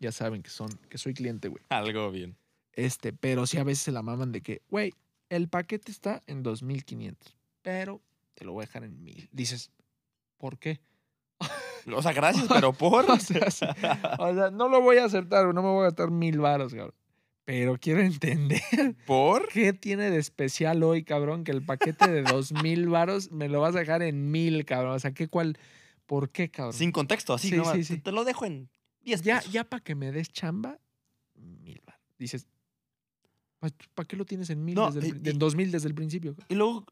ya 0.00 0.10
saben 0.10 0.42
que 0.42 0.50
son, 0.50 0.68
que 0.88 0.98
soy 0.98 1.14
cliente, 1.14 1.48
güey. 1.48 1.62
Algo 1.68 2.10
bien. 2.10 2.36
Este, 2.78 3.12
pero 3.12 3.44
sí 3.44 3.58
a 3.58 3.64
veces 3.64 3.82
se 3.82 3.90
la 3.90 4.02
maman 4.02 4.30
de 4.30 4.40
que, 4.40 4.62
güey, 4.70 4.94
el 5.30 5.48
paquete 5.48 5.90
está 5.90 6.22
en 6.28 6.44
2500, 6.44 7.36
pero 7.60 8.00
te 8.34 8.44
lo 8.44 8.52
voy 8.52 8.62
a 8.62 8.66
dejar 8.66 8.84
en 8.84 9.02
1000. 9.02 9.28
Dices, 9.32 9.72
¿por 10.36 10.58
qué? 10.58 10.80
O 11.92 12.02
sea, 12.02 12.12
gracias, 12.12 12.46
pero 12.54 12.72
por. 12.72 13.10
O 13.10 13.18
sea, 13.18 13.50
sí. 13.50 13.64
O 14.18 14.34
sea, 14.34 14.50
no 14.52 14.68
lo 14.68 14.80
voy 14.80 14.98
a 14.98 15.06
aceptar, 15.06 15.52
no 15.52 15.62
me 15.62 15.68
voy 15.70 15.80
a 15.80 15.84
gastar 15.84 16.12
mil 16.12 16.38
varos, 16.38 16.72
cabrón. 16.72 16.94
Pero 17.44 17.78
quiero 17.78 18.00
entender 18.02 18.94
¿Por? 19.06 19.48
qué 19.48 19.72
tiene 19.72 20.10
de 20.10 20.18
especial 20.18 20.84
hoy, 20.84 21.02
cabrón, 21.02 21.42
que 21.42 21.50
el 21.50 21.64
paquete 21.64 22.08
de 22.08 22.22
dos 22.22 22.52
mil 22.52 22.88
varos 22.88 23.32
me 23.32 23.48
lo 23.48 23.60
vas 23.60 23.74
a 23.74 23.80
dejar 23.80 24.02
en 24.02 24.30
mil, 24.30 24.64
cabrón. 24.64 24.92
O 24.92 24.98
sea, 25.00 25.12
¿qué 25.12 25.26
cuál? 25.26 25.58
¿Por 26.06 26.30
qué, 26.30 26.48
cabrón? 26.48 26.74
Sin 26.74 26.92
contexto, 26.92 27.34
así. 27.34 27.48
Sí, 27.48 27.56
¿no? 27.56 27.64
sí, 27.74 27.82
Te-. 27.82 28.02
Te 28.02 28.12
lo 28.12 28.24
dejo 28.24 28.44
en 28.44 28.68
10 29.00 29.22
ya, 29.22 29.38
pesos. 29.38 29.52
ya 29.52 29.64
para 29.64 29.82
que 29.82 29.96
me 29.96 30.12
des 30.12 30.30
chamba, 30.30 30.78
mil 31.34 31.80
varos. 31.84 32.04
Dices, 32.18 32.46
¿para 33.94 34.06
qué 34.06 34.16
lo 34.16 34.24
tienes 34.24 34.50
en 34.50 34.64
mil 34.64 34.74
No, 34.74 34.90
desde 34.90 35.08
el, 35.08 35.16
y- 35.26 35.30
en 35.30 35.36
y- 35.36 35.38
dos 35.38 35.54
mil 35.56 35.70
desde 35.70 35.88
el 35.88 35.94
principio? 35.94 36.36
Y 36.48 36.54
luego 36.54 36.86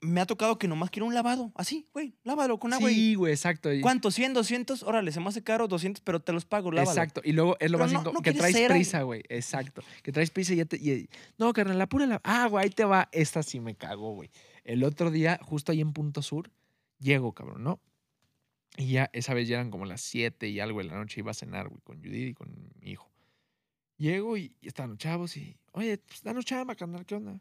me 0.00 0.20
ha 0.20 0.26
tocado 0.26 0.58
que 0.58 0.66
nomás 0.66 0.90
quiero 0.90 1.06
un 1.06 1.14
lavado. 1.14 1.52
Así, 1.54 1.86
güey, 1.92 2.14
lávalo 2.24 2.58
con 2.58 2.72
agua. 2.72 2.90
Sí, 2.90 3.14
güey, 3.14 3.32
exacto. 3.32 3.68
¿Cuánto? 3.82 4.10
¿100, 4.10 4.32
200? 4.32 4.82
Órale, 4.82 5.12
se 5.12 5.20
me 5.20 5.28
hace 5.28 5.44
caro 5.44 5.68
200, 5.68 6.02
pero 6.02 6.18
te 6.20 6.32
los 6.32 6.44
pago, 6.44 6.72
lávalo. 6.72 6.90
Exacto. 6.90 7.20
Y 7.24 7.30
luego 7.32 7.56
es 7.60 7.70
lo 7.70 7.78
Pero 7.78 7.92
más 7.92 8.04
no- 8.12 8.20
que 8.20 8.32
traes 8.32 8.56
cera. 8.56 8.74
prisa, 8.74 9.02
güey. 9.02 9.22
Exacto. 9.28 9.82
Que 10.02 10.10
traes 10.10 10.30
prisa 10.32 10.54
y 10.54 10.56
ya 10.56 10.64
te. 10.64 10.76
y- 10.76 11.08
no, 11.38 11.52
carnal, 11.52 11.78
la 11.78 11.86
pura 11.88 12.06
la. 12.06 12.20
Ah, 12.24 12.48
güey, 12.48 12.64
ahí 12.64 12.70
te 12.70 12.84
va. 12.84 13.08
Esta 13.12 13.44
sí 13.44 13.60
me 13.60 13.76
cagó, 13.76 14.12
güey. 14.14 14.28
El 14.64 14.82
otro 14.82 15.12
día, 15.12 15.38
justo 15.42 15.70
ahí 15.70 15.80
en 15.80 15.92
Punto 15.92 16.20
Sur, 16.20 16.50
llego, 16.98 17.32
cabrón, 17.32 17.62
¿no? 17.62 17.80
Y 18.76 18.92
ya, 18.92 19.08
esa 19.12 19.34
vez 19.34 19.46
ya 19.46 19.56
eran 19.56 19.70
como 19.70 19.84
las 19.84 20.00
7 20.00 20.48
y 20.48 20.58
algo 20.58 20.78
de 20.78 20.84
la 20.86 20.94
noche. 20.96 21.20
Iba 21.20 21.30
a 21.30 21.34
cenar, 21.34 21.68
güey, 21.68 21.80
con 21.82 21.98
Judith 22.02 22.30
y 22.30 22.34
con 22.34 22.50
mi 22.80 22.90
hijo. 22.90 23.11
Llego 24.02 24.36
y, 24.36 24.52
y 24.60 24.66
estaban 24.66 24.90
los 24.90 24.98
chavos 24.98 25.36
y. 25.36 25.56
Oye, 25.70 25.96
pues 25.98 26.22
danos 26.24 26.44
chamba, 26.44 26.74
carnal, 26.74 27.06
¿qué 27.06 27.14
onda? 27.14 27.40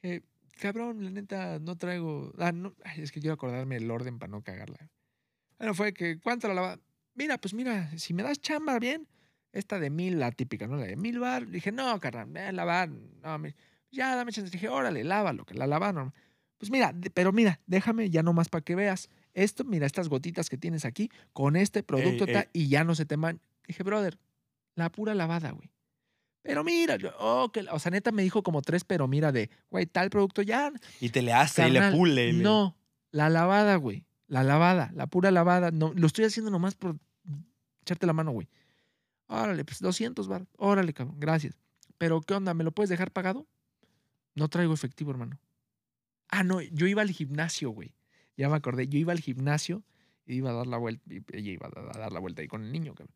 Dije, 0.00 0.22
cabrón, 0.60 1.02
la 1.04 1.10
neta, 1.10 1.58
no 1.58 1.76
traigo. 1.76 2.32
Ah, 2.38 2.52
no. 2.52 2.74
ay, 2.84 3.02
es 3.02 3.10
que 3.10 3.18
quiero 3.18 3.34
acordarme 3.34 3.74
el 3.76 3.90
orden 3.90 4.20
para 4.20 4.30
no 4.30 4.40
cagarla. 4.40 4.88
Bueno, 5.58 5.74
fue 5.74 5.92
que, 5.92 6.20
¿cuánto 6.20 6.46
la 6.46 6.54
lavada? 6.54 6.78
Mira, 7.14 7.38
pues 7.38 7.54
mira, 7.54 7.90
si 7.98 8.14
me 8.14 8.22
das 8.22 8.40
chamba 8.40 8.78
bien, 8.78 9.08
esta 9.50 9.80
de 9.80 9.90
mil, 9.90 10.20
la 10.20 10.30
típica, 10.30 10.68
¿no? 10.68 10.76
La 10.76 10.86
de 10.86 10.94
mil 10.96 11.18
bar. 11.18 11.48
Dije, 11.48 11.72
no, 11.72 11.98
carnal, 11.98 12.26
ve 12.30 12.40
a 12.42 12.52
lavar. 12.52 12.88
No, 12.88 13.36
me- 13.38 13.56
ya, 13.90 14.14
dame 14.14 14.30
chance. 14.30 14.48
Dije, 14.52 14.68
órale, 14.68 15.02
lávalo, 15.02 15.44
que 15.44 15.54
la 15.54 15.66
lavaron. 15.66 16.14
Pues 16.58 16.70
mira, 16.70 16.92
de- 16.92 17.10
pero 17.10 17.32
mira, 17.32 17.58
déjame 17.66 18.10
ya 18.10 18.22
nomás 18.22 18.48
para 18.48 18.62
que 18.62 18.76
veas. 18.76 19.08
Esto, 19.34 19.64
mira, 19.64 19.86
estas 19.86 20.08
gotitas 20.08 20.48
que 20.50 20.56
tienes 20.56 20.84
aquí, 20.84 21.10
con 21.32 21.56
este 21.56 21.82
producto 21.82 22.26
ey. 22.26 22.44
y 22.52 22.68
ya 22.68 22.84
no 22.84 22.94
se 22.94 23.06
te 23.06 23.16
man. 23.16 23.40
Dije, 23.66 23.82
brother, 23.82 24.18
la 24.76 24.92
pura 24.92 25.12
lavada, 25.14 25.50
güey. 25.50 25.68
Pero 26.46 26.64
mira, 26.64 26.96
yo- 26.96 27.12
oh, 27.18 27.50
que, 27.52 27.60
o 27.70 27.78
sea, 27.78 27.90
neta 27.90 28.12
me 28.12 28.22
dijo 28.22 28.42
como 28.42 28.62
tres, 28.62 28.84
pero 28.84 29.06
mira, 29.08 29.32
de, 29.32 29.50
güey, 29.70 29.86
tal 29.86 30.10
producto 30.10 30.42
ya. 30.42 30.72
Y 31.00 31.10
te 31.10 31.22
le 31.22 31.32
hace, 31.32 31.66
y 31.68 31.70
le 31.72 31.80
pule. 31.92 32.28
y 32.28 32.32
le- 32.32 32.42
No, 32.42 32.76
la 33.10 33.28
lavada, 33.30 33.76
güey. 33.76 34.04
La 34.28 34.42
lavada, 34.42 34.90
la 34.94 35.06
pura 35.06 35.30
lavada. 35.30 35.70
No, 35.70 35.92
lo 35.94 36.06
estoy 36.06 36.24
haciendo 36.24 36.50
nomás 36.50 36.74
por 36.74 36.96
echarte 37.82 38.06
la 38.06 38.12
mano, 38.12 38.32
güey. 38.32 38.48
Órale, 39.28 39.64
pues 39.64 39.80
200 39.80 40.28
bar. 40.28 40.46
Órale, 40.56 40.92
cabrón, 40.92 41.16
gracias. 41.18 41.58
Pero, 41.98 42.20
¿qué 42.20 42.34
onda? 42.34 42.52
¿Me 42.54 42.64
lo 42.64 42.72
puedes 42.72 42.90
dejar 42.90 43.10
pagado? 43.12 43.46
No 44.34 44.48
traigo 44.48 44.74
efectivo, 44.74 45.10
hermano. 45.10 45.38
Ah, 46.28 46.42
no, 46.42 46.60
yo 46.60 46.86
iba 46.86 47.02
al 47.02 47.10
gimnasio, 47.10 47.70
güey. 47.70 47.94
Ya 48.36 48.48
me 48.48 48.56
acordé. 48.56 48.86
Yo 48.88 48.98
iba 48.98 49.12
al 49.12 49.20
gimnasio 49.20 49.82
y 50.26 50.34
iba 50.36 50.50
a 50.50 50.54
dar 50.54 50.66
la 50.66 50.76
vuelta. 50.76 51.02
y 51.12 51.22
Ella 51.32 51.52
iba 51.52 51.68
a 51.68 51.98
dar 51.98 52.12
la 52.12 52.18
vuelta 52.20 52.42
ahí 52.42 52.48
con 52.48 52.62
el 52.64 52.72
niño, 52.72 52.94
cabrón. 52.94 53.14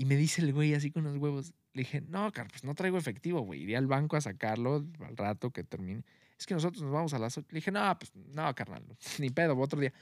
Y 0.00 0.06
me 0.06 0.16
dice 0.16 0.40
el 0.40 0.54
güey 0.54 0.72
así 0.72 0.90
con 0.90 1.04
los 1.04 1.14
huevos. 1.18 1.52
Le 1.74 1.82
dije, 1.82 2.00
no, 2.00 2.32
car, 2.32 2.48
pues 2.48 2.64
no 2.64 2.74
traigo 2.74 2.96
efectivo, 2.96 3.40
güey. 3.42 3.64
Iré 3.64 3.76
al 3.76 3.86
banco 3.86 4.16
a 4.16 4.22
sacarlo 4.22 4.76
al 5.00 5.14
rato 5.16 5.50
que 5.50 5.62
termine. 5.62 6.04
Es 6.38 6.46
que 6.46 6.54
nosotros 6.54 6.82
nos 6.82 6.90
vamos 6.90 7.12
a 7.12 7.18
las 7.18 7.36
ocho. 7.36 7.46
Le 7.50 7.56
dije, 7.56 7.70
no, 7.70 7.98
pues 7.98 8.10
no, 8.14 8.54
carnal, 8.54 8.82
ni 9.18 9.28
pedo, 9.28 9.58
otro 9.58 9.78
día. 9.78 9.92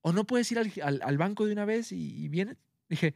O 0.00 0.12
no 0.12 0.24
puedes 0.24 0.50
ir 0.52 0.60
al, 0.60 0.72
al- 0.80 1.00
al 1.02 1.18
banco 1.18 1.44
de 1.44 1.52
una 1.54 1.64
vez 1.64 1.90
y, 1.90 2.24
y 2.24 2.28
vienes. 2.28 2.56
Dije, 2.88 3.14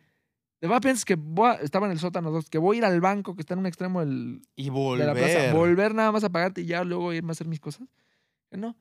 de 0.61 0.66
verdad 0.68 0.82
piensas 0.82 1.05
que 1.05 1.14
voy 1.14 1.51
a- 1.51 1.55
estaba 1.55 1.86
en 1.86 1.93
el 1.93 2.01
sótano 2.01 2.32
2, 2.32 2.51
que 2.51 2.59
voy 2.59 2.76
a 2.76 2.78
ir 2.78 2.84
al 2.86 3.01
banco 3.01 3.36
que 3.36 3.43
está 3.43 3.55
en 3.55 3.61
un 3.61 3.66
extremo 3.66 4.01
del, 4.01 4.43
Y 4.57 4.64
de 4.64 4.70
volver. 4.70 5.07
la 5.07 5.14
plaza, 5.14 5.55
volver 5.55 5.95
nada 5.95 6.11
más 6.11 6.24
a 6.24 6.30
pagarte 6.30 6.62
y 6.62 6.66
ya 6.66 6.82
luego 6.82 7.12
irme 7.12 7.30
a 7.30 7.32
hacer 7.32 7.47
mis 7.47 7.61
cosas. 7.61 7.86
Dije, 8.51 8.61
no. 8.61 8.76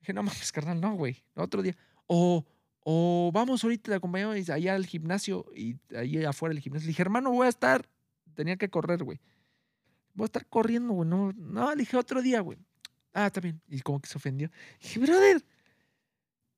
Dije, 0.00 0.12
no 0.12 0.22
mames, 0.22 0.52
carnal, 0.52 0.78
no, 0.78 0.94
güey. 0.94 1.24
Otro 1.36 1.62
día. 1.62 1.74
O, 2.06 2.44
o 2.90 3.30
vamos 3.34 3.62
ahorita, 3.62 3.90
te 3.90 3.96
acompañamos 3.96 4.48
allá 4.48 4.74
al 4.74 4.86
gimnasio 4.86 5.44
y 5.54 5.76
ahí 5.94 6.24
afuera 6.24 6.54
del 6.54 6.62
gimnasio. 6.62 6.86
Le 6.86 6.92
dije, 6.92 7.02
hermano, 7.02 7.30
voy 7.30 7.44
a 7.44 7.50
estar. 7.50 7.86
Tenía 8.32 8.56
que 8.56 8.70
correr, 8.70 9.04
güey. 9.04 9.20
Voy 10.14 10.24
a 10.24 10.28
estar 10.28 10.46
corriendo, 10.46 10.94
güey. 10.94 11.06
No, 11.06 11.34
no, 11.36 11.68
le 11.74 11.80
dije 11.80 11.98
otro 11.98 12.22
día, 12.22 12.40
güey. 12.40 12.56
Ah, 13.12 13.26
está 13.26 13.42
bien. 13.42 13.60
Y 13.68 13.82
como 13.82 14.00
que 14.00 14.08
se 14.08 14.16
ofendió. 14.16 14.50
Dije, 14.80 15.00
brother, 15.00 15.44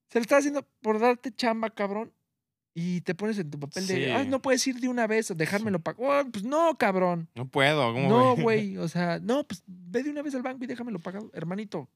se 0.07 0.21
le 0.21 0.23
está 0.23 0.37
haciendo 0.37 0.63
por 0.81 1.01
darte 1.01 1.33
chamba, 1.33 1.69
cabrón. 1.69 2.13
Y 2.75 3.01
te 3.01 3.17
pones 3.17 3.37
en 3.41 3.51
tu 3.51 3.59
papel 3.59 3.89
de, 3.89 4.13
ah, 4.13 4.23
no 4.23 4.41
puedes 4.41 4.65
ir 4.69 4.79
de 4.79 4.87
una 4.87 5.09
vez, 5.09 5.37
dejármelo 5.37 5.81
para. 5.81 5.99
Oh, 5.99 6.31
pues 6.31 6.45
no, 6.45 6.79
cabrón. 6.79 7.29
No 7.35 7.49
puedo, 7.49 7.93
¿cómo 7.93 8.09
No, 8.09 8.37
güey. 8.37 8.77
O 8.77 8.87
sea, 8.87 9.19
no, 9.19 9.43
pues 9.43 9.65
ve 9.67 10.05
de 10.05 10.11
una 10.11 10.23
vez 10.23 10.37
al 10.37 10.43
banco 10.43 10.63
y 10.63 10.69
déjamelo 10.69 11.01
pagado. 11.01 11.29
Hermanito, 11.35 11.89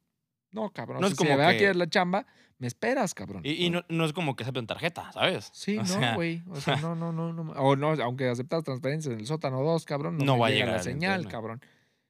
no, 0.54 0.70
cabrón. 0.70 1.00
No 1.00 1.06
es 1.08 1.14
como 1.14 1.30
de 1.30 1.36
verdad 1.36 1.52
que- 1.52 1.58
quieres 1.58 1.76
la 1.76 1.88
chamba, 1.88 2.26
me 2.58 2.66
esperas, 2.66 3.12
cabrón. 3.14 3.42
Y, 3.44 3.66
y 3.66 3.70
no, 3.70 3.82
no 3.88 4.04
es 4.04 4.12
como 4.12 4.36
que 4.36 4.44
acepten 4.44 4.66
tarjeta, 4.66 5.12
¿sabes? 5.12 5.50
Sí, 5.52 5.76
O 5.76 5.82
no, 5.82 6.14
güey. 6.14 6.42
O 6.48 6.56
sea, 6.60 6.76
no, 6.80 6.94
no, 6.94 7.12
no, 7.12 7.32
no. 7.32 7.52
O 7.52 7.76
no, 7.76 7.90
aunque 8.02 8.28
aceptas 8.28 8.64
transferencias 8.64 9.12
en 9.12 9.20
el 9.20 9.26
sótano 9.26 9.62
2, 9.62 9.84
cabrón, 9.84 10.16
no, 10.18 10.24
No 10.24 10.34
me 10.34 10.40
va 10.40 10.46
a 10.46 10.50
llega 10.50 10.60
llegar 10.60 10.74
la 10.74 10.78
al 10.78 10.84
señal, 10.84 11.20
internet. 11.22 11.32
cabrón. 11.32 11.60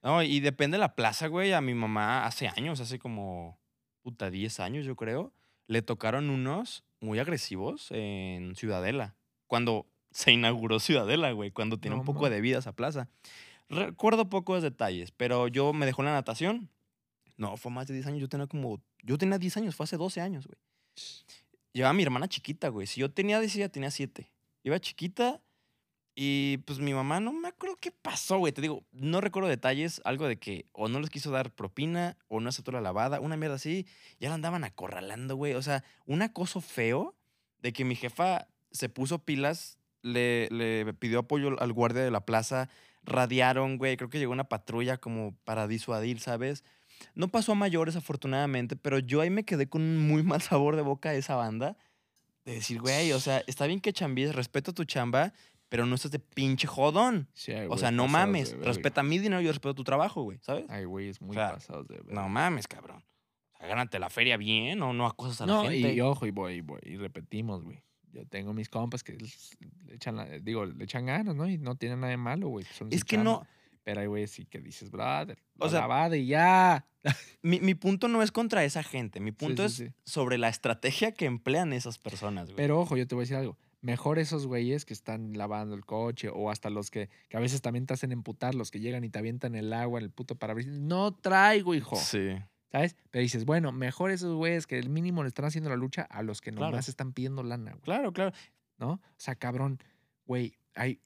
No, 0.03 0.21
y 0.23 0.39
depende 0.39 0.75
de 0.75 0.79
la 0.81 0.95
plaza, 0.95 1.27
güey. 1.27 1.51
A 1.53 1.61
mi 1.61 1.73
mamá 1.73 2.25
hace 2.25 2.47
años, 2.47 2.79
hace 2.79 2.99
como, 2.99 3.57
puta, 4.03 4.29
10 4.29 4.59
años, 4.59 4.85
yo 4.85 4.95
creo, 4.95 5.33
le 5.67 5.81
tocaron 5.81 6.29
unos 6.29 6.83
muy 7.01 7.17
agresivos 7.17 7.87
en 7.89 8.55
Ciudadela. 8.55 9.15
Cuando 9.47 9.87
se 10.11 10.31
inauguró 10.31 10.79
Ciudadela, 10.79 11.31
güey. 11.31 11.49
Cuando 11.49 11.79
No 11.89 11.95
un 11.97 12.05
poco 12.05 12.29
de 12.29 12.39
vida 12.39 12.59
esa 12.59 12.73
plaza. 12.75 13.09
Recuerdo 13.67 14.29
pocos 14.29 14.61
detalles, 14.61 15.11
pero 15.11 15.47
yo 15.47 15.73
me 15.73 15.87
dejó 15.87 16.03
en 16.03 16.05
la 16.07 16.13
natación. 16.13 16.69
No, 17.37 17.57
fue 17.57 17.71
más 17.71 17.87
de 17.87 17.93
10 17.93 18.07
años. 18.07 18.21
Yo 18.21 18.29
tenía 18.29 18.47
como. 18.47 18.81
Yo 19.03 19.17
tenía 19.17 19.37
10 19.37 19.57
años, 19.57 19.75
fue 19.75 19.83
hace 19.83 19.97
12 19.97 20.21
años, 20.21 20.47
güey. 20.47 20.57
Llevaba 21.73 21.91
a 21.91 21.93
mi 21.93 22.03
hermana 22.03 22.27
chiquita, 22.27 22.69
güey. 22.69 22.87
Si 22.87 23.01
yo 23.01 23.11
tenía 23.11 23.39
10, 23.39 23.55
ella 23.57 23.69
tenía 23.69 23.91
7. 23.91 24.31
Iba 24.63 24.79
chiquita 24.79 25.41
y 26.17 26.59
pues 26.59 26.79
mi 26.79 26.93
mamá, 26.93 27.19
no 27.19 27.33
me 27.33 27.49
acuerdo 27.49 27.75
qué 27.75 27.91
pasó, 27.91 28.37
güey. 28.37 28.53
Te 28.53 28.61
digo, 28.61 28.85
no 28.93 29.19
recuerdo 29.19 29.49
detalles. 29.49 30.01
Algo 30.05 30.27
de 30.27 30.39
que 30.39 30.65
o 30.71 30.87
no 30.87 31.01
les 31.01 31.09
quiso 31.09 31.29
dar 31.29 31.53
propina 31.53 32.17
o 32.29 32.39
no 32.39 32.47
aceptó 32.47 32.71
la 32.71 32.79
lavada, 32.79 33.19
una 33.19 33.35
mierda 33.35 33.55
así. 33.55 33.85
Ya 34.19 34.29
la 34.29 34.35
andaban 34.35 34.63
acorralando, 34.63 35.35
güey. 35.35 35.53
O 35.53 35.61
sea, 35.61 35.83
un 36.05 36.21
acoso 36.21 36.61
feo 36.61 37.15
de 37.59 37.73
que 37.73 37.83
mi 37.83 37.95
jefa 37.95 38.47
se 38.71 38.87
puso 38.87 39.19
pilas, 39.19 39.77
le, 40.01 40.47
le 40.51 40.93
pidió 40.93 41.19
apoyo 41.19 41.59
al 41.59 41.73
guardia 41.73 42.03
de 42.03 42.11
la 42.11 42.25
plaza, 42.25 42.69
radiaron, 43.03 43.77
güey. 43.77 43.97
Creo 43.97 44.09
que 44.09 44.19
llegó 44.19 44.31
una 44.31 44.47
patrulla 44.47 44.97
como 44.97 45.35
para 45.43 45.67
disuadir, 45.67 46.21
¿sabes? 46.21 46.63
No 47.13 47.27
pasó 47.29 47.53
a 47.53 47.55
mayores, 47.55 47.95
afortunadamente, 47.95 48.75
pero 48.75 48.99
yo 48.99 49.21
ahí 49.21 49.29
me 49.29 49.43
quedé 49.45 49.67
con 49.67 49.81
un 49.81 50.07
muy 50.07 50.23
mal 50.39 50.41
sabor 50.41 50.75
de 50.75 50.81
boca 50.81 51.11
de 51.11 51.19
esa 51.19 51.35
banda. 51.35 51.77
De 52.45 52.53
decir, 52.53 52.79
güey, 52.79 53.11
o 53.11 53.19
sea, 53.19 53.43
está 53.47 53.65
bien 53.65 53.79
que 53.79 53.91
chambies, 53.93 54.35
respeto 54.35 54.71
tu 54.73 54.83
chamba, 54.85 55.33
pero 55.69 55.85
no 55.87 55.95
estás 55.95 56.11
de 56.11 56.19
pinche 56.19 56.67
jodón. 56.67 57.27
Sí, 57.33 57.51
hay 57.53 57.67
O 57.69 57.77
sea, 57.77 57.89
no 57.91 58.07
mames, 58.07 58.55
respeta 58.59 59.01
mi 59.01 59.17
dinero, 59.17 59.41
yo 59.41 59.49
respeto 59.51 59.73
tu 59.73 59.83
trabajo, 59.83 60.21
güey, 60.21 60.37
¿sabes? 60.41 60.69
Hay 60.69 60.85
güeyes 60.85 61.19
muy 61.21 61.35
sea, 61.35 61.53
pasados 61.53 61.87
de 61.87 61.95
verga. 61.95 62.13
No 62.13 62.29
mames, 62.29 62.67
cabrón. 62.67 63.03
O 63.53 63.57
sea, 63.57 63.67
gánate 63.67 63.97
la 63.97 64.09
feria 64.11 64.37
bien 64.37 64.81
o 64.83 64.93
no 64.93 65.07
acosas 65.07 65.41
a 65.41 65.45
la 65.47 65.53
No, 65.53 65.63
gente. 65.63 65.93
y 65.93 66.01
ojo, 66.01 66.27
y 66.27 66.31
voy, 66.31 66.53
y 66.55 66.61
voy, 66.61 66.79
y 66.83 66.97
repetimos, 66.97 67.63
güey. 67.63 67.81
Yo 68.11 68.25
tengo 68.27 68.53
mis 68.53 68.69
compas 68.69 69.03
que 69.03 69.17
le 69.17 69.95
echan, 69.95 70.15
la- 70.15 70.25
digo, 70.39 70.65
le 70.65 70.83
echan 70.83 71.05
ganas, 71.07 71.35
¿no? 71.35 71.49
Y 71.49 71.57
no 71.57 71.75
tienen 71.75 71.99
nada 72.01 72.11
de 72.11 72.17
malo, 72.17 72.47
güey. 72.49 72.63
son 72.65 72.87
es 72.91 73.03
que 73.03 73.15
chamba. 73.17 73.31
no, 73.31 73.47
Pero 73.85 74.01
hay 74.01 74.07
güeyes 74.07 74.31
sí 74.31 74.45
que 74.45 74.59
dices, 74.59 74.91
brother, 74.91 75.41
O 75.59 75.69
sea, 75.69 75.81
lavada 75.81 76.17
y 76.17 76.25
ya. 76.27 76.85
mi, 77.41 77.59
mi 77.61 77.75
punto 77.75 78.07
no 78.09 78.21
es 78.21 78.31
contra 78.33 78.65
esa 78.65 78.83
gente, 78.83 79.19
mi 79.21 79.31
punto 79.31 79.69
sí, 79.69 79.83
es 79.85 79.89
sí. 79.93 79.95
sobre 80.11 80.37
la 80.37 80.49
estrategia 80.49 81.13
que 81.13 81.25
emplean 81.25 81.71
esas 81.71 81.97
personas, 81.99 82.47
güey. 82.47 82.57
Pero 82.57 82.79
ojo, 82.81 82.97
yo 82.97 83.07
te 83.07 83.15
voy 83.15 83.21
a 83.21 83.25
decir 83.25 83.37
algo. 83.37 83.57
Mejor 83.81 84.17
esos 84.17 84.47
güeyes 84.47 84.83
que 84.83 84.93
están 84.93 85.37
lavando 85.37 85.75
el 85.75 85.85
coche 85.85 86.29
o 86.33 86.49
hasta 86.49 86.71
los 86.71 86.89
que, 86.89 87.09
que 87.29 87.37
a 87.37 87.39
veces 87.39 87.61
también 87.61 87.85
te 87.85 87.93
hacen 87.93 88.11
emputar, 88.11 88.55
los 88.55 88.71
que 88.71 88.79
llegan 88.79 89.03
y 89.03 89.09
te 89.09 89.19
avientan 89.19 89.53
el 89.53 89.71
agua 89.71 89.99
en 89.99 90.05
el 90.05 90.11
puto 90.11 90.35
parabrisas. 90.35 90.73
No 90.79 91.13
traigo, 91.13 91.75
hijo. 91.75 91.95
Sí. 91.95 92.31
¿Sabes? 92.71 92.95
Pero 93.11 93.21
dices, 93.21 93.45
bueno, 93.45 93.71
mejor 93.71 94.09
esos 94.09 94.35
güeyes 94.35 94.65
que 94.65 94.79
el 94.79 94.89
mínimo 94.89 95.21
le 95.21 95.27
están 95.29 95.45
haciendo 95.45 95.69
la 95.69 95.75
lucha 95.75 96.01
a 96.09 96.23
los 96.23 96.41
que 96.41 96.51
Claro. 96.51 96.71
nomás 96.71 96.89
están 96.89 97.13
pidiendo 97.13 97.43
lana, 97.43 97.71
güey. 97.73 97.83
Claro, 97.83 98.11
claro. 98.11 98.31
¿No? 98.79 98.93
O 98.93 99.01
sea, 99.17 99.35
cabrón, 99.35 99.79
güey, 100.25 100.57
hay, 100.73 100.99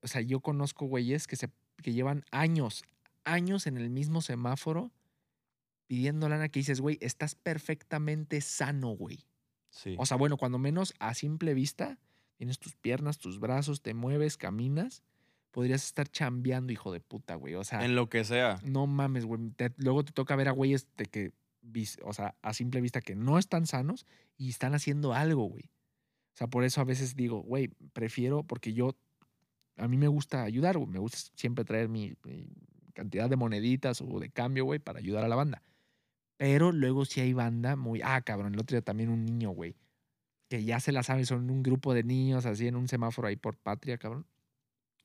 o 0.00 0.06
sea, 0.06 0.20
yo 0.22 0.38
conozco 0.40 0.86
güeyes 0.86 1.26
que 1.26 1.34
se, 1.34 1.50
que 1.80 1.92
llevan 1.92 2.24
años, 2.30 2.84
años 3.24 3.66
en 3.66 3.76
el 3.76 3.90
mismo 3.90 4.20
semáforo 4.22 4.90
pidiendo 5.86 6.28
lana 6.28 6.48
que 6.48 6.60
dices, 6.60 6.80
güey, 6.80 6.98
estás 7.00 7.34
perfectamente 7.34 8.40
sano, 8.40 8.90
güey. 8.90 9.24
Sí. 9.70 9.96
O 9.98 10.06
sea, 10.06 10.16
bueno, 10.16 10.36
cuando 10.36 10.58
menos 10.58 10.94
a 10.98 11.14
simple 11.14 11.54
vista, 11.54 11.98
tienes 12.36 12.58
tus 12.58 12.76
piernas, 12.76 13.18
tus 13.18 13.40
brazos, 13.40 13.82
te 13.82 13.92
mueves, 13.94 14.36
caminas, 14.36 15.02
podrías 15.50 15.84
estar 15.84 16.08
chambeando, 16.08 16.72
hijo 16.72 16.92
de 16.92 17.00
puta, 17.00 17.34
güey. 17.34 17.54
O 17.56 17.64
sea, 17.64 17.84
en 17.84 17.96
lo 17.96 18.08
que 18.08 18.24
sea. 18.24 18.60
no 18.64 18.86
mames, 18.86 19.24
güey. 19.24 19.50
te- 19.56 19.74
luego 19.78 20.04
te 20.04 20.12
toca 20.12 20.36
ver 20.36 20.48
a 20.48 20.52
güeyes 20.52 20.86
de 20.96 21.06
que, 21.06 21.32
o 22.04 22.12
sea, 22.12 22.36
a 22.42 22.54
simple 22.54 22.80
vista 22.80 23.00
que 23.00 23.14
no 23.16 23.38
están 23.38 23.66
sanos 23.66 24.06
y 24.36 24.48
están 24.50 24.74
haciendo 24.74 25.12
algo, 25.12 25.44
güey. 25.44 25.64
O 26.34 26.36
sea, 26.40 26.46
por 26.46 26.62
eso 26.64 26.80
a 26.80 26.84
veces 26.84 27.16
digo, 27.16 27.40
güey, 27.42 27.68
prefiero, 27.92 28.44
porque 28.44 28.72
yo, 28.72 28.96
a 29.80 29.88
mí 29.88 29.96
me 29.96 30.08
gusta 30.08 30.42
ayudar, 30.42 30.76
güey. 30.78 30.90
Me 30.90 30.98
gusta 30.98 31.18
siempre 31.34 31.64
traer 31.64 31.88
mi, 31.88 32.14
cantidad 32.92 33.30
de 33.30 33.36
moneditas 33.36 34.00
o 34.02 34.20
de 34.20 34.30
cambio, 34.30 34.64
güey, 34.64 34.78
para 34.78 34.98
ayudar 34.98 35.24
a 35.24 35.28
la 35.28 35.36
banda. 35.36 35.62
Pero 36.36 36.72
luego 36.72 37.04
sí 37.04 37.20
hay 37.20 37.32
banda 37.32 37.76
muy, 37.76 38.00
ah, 38.02 38.20
cabrón, 38.22 38.54
el 38.54 38.60
otro 38.60 38.76
día 38.76 38.82
también 38.82 39.10
un 39.10 39.24
niño, 39.24 39.50
güey, 39.50 39.76
que 40.48 40.64
ya 40.64 40.80
se 40.80 40.92
la 40.92 41.02
sabe, 41.02 41.24
son 41.24 41.50
un 41.50 41.62
grupo 41.62 41.94
de 41.94 42.02
niños 42.02 42.46
así 42.46 42.66
en 42.66 42.76
un 42.76 42.88
semáforo 42.88 43.28
ahí 43.28 43.36
por 43.36 43.56
patria, 43.56 43.98
cabrón. 43.98 44.26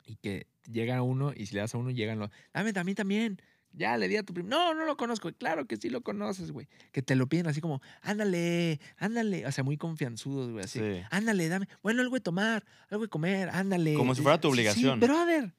Y 0.06 0.18
que 0.18 0.48
llega 0.70 1.02
uno 1.02 1.34
y 1.36 1.46
si 1.46 1.56
le 1.56 1.62
das 1.62 1.74
a 1.74 1.78
uno, 1.78 1.92
llegan 1.92 2.20
los, 2.20 2.30
dame 2.54 2.74
también, 2.74 2.96
también. 2.96 3.42
Ya 3.78 3.98
le 3.98 4.08
di 4.08 4.16
a 4.16 4.24
tu 4.24 4.34
primo. 4.34 4.48
No, 4.50 4.74
no 4.74 4.86
lo 4.86 4.96
conozco. 4.96 5.32
Claro 5.34 5.66
que 5.68 5.76
sí 5.76 5.90
lo 5.90 6.02
conoces, 6.02 6.52
güey. 6.52 6.68
Que 6.94 7.02
te 7.02 7.16
lo 7.16 7.28
piden 7.28 7.48
así 7.48 7.60
como, 7.60 7.82
ándale, 8.02 8.80
ándale. 8.98 9.46
O 9.46 9.52
sea, 9.52 9.64
muy 9.66 9.76
confianzudos, 9.78 10.52
güey. 10.52 10.64
Así, 10.64 10.80
Sí. 10.80 11.02
ándale, 11.12 11.50
dame. 11.50 11.68
Bueno, 11.84 12.02
algo 12.02 12.16
de 12.16 12.22
tomar, 12.22 12.66
algo 12.90 13.04
de 13.04 13.10
comer, 13.10 13.50
ándale. 13.50 13.96
Como 13.96 14.16
si 14.16 14.22
fuera 14.22 14.40
tu 14.40 14.48
obligación. 14.48 15.00
Sí, 15.00 15.06
brother. 15.06 15.54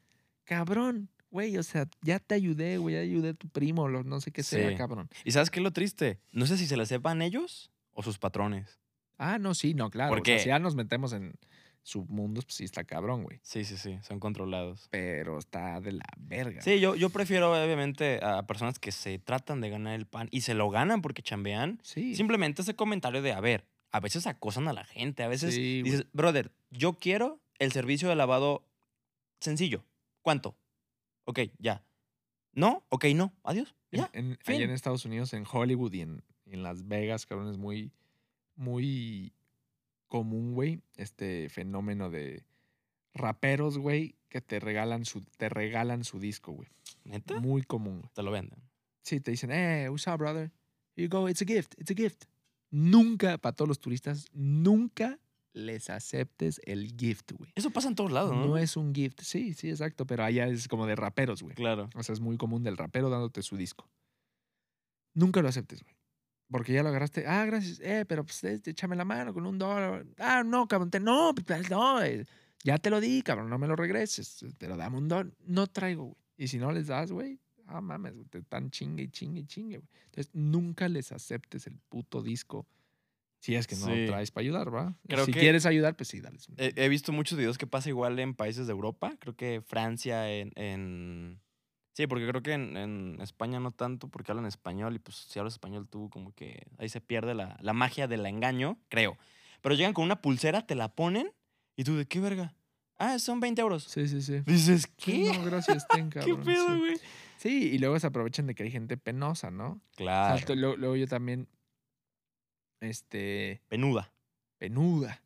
Cabrón. 0.45 1.09
Güey, 1.31 1.59
o 1.59 1.63
sea, 1.63 1.87
ya 2.03 2.19
te 2.19 2.35
ayudé, 2.35 2.79
güey. 2.79 2.95
Ya 2.95 3.01
ayudé 3.03 3.31
a 3.31 3.35
tu 3.35 3.49
primo, 3.49 3.89
lo, 3.89 4.05
no 4.05 4.21
sé 4.21 4.31
qué 4.31 4.43
sea, 4.43 4.71
Sí. 4.71 4.77
cabrón. 4.77 5.11
¿Y 5.25 5.33
sabes 5.33 5.51
qué 5.51 5.59
es 5.61 5.65
lo 5.65 5.73
triste? 5.73 6.21
No 6.33 6.47
sé 6.47 6.57
si 6.57 6.67
se 6.67 6.77
la 6.77 6.87
sepan 6.87 7.21
ellos 7.21 7.71
o 7.93 8.03
sus 8.03 8.19
patrones. 8.19 8.79
Ah, 9.19 9.39
no, 9.39 9.55
sí, 9.55 9.75
no, 9.75 9.91
claro. 9.91 10.13
O 10.13 10.15
sea, 10.15 10.19
Porque- 10.19 10.39
si 10.39 10.47
ya 10.49 10.59
nos 10.59 10.75
metemos 10.77 11.13
en 11.13 11.35
submundos, 11.87 12.45
pues 12.45 12.57
sí 12.57 12.65
está 12.65 12.83
cabrón, 12.85 13.23
güey. 13.23 13.39
Sí, 13.43 13.65
sí, 13.65 13.77
sí. 13.77 13.99
Son 14.03 14.19
controlados. 14.19 14.89
Pero 14.91 15.39
está 15.39 15.81
de 15.81 15.93
la 15.93 16.05
verga. 16.19 16.61
Sí, 16.61 16.81
yo, 16.81 16.97
yo 16.97 17.11
prefiero 17.11 17.53
obviamente 17.53 18.19
a 18.25 18.45
personas 18.47 18.79
que 18.81 18.91
se 18.91 19.19
tratan 19.21 19.61
de 19.61 19.71
ganar 19.71 19.95
el 19.95 20.07
pan 20.07 20.29
y 20.33 20.41
se 20.41 20.55
lo 20.55 20.69
ganan 20.69 21.01
porque 21.01 21.23
chambean. 21.23 21.79
Sí. 21.85 22.17
Simplemente 22.17 22.63
ese 22.63 22.75
comentario 22.75 23.23
de, 23.23 23.33
a 23.33 23.41
ver, 23.41 23.69
a 23.93 24.01
veces 24.01 24.27
acosan 24.27 24.67
a 24.67 24.73
la 24.73 24.85
gente, 24.85 25.23
a 25.23 25.29
veces 25.29 25.55
Sí, 25.55 25.81
güey. 25.81 25.93
dices, 25.93 26.07
brother, 26.13 26.51
yo 26.71 26.95
quiero 26.95 27.41
el 27.61 27.71
servicio 27.71 28.09
de 28.09 28.17
lavado 28.17 28.67
sencillo. 29.41 29.85
¿Cuánto? 30.23 30.57
Ok, 31.25 31.39
ya. 31.59 31.85
¿No? 32.53 32.85
Ok, 32.89 33.05
no. 33.15 33.33
Adiós. 33.45 33.75
Ya. 33.93 34.11
en, 34.13 34.39
allá 34.45 34.65
en 34.65 34.71
Estados 34.71 35.05
Unidos, 35.05 35.33
en 35.35 35.45
Hollywood 35.51 35.93
y 35.93 36.01
en, 36.01 36.25
en 36.47 36.63
Las 36.65 36.89
Vegas, 36.89 37.27
cabrón, 37.27 37.49
es 37.49 37.59
muy, 37.59 37.93
muy 38.57 39.33
común, 40.09 40.55
güey, 40.55 40.81
este 40.97 41.49
fenómeno 41.49 42.11
de 42.11 42.45
raperos, 43.15 43.79
güey, 43.79 44.15
que 44.29 44.41
te 44.41 44.61
regalan 44.61 45.05
su, 45.05 45.23
te 45.37 45.49
regalan 45.49 46.05
su 46.05 46.19
disco, 46.19 46.53
güey. 46.53 46.69
¿Neta? 47.05 47.41
Muy 47.41 47.63
común, 47.63 48.01
güey. 48.01 48.11
Te 48.15 48.23
lo 48.23 48.31
venden. 48.31 48.61
Sí, 49.03 49.21
te 49.21 49.31
dicen, 49.31 49.51
eh, 49.53 49.89
what's 49.89 50.07
up, 50.07 50.19
brother? 50.19 50.51
Here 50.97 51.09
you 51.09 51.09
go, 51.09 51.29
it's 51.29 51.43
a 51.43 51.45
gift, 51.45 51.75
it's 51.79 51.91
a 51.91 51.95
gift. 51.95 52.25
Nunca, 52.71 53.39
para 53.39 53.55
todos 53.55 53.69
los 53.69 53.79
turistas, 53.79 54.27
nunca 54.33 55.19
les 55.53 55.89
aceptes 55.89 56.61
el 56.65 56.95
gift, 56.97 57.33
güey. 57.33 57.51
Eso 57.55 57.71
pasa 57.71 57.89
en 57.89 57.95
todos 57.95 58.13
lados, 58.13 58.33
¿no? 58.33 58.47
No 58.47 58.59
es 58.59 58.77
un 58.77 58.95
gift, 58.95 59.21
sí, 59.23 59.55
sí, 59.55 59.71
exacto, 59.71 60.07
pero 60.07 60.25
allá 60.25 60.47
es 60.49 60.69
como 60.69 60.87
de 60.87 60.97
raperos, 60.97 61.43
güey. 61.43 61.55
Claro. 61.55 61.89
O 61.95 62.03
sea, 62.03 62.13
es 62.13 62.21
muy 62.21 62.37
común 62.37 62.63
del 62.63 62.77
rapero 62.77 63.09
dándote 63.09 63.43
su 63.43 63.57
disco. 63.57 63.89
Nunca 65.15 65.41
lo 65.41 65.49
aceptes, 65.49 65.83
güey. 65.83 65.96
Porque 66.51 66.73
ya 66.73 66.83
lo 66.83 66.91
agarraste. 66.91 67.27
Ah, 67.27 67.45
gracias. 67.45 67.81
Eh, 67.81 68.05
pero 68.07 68.25
pues 68.25 68.43
eh, 68.45 68.61
échame 68.65 68.95
la 68.97 69.05
mano 69.05 69.35
con 69.35 69.47
un 69.47 69.59
dólar. 69.59 70.07
Ah, 70.19 70.43
no, 70.45 70.69
cabrón. 70.69 70.91
te- 70.91 71.01
no, 71.01 71.35
pues, 71.35 71.69
no. 71.71 72.03
eh, 72.03 72.25
ya 72.63 72.79
te 72.79 72.89
lo 72.91 73.01
di, 73.01 73.23
cabrón. 73.23 73.51
No 73.51 73.59
me 73.59 73.67
lo 73.67 73.75
regreses. 73.77 74.45
Pero 74.59 74.77
dame 74.77 74.97
un 74.99 75.09
dólar. 75.09 75.33
No 75.45 75.67
traigo, 75.67 76.05
güey. 76.05 76.17
Y 76.37 76.49
si 76.49 76.59
no 76.59 76.71
les 76.73 76.87
das, 76.87 77.11
güey. 77.11 77.41
Ah, 77.67 77.81
mames, 77.81 78.13
te 78.31 78.39
están 78.39 78.71
chingue 78.71 79.03
y 79.05 79.09
chingue 79.09 79.41
y 79.41 79.47
chingue, 79.47 79.79
güey. 79.79 79.89
Entonces, 80.05 80.31
nunca 80.35 80.89
les 80.89 81.11
aceptes 81.11 81.67
el 81.67 81.79
puto 81.89 82.23
disco. 82.23 82.65
Si 83.41 83.55
es 83.57 83.67
que 83.67 83.75
no 83.77 83.87
Sí. 83.87 84.03
lo 84.03 84.07
traes 84.13 84.31
para 84.31 84.43
ayudar, 84.43 84.73
¿va? 84.75 84.97
Creo 85.09 85.25
si 85.25 85.33
que- 85.33 85.41
quieres 85.41 85.67
ayudar, 85.67 85.97
pues 85.97 86.09
sí, 86.09 86.21
dale. 86.21 86.39
He, 86.59 86.73
he 86.77 86.89
visto 86.89 87.13
muchos 87.13 87.37
videos 87.37 87.59
que 87.59 87.67
pasa 87.67 87.89
igual 87.89 88.19
en 88.21 88.35
países 88.35 88.67
de 88.67 88.73
Europa. 88.73 89.17
Creo 89.19 89.35
que 89.35 89.63
Francia, 89.67 90.31
en. 90.33 90.53
en- 90.55 91.41
Sí, 91.97 92.07
porque 92.07 92.29
creo 92.29 92.43
que 92.43 92.53
en, 92.53 92.77
en 92.77 93.19
España 93.23 93.59
no 93.59 93.71
tanto, 93.71 94.09
porque 94.09 94.31
hablan 94.31 94.45
español 94.45 94.95
y 94.97 94.99
pues 94.99 95.17
si 95.17 95.39
hablas 95.39 95.55
español 95.55 95.89
tú, 95.89 96.11
como 96.11 96.35
que 96.35 96.67
ahí 96.77 96.91
se 96.91 97.01
pierde 97.01 97.33
la, 97.33 97.57
la 97.63 97.73
magia 97.73 98.07
del 98.07 98.27
engaño, 98.27 98.77
creo. 98.91 99.17
Pero 99.63 99.75
llegan 99.75 99.95
con 99.95 100.05
una 100.05 100.21
pulsera, 100.21 100.67
te 100.67 100.75
la 100.75 100.95
ponen 100.95 101.33
y 101.75 101.85
tú, 101.85 101.97
¿de 101.97 102.05
qué 102.05 102.21
verga? 102.21 102.55
Ah, 102.99 103.19
son 103.19 103.41
20 103.41 103.63
euros. 103.63 103.85
Sí, 103.85 104.07
sí, 104.09 104.21
sí. 104.21 104.41
Dices, 104.45 104.87
¿qué? 104.89 105.33
No, 105.33 105.43
gracias, 105.45 105.89
ten, 105.89 106.11
¿Qué 106.11 106.21
cabrón. 106.21 106.45
pedo, 106.45 106.67
sí. 106.75 106.79
güey? 106.79 106.97
Sí, 107.39 107.71
y 107.73 107.79
luego 107.79 107.99
se 107.99 108.07
aprovechan 108.09 108.47
de 108.47 108.55
que 108.55 108.65
hay 108.65 108.71
gente 108.71 108.99
penosa, 108.99 109.51
¿no? 109.51 109.69
O 109.69 109.81
sea, 109.97 110.37
Claro. 110.37 110.55
luego 110.55 110.97
yo 110.97 111.07
también, 111.07 111.49
este, 112.81 113.63
Penuda. 113.69 114.13
penuda. 114.59 115.23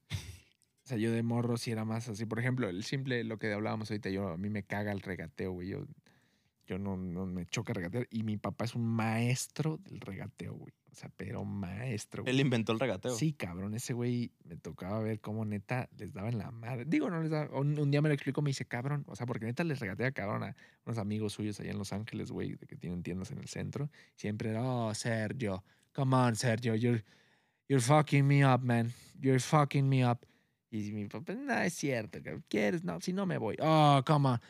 O 0.84 0.88
sea, 0.90 0.98
yo 0.98 1.12
de 1.12 1.22
morro 1.22 1.56
sí 1.56 1.70
era 1.70 1.84
más 1.84 2.08
así. 2.08 2.26
Por 2.26 2.38
ejemplo, 2.40 2.68
el 2.68 2.82
simple, 2.84 3.22
lo 3.24 3.38
que 3.38 3.52
hablábamos 3.52 3.90
ahorita, 3.90 4.10
yo, 4.10 4.28
a 4.28 4.36
mí 4.36 4.50
me 4.50 4.64
caga 4.64 4.90
el 4.92 5.00
regateo, 5.00 5.52
güey. 5.52 5.68
Yo, 5.68 5.84
yo 6.70 6.78
no, 6.78 6.96
no 6.96 7.26
me 7.26 7.46
choca 7.46 7.72
regatear. 7.72 8.06
Y 8.10 8.22
mi 8.22 8.36
papá 8.36 8.64
es 8.64 8.76
un 8.76 8.86
maestro 8.86 9.78
del 9.78 10.00
regateo, 10.00 10.54
güey. 10.54 10.72
O 10.92 10.94
sea, 10.94 11.10
pero 11.16 11.44
maestro, 11.44 12.22
güey. 12.22 12.32
Él 12.32 12.40
inventó 12.40 12.72
el 12.72 12.78
regateo. 12.78 13.12
Sí, 13.12 13.32
cabrón, 13.32 13.74
ese 13.74 13.92
güey 13.92 14.32
me 14.44 14.56
tocaba 14.56 15.00
ver 15.00 15.20
cómo 15.20 15.44
neta 15.44 15.88
les 15.96 16.12
daba 16.12 16.28
en 16.28 16.38
la 16.38 16.52
madre. 16.52 16.84
Digo, 16.86 17.10
no 17.10 17.20
les 17.20 17.30
daba. 17.30 17.58
Un, 17.58 17.76
un 17.76 17.90
día 17.90 18.00
me 18.00 18.08
lo 18.08 18.14
explicó, 18.14 18.40
me 18.40 18.50
dice, 18.50 18.66
cabrón. 18.66 19.04
O 19.08 19.16
sea, 19.16 19.26
porque 19.26 19.46
neta 19.46 19.64
les 19.64 19.80
regatea 19.80 20.12
cabrón 20.12 20.44
a 20.44 20.56
unos 20.84 20.98
amigos 20.98 21.32
suyos 21.32 21.58
allá 21.58 21.72
en 21.72 21.78
Los 21.78 21.92
Ángeles, 21.92 22.30
güey, 22.30 22.54
de 22.54 22.66
que 22.66 22.76
tienen 22.76 23.02
tiendas 23.02 23.32
en 23.32 23.38
el 23.38 23.48
centro. 23.48 23.90
Siempre 24.14 24.50
era, 24.50 24.62
oh, 24.62 24.94
Sergio, 24.94 25.64
come 25.92 26.14
on, 26.14 26.36
Sergio, 26.36 26.76
you're, 26.76 27.04
you're 27.68 27.82
fucking 27.82 28.26
me 28.26 28.44
up, 28.44 28.62
man. 28.62 28.92
You're 29.20 29.40
fucking 29.40 29.88
me 29.88 30.08
up. 30.08 30.24
Y 30.70 30.92
mi 30.92 31.06
papá, 31.06 31.34
no, 31.34 31.52
es 31.62 31.74
cierto. 31.74 32.20
¿Quieres? 32.48 32.84
No, 32.84 33.00
si 33.00 33.12
no 33.12 33.26
me 33.26 33.38
voy. 33.38 33.56
Oh, 33.60 34.02
come 34.06 34.28
on. 34.28 34.40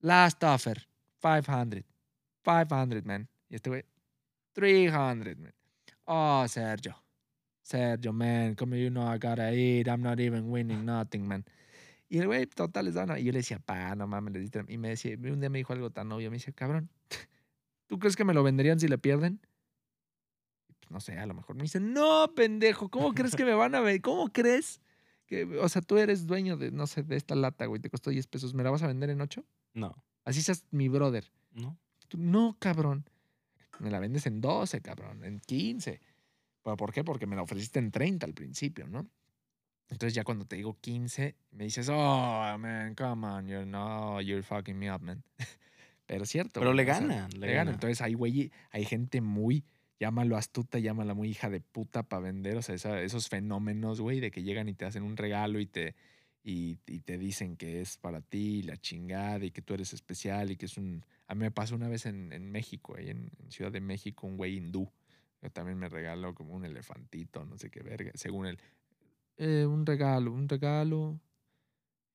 Last 0.00 0.44
offer, 0.44 0.86
500. 1.24 1.84
500, 2.42 3.04
man. 3.04 3.28
Y 3.48 3.54
este 3.54 3.70
güey, 3.70 3.84
300, 4.52 5.38
man. 5.38 5.54
Oh, 6.04 6.44
Sergio. 6.46 7.02
Sergio, 7.62 8.12
man, 8.12 8.54
come 8.54 8.78
you 8.78 8.90
know 8.90 9.10
I 9.10 9.16
gotta 9.16 9.50
eat. 9.52 9.88
I'm 9.88 10.02
not 10.02 10.20
even 10.20 10.50
winning 10.50 10.84
nothing, 10.84 11.26
man. 11.26 11.44
Y 12.10 12.18
el 12.18 12.26
güey, 12.26 12.46
total, 12.46 12.84
les 12.84 12.94
daba. 12.94 13.18
Y 13.18 13.24
yo 13.24 13.32
le 13.32 13.38
decía, 13.38 13.58
pa, 13.58 13.94
no 13.94 14.06
mames, 14.06 14.34
le. 14.34 14.64
Y 14.68 14.76
me 14.76 14.90
decía, 14.90 15.16
un 15.16 15.40
día 15.40 15.48
me 15.48 15.58
dijo 15.58 15.72
algo 15.72 15.90
tan 15.90 16.12
obvio. 16.12 16.30
Me 16.30 16.36
decía, 16.36 16.52
cabrón, 16.52 16.90
¿tú 17.86 17.98
crees 17.98 18.16
que 18.16 18.24
me 18.24 18.34
lo 18.34 18.42
venderían 18.42 18.78
si 18.78 18.86
le 18.86 18.98
pierden? 18.98 19.40
Pues, 20.80 20.90
no 20.90 21.00
sé, 21.00 21.18
a 21.18 21.24
lo 21.24 21.32
mejor. 21.32 21.56
Me 21.56 21.62
dice, 21.62 21.80
no, 21.80 22.30
pendejo, 22.36 22.90
¿cómo 22.90 23.14
crees 23.14 23.34
que 23.34 23.46
me 23.46 23.54
van 23.54 23.74
a 23.74 23.80
ver? 23.80 24.02
¿Cómo 24.02 24.28
crees? 24.28 24.82
Que, 25.26 25.44
o 25.44 25.68
sea, 25.70 25.80
tú 25.80 25.96
eres 25.96 26.26
dueño 26.26 26.58
de, 26.58 26.70
no 26.70 26.86
sé, 26.86 27.02
de 27.02 27.16
esta 27.16 27.34
lata, 27.34 27.64
güey, 27.64 27.80
te 27.80 27.88
costó 27.88 28.10
10 28.10 28.26
pesos. 28.26 28.52
¿Me 28.52 28.62
la 28.62 28.70
vas 28.70 28.82
a 28.82 28.86
vender 28.86 29.08
en 29.08 29.22
8? 29.22 29.42
No. 29.72 29.96
Así 30.24 30.42
seas 30.42 30.64
mi 30.70 30.88
brother. 30.88 31.24
No. 31.52 31.76
Tú, 32.08 32.18
no, 32.18 32.56
cabrón. 32.58 33.04
Me 33.80 33.90
la 33.90 33.98
vendes 33.98 34.26
en 34.26 34.40
12, 34.40 34.80
cabrón, 34.80 35.24
en 35.24 35.40
15. 35.40 36.00
¿Pero 36.62 36.76
¿Por 36.76 36.92
qué? 36.92 37.04
Porque 37.04 37.26
me 37.26 37.36
la 37.36 37.42
ofreciste 37.42 37.78
en 37.78 37.90
30 37.90 38.24
al 38.26 38.34
principio, 38.34 38.86
¿no? 38.86 39.06
Entonces 39.90 40.14
ya 40.14 40.24
cuando 40.24 40.46
te 40.46 40.56
digo 40.56 40.78
15, 40.80 41.36
me 41.52 41.64
dices, 41.64 41.88
oh, 41.90 42.56
man, 42.58 42.94
come 42.94 43.26
on, 43.26 43.46
you're, 43.46 43.66
no, 43.66 44.20
you're 44.20 44.42
fucking 44.42 44.78
me 44.78 44.90
up, 44.92 45.02
man. 45.02 45.22
Pero 46.06 46.24
es 46.24 46.30
cierto. 46.30 46.60
Pero 46.60 46.72
le 46.72 46.82
o 46.82 46.86
sea, 46.86 47.00
ganan, 47.00 47.30
le 47.38 47.46
le 47.46 47.54
ganan. 47.54 47.74
Entonces 47.74 48.00
hay, 48.00 48.14
güey, 48.14 48.50
hay 48.70 48.84
gente 48.84 49.20
muy, 49.20 49.64
llámalo 50.00 50.36
astuta, 50.36 50.78
llámala 50.78 51.14
muy 51.14 51.28
hija 51.28 51.50
de 51.50 51.60
puta 51.60 52.02
para 52.02 52.22
vender. 52.22 52.56
O 52.56 52.62
sea, 52.62 52.74
esa- 52.74 53.00
esos 53.02 53.28
fenómenos, 53.28 54.00
güey, 54.00 54.20
de 54.20 54.30
que 54.30 54.42
llegan 54.42 54.68
y 54.68 54.74
te 54.74 54.84
hacen 54.86 55.02
un 55.02 55.16
regalo 55.16 55.60
y 55.60 55.66
te, 55.66 55.94
y, 56.44 56.78
y 56.86 57.00
te 57.00 57.16
dicen 57.18 57.56
que 57.56 57.80
es 57.80 57.96
para 57.96 58.20
ti, 58.20 58.62
la 58.62 58.76
chingada, 58.76 59.44
y 59.44 59.50
que 59.50 59.62
tú 59.62 59.74
eres 59.74 59.92
especial 59.94 60.50
y 60.50 60.56
que 60.56 60.66
es 60.66 60.76
un... 60.76 61.02
A 61.26 61.34
mí 61.34 61.40
me 61.40 61.50
pasó 61.50 61.74
una 61.74 61.88
vez 61.88 62.04
en, 62.06 62.32
en 62.34 62.50
México, 62.52 62.94
ahí 62.96 63.08
en, 63.10 63.30
en 63.42 63.50
Ciudad 63.50 63.72
de 63.72 63.80
México, 63.80 64.26
un 64.26 64.36
güey 64.36 64.56
hindú, 64.58 64.90
que 65.40 65.48
también 65.50 65.78
me 65.78 65.88
regaló 65.88 66.34
como 66.34 66.54
un 66.54 66.64
elefantito, 66.66 67.44
no 67.46 67.56
sé 67.56 67.70
qué 67.70 67.82
verga, 67.82 68.10
según 68.14 68.46
él. 68.46 68.58
eh, 69.38 69.64
un 69.66 69.86
regalo, 69.86 70.32
un 70.32 70.48
regalo. 70.48 71.18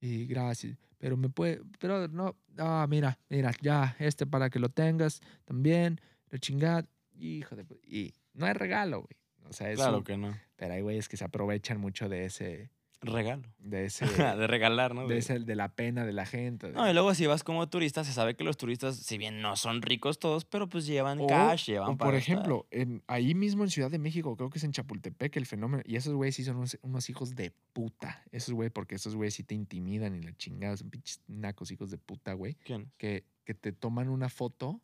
Y 0.01 0.25
gracias. 0.27 0.77
Pero 0.97 1.17
me 1.17 1.29
puede, 1.29 1.61
pero 1.79 2.07
no, 2.07 2.37
ah, 2.57 2.85
mira, 2.89 3.17
mira, 3.29 3.51
ya, 3.61 3.95
este 3.99 4.25
para 4.25 4.49
que 4.49 4.59
lo 4.59 4.69
tengas 4.69 5.21
también, 5.45 5.99
la 6.29 6.37
chingada. 6.39 6.85
Hijo 7.17 7.55
de, 7.57 7.65
y 7.83 8.13
no 8.33 8.47
es 8.47 8.55
regalo, 8.55 9.01
güey. 9.01 9.17
O 9.49 9.53
sea, 9.53 9.71
eso, 9.71 9.81
Claro 9.81 10.03
que 10.03 10.15
no. 10.17 10.37
pero 10.55 10.73
hay 10.75 10.81
güeyes 10.81 11.09
que 11.09 11.17
se 11.17 11.25
aprovechan 11.25 11.79
mucho 11.81 12.07
de 12.07 12.25
ese, 12.25 12.69
Regalo. 13.01 13.43
de 13.59 13.85
ese, 13.85 14.05
de 14.37 14.47
regalar, 14.47 14.93
¿no? 14.93 15.07
de, 15.07 15.17
ese- 15.19 15.39
de 15.39 15.55
la 15.55 15.69
pena 15.75 16.05
de 16.05 16.11
la 16.13 16.25
gente. 16.25 16.67
de- 16.67 16.73
No, 16.73 16.89
y 16.89 16.93
luego 16.93 17.13
si 17.13 17.25
vas 17.27 17.43
como 17.43 17.67
turista, 17.69 18.03
se 18.03 18.11
sabe 18.11 18.35
que 18.35 18.43
los 18.43 18.57
turistas, 18.57 18.97
si 18.97 19.17
bien 19.17 19.41
no 19.41 19.55
son 19.55 19.81
ricos 19.81 20.19
todos, 20.19 20.43
pero 20.45 20.67
pues 20.67 20.85
llevan 20.85 21.19
O- 21.21 21.27
cash, 21.27 21.67
llevan 21.67 21.89
O 21.91 21.97
por 21.97 22.13
ejemplo, 22.15 22.67
en, 22.71 23.01
ahí 23.07 23.33
mismo 23.35 23.63
en 23.63 23.69
Ciudad 23.69 23.89
de 23.89 23.99
México, 23.99 24.35
creo 24.35 24.49
que 24.49 24.57
es 24.57 24.63
en 24.63 24.71
Chapultepec 24.73 25.35
el 25.37 25.45
fenómeno. 25.45 25.81
Y 25.85 25.95
esos 25.95 26.13
güeyes 26.13 26.35
sí 26.35 26.43
son 26.43 26.57
unos, 26.57 26.77
unos 26.81 27.09
hijos 27.09 27.35
de 27.35 27.53
puta. 27.73 28.23
Esos 28.31 28.53
güeyes, 28.53 28.73
porque 28.73 28.95
esos 28.95 29.15
güeyes 29.15 29.33
sí 29.33 29.43
te 29.43 29.55
intimidan 29.55 30.15
y 30.15 30.21
la 30.21 30.35
chingada. 30.35 30.75
Son 30.75 30.89
pinches 30.89 31.21
nacos 31.27 31.71
hijos 31.71 31.89
de 31.91 31.97
puta, 31.97 32.33
güey. 32.33 32.55
¿Quién? 32.65 32.91
Que, 32.97 33.23
que 33.45 33.53
te 33.53 33.71
toman 33.71 34.09
una 34.09 34.27
foto. 34.29 34.81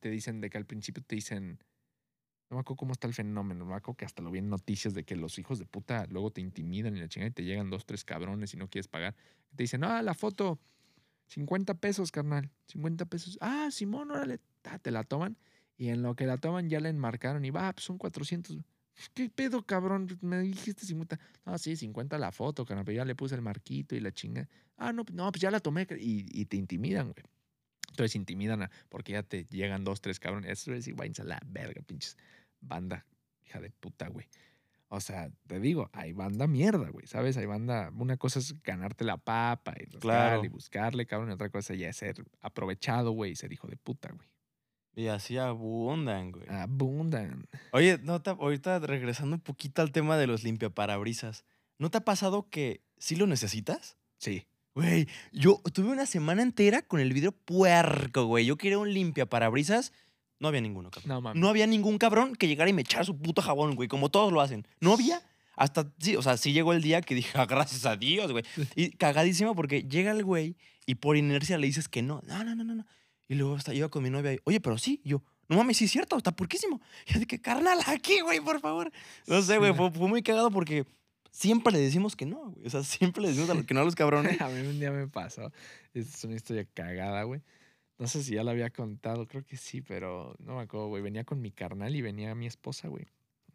Te 0.00 0.10
dicen 0.10 0.40
de 0.40 0.50
que 0.50 0.58
al 0.58 0.66
principio 0.66 1.02
te 1.04 1.14
dicen. 1.16 1.58
No 2.50 2.56
me 2.56 2.60
acuerdo 2.60 2.76
cómo 2.76 2.92
está 2.92 3.06
el 3.06 3.14
fenómeno. 3.14 3.64
No 3.64 3.70
me 3.70 3.76
acuerdo 3.76 3.96
que 3.96 4.04
hasta 4.06 4.22
lo 4.22 4.30
vi 4.30 4.38
en 4.38 4.48
noticias 4.48 4.94
de 4.94 5.04
que 5.04 5.16
los 5.16 5.38
hijos 5.38 5.58
de 5.58 5.66
puta 5.66 6.06
luego 6.06 6.30
te 6.30 6.40
intimidan 6.40 6.96
y 6.96 7.00
la 7.00 7.08
chingada 7.08 7.28
y 7.28 7.32
te 7.32 7.44
llegan 7.44 7.68
dos, 7.68 7.84
tres 7.84 8.04
cabrones 8.04 8.54
y 8.54 8.56
no 8.56 8.68
quieres 8.68 8.88
pagar. 8.88 9.14
Te 9.54 9.64
dicen, 9.64 9.84
ah, 9.84 10.00
la 10.02 10.14
foto, 10.14 10.58
50 11.26 11.74
pesos, 11.74 12.10
carnal. 12.10 12.50
50 12.68 13.04
pesos. 13.04 13.38
Ah, 13.42 13.68
Simón, 13.70 14.10
órale. 14.10 14.40
Ta, 14.62 14.78
te 14.78 14.90
la 14.90 15.04
toman. 15.04 15.36
Y 15.76 15.88
en 15.88 16.02
lo 16.02 16.16
que 16.16 16.26
la 16.26 16.38
toman 16.38 16.70
ya 16.70 16.80
la 16.80 16.88
enmarcaron 16.88 17.44
y 17.44 17.50
va, 17.50 17.70
pues 17.72 17.84
son 17.84 17.98
400. 17.98 18.58
¿Qué 19.14 19.28
pedo, 19.28 19.62
cabrón? 19.64 20.18
Me 20.22 20.40
dijiste 20.40 20.86
50. 20.86 21.20
No, 21.44 21.58
sí, 21.58 21.76
50 21.76 22.18
la 22.18 22.32
foto, 22.32 22.64
carnal, 22.64 22.84
pero 22.84 22.96
ya 22.96 23.04
le 23.04 23.14
puse 23.14 23.34
el 23.34 23.42
marquito 23.42 23.94
y 23.94 24.00
la 24.00 24.10
chinga. 24.10 24.48
Ah, 24.78 24.92
no, 24.92 25.04
no, 25.12 25.30
pues 25.30 25.42
ya 25.42 25.50
la 25.50 25.60
tomé. 25.60 25.86
Y, 26.00 26.26
y 26.32 26.46
te 26.46 26.56
intimidan, 26.56 27.12
güey. 27.12 27.24
Entonces 27.90 28.16
intimidan 28.16 28.70
porque 28.88 29.12
ya 29.12 29.22
te 29.22 29.44
llegan 29.44 29.84
dos, 29.84 30.00
tres 30.00 30.18
cabrones. 30.18 30.50
Eso 30.50 30.72
es 30.72 30.88
a 31.18 31.24
la 31.24 31.40
verga, 31.44 31.82
pinches 31.82 32.16
banda, 32.60 33.06
hija 33.44 33.60
de 33.60 33.70
puta, 33.70 34.08
güey. 34.08 34.26
O 34.90 35.00
sea, 35.00 35.30
te 35.46 35.60
digo, 35.60 35.90
hay 35.92 36.12
banda 36.14 36.46
mierda, 36.46 36.88
güey, 36.88 37.06
¿sabes? 37.06 37.36
Hay 37.36 37.44
banda. 37.44 37.90
Una 37.94 38.16
cosa 38.16 38.38
es 38.38 38.54
ganarte 38.62 39.04
la 39.04 39.18
papa 39.18 39.74
y, 39.78 39.84
Claro. 39.98 40.42
y 40.44 40.48
buscarle, 40.48 41.04
cabrón. 41.06 41.28
Y 41.30 41.34
otra 41.34 41.50
cosa 41.50 41.74
ya 41.74 41.90
es 41.90 41.96
ser 41.96 42.24
aprovechado, 42.40 43.10
güey, 43.12 43.32
y 43.32 43.36
ser 43.36 43.52
hijo 43.52 43.68
de 43.68 43.76
puta, 43.76 44.10
güey. 44.12 44.28
Y 44.94 45.08
así 45.08 45.36
abundan, 45.36 46.32
güey. 46.32 46.46
Abundan. 46.48 47.46
Oye, 47.72 47.98
no 48.02 48.22
te- 48.22 48.30
ahorita 48.30 48.78
regresando 48.80 49.36
un 49.36 49.42
poquito 49.42 49.82
al 49.82 49.92
tema 49.92 50.16
de 50.16 50.26
los 50.26 50.42
limpiaparabrisas. 50.42 51.44
¿No 51.78 51.90
te 51.90 51.98
ha 51.98 52.04
pasado 52.04 52.48
que 52.48 52.82
sí 52.96 53.14
lo 53.14 53.26
necesitas? 53.26 53.98
Sí. 54.16 54.46
Güey, 54.74 55.06
yo 55.32 55.60
tuve 55.74 55.90
una 55.90 56.06
semana 56.06 56.42
entera 56.42 56.82
con 56.82 56.98
el 57.00 57.12
vidrio 57.12 57.32
puerco, 57.32 58.24
güey. 58.24 58.46
Yo 58.46 58.56
quería 58.56 58.78
un 58.78 58.92
limpiaparabrisas. 58.92 59.92
No 60.40 60.48
había 60.48 60.60
ninguno, 60.60 60.90
cabrón. 60.90 61.08
No 61.08 61.20
mames. 61.20 61.40
No 61.40 61.48
había 61.48 61.66
ningún 61.66 61.98
cabrón 61.98 62.34
que 62.36 62.46
llegara 62.48 62.70
y 62.70 62.72
me 62.72 62.82
echara 62.82 63.04
su 63.04 63.16
puto 63.16 63.42
jabón, 63.42 63.74
güey, 63.74 63.88
como 63.88 64.08
todos 64.08 64.32
lo 64.32 64.40
hacen. 64.40 64.66
No 64.80 64.92
había. 64.94 65.20
Hasta, 65.56 65.92
sí, 65.98 66.14
o 66.14 66.22
sea, 66.22 66.36
sí 66.36 66.52
llegó 66.52 66.72
el 66.72 66.80
día 66.82 67.00
que 67.00 67.16
dije, 67.16 67.30
"Ah, 67.36 67.46
gracias 67.46 67.84
a 67.86 67.96
Dios, 67.96 68.30
güey. 68.30 68.44
Y 68.76 68.90
cagadísimo 68.90 69.56
porque 69.56 69.82
llega 69.82 70.12
el 70.12 70.22
güey 70.24 70.56
y 70.86 70.94
por 70.96 71.16
inercia 71.16 71.58
le 71.58 71.66
dices 71.66 71.88
que 71.88 72.00
no. 72.02 72.22
No, 72.26 72.44
no, 72.44 72.54
no, 72.54 72.62
no. 72.62 72.74
no. 72.76 72.86
Y 73.28 73.34
luego 73.34 73.56
hasta 73.56 73.74
iba 73.74 73.88
con 73.88 74.02
mi 74.04 74.10
novia 74.10 74.34
y, 74.34 74.38
oye, 74.44 74.60
pero 74.60 74.78
sí. 74.78 75.00
Y 75.04 75.08
yo, 75.10 75.22
no 75.48 75.56
mames, 75.56 75.76
sí 75.78 75.86
es 75.86 75.90
cierto, 75.90 76.16
está 76.16 76.30
porquísimo. 76.30 76.80
Y 77.08 77.18
yo 77.18 77.26
que, 77.26 77.40
carnal, 77.40 77.78
aquí, 77.86 78.20
güey, 78.20 78.38
por 78.40 78.60
favor. 78.60 78.90
No 79.26 79.42
sé, 79.42 79.58
güey, 79.58 79.74
fue, 79.74 79.90
fue 79.90 80.06
muy 80.08 80.22
cagado 80.22 80.50
porque 80.52 80.86
siempre 81.32 81.72
le 81.72 81.80
decimos 81.80 82.14
que 82.14 82.24
no, 82.24 82.52
güey. 82.52 82.66
O 82.66 82.70
sea, 82.70 82.84
siempre 82.84 83.20
le 83.22 83.28
decimos 83.30 83.50
a 83.50 83.54
los- 83.54 83.66
que 83.66 83.74
no 83.74 83.80
a 83.80 83.84
los 83.84 83.96
cabrones. 83.96 84.40
a 84.40 84.48
mí 84.48 84.60
un 84.60 84.78
día 84.78 84.92
me 84.92 85.08
pasó. 85.08 85.50
Es 85.92 86.22
una 86.24 86.36
historia 86.36 86.64
cagada, 86.72 87.24
güey. 87.24 87.42
No 87.98 88.06
sé 88.06 88.22
si 88.22 88.34
ya 88.34 88.44
la 88.44 88.52
había 88.52 88.70
contado, 88.70 89.26
creo 89.26 89.44
que 89.44 89.56
sí, 89.56 89.82
pero 89.82 90.36
no 90.38 90.56
me 90.56 90.62
acuerdo, 90.62 90.88
güey. 90.88 91.02
Venía 91.02 91.24
con 91.24 91.40
mi 91.40 91.50
carnal 91.50 91.94
y 91.96 92.02
venía 92.02 92.34
mi 92.34 92.46
esposa, 92.46 92.88
güey. 92.88 93.06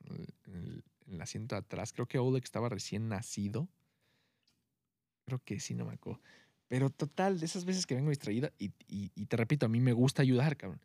En 0.10 0.16
el, 0.56 0.84
en 1.08 1.14
el 1.14 1.22
asiento 1.22 1.56
de 1.56 1.60
atrás. 1.60 1.94
Creo 1.94 2.08
que 2.08 2.20
Oleg 2.20 2.44
estaba 2.44 2.68
recién 2.68 3.08
nacido. 3.08 3.70
Creo 5.26 5.40
que 5.46 5.60
sí, 5.60 5.74
no 5.76 5.86
me 5.86 5.94
acuerdo. 5.94 6.22
Pero 6.68 6.90
total, 6.90 7.40
de 7.40 7.46
esas 7.46 7.66
veces 7.66 7.86
que 7.86 7.96
vengo 7.96 8.10
distraída, 8.10 8.52
y, 8.58 8.72
y- 8.88 9.12
y 9.16 9.26
te 9.28 9.38
repito, 9.38 9.66
a 9.66 9.70
mí 9.70 9.80
me 9.80 9.94
gusta 9.94 10.22
ayudar, 10.22 10.58
cabrón. 10.58 10.82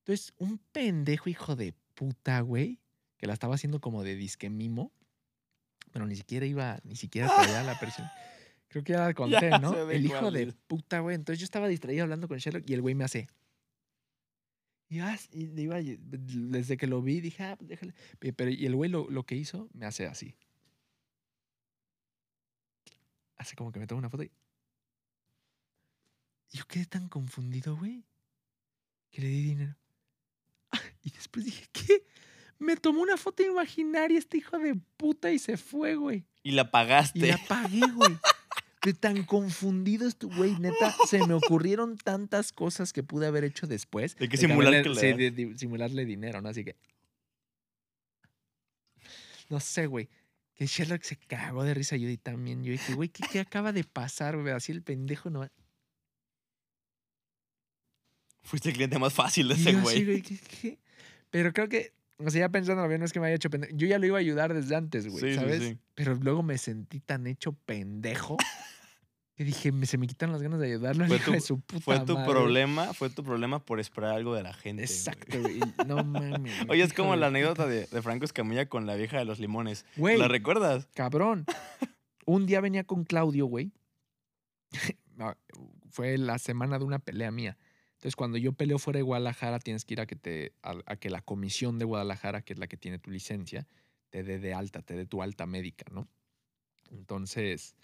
Entonces, 0.00 0.34
un 0.38 0.58
pendejo 0.58 1.28
hijo 1.30 1.56
de 1.56 1.74
puta, 1.94 2.40
güey, 2.40 2.78
que 3.16 3.26
la 3.26 3.32
estaba 3.34 3.54
haciendo 3.54 3.80
como 3.80 4.02
de 4.04 4.16
disque 4.16 4.50
mimo, 4.50 4.92
pero 5.92 6.06
ni 6.06 6.16
siquiera 6.16 6.44
iba, 6.46 6.80
ni 6.84 6.96
siquiera 6.96 7.28
traía 7.34 7.62
la 7.62 7.78
persona. 7.78 8.12
Creo 8.68 8.84
que 8.84 8.92
ya 8.92 9.06
la 9.06 9.14
conté, 9.14 9.50
Ya 9.50 9.58
¿no? 9.58 9.90
El 9.90 10.04
hijo 10.06 10.30
de 10.30 10.42
es. 10.44 10.54
puta, 10.66 11.00
güey. 11.00 11.14
Entonces 11.16 11.40
yo 11.40 11.44
estaba 11.44 11.68
distraído 11.68 12.02
hablando 12.04 12.28
con 12.28 12.38
Sherlock 12.38 12.68
y 12.68 12.74
el 12.74 12.82
güey 12.82 12.94
me 12.94 13.04
hace. 13.04 13.28
Y, 14.90 15.00
ah, 15.00 15.18
y 15.32 15.46
le 15.48 15.62
iba, 15.62 15.76
desde 15.80 16.76
que 16.78 16.86
lo 16.86 17.02
vi 17.02 17.20
dije, 17.20 17.42
ah, 17.44 17.56
pues 17.56 17.68
déjale. 17.68 17.94
Pe- 18.18 18.32
Pero 18.32 18.50
y 18.50 18.64
el 18.66 18.74
güey 18.74 18.90
lo, 18.90 19.08
lo 19.10 19.24
que 19.24 19.34
hizo 19.36 19.68
me 19.74 19.84
hace 19.86 20.06
así. 20.06 20.34
Hace 23.36 23.54
como 23.54 23.70
que 23.72 23.78
me 23.78 23.86
toma 23.86 24.00
una 24.00 24.10
foto 24.10 24.24
y. 24.24 24.30
Yo 26.50 26.66
quedé 26.66 26.86
tan 26.86 27.08
confundido, 27.08 27.76
güey, 27.76 28.04
que 29.10 29.20
le 29.22 29.28
di 29.28 29.42
dinero. 29.42 29.76
Y 31.02 31.10
después 31.10 31.44
dije, 31.44 31.66
¿qué? 31.72 32.04
Me 32.58 32.76
tomó 32.76 33.00
una 33.02 33.16
foto 33.16 33.42
imaginaria 33.42 34.18
este 34.18 34.38
hijo 34.38 34.58
de 34.58 34.74
puta 34.96 35.30
y 35.30 35.38
se 35.38 35.56
fue, 35.56 35.94
güey. 35.94 36.26
Y 36.42 36.50
la 36.52 36.70
pagaste. 36.70 37.18
Y 37.18 37.22
la 37.22 37.38
pagué, 37.48 37.80
güey. 37.94 38.16
De 38.82 38.94
tan 38.94 39.24
confundido 39.24 40.06
estuve, 40.06 40.36
güey. 40.36 40.58
Neta, 40.58 40.94
se 41.08 41.26
me 41.26 41.34
ocurrieron 41.34 41.96
tantas 41.98 42.52
cosas 42.52 42.92
que 42.92 43.02
pude 43.02 43.26
haber 43.26 43.42
hecho 43.44 43.66
después. 43.66 44.16
Hay 44.20 44.28
que 44.28 44.36
de 44.36 44.46
simular 44.46 44.82
que 44.82 44.88
le 44.90 45.00
sí, 45.00 45.08
das. 45.08 45.16
de- 45.18 45.30
de 45.32 45.58
simularle 45.58 46.04
dinero, 46.04 46.40
¿no? 46.40 46.48
Así 46.48 46.64
que. 46.64 46.76
No 49.48 49.58
sé, 49.60 49.86
güey. 49.86 50.08
Que 50.54 50.66
Sherlock 50.66 51.02
se 51.02 51.16
cagó 51.16 51.64
de 51.64 51.74
risa. 51.74 51.96
Yo 51.96 52.08
y 52.08 52.16
también. 52.18 52.62
Yo 52.62 52.72
dije, 52.72 52.94
güey, 52.94 53.08
¿qué, 53.08 53.24
qué 53.30 53.40
acaba 53.40 53.72
de 53.72 53.84
pasar, 53.84 54.36
güey? 54.36 54.52
Así 54.52 54.72
el 54.72 54.82
pendejo 54.82 55.30
no. 55.30 55.48
Fuiste 58.42 58.68
el 58.70 58.74
cliente 58.76 58.98
más 58.98 59.12
fácil 59.12 59.48
de 59.48 59.54
ese 59.54 59.72
güey. 59.74 60.04
güey, 60.04 60.22
¿qué, 60.22 60.38
qué? 60.38 60.78
Pero 61.30 61.52
creo 61.52 61.68
que. 61.68 61.92
O 62.18 62.30
sea, 62.30 62.40
ya 62.40 62.48
pensando 62.48 62.86
bien, 62.88 62.98
no 63.00 63.06
es 63.06 63.12
que 63.12 63.20
me 63.20 63.26
haya 63.28 63.36
hecho 63.36 63.48
pendejo. 63.50 63.74
Yo 63.76 63.86
ya 63.86 63.98
lo 63.98 64.06
iba 64.06 64.16
a 64.18 64.20
ayudar 64.20 64.52
desde 64.52 64.74
antes, 64.74 65.06
güey, 65.08 65.20
Sí, 65.20 65.34
¿sabes? 65.38 65.62
sí. 65.62 65.78
Pero 65.94 66.14
luego 66.16 66.42
me 66.42 66.58
sentí 66.58 66.98
tan 67.00 67.26
hecho 67.28 67.52
pendejo 67.52 68.36
que 69.36 69.44
dije, 69.44 69.70
me- 69.70 69.86
se 69.86 69.98
me 69.98 70.08
quitan 70.08 70.32
las 70.32 70.42
ganas 70.42 70.58
de 70.58 70.66
ayudarlo 70.66 71.06
Fue 71.06 71.20
tu- 71.20 71.30
de 71.30 71.40
su 71.40 71.60
puta 71.60 71.80
Fue 71.80 72.00
tu 72.00 72.14
madre. 72.14 72.30
problema, 72.32 72.92
fue 72.92 73.08
tu 73.08 73.22
problema 73.22 73.60
por 73.64 73.78
esperar 73.78 74.14
algo 74.16 74.34
de 74.34 74.42
la 74.42 74.52
gente. 74.52 74.82
Exacto, 74.82 75.40
güey. 75.40 75.60
No 75.86 76.02
mames. 76.02 76.52
Oye, 76.68 76.82
es 76.82 76.92
como 76.92 77.14
la 77.14 77.28
anécdota 77.28 77.66
de, 77.68 77.86
de 77.86 78.02
Franco 78.02 78.24
Escamilla 78.24 78.68
con 78.68 78.84
la 78.86 78.96
vieja 78.96 79.18
de 79.18 79.24
los 79.24 79.38
limones. 79.38 79.86
Güey, 79.96 80.18
¿La 80.18 80.26
recuerdas? 80.26 80.88
cabrón. 80.94 81.44
Un 82.26 82.46
día 82.46 82.60
venía 82.60 82.82
con 82.82 83.04
Claudio, 83.04 83.46
güey. 83.46 83.70
No, 85.14 85.34
Fue 85.90 86.18
la 86.18 86.38
semana 86.38 86.78
de 86.78 86.84
una 86.84 86.98
pelea 86.98 87.30
mía. 87.30 87.56
Entonces, 87.98 88.14
cuando 88.16 88.38
yo 88.38 88.52
peleo 88.52 88.78
fuera 88.78 88.98
de 88.98 89.02
Guadalajara, 89.02 89.58
tienes 89.58 89.84
que 89.84 89.94
ir 89.94 90.00
a 90.00 90.06
que 90.06 90.14
te 90.14 90.52
a, 90.62 90.76
a 90.86 90.96
que 90.96 91.10
la 91.10 91.20
comisión 91.20 91.78
de 91.80 91.84
Guadalajara, 91.84 92.42
que 92.42 92.52
es 92.52 92.58
la 92.60 92.68
que 92.68 92.76
tiene 92.76 93.00
tu 93.00 93.10
licencia, 93.10 93.66
te 94.10 94.22
dé 94.22 94.38
de 94.38 94.54
alta, 94.54 94.82
te 94.82 94.94
dé 94.94 95.04
tu 95.04 95.20
alta 95.20 95.46
médica, 95.46 95.84
¿no? 95.92 96.08
Entonces, 96.90 97.74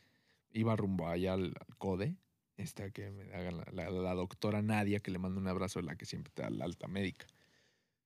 iba 0.53 0.77
rumbo 0.77 1.09
allá 1.09 1.35
al, 1.35 1.55
CODE, 1.79 2.17
esta 2.57 2.91
que 2.91 3.11
me 3.11 3.35
haga 3.35 3.51
la, 3.51 3.65
la- 3.73 3.91
la 3.91 4.15
doctora 4.15 4.63
Nadia, 4.63 5.01
que 5.01 5.11
le 5.11 5.19
mando 5.19 5.41
un 5.41 5.49
abrazo, 5.49 5.83
la 5.83 5.97
que 5.97 6.07
siempre 6.07 6.33
te 6.33 6.43
da 6.43 6.51
la 6.51 6.65
alta 6.65 6.87
médica. 6.89 7.27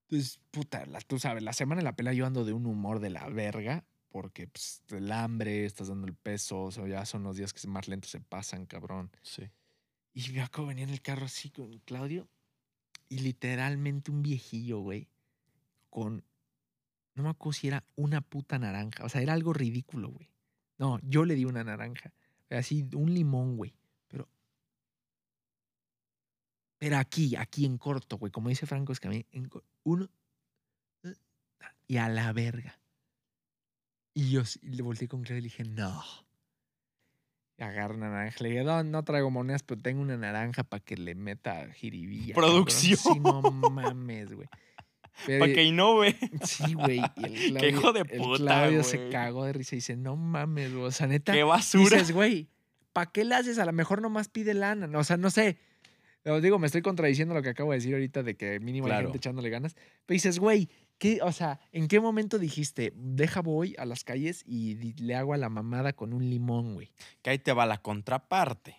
Entonces, 0.08 0.40
puta, 0.50 0.86
la- 0.86 1.00
tú 1.02 1.18
sabes, 1.18 1.42
la 1.42 1.52
semana 1.52 1.80
de 1.80 1.84
la 1.84 1.96
pelea 1.96 2.14
yo 2.14 2.26
ando 2.26 2.44
de 2.44 2.54
un 2.54 2.66
humor 2.66 3.00
de 3.00 3.10
la 3.10 3.28
verga, 3.28 3.84
porque 4.08 4.46
pues, 4.48 4.82
el 4.90 5.12
hambre, 5.12 5.66
estás 5.66 5.88
dando 5.88 6.06
el 6.06 6.14
peso, 6.14 6.62
o 6.64 6.70
sea, 6.72 6.86
ya 6.88 7.04
son 7.04 7.22
los 7.24 7.36
días 7.36 7.52
que 7.52 7.68
más 7.68 7.88
lentos 7.88 8.10
se 8.10 8.20
pasan, 8.20 8.66
cabrón. 8.66 9.10
Sí. 9.22 9.50
Y 10.18 10.32
me 10.32 10.42
acuerdo 10.42 10.66
venía 10.66 10.82
en 10.82 10.90
el 10.90 11.00
carro 11.00 11.26
así 11.26 11.48
con 11.48 11.78
Claudio, 11.78 12.28
y 13.08 13.20
literalmente 13.20 14.10
un 14.10 14.20
viejillo, 14.20 14.80
güey, 14.80 15.06
con, 15.90 16.24
no 17.14 17.22
me 17.22 17.28
acuerdo 17.28 17.52
si 17.52 17.68
era 17.68 17.84
una 17.94 18.20
puta 18.20 18.58
naranja, 18.58 19.04
o 19.04 19.08
sea, 19.08 19.22
era 19.22 19.32
algo 19.32 19.52
ridículo, 19.52 20.08
güey. 20.08 20.28
No, 20.76 20.98
yo 21.04 21.24
le 21.24 21.36
di 21.36 21.44
una 21.44 21.62
naranja, 21.62 22.12
así, 22.50 22.84
un 22.94 23.14
limón, 23.14 23.56
güey, 23.56 23.76
pero... 24.08 24.28
Pero 26.78 26.96
aquí, 26.96 27.36
aquí 27.36 27.64
en 27.64 27.78
corto, 27.78 28.18
güey, 28.18 28.32
como 28.32 28.48
dice 28.48 28.66
Franco 28.66 28.92
Escamilla, 28.92 29.24
en 29.30 29.48
uno 29.84 30.10
y 31.86 31.96
a 31.98 32.08
la 32.08 32.32
verga. 32.32 32.76
Y 34.14 34.32
yo 34.32 34.42
le 34.62 34.82
volteé 34.82 35.06
con 35.06 35.22
Claudio 35.22 35.38
y 35.38 35.42
le 35.42 35.48
dije, 35.48 35.62
no. 35.62 36.02
Y 37.58 37.62
agarro 37.64 37.94
una 37.96 38.08
naranja. 38.10 38.36
Le 38.40 38.50
dije, 38.50 38.64
no, 38.64 38.82
no 38.84 39.02
traigo 39.02 39.30
monedas, 39.30 39.62
pero 39.64 39.80
tengo 39.80 40.00
una 40.00 40.16
naranja 40.16 40.62
para 40.64 40.82
que 40.84 40.96
le 40.96 41.14
meta 41.14 41.66
jiribilla. 41.74 42.34
cabrón". 42.34 42.52
Producción. 42.52 42.96
Sí, 42.96 43.20
no 43.20 43.42
mames, 43.42 44.32
güey. 44.32 44.48
Para 45.26 45.52
que 45.52 45.64
innove. 45.64 46.16
Sí, 46.44 46.74
güey. 46.74 47.00
El 47.16 47.56
Qué 47.58 47.70
hijo 47.70 47.92
de 47.92 48.00
el 48.00 48.06
puta, 48.20 48.36
Claudio 48.38 48.84
se 48.84 49.08
cagó 49.08 49.44
de 49.44 49.52
risa 49.52 49.74
y 49.74 49.78
dice, 49.78 49.96
no 49.96 50.14
mames, 50.16 50.72
güey. 50.72 50.84
O 50.84 50.92
sea, 50.92 51.08
neta. 51.08 51.32
Qué 51.32 51.42
basura. 51.42 51.96
Dices, 51.98 52.12
güey, 52.12 52.48
¿para 52.92 53.10
qué 53.10 53.24
le 53.24 53.34
haces? 53.34 53.58
A 53.58 53.64
lo 53.64 53.72
mejor 53.72 54.00
nomás 54.00 54.28
pide 54.28 54.54
lana. 54.54 54.88
O 54.96 55.02
sea, 55.04 55.16
no 55.16 55.30
sé. 55.30 55.58
Os 56.24 56.42
digo, 56.42 56.58
me 56.58 56.66
estoy 56.66 56.82
contradiciendo 56.82 57.34
lo 57.34 57.42
que 57.42 57.48
acabo 57.48 57.72
de 57.72 57.78
decir 57.78 57.94
ahorita 57.94 58.22
de 58.22 58.36
que 58.36 58.60
mínimo 58.60 58.86
hay 58.86 58.90
Claro. 58.92 59.06
gente 59.08 59.18
echándole 59.18 59.50
ganas. 59.50 59.74
Pero 60.06 60.14
dices, 60.14 60.38
güey, 60.38 60.68
¿qué, 60.98 61.20
o 61.22 61.32
sea, 61.32 61.60
¿en 61.72 61.88
qué 61.88 62.00
momento 62.00 62.38
dijiste, 62.38 62.92
deja 62.94 63.40
voy 63.40 63.74
a 63.78 63.84
las 63.86 64.04
calles 64.04 64.42
y 64.46 64.74
le 65.02 65.14
hago 65.14 65.32
a 65.34 65.36
la 65.38 65.48
mamada 65.48 65.92
con 65.92 66.12
un 66.12 66.28
limón, 66.28 66.74
güey? 66.74 66.92
Que 67.22 67.30
ahí 67.30 67.38
te 67.38 67.52
va 67.52 67.66
la 67.66 67.78
contraparte. 67.78 68.76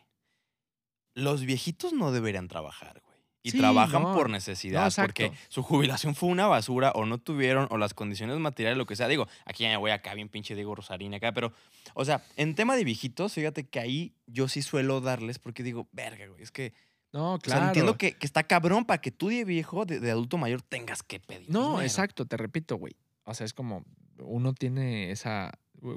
Los 1.15 1.43
viejitos 1.45 1.93
no 1.93 2.11
deberían 2.11 2.47
trabajar, 2.47 3.01
güey. 3.03 3.09
Y 3.41 3.51
Sí, 3.51 3.57
trabajan 3.57 4.03
no. 4.03 4.13
por 4.13 4.29
necesidad, 4.29 4.91
porque 4.97 5.31
su 5.47 5.63
jubilación 5.63 6.13
fue 6.13 6.27
una 6.27 6.47
basura 6.47 6.91
o 6.93 7.05
no 7.05 7.19
tuvieron, 7.19 7.67
o 7.71 7.77
las 7.77 7.93
condiciones 7.93 8.37
materiales, 8.37 8.77
lo 8.77 8.85
que 8.85 8.97
sea. 8.97 9.07
Digo, 9.07 9.27
aquí 9.45 9.63
ya 9.63 9.69
me 9.69 9.77
voy 9.77 9.91
acá, 9.91 10.13
bien 10.13 10.27
pinche 10.27 10.55
Diego 10.55 10.75
Rosarín 10.75 11.13
acá, 11.13 11.31
pero, 11.31 11.53
o 11.93 12.03
sea, 12.03 12.21
en 12.35 12.53
tema 12.53 12.75
de 12.75 12.83
viejitos, 12.83 13.33
fíjate 13.33 13.65
que 13.69 13.79
ahí 13.79 14.13
yo 14.27 14.49
sí 14.49 14.61
suelo 14.61 14.99
darles 14.99 15.39
porque 15.39 15.63
digo, 15.63 15.87
verga, 15.93 16.27
güey, 16.27 16.43
es 16.43 16.51
que, 16.51 16.73
No, 17.11 17.35
o 17.35 17.39
claro. 17.39 17.61
sea, 17.61 17.67
entiendo 17.69 17.97
que, 17.97 18.13
que 18.13 18.25
está 18.25 18.43
cabrón 18.43 18.85
para 18.85 19.01
que 19.01 19.11
tú 19.11 19.29
de 19.29 19.43
viejo, 19.45 19.85
de, 19.85 19.99
de 19.99 20.11
adulto 20.11 20.37
mayor, 20.37 20.61
tengas 20.61 21.01
que 21.03 21.19
pedir. 21.19 21.49
No, 21.49 21.61
dinero. 21.69 21.81
exacto, 21.81 22.25
te 22.25 22.37
repito, 22.37 22.75
güey. 22.77 22.95
O 23.23 23.33
sea, 23.33 23.45
es 23.45 23.53
como 23.53 23.83
uno 24.19 24.53
tiene 24.53 25.11
esa. 25.11 25.51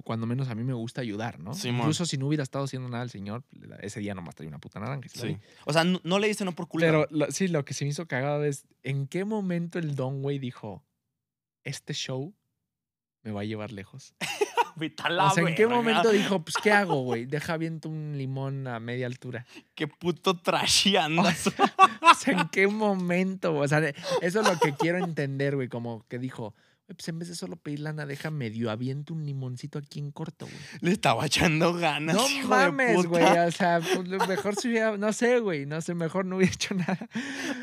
Cuando 0.05 0.27
menos 0.27 0.49
a 0.49 0.55
mí 0.55 0.63
me 0.63 0.75
gusta 0.75 1.01
ayudar, 1.01 1.41
¿no? 1.41 1.55
Simón. 1.55 1.81
Incluso 1.81 2.07
si 2.07 2.17
no 2.17 2.29
hubiera 2.29 2.45
estado 2.45 2.65
haciendo 2.67 2.89
nada 2.89 3.03
el 3.03 3.11
señor, 3.11 3.43
ese 3.81 3.99
día 3.99 4.15
nomás 4.15 4.37
traía 4.37 4.49
una 4.49 4.61
puta 4.61 4.79
naranja. 4.79 5.09
Sí. 5.13 5.37
O 5.67 5.73
sea, 5.73 5.83
no, 5.83 6.01
no 6.05 6.21
le 6.21 6.29
diste 6.29 6.45
no 6.45 6.53
por 6.53 6.69
culpa. 6.69 6.87
Pero 6.87 7.07
lo- 7.11 7.31
sí, 7.33 7.49
lo 7.49 7.65
que 7.65 7.75
se 7.75 7.85
me 7.85 7.91
hizo 7.91 8.07
cagado 8.07 8.45
es 8.45 8.65
en 8.85 9.09
qué 9.09 9.25
momento 9.25 9.81
el 9.81 9.97
Don, 9.97 10.23
güey, 10.23 10.39
dijo: 10.39 10.85
Este 11.65 11.95
show 11.95 12.33
me 13.25 13.33
va 13.33 13.41
a 13.41 13.45
llevar 13.45 13.73
lejos. 13.73 14.15
Vete 14.77 15.03
a 15.05 15.11
la 15.11 15.27
o 15.27 15.31
sea, 15.31 15.49
¿en 15.49 15.55
qué 15.55 15.66
verga. 15.66 15.77
momento 15.77 16.11
dijo: 16.11 16.40
Pues, 16.43 16.57
¿qué 16.57 16.73
hago, 16.73 17.03
güey? 17.03 17.27
Deja 17.27 17.57
viento 17.57 17.89
un 17.89 18.15
limón 18.16 18.66
a 18.66 18.81
media 18.81 19.07
altura. 19.07 19.47
Qué 19.74 19.86
puto 19.89 20.39
trashy 20.39 20.97
andas. 20.97 21.47
O 22.01 22.15
sea, 22.15 22.40
¿en 22.40 22.49
qué 22.49 22.66
momento? 22.66 23.55
O 23.57 23.66
sea, 23.66 23.81
eso 24.20 24.40
es 24.40 24.47
lo 24.47 24.59
que 24.59 24.74
quiero 24.74 24.99
entender, 24.99 25.57
güey. 25.57 25.69
Como 25.69 26.07
que 26.09 26.19
dijo: 26.19 26.53
"Güey, 26.53 26.55
Pues 26.94 27.09
en 27.09 27.19
vez 27.19 27.28
de 27.28 27.35
solo 27.35 27.56
pedir 27.56 27.81
lana, 27.81 28.06
deja 28.06 28.31
medio 28.31 28.70
aviento 28.70 29.14
un 29.14 29.24
limoncito 29.24 29.78
aquí 29.78 29.98
en 29.98 30.10
corto, 30.10 30.47
güey. 30.47 30.59
Le 30.81 30.93
estaba 30.93 31.27
echando 31.27 31.73
ganas. 31.74 32.16
No 32.16 32.28
hijo 32.28 32.43
de 32.43 32.66
mames, 32.66 33.06
güey. 33.06 33.23
O 33.24 33.51
sea, 33.51 33.81
pues 33.81 34.09
mejor 34.28 34.56
si 34.56 34.69
hubiera, 34.69 34.97
no 34.97 35.12
sé, 35.12 35.39
güey. 35.40 35.66
No 35.66 35.81
sé, 35.81 35.94
mejor 35.94 36.24
no 36.24 36.36
hubiera 36.36 36.52
hecho 36.55 36.74
nada. 36.74 37.09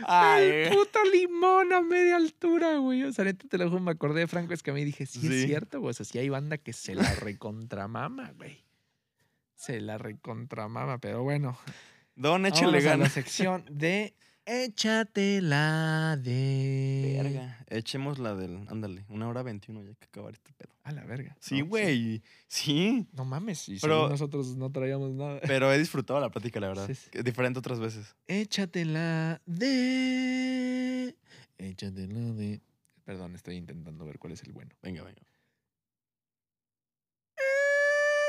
Ay, 0.08 0.44
El 0.46 0.70
puto 0.70 1.00
limón 1.14 1.74
a 1.74 1.82
media 1.82 2.16
altura, 2.18 2.78
güey. 2.78 3.04
O 3.04 3.12
sea, 3.12 3.26
neta, 3.26 3.48
te 3.48 3.58
lo 3.58 3.70
juro, 3.70 3.82
me 3.82 3.92
acordé 3.92 4.22
de 4.22 4.28
Franco 4.28 4.54
Escamilla 4.54 4.84
y 4.84 4.86
dije, 4.88 5.06
sí, 5.06 5.20
Sí. 5.22 5.28
es 5.28 5.46
cierto, 5.46 5.80
güey. 5.80 5.92
O 5.92 5.94
sea, 5.94 6.06
sí 6.06 6.18
hay 6.20 6.30
banda 6.30 6.58
que 6.58 6.74
se 6.74 6.96
la 6.96 7.14
recontramama, 7.16 8.32
güey. 8.38 8.64
Se 9.56 9.82
la 9.82 9.98
recontramama, 9.98 11.00
pero 11.00 11.24
bueno. 11.24 11.58
Don, 12.16 12.46
échale 12.46 12.78
a 12.80 12.82
la 12.82 12.90
ganas. 12.92 13.12
sección 13.14 13.66
de 13.70 14.14
Échatela 14.52 16.18
de... 16.18 17.20
Verga. 17.22 17.64
Echemos 17.68 18.18
la 18.18 18.34
del. 18.34 18.66
Ándale, 18.68 19.06
una 19.10 19.28
hora 19.28 19.44
veintiuno 19.44 19.84
ya 19.84 19.90
hay 19.90 19.96
que 19.96 20.06
acabar 20.06 20.34
este 20.34 20.52
pedo. 20.54 20.74
A 20.84 20.92
la 20.92 21.04
verga. 21.06 21.38
Sí, 21.40 21.60
No, 21.60 21.68
güey. 21.68 22.24
Sí. 22.48 23.06
No 23.14 23.26
mames, 23.26 23.70
y 23.70 23.78
Pero- 23.80 24.10
nosotros 24.10 24.56
no 24.58 24.72
traíamos 24.72 25.12
nada. 25.14 25.40
Pero 25.46 25.72
he 25.72 25.78
disfrutado 25.78 26.20
la 26.20 26.32
plática, 26.32 26.60
la 26.60 26.70
verdad. 26.70 26.90
Sí, 26.92 27.22
Diferente 27.24 27.60
otras 27.60 27.80
veces. 27.80 28.16
Échatela 28.26 29.40
de. 29.46 31.16
Échatela 31.60 32.20
de. 32.34 32.60
Perdón, 33.06 33.36
estoy 33.36 33.56
intentando 33.56 34.04
ver 34.04 34.18
cuál 34.18 34.34
es 34.34 34.42
el 34.42 34.52
bueno. 34.52 34.72
Venga, 34.82 35.04
venga. 35.04 35.22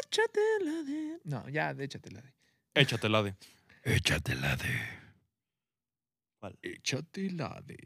Échatela 0.04 0.82
de. 0.82 1.18
No, 1.24 1.48
ya, 1.48 1.72
de 1.72 1.84
échatela 1.84 2.20
de. 2.20 2.34
Échatela 2.74 3.22
de. 3.22 3.34
Échatela 3.84 4.56
de. 4.56 4.99
¿Cuál? 6.40 6.58
Échatela 6.62 7.62
de. 7.64 7.76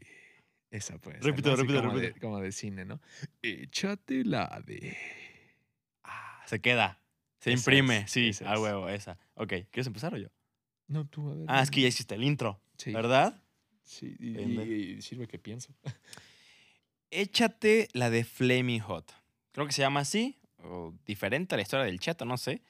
Esa 0.71 0.97
pues. 0.97 1.17
Como 1.19 1.55
repite. 1.55 1.99
De, 1.99 2.13
como 2.19 2.39
de 2.39 2.51
cine, 2.53 2.85
¿no? 2.85 3.01
Échatela 3.41 4.61
de. 4.65 4.97
Ah, 6.03 6.41
se 6.47 6.61
queda. 6.61 7.01
Se 7.39 7.51
Esa 7.51 7.59
imprime. 7.59 7.97
es, 7.99 8.11
sí, 8.11 8.31
a 8.45 8.57
huevo, 8.59 8.87
esa. 8.87 9.19
Ok, 9.35 9.49
¿quieres 9.71 9.87
empezar 9.87 10.13
o 10.13 10.17
yo? 10.17 10.29
No, 10.87 11.05
tú, 11.05 11.29
a 11.29 11.35
ver. 11.35 11.45
Ah, 11.49 11.61
es 11.61 11.69
que 11.69 11.81
ya 11.81 11.89
hiciste 11.89 12.15
el 12.15 12.23
intro, 12.23 12.61
Sí, 12.77 12.93
¿verdad? 12.93 13.41
Sí, 13.83 14.15
y, 14.19 15.01
sirve 15.01 15.27
que 15.27 15.37
pienso. 15.37 15.75
Échate 17.11 17.89
la 17.93 18.09
de 18.09 18.23
Flaming 18.23 18.79
Hot. 18.81 19.11
Creo 19.51 19.67
que 19.67 19.73
se 19.73 19.81
llama 19.81 19.99
así, 20.01 20.39
o 20.63 20.93
diferente 21.05 21.55
a 21.55 21.57
la 21.57 21.61
historia 21.61 21.85
del 21.85 21.99
cheto, 21.99 22.25
no 22.25 22.37
sé. 22.37 22.61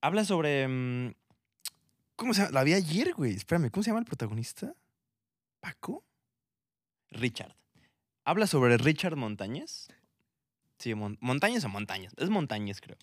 Habla 0.00 0.24
sobre. 0.24 0.66
mm, 0.68 1.14
¿Cómo 2.16 2.34
se 2.34 2.42
llama? 2.42 2.52
La 2.52 2.64
vi 2.64 2.74
ayer, 2.74 3.14
güey. 3.14 3.34
Espérame, 3.34 3.70
¿cómo 3.70 3.82
se 3.82 3.90
llama 3.90 4.00
el 4.00 4.06
protagonista? 4.06 4.74
¿Paco? 5.64 6.04
Richard. 7.10 7.56
Habla 8.26 8.46
sobre 8.46 8.76
Richard 8.76 9.16
Montañez. 9.16 9.88
Sí, 10.78 10.94
Mon- 10.94 11.16
Montañez 11.22 11.64
o 11.64 11.70
Montañez. 11.70 12.12
Es 12.18 12.28
Montañez, 12.28 12.82
creo. 12.82 12.98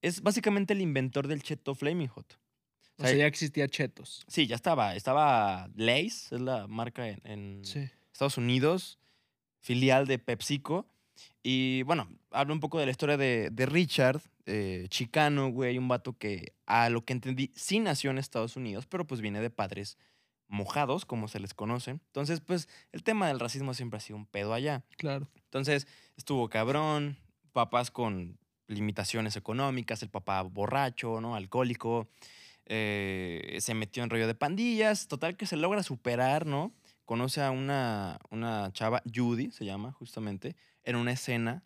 Es 0.00 0.22
básicamente 0.22 0.72
el 0.72 0.80
inventor 0.80 1.28
del 1.28 1.42
cheto 1.42 1.74
Flaming 1.74 2.08
Hot. 2.08 2.38
O 2.96 3.04
sea, 3.04 3.14
ya 3.14 3.26
existía 3.26 3.68
Chetos. 3.68 4.24
Sí, 4.26 4.46
ya 4.46 4.54
estaba. 4.56 4.94
Estaba 4.96 5.68
Lay's, 5.74 6.32
es 6.32 6.40
la 6.40 6.66
marca 6.66 7.06
en, 7.08 7.20
en 7.24 7.64
Sí. 7.64 7.90
Estados 8.10 8.38
Unidos, 8.38 8.98
filial 9.60 10.06
de 10.06 10.18
PepsiCo. 10.18 10.86
Y 11.42 11.82
bueno, 11.82 12.08
habla 12.30 12.54
un 12.54 12.60
poco 12.60 12.78
de 12.78 12.86
la 12.86 12.90
historia 12.92 13.18
de, 13.18 13.50
de 13.52 13.66
Richard, 13.66 14.22
eh, 14.46 14.86
chicano, 14.88 15.50
güey, 15.50 15.76
un 15.76 15.88
vato 15.88 16.16
que, 16.16 16.54
a 16.64 16.88
lo 16.88 17.04
que 17.04 17.12
entendí, 17.12 17.50
sí 17.54 17.80
nació 17.80 18.10
en 18.12 18.18
Estados 18.18 18.56
Unidos, 18.56 18.86
pero 18.86 19.06
pues 19.06 19.20
viene 19.20 19.40
de 19.40 19.50
padres 19.50 19.98
mojados, 20.52 21.04
como 21.06 21.28
se 21.28 21.40
les 21.40 21.54
conoce. 21.54 21.92
Entonces, 21.92 22.40
pues 22.40 22.68
el 22.92 23.02
tema 23.02 23.26
del 23.28 23.40
racismo 23.40 23.74
siempre 23.74 23.96
ha 23.96 24.00
sido 24.00 24.18
un 24.18 24.26
pedo 24.26 24.52
allá. 24.54 24.84
Claro. 24.96 25.28
Entonces, 25.44 25.88
estuvo 26.16 26.48
cabrón, 26.48 27.16
papás 27.52 27.90
con 27.90 28.38
limitaciones 28.68 29.34
económicas, 29.36 30.02
el 30.02 30.10
papá 30.10 30.42
borracho, 30.42 31.20
¿no? 31.20 31.34
Alcohólico, 31.36 32.08
eh, 32.66 33.58
se 33.60 33.74
metió 33.74 34.02
en 34.02 34.10
rollo 34.10 34.26
de 34.26 34.34
pandillas, 34.34 35.08
total 35.08 35.36
que 35.36 35.46
se 35.46 35.56
logra 35.56 35.82
superar, 35.82 36.46
¿no? 36.46 36.72
Conoce 37.04 37.42
a 37.42 37.50
una, 37.50 38.18
una 38.30 38.72
chava, 38.72 39.02
Judy 39.12 39.50
se 39.50 39.64
llama 39.64 39.92
justamente, 39.92 40.54
en 40.84 40.96
una 40.96 41.12
escena. 41.12 41.64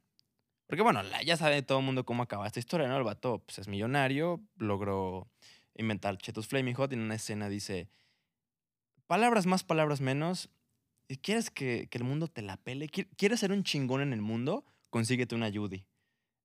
Porque 0.66 0.82
bueno, 0.82 1.02
la- 1.02 1.22
ya 1.22 1.36
sabe 1.36 1.62
todo 1.62 1.78
el 1.80 1.84
mundo 1.84 2.04
cómo 2.04 2.22
acaba 2.22 2.46
esta 2.46 2.58
historia, 2.60 2.88
¿no? 2.88 2.96
El 2.96 3.04
vato 3.04 3.40
pues, 3.44 3.58
es 3.58 3.68
millonario, 3.68 4.40
logró 4.56 5.28
inventar 5.76 6.16
Chetos 6.18 6.46
Flaming 6.48 6.74
Hot 6.74 6.92
y 6.92 6.94
en 6.94 7.02
una 7.02 7.14
escena 7.16 7.48
dice, 7.48 7.88
palabras 9.06 9.46
más, 9.46 9.64
palabras 9.64 10.00
menos, 10.00 10.48
¿Y 11.08 11.18
¿Quieres 11.18 11.50
que, 11.50 11.86
que 11.88 11.98
el 11.98 12.04
mundo 12.04 12.26
te 12.26 12.42
la 12.42 12.56
pele? 12.56 12.88
¿Qui- 12.88 13.06
¿Quieres 13.16 13.38
ser 13.38 13.52
un 13.52 13.62
chingón 13.62 14.00
en 14.02 14.12
el 14.12 14.20
mundo? 14.20 14.64
Consíguete 14.90 15.36
una 15.36 15.52
Judy. 15.52 15.84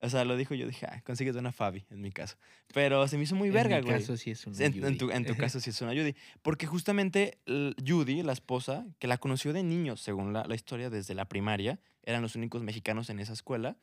O 0.02 0.10
sea, 0.10 0.24
lo 0.24 0.38
dijo 0.38 0.54
yo, 0.54 0.68
dije, 0.68 0.86
ah, 0.86 1.02
consíguete 1.04 1.40
una 1.40 1.52
Fabi, 1.52 1.84
en 1.90 2.00
mi 2.00 2.12
caso. 2.12 2.38
Pero 2.72 3.08
se 3.08 3.18
me 3.18 3.24
hizo 3.24 3.34
muy 3.36 3.50
verga, 3.50 3.78
en 3.78 3.84
mi 3.86 3.90
güey. 3.90 4.00
caso 4.02 4.18
sí 4.18 4.30
es 4.32 4.46
un 4.46 4.54
En, 4.62 4.84
en 4.86 4.98
tu, 5.00 5.10
en 5.10 5.26
tu 5.26 5.36
caso 5.36 5.60
sí 5.60 5.72
es 5.72 5.82
una 5.82 5.94
Judy. 5.94 6.14
Porque 6.44 6.68
justamente 6.68 7.40
Judy, 7.88 8.22
la 8.22 8.34
esposa, 8.34 8.86
que 9.00 9.08
la 9.08 9.18
conoció 9.18 9.52
de 9.52 9.64
niño, 9.64 9.98
según 9.98 10.32
la, 10.32 10.44
la 10.46 10.54
historia, 10.54 10.92
desde 10.92 11.16
la 11.16 11.26
primaria, 11.26 11.80
eran 12.04 12.22
los 12.22 12.36
únicos 12.36 12.62
mexicanos 12.62 13.10
en 13.10 13.20
esa 13.20 13.34
escuela. 13.34 13.78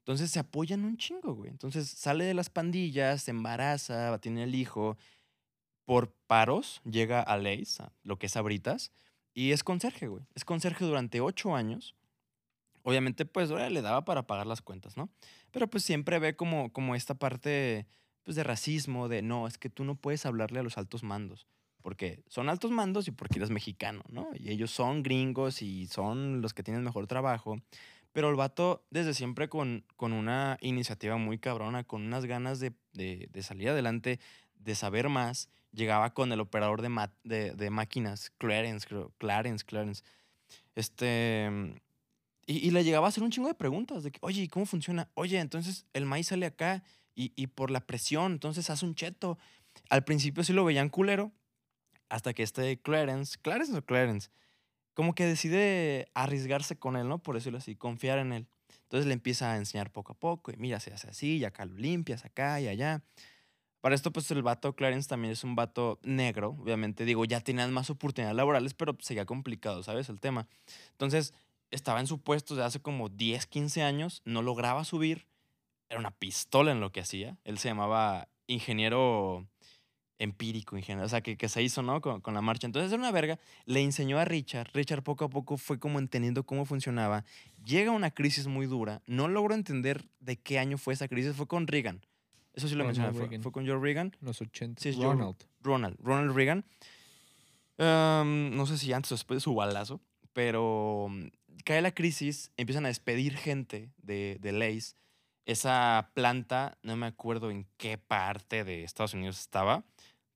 Entonces 0.00 0.32
se 0.32 0.40
apoyan 0.40 0.84
un 0.84 0.96
chingo, 0.96 1.34
güey. 1.34 1.50
Entonces 1.50 1.88
sale 1.88 2.24
de 2.24 2.34
las 2.34 2.50
pandillas, 2.50 3.22
se 3.22 3.30
embaraza, 3.30 4.18
tener 4.20 4.48
el 4.48 4.54
hijo. 4.56 4.96
Por 5.88 6.12
paros 6.26 6.82
llega 6.84 7.22
a 7.22 7.38
Leis, 7.38 7.78
lo 8.02 8.18
que 8.18 8.26
es 8.26 8.36
Abritas, 8.36 8.92
y 9.32 9.52
es 9.52 9.64
conserje, 9.64 10.06
güey. 10.06 10.22
Es 10.34 10.44
conserje 10.44 10.84
durante 10.84 11.22
ocho 11.22 11.56
años. 11.56 11.94
Obviamente, 12.82 13.24
pues, 13.24 13.48
le 13.48 13.80
daba 13.80 14.04
para 14.04 14.26
pagar 14.26 14.46
las 14.46 14.60
cuentas, 14.60 14.98
¿no? 14.98 15.08
Pero 15.50 15.66
pues 15.70 15.82
siempre 15.84 16.18
ve 16.18 16.36
como, 16.36 16.70
como 16.74 16.94
esta 16.94 17.14
parte 17.14 17.86
pues, 18.22 18.36
de 18.36 18.44
racismo, 18.44 19.08
de 19.08 19.22
no, 19.22 19.46
es 19.46 19.56
que 19.56 19.70
tú 19.70 19.82
no 19.84 19.94
puedes 19.94 20.26
hablarle 20.26 20.60
a 20.60 20.62
los 20.62 20.76
altos 20.76 21.02
mandos. 21.02 21.46
Porque 21.80 22.22
son 22.26 22.50
altos 22.50 22.70
mandos 22.70 23.08
y 23.08 23.10
porque 23.10 23.38
eres 23.38 23.48
mexicano, 23.48 24.02
¿no? 24.10 24.28
Y 24.34 24.50
ellos 24.50 24.70
son 24.70 25.02
gringos 25.02 25.62
y 25.62 25.86
son 25.86 26.42
los 26.42 26.52
que 26.52 26.62
tienen 26.62 26.84
mejor 26.84 27.06
trabajo. 27.06 27.62
Pero 28.12 28.28
el 28.28 28.36
vato, 28.36 28.84
desde 28.90 29.14
siempre, 29.14 29.48
con, 29.48 29.86
con 29.96 30.12
una 30.12 30.58
iniciativa 30.60 31.16
muy 31.16 31.38
cabrona, 31.38 31.84
con 31.84 32.02
unas 32.02 32.26
ganas 32.26 32.60
de, 32.60 32.74
de- 32.92 33.30
de 33.32 33.42
salir 33.42 33.70
adelante, 33.70 34.20
de 34.56 34.74
saber 34.74 35.08
más, 35.08 35.48
llegaba 35.72 36.14
con 36.14 36.32
el 36.32 36.40
operador 36.40 36.82
de, 36.82 37.10
de, 37.24 37.52
de 37.52 37.70
máquinas, 37.70 38.30
Clarence, 38.38 38.86
creo, 38.86 39.12
Clarence, 39.18 39.64
Clarence. 39.64 40.02
Este. 40.74 41.50
Y, 42.46 42.66
y 42.66 42.70
le 42.70 42.82
llegaba 42.82 43.06
a 43.06 43.10
hacer 43.10 43.22
un 43.22 43.30
chingo 43.30 43.48
de 43.48 43.54
preguntas 43.54 44.02
de 44.02 44.10
que, 44.10 44.18
oye, 44.22 44.42
¿y 44.42 44.48
cómo 44.48 44.64
funciona? 44.64 45.10
Oye, 45.14 45.38
entonces 45.38 45.84
el 45.92 46.06
maíz 46.06 46.28
sale 46.28 46.46
acá 46.46 46.82
y, 47.14 47.32
y 47.36 47.48
por 47.48 47.70
la 47.70 47.80
presión, 47.80 48.32
entonces 48.32 48.70
hace 48.70 48.86
un 48.86 48.94
cheto. 48.94 49.38
Al 49.90 50.04
principio 50.04 50.42
sí 50.44 50.52
lo 50.52 50.64
veían 50.64 50.88
culero, 50.88 51.32
hasta 52.08 52.32
que 52.32 52.42
este 52.42 52.80
Clarence, 52.80 53.38
Clarence 53.40 53.76
o 53.76 53.84
Clarence, 53.84 54.30
como 54.94 55.14
que 55.14 55.26
decide 55.26 56.10
arriesgarse 56.14 56.76
con 56.76 56.96
él, 56.96 57.06
¿no? 57.08 57.18
Por 57.18 57.34
decirlo 57.34 57.58
así, 57.58 57.76
confiar 57.76 58.18
en 58.18 58.32
él. 58.32 58.46
Entonces 58.84 59.06
le 59.06 59.12
empieza 59.12 59.52
a 59.52 59.56
enseñar 59.56 59.92
poco 59.92 60.12
a 60.12 60.18
poco, 60.18 60.50
y 60.50 60.56
mira, 60.56 60.80
se 60.80 60.92
hace 60.92 61.08
así, 61.08 61.36
y 61.36 61.44
acá 61.44 61.66
lo 61.66 61.76
limpias, 61.76 62.24
acá 62.24 62.60
y 62.60 62.68
allá. 62.68 63.02
Para 63.80 63.94
esto, 63.94 64.12
pues 64.12 64.30
el 64.30 64.42
vato 64.42 64.74
Clarence 64.74 65.08
también 65.08 65.32
es 65.32 65.44
un 65.44 65.54
vato 65.54 66.00
negro, 66.02 66.56
obviamente. 66.60 67.04
Digo, 67.04 67.24
ya 67.24 67.40
tenían 67.40 67.72
más 67.72 67.90
oportunidades 67.90 68.36
laborales, 68.36 68.74
pero 68.74 68.96
seguía 69.00 69.24
complicado, 69.24 69.82
¿sabes? 69.82 70.08
El 70.08 70.20
tema. 70.20 70.48
Entonces, 70.92 71.32
estaba 71.70 72.00
en 72.00 72.06
su 72.06 72.18
puesto 72.18 72.56
de 72.56 72.64
hace 72.64 72.80
como 72.80 73.08
10, 73.08 73.46
15 73.46 73.82
años, 73.82 74.22
no 74.24 74.42
lograba 74.42 74.84
subir, 74.84 75.26
era 75.88 76.00
una 76.00 76.10
pistola 76.10 76.72
en 76.72 76.80
lo 76.80 76.92
que 76.92 77.00
hacía. 77.00 77.38
Él 77.44 77.58
se 77.58 77.68
llamaba 77.68 78.28
ingeniero 78.46 79.46
empírico, 80.18 80.76
ingeniero, 80.76 81.06
o 81.06 81.08
sea, 81.08 81.20
que, 81.20 81.36
que 81.36 81.48
se 81.48 81.62
hizo, 81.62 81.82
¿no? 81.82 82.00
Con, 82.00 82.20
con, 82.20 82.34
la 82.34 82.40
marcha. 82.40 82.66
Entonces 82.66 82.92
era 82.92 83.00
una 83.00 83.12
verga. 83.12 83.38
Le 83.64 83.80
enseñó 83.80 84.18
a 84.18 84.24
Richard. 84.24 84.70
Richard 84.74 85.02
poco 85.02 85.24
a 85.24 85.30
poco 85.30 85.56
fue 85.56 85.78
como 85.78 85.98
entendiendo 85.98 86.44
cómo 86.44 86.64
funcionaba. 86.64 87.24
Llega 87.64 87.92
una 87.92 88.10
crisis 88.10 88.46
muy 88.48 88.66
dura. 88.66 89.02
No 89.06 89.28
logró 89.28 89.54
entender 89.54 90.08
de 90.20 90.36
qué 90.36 90.58
año 90.58 90.78
fue 90.78 90.94
esa 90.94 91.08
crisis. 91.08 91.36
Fue 91.36 91.46
con 91.46 91.66
Reagan. 91.66 92.02
Eso 92.58 92.66
sí 92.66 92.74
lo 92.74 92.84
mencioné. 92.84 93.12
Fue, 93.12 93.38
fue, 93.38 93.52
con 93.52 93.64
Joe 93.64 93.78
Reagan. 93.78 94.16
Los 94.20 94.40
80. 94.40 94.82
Sí, 94.82 94.90
Ronald. 94.90 95.36
Joe, 95.38 95.48
Ronald. 95.62 95.96
Ronald 96.02 96.34
Reagan. 96.34 96.64
Um, 97.78 98.56
no 98.56 98.66
sé 98.66 98.76
si 98.78 98.92
antes 98.92 99.12
o 99.12 99.14
después 99.14 99.36
de 99.36 99.40
su 99.42 99.54
balazo, 99.54 100.00
pero 100.32 101.04
um, 101.04 101.30
cae 101.64 101.80
la 101.80 101.92
crisis, 101.94 102.50
empiezan 102.56 102.84
a 102.84 102.88
despedir 102.88 103.36
gente 103.36 103.92
de, 103.98 104.38
de 104.40 104.50
Lace. 104.50 104.96
Esa 105.46 106.10
planta, 106.14 106.78
no 106.82 106.96
me 106.96 107.06
acuerdo 107.06 107.52
en 107.52 107.68
qué 107.76 107.96
parte 107.96 108.64
de 108.64 108.82
Estados 108.82 109.14
Unidos 109.14 109.38
estaba, 109.38 109.84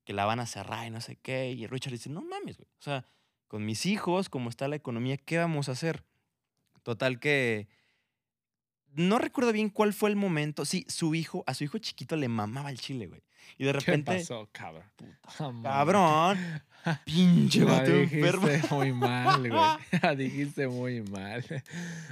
que 0.05 0.13
la 0.13 0.25
van 0.25 0.39
a 0.39 0.47
cerrar 0.47 0.87
y 0.87 0.91
no 0.91 1.01
sé 1.01 1.17
qué. 1.17 1.51
Y 1.51 1.67
Richard 1.67 1.91
dice, 1.91 2.09
no 2.09 2.23
mames, 2.23 2.57
güey. 2.57 2.69
O 2.79 2.83
sea, 2.83 3.05
con 3.49 3.67
mis 3.67 3.85
hijos, 3.85 4.29
como 4.29 4.49
está 4.49 4.69
la 4.69 4.77
economía, 4.77 5.17
¿qué 5.17 5.39
vamos 5.39 5.69
a 5.69 5.73
hacer? 5.73 6.05
Total 6.85 7.19
que... 7.19 7.67
No 8.95 9.19
recuerdo 9.19 9.53
bien 9.53 9.71
cuál 9.71 9.93
fue 9.93 10.11
el 10.11 10.17
momento. 10.17 10.65
Sí, 10.65 10.85
su 10.89 11.15
hijo, 11.15 11.45
a 11.47 11.55
su 11.55 11.65
hijo 11.65 11.79
chiquito 11.79 12.17
le 12.17 12.29
mamaba 12.29 12.71
el 12.71 12.79
chile, 12.79 13.07
güey. 13.07 13.23
Y 13.59 13.65
de 13.65 13.73
repente. 13.73 14.13
¿Qué 14.13 14.19
pasó, 14.19 14.49
cabrón? 14.53 14.85
Puta, 14.97 15.53
cabrón. 15.63 16.39
Pinche 17.05 17.65
vato 17.65 17.91
enfermo. 17.91 18.49
Dijiste 18.49 18.69
muy 18.75 18.93
mal, 18.93 19.49
güey. 19.49 20.17
dijiste 20.17 20.69
muy 20.69 21.03
mal. 21.03 21.45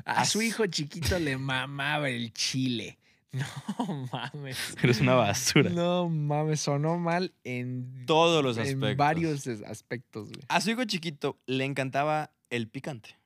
A 0.04 0.24
su 0.24 0.42
hijo 0.42 0.66
chiquito 0.66 1.18
le 1.18 1.36
mamaba 1.36 2.08
el 2.08 2.32
chile. 2.32 2.98
No 3.32 4.08
mames. 4.12 4.76
Eres 4.82 5.00
una 5.00 5.14
basura. 5.14 5.70
No 5.70 6.08
mames, 6.08 6.60
sonó 6.60 6.98
mal 6.98 7.32
en 7.44 8.04
todos 8.06 8.42
los 8.42 8.58
aspectos. 8.58 8.90
En 8.90 8.96
varios 8.96 9.46
aspectos, 9.46 10.28
güey. 10.30 10.44
A 10.48 10.60
su 10.60 10.70
hijo 10.70 10.84
chiquito 10.84 11.38
le 11.46 11.64
encantaba 11.64 12.32
el 12.50 12.68
picante. 12.68 13.19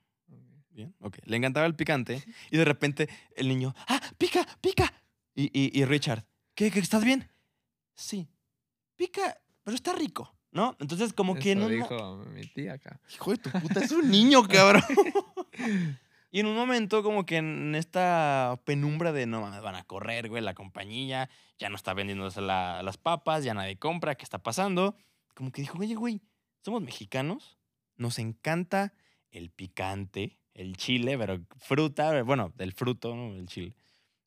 Bien, 0.74 0.92
ok. 1.00 1.18
Le 1.24 1.36
encantaba 1.36 1.66
el 1.66 1.76
picante 1.76 2.22
y 2.50 2.56
de 2.56 2.64
repente 2.64 3.08
el 3.36 3.48
niño, 3.48 3.74
¡ah, 3.86 4.00
pica, 4.18 4.46
pica! 4.60 4.92
Y, 5.34 5.44
y, 5.44 5.80
y 5.80 5.84
Richard, 5.84 6.24
¿qué, 6.54 6.70
¿qué, 6.70 6.80
estás 6.80 7.04
bien? 7.04 7.30
Sí, 7.94 8.28
pica, 8.96 9.40
pero 9.62 9.74
está 9.74 9.92
rico, 9.92 10.36
¿no? 10.50 10.76
Entonces, 10.80 11.12
como 11.12 11.36
que 11.36 11.52
Eso 11.52 11.60
no. 11.60 11.68
dijo 11.68 12.16
mi 12.26 12.42
tía 12.46 12.74
acá. 12.74 13.00
Hijo 13.12 13.30
de 13.30 13.38
tu 13.38 13.50
puta, 13.50 13.80
es 13.80 13.92
un 13.92 14.10
niño, 14.10 14.42
cabrón. 14.48 14.82
y 16.30 16.40
en 16.40 16.46
un 16.46 16.56
momento, 16.56 17.02
como 17.02 17.24
que 17.24 17.36
en 17.36 17.74
esta 17.74 18.60
penumbra 18.64 19.12
de 19.12 19.26
no 19.26 19.40
van 19.40 19.74
a 19.74 19.84
correr, 19.84 20.28
güey, 20.28 20.42
la 20.42 20.54
compañía, 20.54 21.30
ya 21.58 21.68
no 21.68 21.76
está 21.76 21.94
vendiéndose 21.94 22.40
la, 22.40 22.82
las 22.82 22.96
papas, 22.96 23.44
ya 23.44 23.54
nadie 23.54 23.76
compra, 23.76 24.16
¿qué 24.16 24.24
está 24.24 24.38
pasando? 24.38 24.96
Como 25.34 25.52
que 25.52 25.62
dijo, 25.62 25.78
oye, 25.78 25.94
güey, 25.94 26.20
somos 26.64 26.82
mexicanos, 26.82 27.58
nos 27.96 28.18
encanta 28.18 28.92
el 29.30 29.50
picante, 29.50 30.38
el 30.54 30.76
chile, 30.76 31.18
pero 31.18 31.40
fruta, 31.58 32.22
bueno, 32.22 32.52
del 32.56 32.72
fruto, 32.72 33.14
¿no? 33.14 33.34
El 33.34 33.46
chile. 33.46 33.74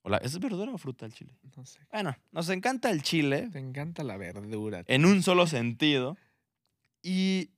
O 0.03 0.09
la, 0.09 0.17
¿Es 0.17 0.37
verdura 0.39 0.71
o 0.73 0.77
fruta 0.77 1.05
el 1.05 1.13
chile? 1.13 1.33
No 1.55 1.65
sé. 1.65 1.79
Bueno, 1.91 2.15
nos 2.31 2.49
encanta 2.49 2.89
el 2.91 3.01
chile. 3.01 3.49
Te 3.51 3.59
encanta 3.59 4.03
la 4.03 4.17
verdura. 4.17 4.83
En 4.87 5.05
un 5.05 5.23
solo 5.23 5.47
sentido. 5.47 6.17
Y 7.01 7.49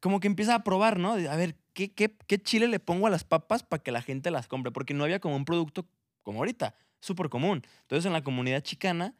como 0.00 0.20
que 0.20 0.26
empieza 0.26 0.54
a 0.54 0.64
probar, 0.64 0.98
¿no? 0.98 1.12
A 1.12 1.36
ver, 1.36 1.56
¿qué, 1.72 1.92
qué, 1.92 2.16
qué 2.26 2.38
chile 2.40 2.68
le 2.68 2.80
pongo 2.80 3.06
a 3.06 3.10
las 3.10 3.24
papas 3.24 3.62
para 3.62 3.82
que 3.82 3.92
la 3.92 4.02
gente 4.02 4.30
las 4.30 4.48
compre? 4.48 4.72
Porque 4.72 4.94
no 4.94 5.04
había 5.04 5.20
como 5.20 5.36
un 5.36 5.44
producto 5.44 5.86
como 6.22 6.40
ahorita, 6.40 6.74
súper 7.00 7.28
común. 7.28 7.62
Entonces 7.82 8.06
en 8.06 8.12
la 8.12 8.22
comunidad 8.22 8.62
chicana 8.62 9.14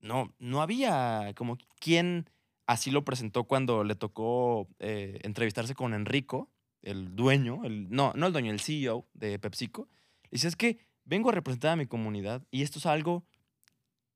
no, 0.00 0.32
no 0.38 0.62
había 0.62 1.32
como 1.36 1.58
quien 1.80 2.28
así 2.66 2.90
lo 2.90 3.04
presentó 3.04 3.44
cuando 3.44 3.84
le 3.84 3.94
tocó 3.94 4.68
eh, 4.78 5.18
entrevistarse 5.22 5.74
con 5.74 5.94
Enrico, 5.94 6.50
el 6.84 7.16
dueño, 7.16 7.64
el, 7.64 7.90
no, 7.90 8.12
no 8.14 8.26
el 8.26 8.32
dueño, 8.32 8.52
el 8.52 8.60
CEO 8.60 9.06
de 9.14 9.38
PepsiCo. 9.38 9.88
Dice, 10.30 10.48
es 10.48 10.56
que 10.56 10.78
vengo 11.04 11.30
a 11.30 11.32
representar 11.32 11.72
a 11.72 11.76
mi 11.76 11.86
comunidad 11.86 12.42
y 12.50 12.62
esto 12.62 12.78
es 12.78 12.86
algo 12.86 13.24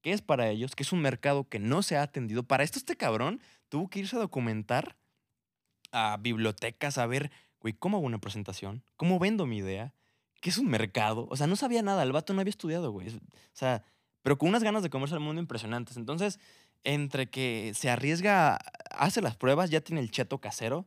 que 0.03 0.13
es 0.13 0.23
para 0.23 0.49
ellos, 0.49 0.77
que 0.77 0.83
es 0.83 0.93
un 0.93 1.01
mercado 1.01 1.49
que 1.49 1.59
no 1.59 1.83
se 1.83 1.97
ha 1.97 2.03
atendido. 2.03 2.43
Para 2.43 2.65
esto 2.65 2.79
este 2.79 2.97
cabrón 2.97 3.41
tuvo 3.69 3.89
que 3.89 4.01
irse 4.01 4.17
a 4.17 4.21
documentar 4.21 4.97
a 5.91 6.17
bibliotecas 6.21 6.99
a 6.99 7.07
ver, 7.07 7.31
güey, 7.61 7.75
cómo 7.75 7.97
hago 7.97 8.07
una 8.07 8.21
presentación, 8.21 8.85
cómo 8.97 9.19
vendo 9.19 9.47
mi 9.47 9.59
idea, 9.59 9.95
qué 10.41 10.51
es 10.51 10.59
un 10.59 10.69
mercado. 10.69 11.27
O 11.31 11.37
sea, 11.37 11.47
no 11.47 11.57
sabía 11.57 11.83
nada, 11.83 12.03
el 12.03 12.13
vato 12.13 12.33
no 12.35 12.41
había 12.41 12.51
estudiado, 12.51 12.93
güey. 12.93 13.09
O 13.09 13.21
sea, 13.53 13.83
pero 14.23 14.39
con 14.39 14.49
unas 14.49 14.63
ganas 14.63 14.83
de 14.83 14.91
comerse 14.91 15.15
al 15.15 15.21
mundo 15.21 15.41
impresionantes. 15.41 15.97
Entonces, 15.97 16.39
entre 16.85 17.29
que 17.29 17.73
se 17.75 17.91
arriesga, 17.91 18.59
hace 18.91 19.21
las 19.21 19.37
pruebas, 19.37 19.71
ya 19.71 19.81
tiene 19.81 20.01
el 20.01 20.11
cheto 20.11 20.39
casero 20.39 20.87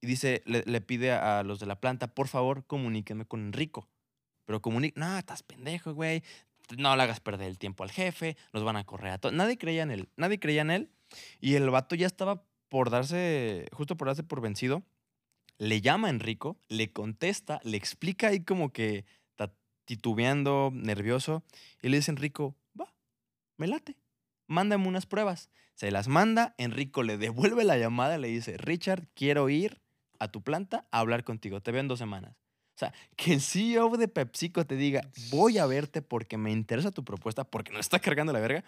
y 0.00 0.06
dice, 0.06 0.42
le, 0.46 0.62
le 0.64 0.80
pide 0.80 1.12
a 1.12 1.42
los 1.42 1.60
de 1.60 1.66
la 1.66 1.80
planta, 1.80 2.14
por 2.14 2.28
favor, 2.28 2.64
comuníquenme 2.66 3.26
con 3.26 3.40
Enrico. 3.40 3.88
Pero 4.50 4.62
comunica, 4.62 4.98
no, 4.98 5.18
estás 5.18 5.42
pendejo, 5.42 5.94
güey. 5.94 6.22
No 6.76 6.96
le 6.96 7.02
hagas 7.02 7.20
perder 7.20 7.48
el 7.48 7.58
tiempo 7.58 7.84
al 7.84 7.90
jefe, 7.90 8.36
nos 8.52 8.64
van 8.64 8.76
a 8.76 8.84
correr 8.84 9.12
a 9.12 9.18
todos. 9.18 9.34
Nadie 9.34 9.58
creía 9.58 9.82
en 9.82 9.90
él, 9.90 10.08
nadie 10.16 10.40
creía 10.40 10.62
en 10.62 10.70
él. 10.70 10.90
Y 11.40 11.54
el 11.54 11.68
vato 11.70 11.94
ya 11.94 12.06
estaba 12.06 12.42
por 12.68 12.90
darse, 12.90 13.66
justo 13.72 13.96
por 13.96 14.08
darse 14.08 14.22
por 14.22 14.40
vencido. 14.40 14.82
Le 15.58 15.80
llama 15.80 16.08
a 16.08 16.10
Enrico, 16.10 16.58
le 16.68 16.92
contesta, 16.92 17.60
le 17.64 17.76
explica 17.76 18.28
ahí 18.28 18.40
como 18.40 18.72
que 18.72 19.04
está 19.30 19.52
titubeando, 19.84 20.70
nervioso. 20.72 21.44
Y 21.82 21.88
le 21.88 21.98
dice, 21.98 22.10
Enrico, 22.10 22.56
va, 22.80 22.94
me 23.56 23.66
late, 23.66 23.96
mándame 24.46 24.88
unas 24.88 25.06
pruebas. 25.06 25.50
Se 25.74 25.90
las 25.90 26.08
manda, 26.08 26.54
Enrico 26.58 27.02
le 27.02 27.18
devuelve 27.18 27.64
la 27.64 27.76
llamada, 27.76 28.18
le 28.18 28.28
dice, 28.28 28.56
Richard, 28.56 29.06
quiero 29.14 29.48
ir 29.48 29.80
a 30.20 30.28
tu 30.28 30.42
planta 30.42 30.86
a 30.92 31.00
hablar 31.00 31.24
contigo, 31.24 31.60
te 31.60 31.72
veo 31.72 31.80
en 31.80 31.88
dos 31.88 31.98
semanas. 31.98 32.36
O 32.76 32.78
sea, 32.80 32.94
que 33.16 33.34
el 33.34 33.40
CEO 33.40 33.96
de 33.96 34.08
PepsiCo 34.08 34.64
te 34.64 34.76
diga, 34.76 35.02
voy 35.30 35.58
a 35.58 35.66
verte 35.66 36.00
porque 36.00 36.38
me 36.38 36.50
interesa 36.52 36.90
tu 36.90 37.04
propuesta, 37.04 37.44
porque 37.44 37.72
no 37.72 37.80
está 37.80 37.98
cargando 37.98 38.32
la 38.32 38.40
verga. 38.40 38.64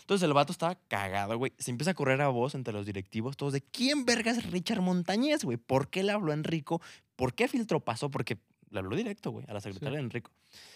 Entonces 0.00 0.24
el 0.24 0.34
vato 0.34 0.52
estaba 0.52 0.76
cagado, 0.86 1.36
güey. 1.36 1.52
Se 1.58 1.72
empieza 1.72 1.90
a 1.90 1.94
correr 1.94 2.20
a 2.20 2.28
voz 2.28 2.54
entre 2.54 2.72
los 2.72 2.86
directivos, 2.86 3.36
todos 3.36 3.52
de 3.52 3.62
quién 3.62 4.04
verga 4.04 4.30
es 4.30 4.48
Richard 4.52 4.82
Montañez, 4.82 5.42
güey. 5.42 5.56
¿Por 5.56 5.88
qué 5.88 6.04
le 6.04 6.12
habló 6.12 6.30
a 6.30 6.34
Enrico? 6.34 6.80
¿Por 7.16 7.34
qué 7.34 7.48
filtro 7.48 7.80
pasó? 7.80 8.08
Porque 8.08 8.38
le 8.70 8.78
habló 8.78 8.94
directo, 8.94 9.32
güey, 9.32 9.44
a 9.48 9.52
la 9.52 9.60
secretaria 9.60 9.90
sí. 9.90 9.96
de 9.96 10.02
Enrico. 10.02 10.30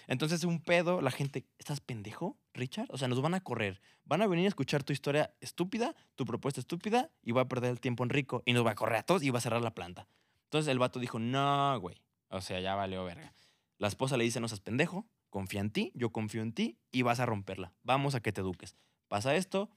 Entonces, 0.09 0.43
un 0.43 0.61
pedo, 0.61 1.01
la 1.01 1.13
gente, 1.13 1.47
¿estás 1.59 1.81
pendejo, 1.81 2.37
Richard? 2.55 2.87
O 2.91 2.99
sea, 2.99 3.07
nos 3.07 3.21
van 3.21 3.35
a 3.35 3.41
correr. 3.41 3.81
Van 4.05 4.23
a 4.23 4.27
venir 4.27 4.47
a 4.47 4.49
escuchar 4.49 4.83
tu 4.83 4.93
historia 4.93 5.33
estúpida, 5.41 5.95
tu 6.17 6.25
propuesta 6.25 6.61
estúpida, 6.61 7.11
y 7.23 7.31
va 7.33 7.43
a 7.43 7.49
perder 7.49 7.71
el 7.71 7.81
tiempo 7.81 8.03
Enrico, 8.03 8.43
y 8.47 8.53
nos 8.53 8.67
va 8.67 8.73
a 8.73 8.75
correr 8.75 8.99
a 8.99 9.03
todos 9.05 9.23
y 9.23 9.31
va 9.31 9.39
a 9.39 9.43
cerrar 9.43 9.63
la 9.63 9.75
planta. 9.75 10.09
Entonces 10.51 10.73
el 10.73 10.81
vato 10.81 10.99
dijo, 10.99 11.21
no, 11.21 11.79
güey. 11.79 12.03
O 12.29 12.41
sea, 12.41 12.59
ya 12.59 12.75
valió 12.75 13.05
verga. 13.05 13.33
La 13.79 13.87
esposa 13.87 14.17
le 14.17 14.25
dice, 14.25 14.41
no 14.41 14.49
seas 14.49 14.59
pendejo, 14.59 15.07
confía 15.29 15.61
en 15.61 15.71
ti, 15.71 15.93
yo 15.95 16.11
confío 16.11 16.43
en 16.43 16.53
ti, 16.53 16.77
y 16.91 17.03
vas 17.03 17.21
a 17.21 17.27
romperla. 17.27 17.73
Vamos 17.85 18.17
a 18.17 18.21
que 18.21 18.33
te 18.33 18.41
eduques. 18.41 18.75
Pasa 19.07 19.37
esto, 19.37 19.71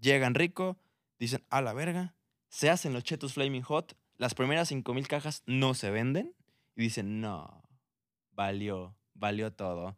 llega 0.00 0.26
Enrico, 0.26 0.78
dicen, 1.20 1.44
a 1.48 1.62
la 1.62 1.72
verga, 1.74 2.16
se 2.48 2.70
hacen 2.70 2.92
los 2.92 3.04
chetos 3.04 3.34
Flaming 3.34 3.62
Hot, 3.62 3.96
las 4.16 4.34
primeras 4.34 4.66
5000 4.66 5.06
cajas 5.06 5.44
no 5.46 5.74
se 5.74 5.92
venden, 5.92 6.34
y 6.74 6.82
dicen, 6.82 7.20
no, 7.20 7.62
valió, 8.32 8.96
valió 9.14 9.52
todo. 9.52 9.96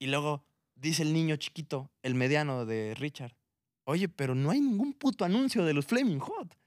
Y 0.00 0.08
luego 0.08 0.44
dice 0.74 1.04
el 1.04 1.12
niño 1.12 1.36
chiquito, 1.36 1.92
el 2.02 2.16
mediano 2.16 2.66
de 2.66 2.96
Richard, 2.96 3.36
oye, 3.84 4.08
pero 4.08 4.34
no 4.34 4.50
hay 4.50 4.60
ningún 4.60 4.94
puto 4.94 5.24
anuncio 5.24 5.64
de 5.64 5.74
los 5.74 5.86
Flaming 5.86 6.18
Hot. 6.18 6.59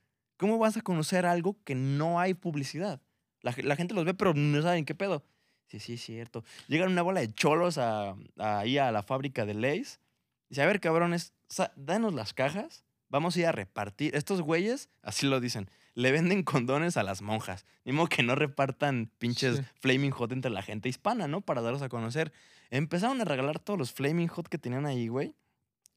¿Cómo 0.43 0.57
vas 0.57 0.75
a 0.75 0.81
conocer 0.81 1.25
algo 1.25 1.55
que 1.63 1.73
no 1.73 2.19
hay 2.19 2.33
publicidad? 2.33 2.99
La, 3.43 3.55
la 3.63 3.77
gente 3.77 3.93
los 3.93 4.03
ve, 4.03 4.13
pero 4.13 4.33
no 4.33 4.61
saben 4.61 4.83
qué 4.83 4.93
pedo. 4.93 5.23
Sí, 5.67 5.79
sí, 5.79 5.93
es 5.93 6.03
cierto. 6.03 6.43
Llegan 6.67 6.91
una 6.91 7.01
bola 7.01 7.21
de 7.21 7.33
cholos 7.33 7.77
a, 7.77 8.09
a, 8.37 8.59
ahí 8.59 8.77
a 8.77 8.91
la 8.91 9.03
fábrica 9.03 9.45
de 9.45 9.53
Lays. 9.53 10.01
Dice, 10.49 10.61
a 10.61 10.65
ver, 10.65 10.81
cabrones, 10.81 11.31
danos 11.77 12.13
las 12.13 12.33
cajas. 12.33 12.83
Vamos 13.07 13.37
a 13.37 13.39
ir 13.39 13.45
a 13.45 13.53
repartir. 13.53 14.17
Estos 14.17 14.41
güeyes, 14.41 14.89
así 15.01 15.27
lo 15.27 15.39
dicen, 15.39 15.69
le 15.93 16.11
venden 16.11 16.43
condones 16.43 16.97
a 16.97 17.03
las 17.03 17.21
monjas. 17.21 17.65
Modo 17.85 18.07
que 18.09 18.21
no 18.21 18.35
repartan 18.35 19.09
pinches 19.19 19.55
sí. 19.55 19.63
Flaming 19.79 20.11
Hot 20.11 20.33
entre 20.33 20.51
la 20.51 20.61
gente 20.61 20.89
hispana, 20.89 21.29
¿no? 21.29 21.39
Para 21.39 21.61
darlos 21.61 21.83
a 21.83 21.87
conocer. 21.87 22.33
Empezaron 22.69 23.21
a 23.21 23.23
regalar 23.23 23.59
todos 23.59 23.79
los 23.79 23.93
Flaming 23.93 24.27
Hot 24.27 24.49
que 24.49 24.57
tenían 24.57 24.85
ahí, 24.87 25.07
güey. 25.07 25.35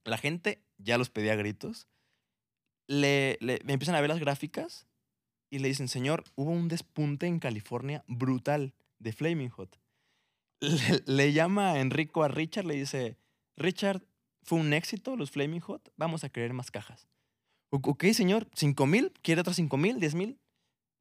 La 0.04 0.18
gente 0.18 0.62
ya 0.78 0.98
los 0.98 1.10
pedía 1.10 1.32
a 1.32 1.36
gritos. 1.36 1.88
Le, 2.88 3.36
le, 3.40 3.60
empiezan 3.66 3.94
a 3.94 4.00
ver 4.00 4.10
las 4.10 4.20
gráficas 4.20 4.86
y 5.50 5.58
le 5.58 5.68
dicen, 5.68 5.88
señor, 5.88 6.24
hubo 6.34 6.50
un 6.50 6.68
despunte 6.68 7.26
en 7.26 7.38
California 7.38 8.04
brutal 8.06 8.74
de 8.98 9.12
Flaming 9.12 9.50
Hot. 9.50 9.78
Le, 11.06 11.32
llama 11.32 11.72
a 11.72 11.80
Enrico 11.80 12.22
a 12.22 12.28
Richard, 12.28 12.64
le 12.66 12.74
dice, 12.74 13.16
Richard, 13.56 14.02
fue 14.42 14.58
un 14.58 14.72
éxito 14.72 15.16
los 15.16 15.30
Flaming 15.30 15.60
Hot, 15.60 15.92
vamos 15.96 16.24
a 16.24 16.28
querer 16.30 16.52
más 16.52 16.70
cajas. 16.70 17.08
"O- 17.70 17.80
Ok, 17.82 18.04
señor, 18.12 18.48
¿cinco 18.54 18.86
mil? 18.86 19.12
¿Quiere 19.22 19.40
otras 19.42 19.56
cinco 19.56 19.76
mil? 19.76 20.00
¿Diez 20.00 20.14
mil? 20.14 20.38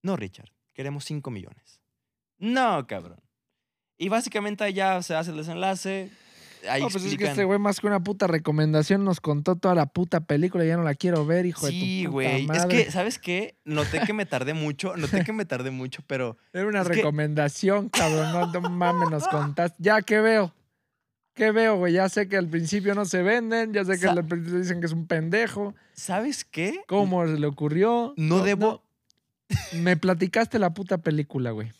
No, 0.03 0.15
Richard, 0.17 0.51
queremos 0.73 1.05
cinco 1.05 1.31
millones. 1.31 1.81
No, 2.37 2.85
cabrón. 2.87 3.21
Y 3.97 4.09
básicamente 4.09 4.71
ya 4.73 5.01
se 5.01 5.15
hace 5.15 5.31
el 5.31 5.37
desenlace. 5.37 6.11
Ahí 6.69 6.81
No, 6.81 6.89
pues 6.89 7.03
es 7.05 7.15
que 7.17 7.25
este 7.25 7.43
güey 7.43 7.59
más 7.59 7.79
que 7.79 7.87
una 7.87 7.99
puta 8.03 8.27
recomendación 8.27 9.03
nos 9.03 9.21
contó 9.21 9.55
toda 9.55 9.75
la 9.75 9.85
puta 9.85 10.21
película 10.21 10.65
y 10.65 10.67
ya 10.69 10.77
no 10.77 10.83
la 10.83 10.95
quiero 10.95 11.25
ver, 11.25 11.45
hijo 11.45 11.65
de 11.65 11.71
tu 11.71 11.77
Sí, 11.77 12.01
puta 12.05 12.11
güey. 12.11 12.47
Es 12.53 12.65
que, 12.65 12.91
¿sabes 12.91 13.19
qué? 13.19 13.55
Noté 13.65 13.99
que 14.01 14.13
me 14.13 14.25
tardé 14.25 14.53
mucho, 14.53 14.95
noté 14.97 15.23
que 15.23 15.31
me 15.33 15.45
tardé 15.45 15.71
mucho, 15.71 16.01
pero 16.07 16.37
Era 16.53 16.65
una 16.67 16.83
que- 16.83 16.89
recomendación, 16.93 17.89
cabrón. 17.89 18.31
No, 18.31 18.51
no 18.61 18.69
mames, 18.69 19.09
nos 19.09 19.27
contaste. 19.27 19.77
Ya, 19.79 20.01
¿qué 20.01 20.19
veo? 20.19 20.53
¿Qué 21.35 21.51
veo, 21.51 21.75
güey? 21.77 21.93
Ya 21.93 22.07
sé 22.09 22.27
que 22.29 22.37
al 22.37 22.47
principio 22.47 22.95
no 22.95 23.03
se 23.05 23.21
venden, 23.21 23.73
ya 23.73 23.83
sé 23.83 23.99
que 23.99 24.07
al 24.07 24.25
principio 24.25 24.59
dicen 24.59 24.79
que 24.79 24.85
es 24.85 24.93
un 24.93 25.05
pendejo. 25.05 25.75
¿sabes 25.93 26.45
qué? 26.45 26.81
¿Cómo 26.87 27.25
se 27.27 27.37
le 27.39 27.45
ocurrió? 27.47 28.13
No 28.17 28.43
debo- 28.45 28.81
no. 29.73 29.79
Me 29.81 29.95
platicaste 29.97 30.57
la 30.59 30.73
puta 30.73 30.97
película, 30.97 31.51
güey. 31.51 31.71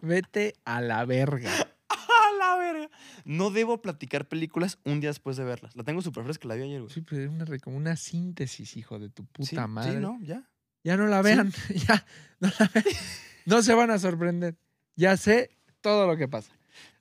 Vete 0.00 0.54
a 0.64 0.80
la 0.80 1.04
verga. 1.04 1.50
No 3.24 3.50
debo 3.50 3.80
platicar 3.82 4.28
películas 4.28 4.78
un 4.84 5.00
día 5.00 5.10
después 5.10 5.36
de 5.36 5.44
verlas. 5.44 5.74
La 5.76 5.84
tengo 5.84 6.02
súper 6.02 6.24
fresca, 6.24 6.48
la 6.48 6.54
vi 6.54 6.62
ayer, 6.62 6.80
güey. 6.82 6.92
Sí, 6.92 7.00
pero 7.02 7.22
es 7.22 7.28
una, 7.28 7.46
como 7.58 7.76
una 7.76 7.96
síntesis, 7.96 8.76
hijo 8.76 8.98
de 8.98 9.08
tu 9.08 9.24
puta 9.26 9.48
sí, 9.48 9.56
madre. 9.68 9.92
Sí, 9.92 9.98
¿no? 9.98 10.18
Ya. 10.22 10.48
Ya 10.84 10.96
no 10.96 11.06
la 11.06 11.18
Sí. 11.18 11.24
vean. 11.24 11.52
ya, 11.88 12.06
no 12.40 12.48
la 12.58 12.70
vean. 12.74 12.86
No 13.46 13.62
se 13.62 13.74
van 13.74 13.90
a 13.90 13.98
sorprender. 13.98 14.56
Ya 14.96 15.16
sé 15.16 15.50
todo 15.80 16.06
lo 16.06 16.16
que 16.16 16.28
pasa. 16.28 16.52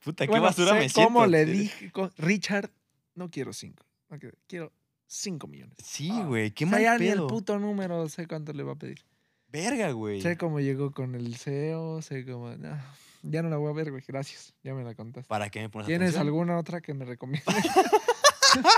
Puta, 0.04 0.26
qué 0.26 0.30
Bueno, 0.30 0.44
basura 0.46 0.70
sé 0.74 0.80
me 0.80 0.90
siento. 0.90 1.02
¿Cómo 1.14 1.26
le 1.28 1.46
dije? 1.46 1.92
Richard, 2.18 2.72
no 3.16 3.30
quiero 3.30 3.54
cinco. 3.54 3.86
no 4.10 4.18
quiero, 4.20 4.38
quiero 4.48 4.72
cinco 5.06 5.48
millones. 5.48 5.78
Sí, 5.84 6.10
Ah, 6.12 6.24
güey, 6.26 6.52
qué 6.52 6.66
o 6.66 6.68
sea, 6.70 6.78
mal 6.78 6.84
ya 6.84 6.98
ni 6.98 7.08
el 7.08 7.24
puto 7.28 7.60
número 7.60 8.08
sé 8.10 8.28
cuánto 8.28 8.54
le 8.54 8.64
va 8.64 8.74
a 8.74 8.76
pedir. 8.78 9.04
Verga, 9.50 9.92
güey. 9.92 10.22
Sé 10.22 10.38
cómo 10.38 10.60
llegó 10.60 10.92
con 10.92 11.16
el 11.16 11.36
CEO, 11.38 12.02
sé 12.02 12.26
cómo... 12.26 12.56
no, 12.58 12.78
ya 13.24 13.42
no 13.42 13.50
la 13.50 13.58
voy 13.58 13.70
a 13.70 13.74
ver, 13.74 13.92
güey. 13.92 14.04
Gracias. 14.08 14.54
Ya 14.64 14.74
me 14.74 14.84
la 14.84 14.96
contaste. 14.96 15.28
¿Para 15.28 15.50
qué 15.50 15.62
me 15.62 15.70
pones 15.70 15.88
¿Tienes 15.88 16.10
atención? 16.10 16.28
alguna 16.28 16.58
otra 16.58 16.82
que 16.82 16.94
me 16.94 17.06
recomiendes? 17.06 17.48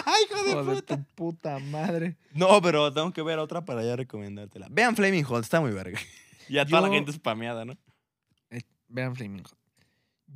¡Ay, 0.06 0.24
hijo 0.30 0.44
de 0.44 0.49
Hijo 0.52 0.64
de 0.64 0.76
puta! 0.76 0.98
tu 0.98 1.03
puta 1.16 1.60
madre. 1.60 2.18
No, 2.34 2.61
pero 2.61 2.91
tengo 2.94 3.11
que 3.11 3.22
ver 3.22 3.40
otra 3.40 3.64
para 3.66 3.84
ya 3.84 3.95
recomendártela. 3.95 4.68
Vean 4.72 4.95
Flaming 4.95 5.24
Hot, 5.26 5.44
está 5.44 5.61
muy 5.61 5.72
verga. 5.72 5.99
Ya 6.49 6.66
toda 6.66 6.82
la 6.82 6.90
gente 6.90 7.11
spameada, 7.14 7.64
¿no? 7.64 7.78
Eh, 8.49 8.61
vean 8.88 9.16
Flaming 9.16 9.44
Hot. 9.44 9.56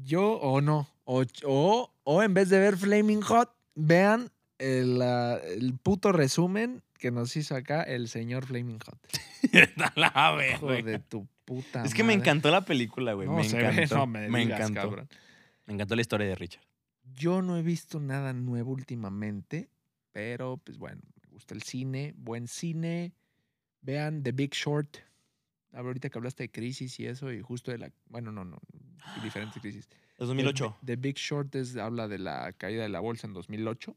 Yo 0.03 0.33
o 0.33 0.61
no. 0.61 0.87
O, 1.05 1.23
o, 1.43 1.91
o 2.03 2.21
en 2.21 2.35
vez 2.35 2.49
de 2.49 2.59
ver 2.59 2.77
Flaming 2.77 3.21
Hot, 3.23 3.49
vean 3.73 4.29
el, 4.59 5.01
ah, 5.01 5.39
el 5.43 5.73
puto 5.79 6.11
resumen 6.11 6.83
que 6.99 7.09
nos 7.09 7.35
hizo 7.35 7.55
acá 7.55 7.81
el 7.81 8.07
señor 8.09 8.45
Flaming 8.45 8.77
Hot. 8.79 8.99
Está 9.51 9.91
la 9.95 10.37
Hijo 10.53 10.67
verga. 10.67 10.91
de 10.91 10.99
tu 10.99 11.27
puta 11.45 11.83
Es 11.83 11.93
que 11.93 12.03
me 12.03 12.13
encantó 12.13 12.49
la 12.51 12.65
película, 12.65 13.13
güey. 13.13 13.27
No 13.27 13.35
me 13.35 13.47
ve, 13.47 13.59
encantó. 13.69 13.97
no 13.97 14.07
me, 14.07 14.27
digas, 14.27 14.59
encantó. 14.61 14.81
cabrón. 14.89 15.09
Me 15.65 15.73
encantó 15.73 15.95
la 15.95 16.01
historia 16.01 16.27
de 16.27 16.35
Richard. 16.35 16.63
Yo 17.13 17.41
no 17.41 17.57
he 17.57 17.61
visto 17.61 17.99
nada 17.99 18.33
nuevo 18.33 18.71
últimamente, 18.71 19.69
pero 20.11 20.57
pues 20.57 20.77
bueno, 20.77 21.01
me 21.21 21.27
gusta 21.29 21.53
el 21.53 21.63
cine, 21.63 22.13
buen 22.17 22.47
cine. 22.47 23.13
Vean 23.81 24.23
The 24.23 24.31
Big 24.31 24.53
Short. 24.53 24.97
Ahorita 25.73 26.09
que 26.09 26.17
hablaste 26.19 26.43
de 26.43 26.51
crisis 26.51 26.99
y 26.99 27.07
eso, 27.07 27.31
y 27.31 27.41
justo 27.41 27.71
de 27.71 27.79
la. 27.79 27.91
Bueno, 28.07 28.31
no, 28.31 28.45
no. 28.45 28.59
Diferentes 29.23 29.59
crisis. 29.61 29.87
Es 29.89 30.17
The 30.19 30.25
2008. 30.25 30.77
Bi- 30.81 30.85
The, 30.85 30.95
Big 30.95 31.15
Short 31.17 31.55
es, 31.55 31.75
habla 31.75 32.07
de 32.07 32.19
la 32.19 32.53
caída 32.53 32.83
de 32.83 32.89
la 32.89 32.99
bolsa 32.99 33.27
en 33.27 33.33
2008. 33.33 33.95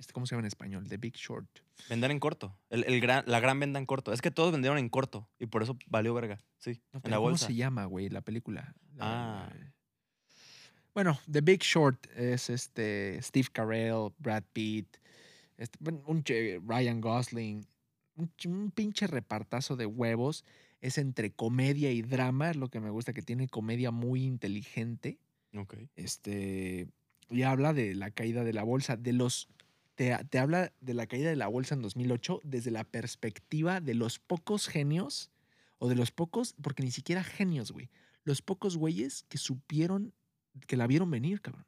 Este, 0.00 0.14
¿Cómo 0.14 0.24
se 0.24 0.30
llama 0.34 0.40
en 0.40 0.46
español? 0.46 0.88
The 0.88 0.96
Big 0.96 1.14
Short. 1.14 1.46
Vender 1.90 2.10
en 2.10 2.18
corto. 2.20 2.56
El, 2.70 2.84
el 2.84 3.02
gran, 3.02 3.22
la 3.26 3.38
gran 3.38 3.60
venta 3.60 3.78
en 3.78 3.84
corto. 3.84 4.14
Es 4.14 4.22
que 4.22 4.30
todos 4.30 4.50
vendieron 4.50 4.78
en 4.78 4.88
corto 4.88 5.28
y 5.38 5.44
por 5.44 5.62
eso 5.62 5.76
valió 5.88 6.14
verga. 6.14 6.38
Sí, 6.58 6.80
No, 6.94 7.00
en 7.04 7.12
¿Cómo 7.12 7.36
se 7.36 7.54
llama, 7.54 7.84
güey, 7.84 8.08
la 8.08 8.22
película? 8.22 8.74
La- 8.96 9.44
Ah. 9.46 9.52
Bueno, 10.94 11.20
The 11.30 11.42
Big 11.42 11.60
Short 11.62 12.06
es 12.16 12.48
este 12.48 13.20
Steve 13.22 13.48
Carell, 13.52 14.08
Brad 14.18 14.42
Pitt, 14.54 14.96
este, 15.58 15.78
un 16.06 16.24
Ryan 16.66 17.00
Gosling, 17.02 17.66
un 18.16 18.70
pinche 18.74 19.06
repartazo 19.06 19.76
de 19.76 19.84
huevos. 19.84 20.44
Es 20.80 20.96
entre 20.96 21.30
comedia 21.30 21.92
y 21.92 22.00
drama, 22.00 22.50
es 22.50 22.56
lo 22.56 22.68
que 22.68 22.80
me 22.80 22.88
gusta, 22.88 23.12
que 23.12 23.20
tiene 23.20 23.48
comedia 23.48 23.90
muy 23.90 24.24
inteligente. 24.24 25.18
Ok. 25.54 25.74
Este, 25.94 26.88
y 27.28 27.42
habla 27.42 27.74
de 27.74 27.94
la 27.94 28.10
caída 28.10 28.44
de 28.44 28.54
la 28.54 28.62
bolsa, 28.62 28.96
de 28.96 29.12
los... 29.12 29.48
Te, 30.00 30.38
habla 30.38 30.72
de 30.80 30.94
la 30.94 31.06
caída 31.06 31.28
de 31.28 31.36
la 31.36 31.46
bolsa 31.46 31.74
en 31.74 31.82
2008 31.82 32.40
desde 32.42 32.70
la 32.70 32.84
perspectiva 32.84 33.82
de 33.82 33.92
los 33.92 34.18
pocos 34.18 34.66
genios, 34.66 35.30
o 35.76 35.90
de 35.90 35.94
los 35.94 36.10
pocos, 36.10 36.54
porque 36.62 36.82
ni 36.82 36.90
siquiera 36.90 37.22
genios, 37.22 37.70
güey, 37.70 37.90
los 38.24 38.40
pocos 38.40 38.78
güeyes 38.78 39.26
que 39.28 39.36
supieron, 39.36 40.14
que 40.66 40.78
la 40.78 40.86
vieron 40.86 41.10
venir, 41.10 41.42
cabrón. 41.42 41.66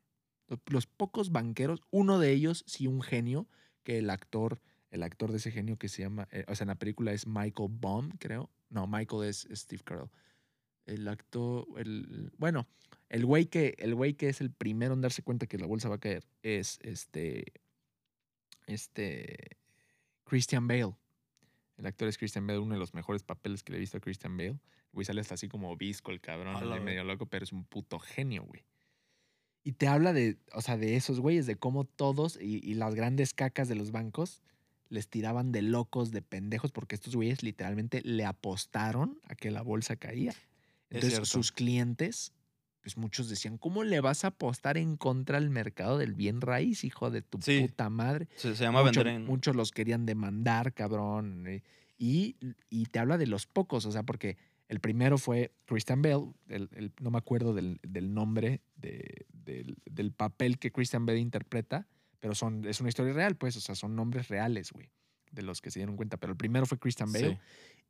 Los, 0.48 0.60
los 0.70 0.86
pocos 0.86 1.30
banqueros, 1.30 1.82
uno 1.90 2.18
de 2.18 2.32
ellos 2.32 2.64
sí 2.66 2.86
un 2.86 3.02
genio, 3.02 3.48
que 3.82 3.98
el 3.98 4.08
actor, 4.08 4.62
el 4.90 5.02
actor 5.02 5.30
de 5.30 5.36
ese 5.36 5.50
genio 5.50 5.76
que 5.76 5.90
se 5.90 6.00
llama, 6.00 6.26
eh, 6.32 6.46
o 6.48 6.54
sea, 6.54 6.64
en 6.64 6.68
la 6.68 6.78
película 6.78 7.12
es 7.12 7.26
Michael 7.26 7.68
Baum, 7.70 8.12
creo. 8.18 8.48
No, 8.70 8.86
Michael 8.86 9.28
es 9.28 9.46
Steve 9.52 9.82
Carell. 9.84 10.08
El 10.86 11.06
actor, 11.06 11.66
el, 11.76 12.32
bueno, 12.38 12.66
el 13.10 13.26
güey 13.26 13.44
que, 13.44 13.74
el 13.78 13.94
güey 13.94 14.14
que 14.14 14.30
es 14.30 14.40
el 14.40 14.50
primero 14.50 14.94
en 14.94 15.02
darse 15.02 15.22
cuenta 15.22 15.46
que 15.46 15.58
la 15.58 15.66
bolsa 15.66 15.90
va 15.90 15.96
a 15.96 16.00
caer 16.00 16.24
es 16.42 16.78
este, 16.80 17.44
este, 18.66 19.58
Christian 20.24 20.66
Bale. 20.66 20.94
El 21.76 21.86
actor 21.86 22.08
es 22.08 22.18
Christian 22.18 22.46
Bale, 22.46 22.58
uno 22.58 22.74
de 22.74 22.80
los 22.80 22.94
mejores 22.94 23.22
papeles 23.22 23.62
que 23.62 23.72
le 23.72 23.78
he 23.78 23.80
visto 23.80 23.98
a 23.98 24.00
Christian 24.00 24.36
Bale. 24.36 24.58
Güey 24.92 25.04
sale 25.04 25.20
hasta 25.20 25.34
así 25.34 25.48
como 25.48 25.76
visco, 25.76 26.10
el 26.10 26.20
cabrón, 26.20 26.84
medio 26.84 27.04
loco, 27.04 27.26
pero 27.26 27.44
es 27.44 27.52
un 27.52 27.64
puto 27.64 27.98
genio, 27.98 28.44
güey. 28.44 28.62
Y 29.64 29.72
te 29.72 29.86
habla 29.86 30.12
de, 30.12 30.38
o 30.52 30.60
sea, 30.60 30.76
de 30.76 30.96
esos 30.96 31.20
güeyes, 31.20 31.46
de 31.46 31.56
cómo 31.56 31.84
todos 31.84 32.38
y, 32.40 32.60
y 32.62 32.74
las 32.74 32.94
grandes 32.94 33.32
cacas 33.32 33.68
de 33.68 33.76
los 33.76 33.92
bancos 33.92 34.42
les 34.92 35.08
tiraban 35.08 35.52
de 35.52 35.62
locos, 35.62 36.10
de 36.10 36.20
pendejos, 36.20 36.70
porque 36.70 36.94
estos 36.94 37.16
güeyes 37.16 37.42
literalmente 37.42 38.02
le 38.04 38.26
apostaron 38.26 39.18
a 39.24 39.34
que 39.34 39.50
la 39.50 39.62
bolsa 39.62 39.96
caía. 39.96 40.34
Entonces 40.90 41.26
sus 41.28 41.50
clientes, 41.50 42.32
pues 42.82 42.96
muchos 42.96 43.28
decían, 43.28 43.56
¿cómo 43.58 43.84
le 43.84 44.00
vas 44.00 44.24
a 44.24 44.28
apostar 44.28 44.76
en 44.76 44.96
contra 44.96 45.40
del 45.40 45.50
mercado 45.50 45.98
del 45.98 46.14
bien 46.14 46.40
raíz, 46.40 46.84
hijo 46.84 47.10
de 47.10 47.22
tu 47.22 47.38
Sí. 47.40 47.60
puta 47.62 47.88
madre? 47.88 48.28
Se, 48.36 48.54
se 48.56 48.64
llama 48.64 48.82
Mucho- 48.82 49.00
vender 49.00 49.14
en. 49.22 49.24
Muchos 49.26 49.56
los 49.56 49.70
querían 49.70 50.04
demandar, 50.04 50.74
cabrón. 50.74 51.46
eh, 51.46 51.62
Y, 51.98 52.36
y 52.68 52.86
te 52.86 52.98
habla 52.98 53.16
de 53.16 53.28
los 53.28 53.46
pocos, 53.46 53.86
o 53.86 53.92
sea, 53.92 54.02
porque 54.02 54.36
el 54.68 54.80
primero 54.80 55.18
fue 55.18 55.52
Christian 55.66 56.02
Bale, 56.02 56.32
el- 56.48 56.68
el- 56.74 56.92
no 57.00 57.12
me 57.12 57.18
acuerdo 57.18 57.54
del, 57.54 57.78
del 57.86 58.12
nombre 58.12 58.60
de- 58.74 59.26
del, 59.32 59.76
del 59.84 60.10
papel 60.10 60.58
que 60.58 60.72
Christian 60.72 61.06
Bale 61.06 61.20
interpreta, 61.20 61.86
pero 62.18 62.34
son, 62.34 62.64
es 62.66 62.80
una 62.80 62.88
historia 62.88 63.12
real, 63.12 63.36
pues, 63.36 63.56
o 63.56 63.60
sea, 63.60 63.76
son 63.76 63.94
nombres 63.94 64.26
reales, 64.28 64.72
güey, 64.72 64.90
de 65.30 65.42
los 65.42 65.60
que 65.60 65.70
se 65.70 65.78
dieron 65.78 65.94
cuenta. 65.96 66.16
Pero 66.16 66.32
el 66.32 66.36
primero 66.36 66.66
fue 66.66 66.78
Christian 66.78 67.12
Bale. 67.12 67.30
Sí. 67.30 67.38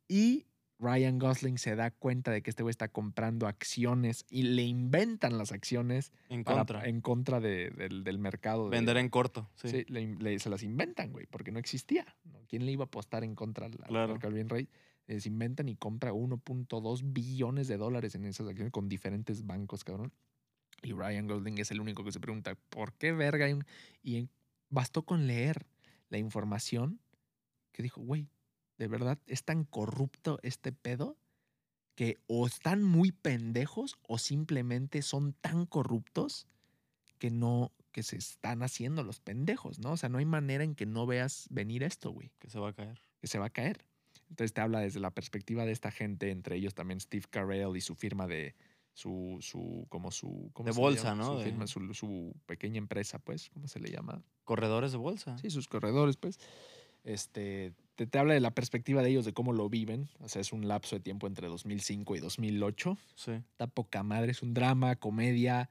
Y 0.07 0.45
Ryan 0.83 1.17
Gosling 1.17 1.57
se 1.57 1.75
da 1.75 1.91
cuenta 1.91 2.31
de 2.31 2.41
que 2.43 2.49
este 2.49 2.61
güey 2.63 2.71
está 2.71 2.89
comprando 2.89 3.47
acciones 3.47 4.25
y 4.29 4.43
le 4.43 4.63
inventan 4.63 5.37
las 5.37 5.51
acciones 5.51 6.11
En 6.29 6.43
para- 6.43 6.57
contra. 6.59 6.85
en 6.87 7.01
contra 7.01 7.39
de- 7.39 7.69
del, 7.71 8.03
del 8.03 8.19
mercado. 8.19 8.65
de- 8.69 8.77
Vender 8.77 8.97
en 8.97 9.09
corto. 9.09 9.49
Sí. 9.55 9.69
Sí, 9.69 9.85
le 9.87 10.39
se 10.39 10.49
las 10.49 10.63
inventan, 10.63 11.11
güey, 11.11 11.25
porque 11.27 11.51
no 11.51 11.59
existía. 11.59 12.05
¿no? 12.25 12.39
¿Quién 12.49 12.65
le 12.65 12.71
iba 12.71 12.83
a 12.83 12.87
apostar 12.87 13.23
en 13.23 13.33
contra 13.35 13.65
al, 13.67 13.71
Claro. 13.77 14.13
mercado 14.13 14.33
bien 14.33 14.49
rey? 14.49 14.67
Les 15.07 15.25
inventan 15.25 15.67
y 15.69 15.75
compra 15.75 16.13
1.2 16.13 17.01
billones 17.13 17.67
de 17.67 17.77
dólares 17.77 18.15
en 18.15 18.25
esas 18.25 18.47
acciones 18.47 18.71
con 18.71 18.87
diferentes 18.89 19.45
bancos, 19.45 19.83
cabrón. 19.83 20.11
Y 20.81 20.91
Ryan 20.93 21.27
Gosling 21.27 21.57
es 21.59 21.71
el 21.71 21.79
único 21.81 22.03
que 22.03 22.11
se 22.11 22.19
pregunta, 22.19 22.55
¿por 22.69 22.93
qué 22.93 23.11
verga? 23.13 23.45
hay 23.45 23.53
un-?" 23.53 23.65
Y 24.01 24.27
bastó 24.69 25.03
con 25.03 25.27
leer 25.27 25.65
la 26.09 26.17
información 26.17 26.99
que 27.71 27.83
dijo, 27.83 28.01
güey, 28.01 28.27
de 28.83 28.89
verdad 28.89 29.17
es 29.27 29.45
tan 29.45 29.63
corrupto 29.63 30.39
este 30.43 30.73
pedo 30.73 31.17
que 31.95 32.17
o 32.27 32.45
están 32.45 32.83
muy 32.83 33.13
pendejos 33.13 33.97
o 34.07 34.17
simplemente 34.17 35.01
son 35.01 35.31
tan 35.33 35.65
corruptos 35.65 36.47
que 37.17 37.31
no, 37.31 37.71
que 37.93 38.03
se 38.03 38.17
están 38.17 38.61
haciendo 38.61 39.01
los 39.03 39.21
pendejos, 39.21 39.79
¿no? 39.79 39.93
O 39.93 39.97
sea, 39.97 40.09
no 40.09 40.17
hay 40.17 40.25
manera 40.25 40.65
en 40.65 40.75
que 40.75 40.85
no 40.85 41.05
veas 41.05 41.47
venir 41.49 41.81
esto, 41.83 42.11
güey, 42.11 42.29
Que 42.39 42.49
se 42.49 42.59
va 42.59 42.69
a 42.69 42.73
caer. 42.73 42.99
que 43.21 43.27
se 43.27 43.39
va 43.39 43.45
a 43.45 43.49
caer. 43.51 43.85
Entonces 44.29 44.51
te 44.53 44.59
habla 44.59 44.79
desde 44.81 44.99
la 44.99 45.11
perspectiva 45.11 45.63
de 45.65 45.71
esta 45.71 45.91
gente, 45.91 46.29
entre 46.31 46.57
ellos 46.57 46.73
también 46.73 46.99
Steve 46.99 47.25
Carell 47.29 47.77
y 47.77 47.81
su 47.81 47.95
firma 47.95 48.27
de 48.27 48.53
su, 48.91 49.37
su, 49.39 49.85
como 49.87 50.11
su, 50.11 50.49
¿cómo 50.51 50.67
De 50.67 50.73
se 50.73 50.79
bolsa, 50.81 51.09
llama? 51.11 51.23
¿no? 51.23 51.37
Su, 51.37 51.43
firma, 51.45 51.67
su, 51.67 51.93
su 51.93 52.35
pequeña 52.45 52.79
empresa, 52.79 53.17
pues, 53.19 53.49
¿cómo 53.51 53.69
se 53.69 53.79
le 53.79 53.89
llama? 53.91 54.21
Corredores 54.43 54.91
de 54.91 54.97
bolsa. 54.97 55.37
Sí, 55.37 55.49
sus 55.49 55.69
corredores, 55.69 56.17
pues. 56.17 56.37
Este, 57.03 57.73
te, 57.95 58.07
te 58.07 58.19
habla 58.19 58.33
de 58.33 58.39
la 58.39 58.51
perspectiva 58.51 59.01
de 59.01 59.09
ellos, 59.09 59.25
de 59.25 59.33
cómo 59.33 59.53
lo 59.53 59.69
viven. 59.69 60.09
O 60.19 60.29
sea, 60.29 60.41
es 60.41 60.53
un 60.53 60.67
lapso 60.67 60.95
de 60.95 61.01
tiempo 61.01 61.27
entre 61.27 61.47
2005 61.47 62.15
y 62.15 62.19
2008. 62.19 62.97
Sí. 63.15 63.31
Está 63.31 63.67
poca 63.67 64.03
madre, 64.03 64.31
es 64.31 64.41
un 64.41 64.53
drama, 64.53 64.95
comedia. 64.95 65.69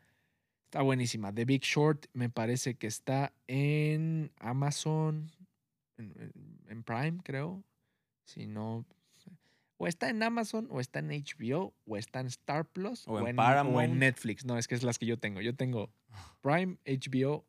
Está 0.66 0.82
buenísima. 0.82 1.35
The 1.35 1.44
Big 1.44 1.62
Short 1.62 2.07
me 2.15 2.31
parece 2.31 2.74
que 2.77 2.86
está 2.86 3.32
en 3.47 4.31
Amazon, 4.39 5.31
en, 5.99 6.82
Prime, 6.82 7.19
creo. 7.23 7.62
Si 8.24 8.47
no. 8.47 8.86
O 9.77 9.86
está 9.86 10.09
en 10.09 10.23
Amazon, 10.23 10.69
o 10.70 10.81
está 10.81 11.01
en 11.01 11.09
HBO, 11.09 11.74
o 11.86 11.97
está 11.97 12.20
en 12.20 12.28
Star 12.28 12.65
Plus, 12.65 13.07
O 13.07 13.19
en 13.19 13.24
o 13.24 13.28
en 13.28 13.36
Paramount. 13.36 13.94
Netflix. 13.94 14.44
No, 14.44 14.57
es 14.57 14.69
que 14.69 14.77
es 14.77 14.82
las 14.82 14.99
que 14.99 15.07
yo 15.07 15.19
tengo. 15.19 15.40
Yo 15.40 15.55
tengo 15.55 15.90
Prime, 16.40 16.78
HBO, 16.86 17.44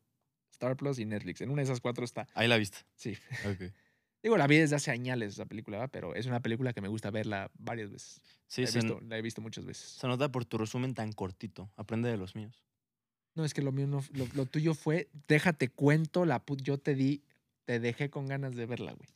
Star 0.50 0.76
Plus 0.76 0.98
y 0.98 1.04
Netflix. 1.04 1.40
En 1.40 1.50
una 1.50 1.62
de 1.62 1.64
esas 1.64 1.80
cuatro 1.80 2.04
está. 2.04 2.26
Ahí 2.34 2.48
la 2.48 2.56
viste. 2.56 2.78
Sí. 2.96 3.16
Ok. 3.46 3.72
Digo, 4.24 4.38
la 4.38 4.46
vi 4.46 4.56
desde 4.56 4.76
hace 4.76 4.90
años 4.90 5.20
esa 5.20 5.44
película, 5.44 5.76
¿va? 5.76 5.88
pero 5.88 6.14
es 6.14 6.24
una 6.24 6.40
película 6.40 6.72
que 6.72 6.80
me 6.80 6.88
gusta 6.88 7.10
verla 7.10 7.50
varias 7.58 7.90
veces. 7.90 8.22
Sí, 8.46 8.62
la, 8.62 8.70
he 8.70 8.72
visto, 8.72 9.00
la 9.06 9.18
he 9.18 9.22
visto 9.22 9.42
muchas 9.42 9.66
veces. 9.66 9.86
se 9.86 10.08
nota 10.08 10.32
por 10.32 10.46
tu 10.46 10.56
resumen 10.56 10.94
tan 10.94 11.12
cortito. 11.12 11.70
Aprende 11.76 12.08
de 12.08 12.16
los 12.16 12.34
míos. 12.34 12.64
No, 13.34 13.44
es 13.44 13.52
que 13.52 13.60
lo 13.60 13.70
mío 13.70 13.86
no, 13.86 14.02
lo, 14.14 14.26
lo 14.32 14.46
tuyo 14.46 14.72
fue, 14.72 15.10
déjate 15.28 15.68
cuento, 15.68 16.24
la 16.24 16.38
put, 16.38 16.62
yo 16.62 16.78
te 16.78 16.94
di, 16.94 17.22
te 17.66 17.80
dejé 17.80 18.08
con 18.08 18.26
ganas 18.26 18.56
de 18.56 18.64
verla, 18.64 18.92
güey. 18.92 19.10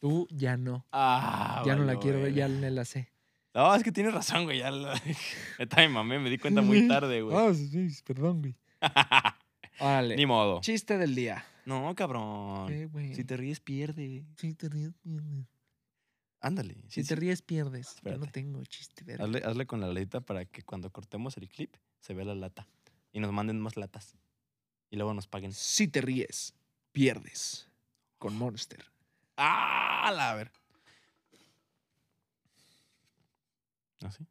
Tú 0.00 0.26
ya 0.32 0.56
no, 0.56 0.84
Ah, 0.90 1.62
ya 1.64 1.76
no 1.76 1.84
la 1.84 1.96
quiero 2.00 2.20
ver, 2.20 2.34
ya 2.34 2.48
no 2.48 2.68
la 2.68 2.84
sé. 2.84 3.08
No, 3.54 3.76
es 3.76 3.84
que 3.84 3.92
tienes 3.92 4.12
razón, 4.12 4.42
güey. 4.42 4.58
Ya 4.58 4.72
la... 4.72 5.00
Me 5.76 5.88
mamé, 5.88 6.18
me 6.18 6.30
di 6.30 6.38
cuenta 6.38 6.62
muy 6.62 6.88
tarde, 6.88 7.22
güey. 7.22 7.36
Ah, 7.36 7.54
sí, 7.54 7.88
perdón, 8.04 8.40
güey. 8.40 8.56
Órale. 9.78 10.16
Ni 10.16 10.26
modo. 10.26 10.60
Chiste 10.62 10.98
del 10.98 11.14
día. 11.14 11.44
No, 11.66 11.94
cabrón. 11.96 12.68
Si 13.14 13.24
te 13.24 13.36
ríes, 13.36 13.60
pierde. 13.60 14.24
Si 14.38 14.54
te 14.54 14.68
ríes, 14.68 14.92
pierdes. 15.02 15.46
Ándale. 16.40 16.74
Si 16.88 17.02
sí, 17.02 17.08
te 17.08 17.08
sí. 17.08 17.14
ríes, 17.16 17.42
pierdes. 17.42 17.96
Yo 17.96 18.02
no 18.04 18.10
Espérate. 18.12 18.32
tengo 18.40 18.64
chiste, 18.64 19.04
verga. 19.04 19.24
Hazle, 19.24 19.42
hazle 19.44 19.66
con 19.66 19.80
la 19.80 19.88
latita 19.88 20.20
para 20.20 20.44
que 20.44 20.62
cuando 20.62 20.90
cortemos 20.90 21.36
el 21.36 21.48
clip 21.48 21.74
se 21.98 22.14
vea 22.14 22.24
la 22.24 22.36
lata. 22.36 22.68
Y 23.12 23.18
nos 23.18 23.32
manden 23.32 23.60
más 23.60 23.76
latas. 23.76 24.16
Y 24.90 24.96
luego 24.96 25.12
nos 25.12 25.26
paguen. 25.26 25.52
Si 25.52 25.88
te 25.88 26.00
ríes, 26.00 26.54
pierdes. 26.92 27.68
Con 28.18 28.36
Monster. 28.36 28.84
¡Ah! 29.36 30.12
La 30.14 30.34
ver. 30.34 30.52
¿Así? 34.04 34.24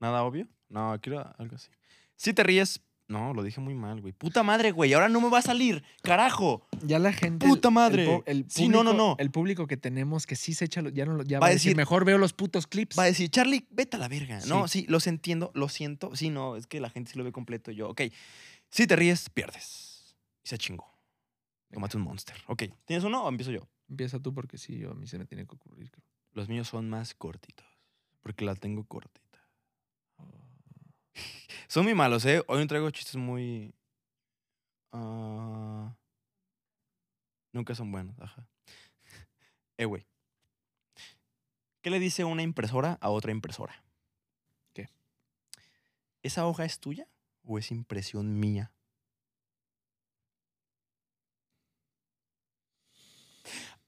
¿Nada 0.00 0.22
obvio? 0.22 0.48
No, 0.70 0.98
quiero 1.02 1.20
algo 1.38 1.56
así. 1.56 1.68
Si 2.16 2.32
te 2.32 2.42
ríes. 2.42 2.80
No, 3.12 3.34
lo 3.34 3.42
dije 3.42 3.60
muy 3.60 3.74
mal, 3.74 4.00
güey. 4.00 4.12
Puta 4.12 4.42
madre, 4.42 4.70
güey. 4.72 4.92
Ahora 4.94 5.08
no 5.08 5.20
me 5.20 5.28
va 5.28 5.38
a 5.38 5.42
salir. 5.42 5.84
¡Carajo! 6.02 6.66
Ya 6.82 6.98
la 6.98 7.12
gente. 7.12 7.46
¡Puta 7.46 7.68
el- 7.68 7.74
madre! 7.74 8.22
El, 8.26 8.46
Sí, 8.48 8.68
no, 8.68 8.82
no, 8.82 8.92
no. 8.94 9.16
El 9.18 9.30
público 9.30 9.66
que 9.66 9.76
tenemos 9.76 10.26
que 10.26 10.34
sí 10.34 10.54
se 10.54 10.64
echa. 10.64 10.82
Ya 10.92 11.04
no 11.04 11.14
lo- 11.14 11.22
ya 11.24 11.38
Va 11.38 11.42
va, 11.42 11.46
a 11.48 11.50
decir, 11.50 11.70
decir- 11.70 11.76
mejor 11.76 12.04
veo 12.04 12.16
los 12.18 12.32
putos 12.32 12.66
clips. 12.66 12.98
Va 12.98 13.02
a 13.04 13.06
decir, 13.06 13.28
Charlie, 13.30 13.66
vete 13.70 13.96
a 13.96 14.00
la 14.00 14.08
verga. 14.08 14.40
No, 14.46 14.66
Sí. 14.66 14.86
los 14.88 15.06
entiendo, 15.06 15.50
lo 15.54 15.68
siento. 15.68 16.16
Sí, 16.16 16.30
no, 16.30 16.56
es 16.56 16.66
que 16.66 16.80
la 16.80 16.90
gente 16.90 17.12
sí 17.12 17.18
lo 17.18 17.24
ve 17.24 17.32
completo. 17.32 17.70
Yo, 17.70 17.90
ok. 17.90 18.02
Si 18.70 18.86
te 18.86 18.96
ríes, 18.96 19.28
pierdes. 19.30 20.16
Y 20.44 20.48
se 20.48 20.56
chingó. 20.58 20.90
Tómate 21.70 21.96
un 21.96 22.02
monster. 22.04 22.36
Ok. 22.48 22.64
¿Tienes 22.84 23.04
uno 23.04 23.24
o 23.24 23.28
empiezo 23.28 23.50
yo? 23.50 23.68
Empieza 23.88 24.18
tú 24.20 24.32
porque 24.34 24.58
sí, 24.58 24.78
yo, 24.78 24.90
a 24.92 24.94
mí 24.94 25.06
se 25.06 25.18
me 25.18 25.24
tiene 25.26 25.46
que 25.46 25.54
ocurrir. 25.54 25.90
creo. 25.90 26.04
Los 26.32 26.48
míos 26.48 26.68
son 26.68 26.88
más 26.88 27.14
cortitos. 27.14 27.66
Porque 28.22 28.44
la 28.44 28.54
tengo 28.54 28.84
cortita. 28.84 29.20
Son 31.68 31.84
muy 31.84 31.94
malos, 31.94 32.24
¿eh? 32.24 32.42
Hoy 32.46 32.60
no 32.60 32.66
traigo 32.66 32.90
chistes 32.90 33.16
muy. 33.16 33.74
ah, 34.92 35.94
nunca 37.52 37.74
son 37.74 37.90
buenos, 37.92 38.18
ajá. 38.20 38.46
Eh, 39.78 39.86
güey. 39.86 40.06
¿Qué 41.80 41.90
le 41.90 41.98
dice 41.98 42.24
una 42.24 42.42
impresora 42.42 42.98
a 43.00 43.08
otra 43.08 43.32
impresora? 43.32 43.82
¿Qué? 44.72 44.88
¿Esa 46.22 46.46
hoja 46.46 46.64
es 46.64 46.78
tuya 46.78 47.08
o 47.42 47.58
es 47.58 47.72
impresión 47.72 48.38
mía? 48.38 48.72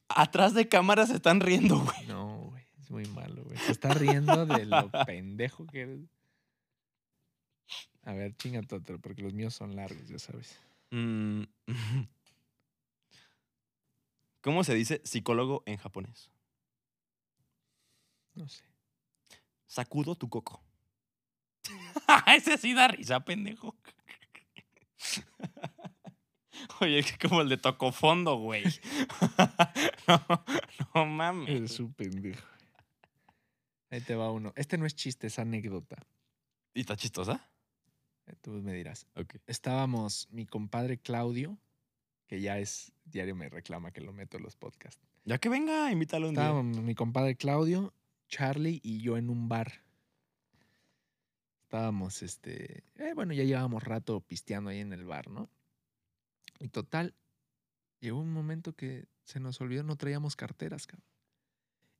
Atrás 0.08 0.54
de 0.54 0.68
cámaras 0.68 1.08
se 1.08 1.16
están 1.16 1.40
riendo, 1.40 1.78
güey. 1.78 2.06
No, 2.06 2.50
güey. 2.50 2.64
Es 2.80 2.90
muy 2.90 3.06
malo, 3.06 3.44
güey. 3.44 3.56
Se 3.58 3.72
está 3.72 3.94
riendo 3.94 4.46
de 4.46 4.66
lo 4.66 4.90
pendejo 5.06 5.66
que 5.66 5.80
eres. 5.82 6.00
A 8.04 8.12
ver, 8.12 8.36
chingate 8.36 8.74
otro, 8.74 9.00
porque 9.00 9.22
los 9.22 9.32
míos 9.32 9.54
son 9.54 9.74
largos, 9.76 10.06
ya 10.08 10.18
sabes. 10.18 10.58
Mm, 10.90 11.44
¿Cómo 14.42 14.62
se 14.62 14.74
dice 14.74 15.00
psicólogo 15.04 15.62
en 15.64 15.78
japonés? 15.78 16.30
No 18.34 18.46
sé. 18.48 18.64
Sacudo 19.66 20.16
tu 20.16 20.28
coco. 20.28 20.62
Ese 22.36 22.58
sí 22.58 22.74
da 22.74 22.88
risa, 22.88 23.20
pendejo. 23.20 23.74
Oye, 26.80 26.98
es 26.98 27.16
como 27.18 27.40
el 27.40 27.48
de 27.48 27.56
Tocofondo, 27.56 28.36
güey. 28.36 28.64
no, 30.06 30.44
no 30.94 31.06
mames. 31.06 31.72
Es 31.72 31.80
un 31.80 31.94
pendejo. 31.94 32.46
Ahí 33.90 34.00
te 34.00 34.14
va 34.14 34.30
uno. 34.30 34.52
Este 34.56 34.76
no 34.76 34.86
es 34.86 34.94
chiste, 34.94 35.28
es 35.28 35.38
anécdota. 35.38 35.96
¿Y 36.74 36.80
está 36.80 36.96
chistosa? 36.96 37.48
Eh, 38.26 38.34
Tú 38.40 38.50
me 38.52 38.72
dirás. 38.72 39.06
Ok. 39.14 39.36
Estábamos, 39.46 40.28
mi 40.30 40.46
compadre 40.46 40.98
Claudio, 40.98 41.58
que 42.26 42.40
ya 42.40 42.58
es, 42.58 42.92
diario 43.04 43.34
me 43.34 43.48
reclama 43.48 43.92
que 43.92 44.00
lo 44.00 44.12
meto 44.12 44.36
en 44.36 44.42
los 44.42 44.56
podcasts. 44.56 45.02
Ya 45.24 45.38
que 45.38 45.48
venga, 45.48 45.90
invítalo 45.90 46.28
un 46.28 46.34
día. 46.34 46.44
Estábamos 46.44 46.78
mi 46.80 46.94
compadre 46.94 47.36
Claudio, 47.36 47.94
Charlie 48.28 48.80
y 48.82 49.00
yo 49.00 49.16
en 49.16 49.30
un 49.30 49.48
bar. 49.48 49.84
Estábamos, 51.64 52.22
este, 52.22 52.84
eh, 52.96 53.12
bueno, 53.14 53.32
ya 53.32 53.42
llevábamos 53.42 53.82
rato 53.82 54.20
pisteando 54.20 54.70
ahí 54.70 54.80
en 54.80 54.92
el 54.92 55.04
bar, 55.04 55.28
¿no? 55.28 55.48
Y 56.60 56.68
total, 56.68 57.14
llegó 58.00 58.20
un 58.20 58.32
momento 58.32 58.74
que 58.74 59.06
se 59.24 59.40
nos 59.40 59.60
olvidó, 59.60 59.82
no 59.82 59.96
traíamos 59.96 60.36
carteras, 60.36 60.86
cabrón. 60.86 61.04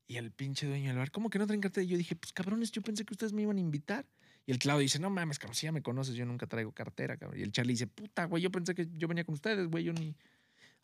Y 0.06 0.16
el 0.16 0.30
pinche 0.30 0.66
dueño 0.66 0.88
del 0.88 0.98
bar, 0.98 1.10
¿cómo 1.10 1.30
que 1.30 1.38
no 1.38 1.46
traen 1.46 1.62
cartera? 1.62 1.82
Y 1.82 1.88
yo 1.88 1.96
dije, 1.96 2.14
pues 2.14 2.32
cabrones, 2.32 2.70
yo 2.70 2.82
pensé 2.82 3.04
que 3.04 3.14
ustedes 3.14 3.32
me 3.32 3.42
iban 3.42 3.56
a 3.56 3.60
invitar. 3.60 4.06
Y 4.46 4.52
el 4.52 4.58
Claudio 4.58 4.82
dice, 4.82 4.98
no 4.98 5.08
mames, 5.10 5.38
cabrón, 5.38 5.54
si 5.54 5.66
ya 5.66 5.72
me 5.72 5.82
conoces, 5.82 6.14
yo 6.14 6.26
nunca 6.26 6.46
traigo 6.46 6.72
cartera, 6.72 7.16
cabrón. 7.16 7.38
Y 7.40 7.42
el 7.42 7.52
Charlie 7.52 7.72
dice, 7.72 7.86
puta, 7.86 8.26
güey, 8.26 8.42
yo 8.42 8.50
pensé 8.50 8.74
que 8.74 8.88
yo 8.92 9.08
venía 9.08 9.24
con 9.24 9.34
ustedes, 9.34 9.68
güey, 9.68 9.84
yo 9.84 9.92
ni... 9.92 10.14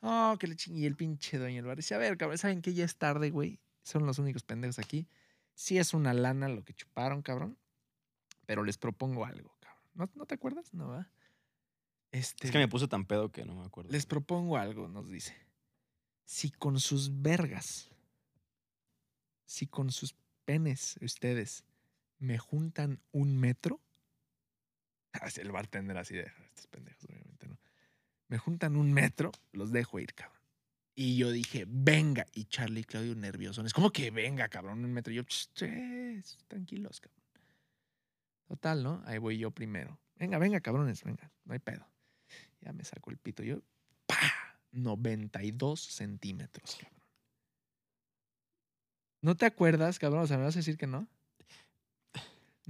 Oh, 0.00 0.36
que 0.40 0.46
le 0.46 0.56
ching... 0.56 0.76
Y 0.76 0.86
el 0.86 0.96
pinche 0.96 1.36
dueño 1.36 1.56
del 1.56 1.66
bar 1.66 1.76
dice, 1.76 1.94
a 1.94 1.98
ver, 1.98 2.16
cabrón, 2.16 2.38
¿saben 2.38 2.62
que 2.62 2.72
ya 2.72 2.84
es 2.84 2.96
tarde, 2.96 3.30
güey? 3.30 3.60
Son 3.82 4.06
los 4.06 4.18
únicos 4.18 4.44
pendejos 4.44 4.78
aquí. 4.78 5.06
Sí 5.54 5.76
es 5.78 5.92
una 5.92 6.14
lana 6.14 6.48
lo 6.48 6.64
que 6.64 6.72
chuparon, 6.72 7.20
cabrón. 7.20 7.58
Pero 8.46 8.64
les 8.64 8.78
propongo 8.78 9.26
algo, 9.26 9.54
cabrón. 9.60 9.84
¿No, 9.94 10.10
no 10.14 10.26
te 10.26 10.34
acuerdas? 10.34 10.72
No, 10.72 10.88
¿verdad? 10.88 11.06
Este, 12.12 12.46
Es 12.46 12.52
que 12.52 12.58
me 12.58 12.68
puse 12.68 12.88
tan 12.88 13.04
pedo 13.04 13.30
que 13.30 13.44
no 13.44 13.54
me 13.54 13.66
acuerdo. 13.66 13.90
Les 13.92 14.06
propongo 14.06 14.56
algo, 14.56 14.88
nos 14.88 15.08
dice. 15.08 15.36
Si 16.24 16.50
con 16.50 16.80
sus 16.80 17.20
vergas, 17.20 17.90
si 19.44 19.66
con 19.66 19.90
sus 19.92 20.14
penes 20.44 20.98
ustedes 21.02 21.64
juntan 22.38 23.00
un 23.12 23.36
metro, 23.38 23.80
el 25.36 25.50
bartender 25.52 25.96
así 25.96 26.14
de 26.14 26.30
estos 26.46 26.66
pendejos, 26.68 27.04
obviamente, 27.04 27.48
¿no? 27.48 27.58
Me 28.28 28.38
juntan 28.38 28.76
un 28.76 28.92
metro, 28.92 29.32
los 29.52 29.72
dejo 29.72 29.98
ir, 29.98 30.14
cabrón. 30.14 30.40
Y 30.94 31.16
yo 31.16 31.30
dije, 31.30 31.64
venga. 31.66 32.26
Y 32.34 32.44
Charlie 32.44 32.80
y 32.80 32.84
Claudio 32.84 33.14
nerviosos. 33.14 33.72
¿Cómo 33.72 33.90
que 33.90 34.10
venga, 34.10 34.48
cabrón? 34.48 34.84
Un 34.84 34.92
metro. 34.92 35.12
Y 35.12 35.16
yo, 35.16 35.22
"Ch, 35.24 35.50
ches, 35.54 36.38
tranquilos, 36.46 37.00
cabrón. 37.00 37.20
Total, 38.46 38.82
¿no? 38.82 39.02
Ahí 39.06 39.18
voy 39.18 39.38
yo 39.38 39.50
primero. 39.50 39.98
Venga, 40.16 40.38
venga, 40.38 40.60
cabrones, 40.60 41.02
venga. 41.04 41.32
No 41.44 41.54
hay 41.54 41.58
pedo. 41.58 41.88
Ya 42.60 42.72
me 42.72 42.84
saco 42.84 43.10
el 43.10 43.16
pito. 43.16 43.42
Yo, 43.42 43.62
¡pa! 44.06 44.16
92 44.72 45.80
centímetros, 45.80 46.76
cabrón. 46.76 47.00
¿No 49.22 49.36
te 49.36 49.46
acuerdas, 49.46 49.98
cabrón? 49.98 50.22
O 50.22 50.26
sea, 50.26 50.36
¿me 50.38 50.44
vas 50.44 50.56
a 50.56 50.60
decir 50.60 50.76
que 50.76 50.86
no? 50.86 51.08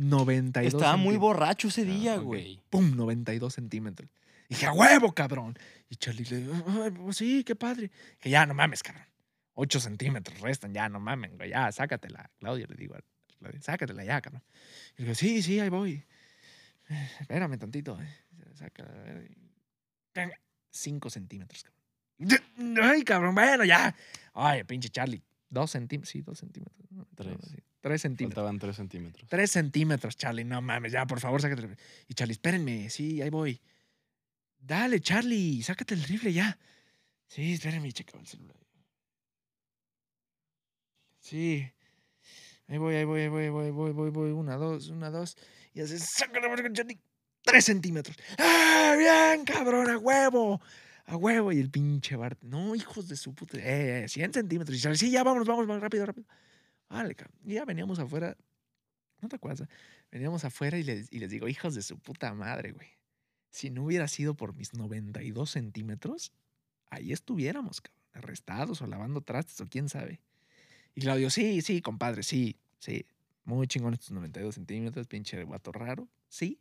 92 0.01 0.75
Estaba 0.75 0.97
muy 0.97 1.17
borracho 1.17 1.69
ese 1.69 1.83
Ah, 1.83 1.85
día, 1.85 2.17
güey. 2.17 2.61
¡Pum! 2.71 2.97
92 2.97 3.53
centímetros. 3.55 4.09
Dije, 4.49 4.67
¡a 4.67 4.73
huevo, 4.73 5.13
cabrón! 5.13 5.57
Y 5.91 5.97
Charlie 5.97 6.25
le 6.25 6.39
dijo, 6.39 6.65
"Ay, 6.83 6.91
pues 6.91 7.19
sí, 7.19 7.45
qué 7.45 7.55
padre. 7.55 7.91
Que 8.19 8.31
ya, 8.31 8.47
no 8.47 8.55
mames, 8.55 8.83
cabrón. 8.83 9.05
8 9.55 9.79
centímetros 9.79 10.41
restan, 10.41 10.73
ya, 10.73 10.89
no 10.89 11.01
mames, 11.01 11.37
güey. 11.37 11.51
Ya, 11.51 11.71
sácatela. 11.71 12.31
Claudio 12.39 12.67
le 12.69 12.77
digo 12.77 12.97
sácatela 13.61 14.03
ya, 14.05 14.21
cabrón. 14.21 14.43
Y 14.97 15.03
digo, 15.03 15.15
sí, 15.15 15.43
sí, 15.43 15.61
ahí 15.61 15.69
voy. 15.69 16.05
"Eh, 16.89 17.11
Espérame 17.21 17.59
tantito. 17.59 17.99
eh. 18.01 18.09
Sácala, 18.55 18.91
a 18.91 19.03
ver. 19.15 19.31
5 20.71 21.11
centímetros, 21.11 21.63
cabrón. 21.65 22.79
Ay, 22.83 23.03
cabrón, 23.03 23.35
bueno, 23.35 23.65
ya. 23.65 23.95
Ay, 24.35 24.65
pinche 24.65 24.89
Charlie. 24.89 25.23
2 25.51 25.71
centímetros, 25.71 26.11
sí, 26.11 26.23
2 26.23 26.39
centímetros. 26.39 26.91
¿no? 26.91 27.07
Tres. 27.81 28.03
Sí, 28.03 28.09
3 28.09 28.17
centímetros. 28.17 28.35
Faltaban 28.35 28.59
tres 28.59 28.77
centímetros. 28.77 29.29
Tres 29.29 29.51
centímetros, 29.51 30.17
Charlie. 30.17 30.45
No 30.45 30.61
mames, 30.61 30.93
ya, 30.93 31.07
por 31.07 31.21
favor, 31.21 31.41
sácate 31.41 31.63
el... 31.63 31.77
Y 32.09 32.15
Charlie, 32.15 32.33
espérenme, 32.33 32.91
sí, 32.91 33.23
ahí 33.23 33.31
voy. 33.31 33.61
Dale, 34.59 35.01
Charlie, 35.01 35.63
sácate 35.63 35.95
el 35.95 36.03
rifle 36.03 36.33
ya. 36.33 36.59
Sí, 37.27 37.55
espérenme, 37.55 37.91
checa 37.93 38.19
el 38.19 38.27
celular. 38.27 38.57
Sí. 41.21 41.71
Ahí 42.69 42.79
voy, 42.79 42.95
ahí 42.97 43.05
voy, 43.05 43.21
ahí 43.23 43.29
voy, 43.29 43.45
ahí 43.45 43.51
voy, 43.51 43.71
voy, 43.71 43.93
voy, 43.93 44.11
voy. 44.11 44.31
Una, 44.31 44.57
dos, 44.57 44.89
una, 44.89 45.11
dos. 45.11 45.37
Y 45.73 45.81
haces, 45.81 46.07
la 46.33 46.49
verga, 46.49 46.71
Johnny. 46.77 46.99
Tres 47.43 47.65
centímetros. 47.65 48.17
¡Ah, 48.39 48.95
bien, 48.99 49.45
cabrón! 49.45 49.89
¡A 49.89 49.99
huevo! 49.99 50.61
¡A 51.07 51.17
huevo! 51.17 51.53
Y 51.53 51.59
el 51.59 51.71
pinche 51.71 52.17
Bart. 52.17 52.43
No, 52.43 52.75
hijos 52.75 53.09
de 53.09 53.17
su 53.17 53.35
puta. 53.35 53.57
Eh, 53.59 54.05
eh, 54.05 54.09
100 54.09 54.35
centímetros. 54.35 54.77
Y 54.77 54.81
sale, 54.81 54.97
sí, 54.97 55.11
ya 55.11 55.25
vámonos, 55.25 55.49
vamos, 55.49 55.67
vamos, 55.67 55.83
rápido, 55.83 56.05
rápido. 56.05 56.27
Vale, 56.91 57.15
cabrón. 57.15 57.39
Y 57.45 57.55
ya 57.55 57.65
veníamos 57.65 57.99
afuera. 57.99 58.37
No 59.21 59.29
te 59.29 59.37
acuerdas. 59.37 59.69
Veníamos 60.11 60.45
afuera 60.45 60.77
y 60.79 60.83
les, 60.83 61.11
y 61.13 61.21
les 61.21 61.31
digo, 61.31 61.49
hijos 61.49 61.75
de 61.75 61.83
su 61.83 61.99
puta 61.99 62.35
madre, 62.35 62.73
güey. 62.73 62.89
Si 63.49 63.71
no 63.71 63.85
hubiera 63.85 64.09
sido 64.09 64.35
por 64.35 64.55
mis 64.55 64.75
92 64.75 65.51
centímetros, 65.51 66.33
ahí 66.91 67.13
estuviéramos, 67.13 67.81
cabrón. 67.81 68.01
Arrestados 68.13 68.83
o 68.83 68.89
lavando 68.89 69.21
trastes 69.21 69.61
o 69.61 69.69
quién 69.69 69.89
sabe. 69.89 70.21
Y 70.97 71.01
Claudio, 71.01 71.31
sí, 71.31 71.63
sí, 71.63 71.81
compadre, 71.81 72.25
sí, 72.25 72.59
sí. 72.81 73.07
Muy 73.45 73.69
chingón 73.69 73.95
estos 73.95 74.11
92 74.11 74.57
centímetros, 74.57 75.07
pinche 75.07 75.43
guato 75.45 75.71
raro, 75.71 76.09
sí. 76.29 76.59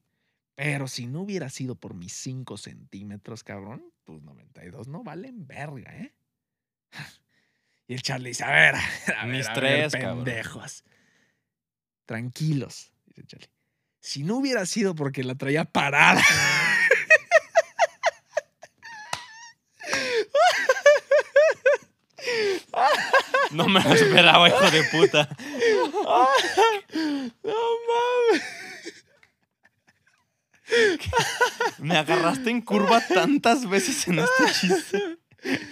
Pero 0.53 0.87
si 0.87 1.07
no 1.07 1.21
hubiera 1.21 1.49
sido 1.49 1.75
por 1.75 1.95
mis 1.95 2.13
5 2.13 2.57
centímetros, 2.57 3.43
cabrón, 3.43 3.91
tus 4.03 4.21
92 4.21 4.87
no 4.87 5.03
valen 5.03 5.47
verga, 5.47 5.95
¿eh? 5.97 6.13
Y 7.89 7.95
el 7.95 8.03
Charlie 8.03 8.29
dice, 8.29 8.43
a 8.43 8.51
ver, 8.51 8.75
a 9.17 9.25
ver, 9.25 9.35
Mis 9.35 9.47
a 9.47 9.53
tres, 9.53 9.91
ver, 9.93 10.01
cabrón. 10.01 10.23
pendejos. 10.23 10.83
Tranquilos, 12.05 12.93
dice 13.07 13.23
Charlie. 13.25 13.49
Si 13.99 14.21
no 14.23 14.35
hubiera 14.37 14.65
sido 14.67 14.93
porque 14.93 15.23
la 15.23 15.33
traía 15.33 15.65
parada. 15.65 16.21
No 23.51 23.67
me 23.67 23.81
lo 23.81 23.93
esperaba, 23.93 24.47
hijo 24.47 24.71
de 24.71 24.83
puta. 24.83 25.27
no 27.43 27.63
mames. 27.87 28.43
Me 31.79 31.97
agarraste 31.97 32.49
en 32.51 32.61
curva 32.61 33.01
tantas 33.07 33.67
veces 33.67 34.07
en 34.07 34.19
este 34.19 34.45
chiste. 34.59 35.17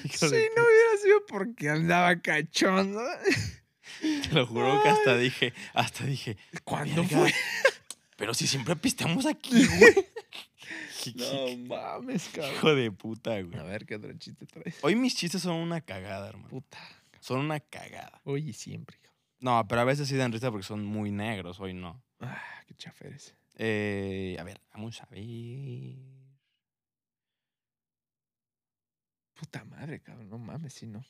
Si 0.09 0.25
no 0.55 0.63
porque 1.27 1.69
andaba 1.69 2.19
cachondo. 2.21 3.01
Te 4.01 4.29
lo 4.33 4.45
juro 4.45 4.81
que 4.83 4.89
hasta 4.89 5.17
dije, 5.17 5.53
hasta 5.73 6.05
dije, 6.05 6.37
¿Cuándo 6.63 7.01
"Verga, 7.03 7.17
fue? 7.19 7.33
Pero 8.17 8.33
si 8.33 8.45
siempre 8.47 8.75
pisteamos 8.75 9.25
aquí, 9.25 9.65
güey. 9.79 9.93
No 11.15 11.55
mames, 11.67 12.27
cabrón. 12.33 12.53
Hijo 12.53 12.75
de 12.75 12.91
puta, 12.91 13.41
güey. 13.41 13.57
A 13.57 13.63
ver 13.63 13.85
qué 13.85 13.95
otro 13.95 14.11
chiste 14.17 14.45
traes. 14.45 14.77
Hoy 14.81 14.95
mis 14.95 15.15
chistes 15.15 15.41
son 15.41 15.55
una 15.55 15.79
cagada, 15.79 16.27
hermano. 16.27 16.49
Puta. 16.49 16.79
Son 17.21 17.39
una 17.39 17.61
cagada. 17.61 18.19
Hoy 18.25 18.49
y 18.49 18.53
siempre. 18.53 18.97
cabrón. 18.97 19.15
No, 19.39 19.65
pero 19.69 19.81
a 19.81 19.83
veces 19.85 20.09
sí 20.09 20.17
dan 20.17 20.33
risa 20.33 20.51
porque 20.51 20.65
son 20.67 20.83
muy 20.83 21.11
negros. 21.11 21.61
Hoy 21.61 21.73
no. 21.73 22.03
Ah, 22.19 22.43
qué 22.67 22.73
chafa 22.75 23.05
eres. 23.05 23.33
Eh, 23.55 24.35
a 24.37 24.43
ver, 24.43 24.59
vamos 24.73 25.01
a 25.01 25.05
ver. 25.05 25.23
Puta 29.37 29.63
madre, 29.65 29.99
cabrón. 30.01 30.29
No 30.29 30.37
mames, 30.37 30.73
si 30.73 30.85
no. 30.87 31.03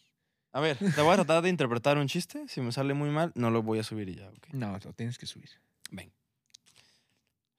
A 0.52 0.60
ver, 0.60 0.78
te 0.78 1.02
voy 1.02 1.14
a 1.14 1.16
tratar 1.16 1.44
de 1.44 1.50
interpretar 1.50 1.98
un 1.98 2.08
chiste. 2.08 2.48
Si 2.48 2.62
me 2.62 2.72
sale 2.72 2.94
muy 2.94 3.10
mal, 3.10 3.32
no 3.36 3.52
lo 3.52 3.62
voy 3.64 3.80
a 3.80 3.84
subir 3.84 4.10
y 4.10 4.16
ya, 4.16 4.30
¿ok? 4.30 4.48
No, 4.54 4.78
lo 4.78 4.94
tienes 4.94 5.18
que 5.18 5.26
subir. 5.26 5.50
Ven. 5.92 6.12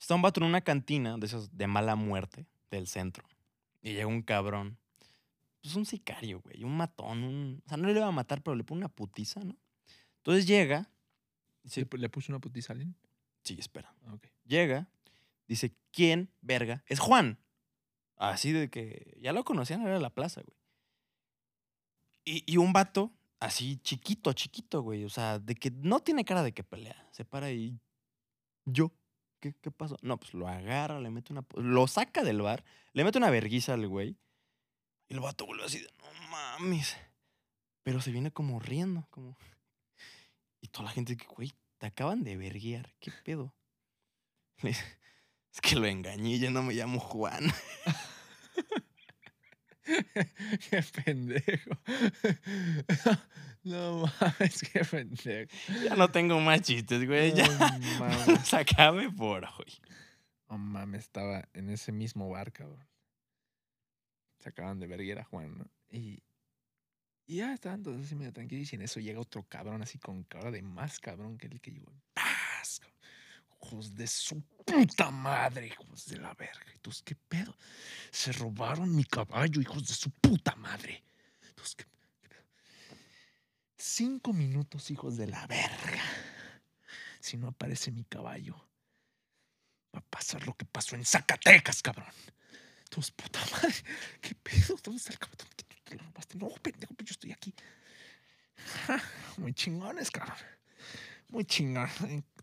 Está 0.00 0.14
un 0.14 0.22
vato 0.22 0.40
en 0.40 0.46
una 0.46 0.60
cantina 0.60 1.16
de 1.18 1.26
esos 1.26 1.56
de 1.56 1.66
mala 1.66 1.96
muerte 1.96 2.46
del 2.70 2.86
centro. 2.86 3.24
Y 3.82 3.92
llega 3.92 4.06
un 4.06 4.22
cabrón. 4.22 4.78
Pues 5.62 5.74
un 5.76 5.86
sicario, 5.86 6.40
güey. 6.40 6.62
Un 6.64 6.76
matón. 6.76 7.22
Un... 7.24 7.62
O 7.64 7.68
sea, 7.68 7.76
no 7.76 7.88
le 7.88 7.94
iba 7.94 8.06
a 8.06 8.10
matar, 8.12 8.42
pero 8.42 8.54
le 8.56 8.64
pone 8.64 8.78
una 8.80 8.88
putiza, 8.88 9.40
¿no? 9.44 9.56
Entonces 10.18 10.46
llega. 10.46 10.80
¿Le, 10.80 10.88
Dice, 11.64 11.88
pu- 11.88 11.98
¿Le 11.98 12.08
puso 12.08 12.32
una 12.32 12.40
putiza 12.40 12.72
a 12.72 12.74
alguien? 12.74 12.94
sí, 13.42 13.56
espera. 13.58 13.94
Ah, 14.06 14.14
Ok. 14.14 14.26
Llega. 14.46 14.88
Dice, 15.46 15.72
¿quién, 15.92 16.30
verga? 16.42 16.82
Es 16.86 16.98
Juan. 17.00 17.38
Así 18.16 18.52
de 18.52 18.68
que 18.70 19.16
ya 19.20 19.32
lo 19.32 19.44
conocían, 19.44 19.82
era 19.82 19.98
la 19.98 20.10
plaza, 20.10 20.42
güey. 20.42 20.56
Y, 22.46 22.56
un 22.58 22.72
vato, 22.72 23.12
así 23.40 23.78
chiquito, 23.78 24.32
chiquito, 24.34 24.82
güey. 24.82 25.04
O 25.04 25.08
sea, 25.08 25.38
de 25.38 25.54
que 25.54 25.70
no 25.70 26.00
tiene 26.00 26.24
cara 26.24 26.42
de 26.42 26.52
que 26.52 26.62
pelea. 26.62 27.08
Se 27.10 27.24
para 27.24 27.50
y. 27.50 27.80
¿Yo? 28.66 28.92
¿Qué, 29.40 29.54
qué 29.54 29.70
pasó? 29.70 29.96
No, 30.02 30.18
pues 30.18 30.34
lo 30.34 30.46
agarra, 30.46 31.00
le 31.00 31.10
mete 31.10 31.32
una. 31.32 31.46
Lo 31.56 31.86
saca 31.86 32.22
del 32.22 32.42
bar, 32.42 32.64
le 32.92 33.04
mete 33.04 33.18
una 33.18 33.30
verguiza 33.30 33.74
al 33.74 33.88
güey. 33.88 34.18
Y 35.08 35.14
el 35.14 35.20
vato 35.20 35.46
vuelve 35.46 35.64
así 35.64 35.78
de, 35.78 35.90
no 36.02 36.28
mames. 36.28 36.96
Pero 37.82 38.02
se 38.02 38.10
viene 38.10 38.30
como 38.30 38.60
riendo, 38.60 39.06
como. 39.10 39.38
Y 40.60 40.68
toda 40.68 40.86
la 40.86 40.90
gente 40.90 41.16
que, 41.16 41.26
güey, 41.26 41.54
te 41.78 41.86
acaban 41.86 42.24
de 42.24 42.36
verguiar. 42.36 42.94
¿Qué 43.00 43.10
pedo? 43.24 43.54
Es 45.50 45.62
que 45.62 45.76
lo 45.76 45.86
engañé, 45.86 46.38
yo 46.38 46.50
no 46.50 46.62
me 46.62 46.74
llamo 46.74 47.00
Juan. 47.00 47.42
qué 50.70 50.82
pendejo. 51.04 51.70
no 53.64 54.02
mames, 54.20 54.62
qué 54.72 54.84
pendejo. 54.84 55.50
Ya 55.84 55.96
no 55.96 56.10
tengo 56.10 56.40
más 56.40 56.62
chistes, 56.62 57.06
güey. 57.06 57.34
Ya 57.34 57.46
No 57.48 57.98
mames. 57.98 58.40
se 58.48 58.56
acabe 58.56 59.10
por 59.10 59.44
hoy. 59.44 59.80
No 60.48 60.58
mames, 60.58 61.04
estaba 61.04 61.48
en 61.52 61.70
ese 61.70 61.92
mismo 61.92 62.28
bar, 62.28 62.52
cabrón. 62.52 62.86
Se 64.38 64.50
acaban 64.50 64.78
de 64.78 64.86
ver 64.86 65.00
y 65.00 65.10
era 65.10 65.24
Juan, 65.24 65.58
¿no? 65.58 65.66
Y, 65.90 66.22
y 67.26 67.36
ya 67.36 67.52
estaban 67.52 67.82
todos 67.82 68.00
así 68.00 68.14
medio 68.14 68.32
tranquilos 68.32 68.72
y 68.72 68.76
en 68.76 68.82
eso 68.82 69.00
llega 69.00 69.20
otro 69.20 69.42
cabrón 69.42 69.82
así 69.82 69.98
con 69.98 70.22
cara 70.24 70.50
de 70.50 70.62
más 70.62 71.00
cabrón 71.00 71.38
que 71.38 71.48
el 71.48 71.60
que 71.60 71.72
llegó. 71.72 71.92
¡Paz! 72.14 72.80
Hijos 73.62 73.94
de 73.94 74.06
su 74.06 74.40
puta 74.64 75.10
madre, 75.10 75.66
hijos 75.66 76.06
de 76.06 76.18
la 76.18 76.32
verga. 76.34 76.72
Entonces, 76.72 77.02
¿qué 77.02 77.14
pedo? 77.14 77.56
Se 78.10 78.32
robaron 78.32 78.94
mi 78.94 79.04
caballo, 79.04 79.60
hijos 79.60 79.86
de 79.86 79.94
su 79.94 80.10
puta 80.10 80.54
madre. 80.56 81.02
Entonces, 81.48 81.74
¿qué, 81.74 81.84
qué 82.22 82.28
pedo? 82.28 82.44
Cinco 83.76 84.32
minutos, 84.32 84.90
hijos 84.90 85.16
de 85.16 85.26
la 85.26 85.46
verga. 85.46 86.02
Si 87.20 87.36
no 87.36 87.48
aparece 87.48 87.90
mi 87.90 88.04
caballo, 88.04 88.56
va 89.94 89.98
a 89.98 90.02
pasar 90.02 90.46
lo 90.46 90.54
que 90.56 90.64
pasó 90.64 90.94
en 90.94 91.04
Zacatecas, 91.04 91.82
cabrón. 91.82 92.12
Entonces, 92.84 93.10
puta 93.10 93.40
madre, 93.52 93.74
¿qué 94.20 94.34
pedo? 94.34 94.76
¿Dónde 94.82 94.98
está 94.98 95.12
el? 95.12 95.18
¿Tú 95.18 95.46
te 95.84 95.96
lo 95.96 96.04
robaste? 96.04 96.38
No, 96.38 96.48
pendejo, 96.62 96.94
pues 96.94 97.08
yo 97.08 97.12
estoy 97.12 97.32
aquí. 97.32 97.52
Muy 99.36 99.52
chingones, 99.52 100.10
cabrón. 100.10 100.36
Muy 101.28 101.44
chingón. 101.44 101.88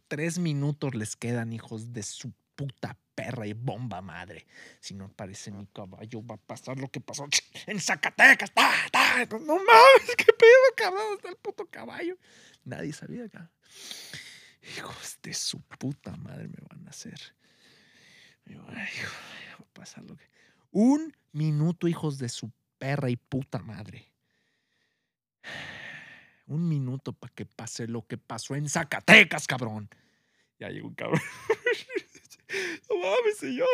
Tres 0.07 0.37
minutos 0.37 0.93
les 0.95 1.15
quedan 1.15 1.53
hijos 1.53 1.91
de 1.91 2.03
su 2.03 2.31
puta 2.55 2.97
perra 3.15 3.47
y 3.47 3.53
bomba 3.53 4.01
madre. 4.01 4.45
Si 4.79 4.93
no 4.93 5.05
aparece 5.05 5.51
mi 5.51 5.65
caballo, 5.67 6.25
va 6.25 6.35
a 6.35 6.37
pasar 6.37 6.77
lo 6.77 6.89
que 6.89 7.01
pasó 7.01 7.27
en 7.65 7.79
Zacatecas. 7.79 8.51
No 8.55 9.55
mames, 9.55 10.15
qué 10.17 10.25
pedo, 10.25 10.75
cabrón. 10.75 11.01
¿Dónde 11.01 11.15
está 11.15 11.29
el 11.29 11.37
puto 11.37 11.65
caballo? 11.69 12.17
Nadie 12.63 12.93
sabía, 12.93 13.27
cabrón. 13.29 13.51
Hijos 14.77 15.19
de 15.21 15.33
su 15.33 15.61
puta 15.61 16.15
madre 16.17 16.47
me 16.47 16.57
van 16.69 16.87
a 16.87 16.89
hacer. 16.89 17.19
Va 18.47 18.83
a 19.59 19.73
pasar 19.73 20.03
lo 20.03 20.15
que. 20.15 20.29
Un 20.71 21.15
minuto, 21.31 21.87
hijos 21.87 22.17
de 22.17 22.29
su 22.29 22.51
perra 22.77 23.09
y 23.09 23.15
puta 23.15 23.59
madre. 23.59 24.11
Un 26.47 26.69
minuto 26.69 27.13
para 27.13 27.33
que 27.33 27.45
pase 27.45 27.87
lo 27.87 28.05
que 28.05 28.17
pasó 28.17 28.55
en 28.55 28.69
Zacatecas, 28.69 29.47
cabrón. 29.47 29.89
Ya 30.59 30.69
llegó 30.69 30.87
un 30.87 30.95
cabrón. 30.95 31.21
No 32.89 32.97
mames, 32.97 33.37
señor. 33.37 33.67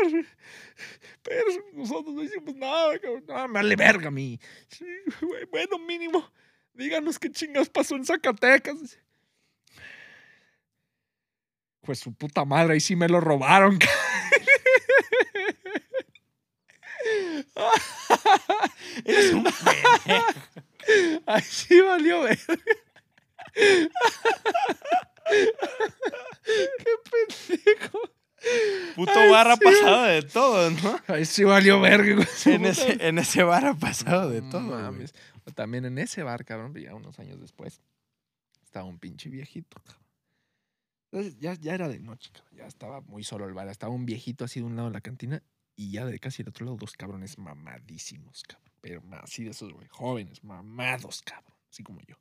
Pero 1.21 1.45
nosotros 1.73 2.15
no 2.15 2.23
hicimos 2.23 2.55
nada, 2.55 2.97
cabrón. 2.99 3.25
No, 3.27 3.47
me 3.49 3.53
vale 3.55 3.75
verga 3.75 4.07
a 4.07 4.11
bueno, 5.51 5.77
mínimo. 5.79 6.31
Díganos 6.73 7.19
qué 7.19 7.29
chingas 7.29 7.69
pasó 7.69 7.95
en 7.95 8.05
Zacatecas. 8.05 8.97
Pues 11.81 11.99
su 11.99 12.13
puta 12.13 12.45
madre, 12.45 12.73
ahí 12.73 12.79
sí 12.79 12.95
me 12.95 13.09
lo 13.09 13.19
robaron. 13.19 13.77
Eres 19.05 19.33
un. 19.33 19.45
Ahí 21.25 21.41
sí 21.41 21.79
valió 21.81 22.21
ver. 22.21 22.39
Qué 26.77 26.93
pendejo. 27.11 27.99
Puto 28.95 29.11
Ay, 29.19 29.29
bar 29.29 29.47
ha 29.51 29.55
sí. 29.55 29.63
pasado 29.63 30.03
de 30.03 30.21
todo, 30.23 30.71
¿no? 30.71 30.99
Ahí 31.07 31.25
sí 31.25 31.43
valió 31.43 31.79
verga. 31.79 32.25
En 32.45 32.65
ese, 32.65 33.07
en 33.07 33.19
ese 33.19 33.43
bar 33.43 33.65
ha 33.65 33.75
pasado 33.75 34.29
de 34.29 34.41
todo. 34.41 34.61
mames. 34.61 35.13
O 35.45 35.51
También 35.51 35.85
en 35.85 35.97
ese 35.99 36.23
bar, 36.23 36.43
cabrón, 36.43 36.73
ya 36.75 36.95
unos 36.95 37.19
años 37.19 37.39
después, 37.39 37.81
estaba 38.63 38.85
un 38.85 38.97
pinche 38.99 39.29
viejito, 39.29 39.79
cabrón. 39.83 40.01
Entonces 41.11 41.37
ya, 41.39 41.53
ya 41.53 41.73
era 41.75 41.87
de 41.87 41.99
noche, 41.99 42.31
cabrón. 42.33 42.57
Ya 42.57 42.65
estaba 42.65 43.01
muy 43.01 43.23
solo 43.23 43.45
el 43.45 43.53
bar. 43.53 43.67
Estaba 43.67 43.93
un 43.93 44.05
viejito 44.05 44.45
así 44.45 44.59
de 44.59 44.65
un 44.65 44.75
lado 44.75 44.87
de 44.89 44.93
la 44.93 45.01
cantina 45.01 45.43
y 45.75 45.91
ya 45.91 46.05
de 46.05 46.19
casi 46.19 46.43
del 46.43 46.49
otro 46.49 46.65
lado 46.65 46.77
dos 46.77 46.93
cabrones 46.93 47.37
mamadísimos, 47.37 48.43
cabrón. 48.43 48.71
Pero 48.81 49.03
así 49.21 49.43
de 49.43 49.51
esos, 49.51 49.71
güey, 49.73 49.87
jóvenes, 49.87 50.43
mamados, 50.43 51.21
cabrón. 51.21 51.55
Así 51.69 51.83
como 51.83 52.01
yo. 52.01 52.15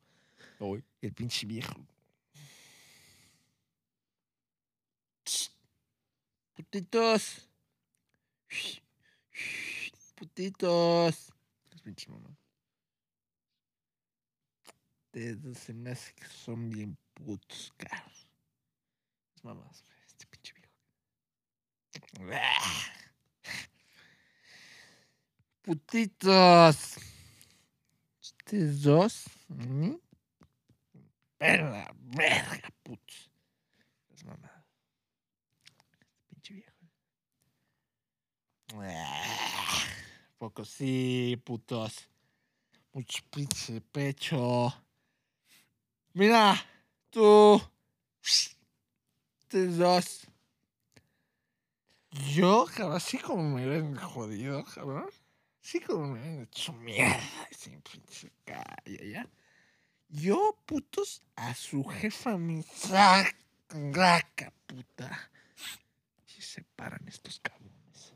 Uy. 0.61 0.85
Y 1.01 1.07
el 1.07 1.13
pinche 1.15 1.47
viejo. 1.47 1.75
Putitos. 6.55 7.49
Putitos. 10.15 11.33
Los 11.71 11.83
pinches 11.83 12.09
mamás. 12.09 12.37
Ustedes 15.07 15.59
se 15.59 15.75
me 15.75 15.91
hace 15.91 16.13
que 16.15 16.27
son 16.27 16.69
bien 16.71 16.97
putos, 17.15 17.73
cabrón. 17.77 18.13
Las 19.35 19.45
mamás, 19.45 19.85
este 20.07 20.27
pinche 20.27 20.55
viejo. 20.55 20.71
Putitos. 25.62 26.97
Ustedes 28.20 28.82
dos. 28.82 29.24
¿mm? 29.49 29.95
Verga, 31.39 31.95
verga, 31.95 32.70
putos. 32.82 33.31
Las 34.09 34.24
mamás. 34.24 34.65
Pinche 36.28 36.55
viejo. 36.55 36.73
Poco 40.39 40.65
sí, 40.65 41.41
putos. 41.45 42.09
Mucho 42.93 43.23
pinche 43.31 43.81
pecho. 43.81 44.74
Mira, 46.15 46.57
tú. 47.11 47.62
Ustedes 49.43 49.78
dos. 49.78 50.27
Yo, 52.35 52.66
cabrón, 52.74 52.97
así 52.97 53.19
como 53.19 53.43
me 53.43 53.66
ven 53.66 53.95
jodido, 53.97 54.65
cabrón. 54.65 55.09
Así 55.62 55.81
como 55.81 56.16
hecho 56.16 56.73
mierda. 56.73 57.20
Pinche 57.91 58.31
calla, 58.45 59.05
ya. 59.05 59.28
Yo, 60.09 60.57
putos, 60.66 61.23
a 61.37 61.55
su 61.55 61.85
jefa 61.85 62.37
mi 62.39 62.62
saca, 62.62 64.53
puta. 64.66 65.31
Y 66.37 66.43
se 66.43 66.65
paran 66.77 67.07
estos 67.07 67.39
cabrones. 67.41 68.15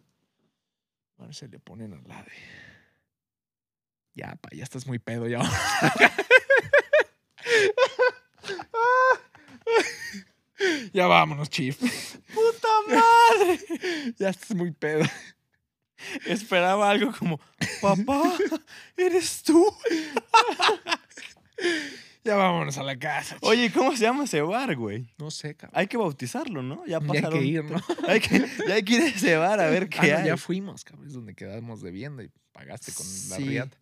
Ahora 1.18 1.32
se 1.32 1.46
le 1.48 1.58
ponen 1.60 1.92
al 1.92 2.02
lado. 2.08 2.26
Ya, 4.14 4.34
pa, 4.36 4.48
ya 4.52 4.64
estás 4.64 4.86
muy 4.86 4.98
pedo, 4.98 5.28
ya. 5.28 5.40
ya 10.92 11.06
vámonos, 11.06 11.50
chief. 11.50 11.78
¡Puta 12.32 12.68
madre! 12.88 13.60
Ya 14.18 14.30
estás 14.30 14.54
muy 14.54 14.70
pedo. 14.70 15.04
Esperaba 16.26 16.90
algo 16.90 17.12
como, 17.18 17.40
papá, 17.80 18.22
¿eres 18.96 19.42
tú? 19.42 19.64
Ya 22.24 22.36
vámonos 22.36 22.78
a 22.78 22.82
la 22.82 22.98
casa. 22.98 23.36
Oye, 23.42 23.70
¿cómo 23.70 23.92
se 23.92 23.98
llama 24.04 24.24
ese 24.24 24.40
bar, 24.40 24.74
güey? 24.76 25.12
no 25.18 25.30
sé, 25.30 25.54
cabrón. 25.56 25.78
Hay 25.78 25.86
que 25.88 25.98
bautizarlo, 25.98 26.62
¿no? 26.62 26.82
Ya 26.86 26.92
Ya 26.92 26.96
hay 26.98 27.06
pasaron. 27.06 27.38
que 27.38 27.44
ir, 27.44 27.64
¿no? 27.64 27.78
Hay 28.08 28.20
que, 28.20 28.46
ya 28.66 28.74
hay 28.76 28.82
que 28.82 28.94
ir 28.94 29.02
a 29.02 29.06
ese 29.08 29.36
bar 29.36 29.60
a 29.60 29.66
ver 29.68 29.84
Ah, 29.84 30.00
qué 30.00 30.10
no, 30.12 30.18
hay. 30.18 30.26
ya 30.28 30.36
fuimos, 30.38 30.84
cabrón. 30.84 31.06
Es 31.06 31.12
donde 31.12 31.34
quedamos 31.34 31.82
debiendo 31.82 32.22
y 32.22 32.30
pagaste 32.52 32.92
con 32.94 33.06
la 33.28 33.36
riata. 33.36 33.76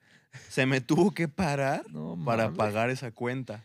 Se 0.49 0.67
me 0.67 0.81
tuvo 0.81 1.13
que 1.13 1.29
parar 1.29 1.85
No, 1.91 2.19
para 2.25 2.53
pagar 2.53 2.91
esa 2.91 3.13
cuenta. 3.13 3.65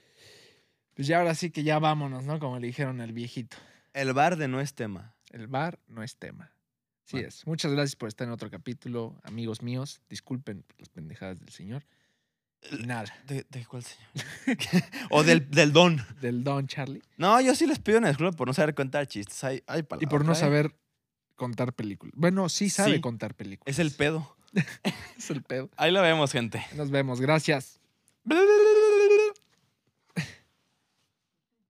Pues 0.93 1.07
ya 1.07 1.17
ahora 1.19 1.33
sí 1.33 1.49
que 1.49 1.63
ya 1.63 1.79
vámonos, 1.79 2.23
¿no? 2.25 2.37
Como 2.39 2.59
le 2.59 2.67
dijeron 2.67 3.01
al 3.01 3.13
viejito. 3.13 3.57
El 3.93 4.13
bar 4.13 4.35
de 4.37 4.47
no 4.47 4.61
es 4.61 4.75
tema. 4.75 5.15
El 5.31 5.47
bar 5.47 5.79
no 5.87 6.03
es 6.03 6.17
tema. 6.17 6.51
Sí 7.07 7.13
Bueno. 7.13 7.27
es. 7.29 7.47
Muchas 7.47 7.71
gracias 7.71 7.95
por 7.95 8.09
estar 8.09 8.27
en 8.27 8.33
otro 8.33 8.51
capítulo, 8.51 9.15
amigos 9.23 9.61
míos. 9.61 10.01
Disculpen 10.09 10.63
las 10.77 10.89
pendejadas 10.89 11.39
del 11.39 11.49
señor. 11.49 11.85
Y 12.71 12.85
nada, 12.85 13.05
¿De, 13.25 13.45
de 13.49 13.65
cuál 13.65 13.83
señor? 13.83 14.57
o 15.09 15.23
del, 15.23 15.49
del 15.49 15.71
don. 15.71 16.05
del 16.21 16.43
Don 16.43 16.67
Charlie. 16.67 17.01
No, 17.17 17.39
yo 17.39 17.55
sí 17.55 17.65
les 17.65 17.79
pido 17.79 17.99
una 17.99 18.09
disculpa 18.09 18.35
por 18.35 18.47
no 18.47 18.53
saber 18.53 18.75
contar 18.75 19.07
chistes. 19.07 19.41
Hay, 19.43 19.63
hay 19.67 19.79
Y 19.79 19.83
palabras, 19.83 20.09
por 20.09 20.25
no 20.25 20.35
saber 20.35 20.75
contar 21.35 21.71
películas. 21.73 22.13
Bueno, 22.17 22.49
sí 22.49 22.69
sabe 22.69 22.95
Sí. 22.95 23.01
contar 23.01 23.35
películas. 23.35 23.73
Es 23.73 23.79
el 23.79 23.91
pedo. 23.91 24.35
Es 25.17 25.29
el 25.29 25.43
pedo. 25.43 25.69
Ahí 25.77 25.91
lo 25.91 26.01
vemos, 26.01 26.31
gente. 26.31 26.65
Nos 26.75 26.89
vemos. 26.91 27.21
Gracias. 27.21 27.79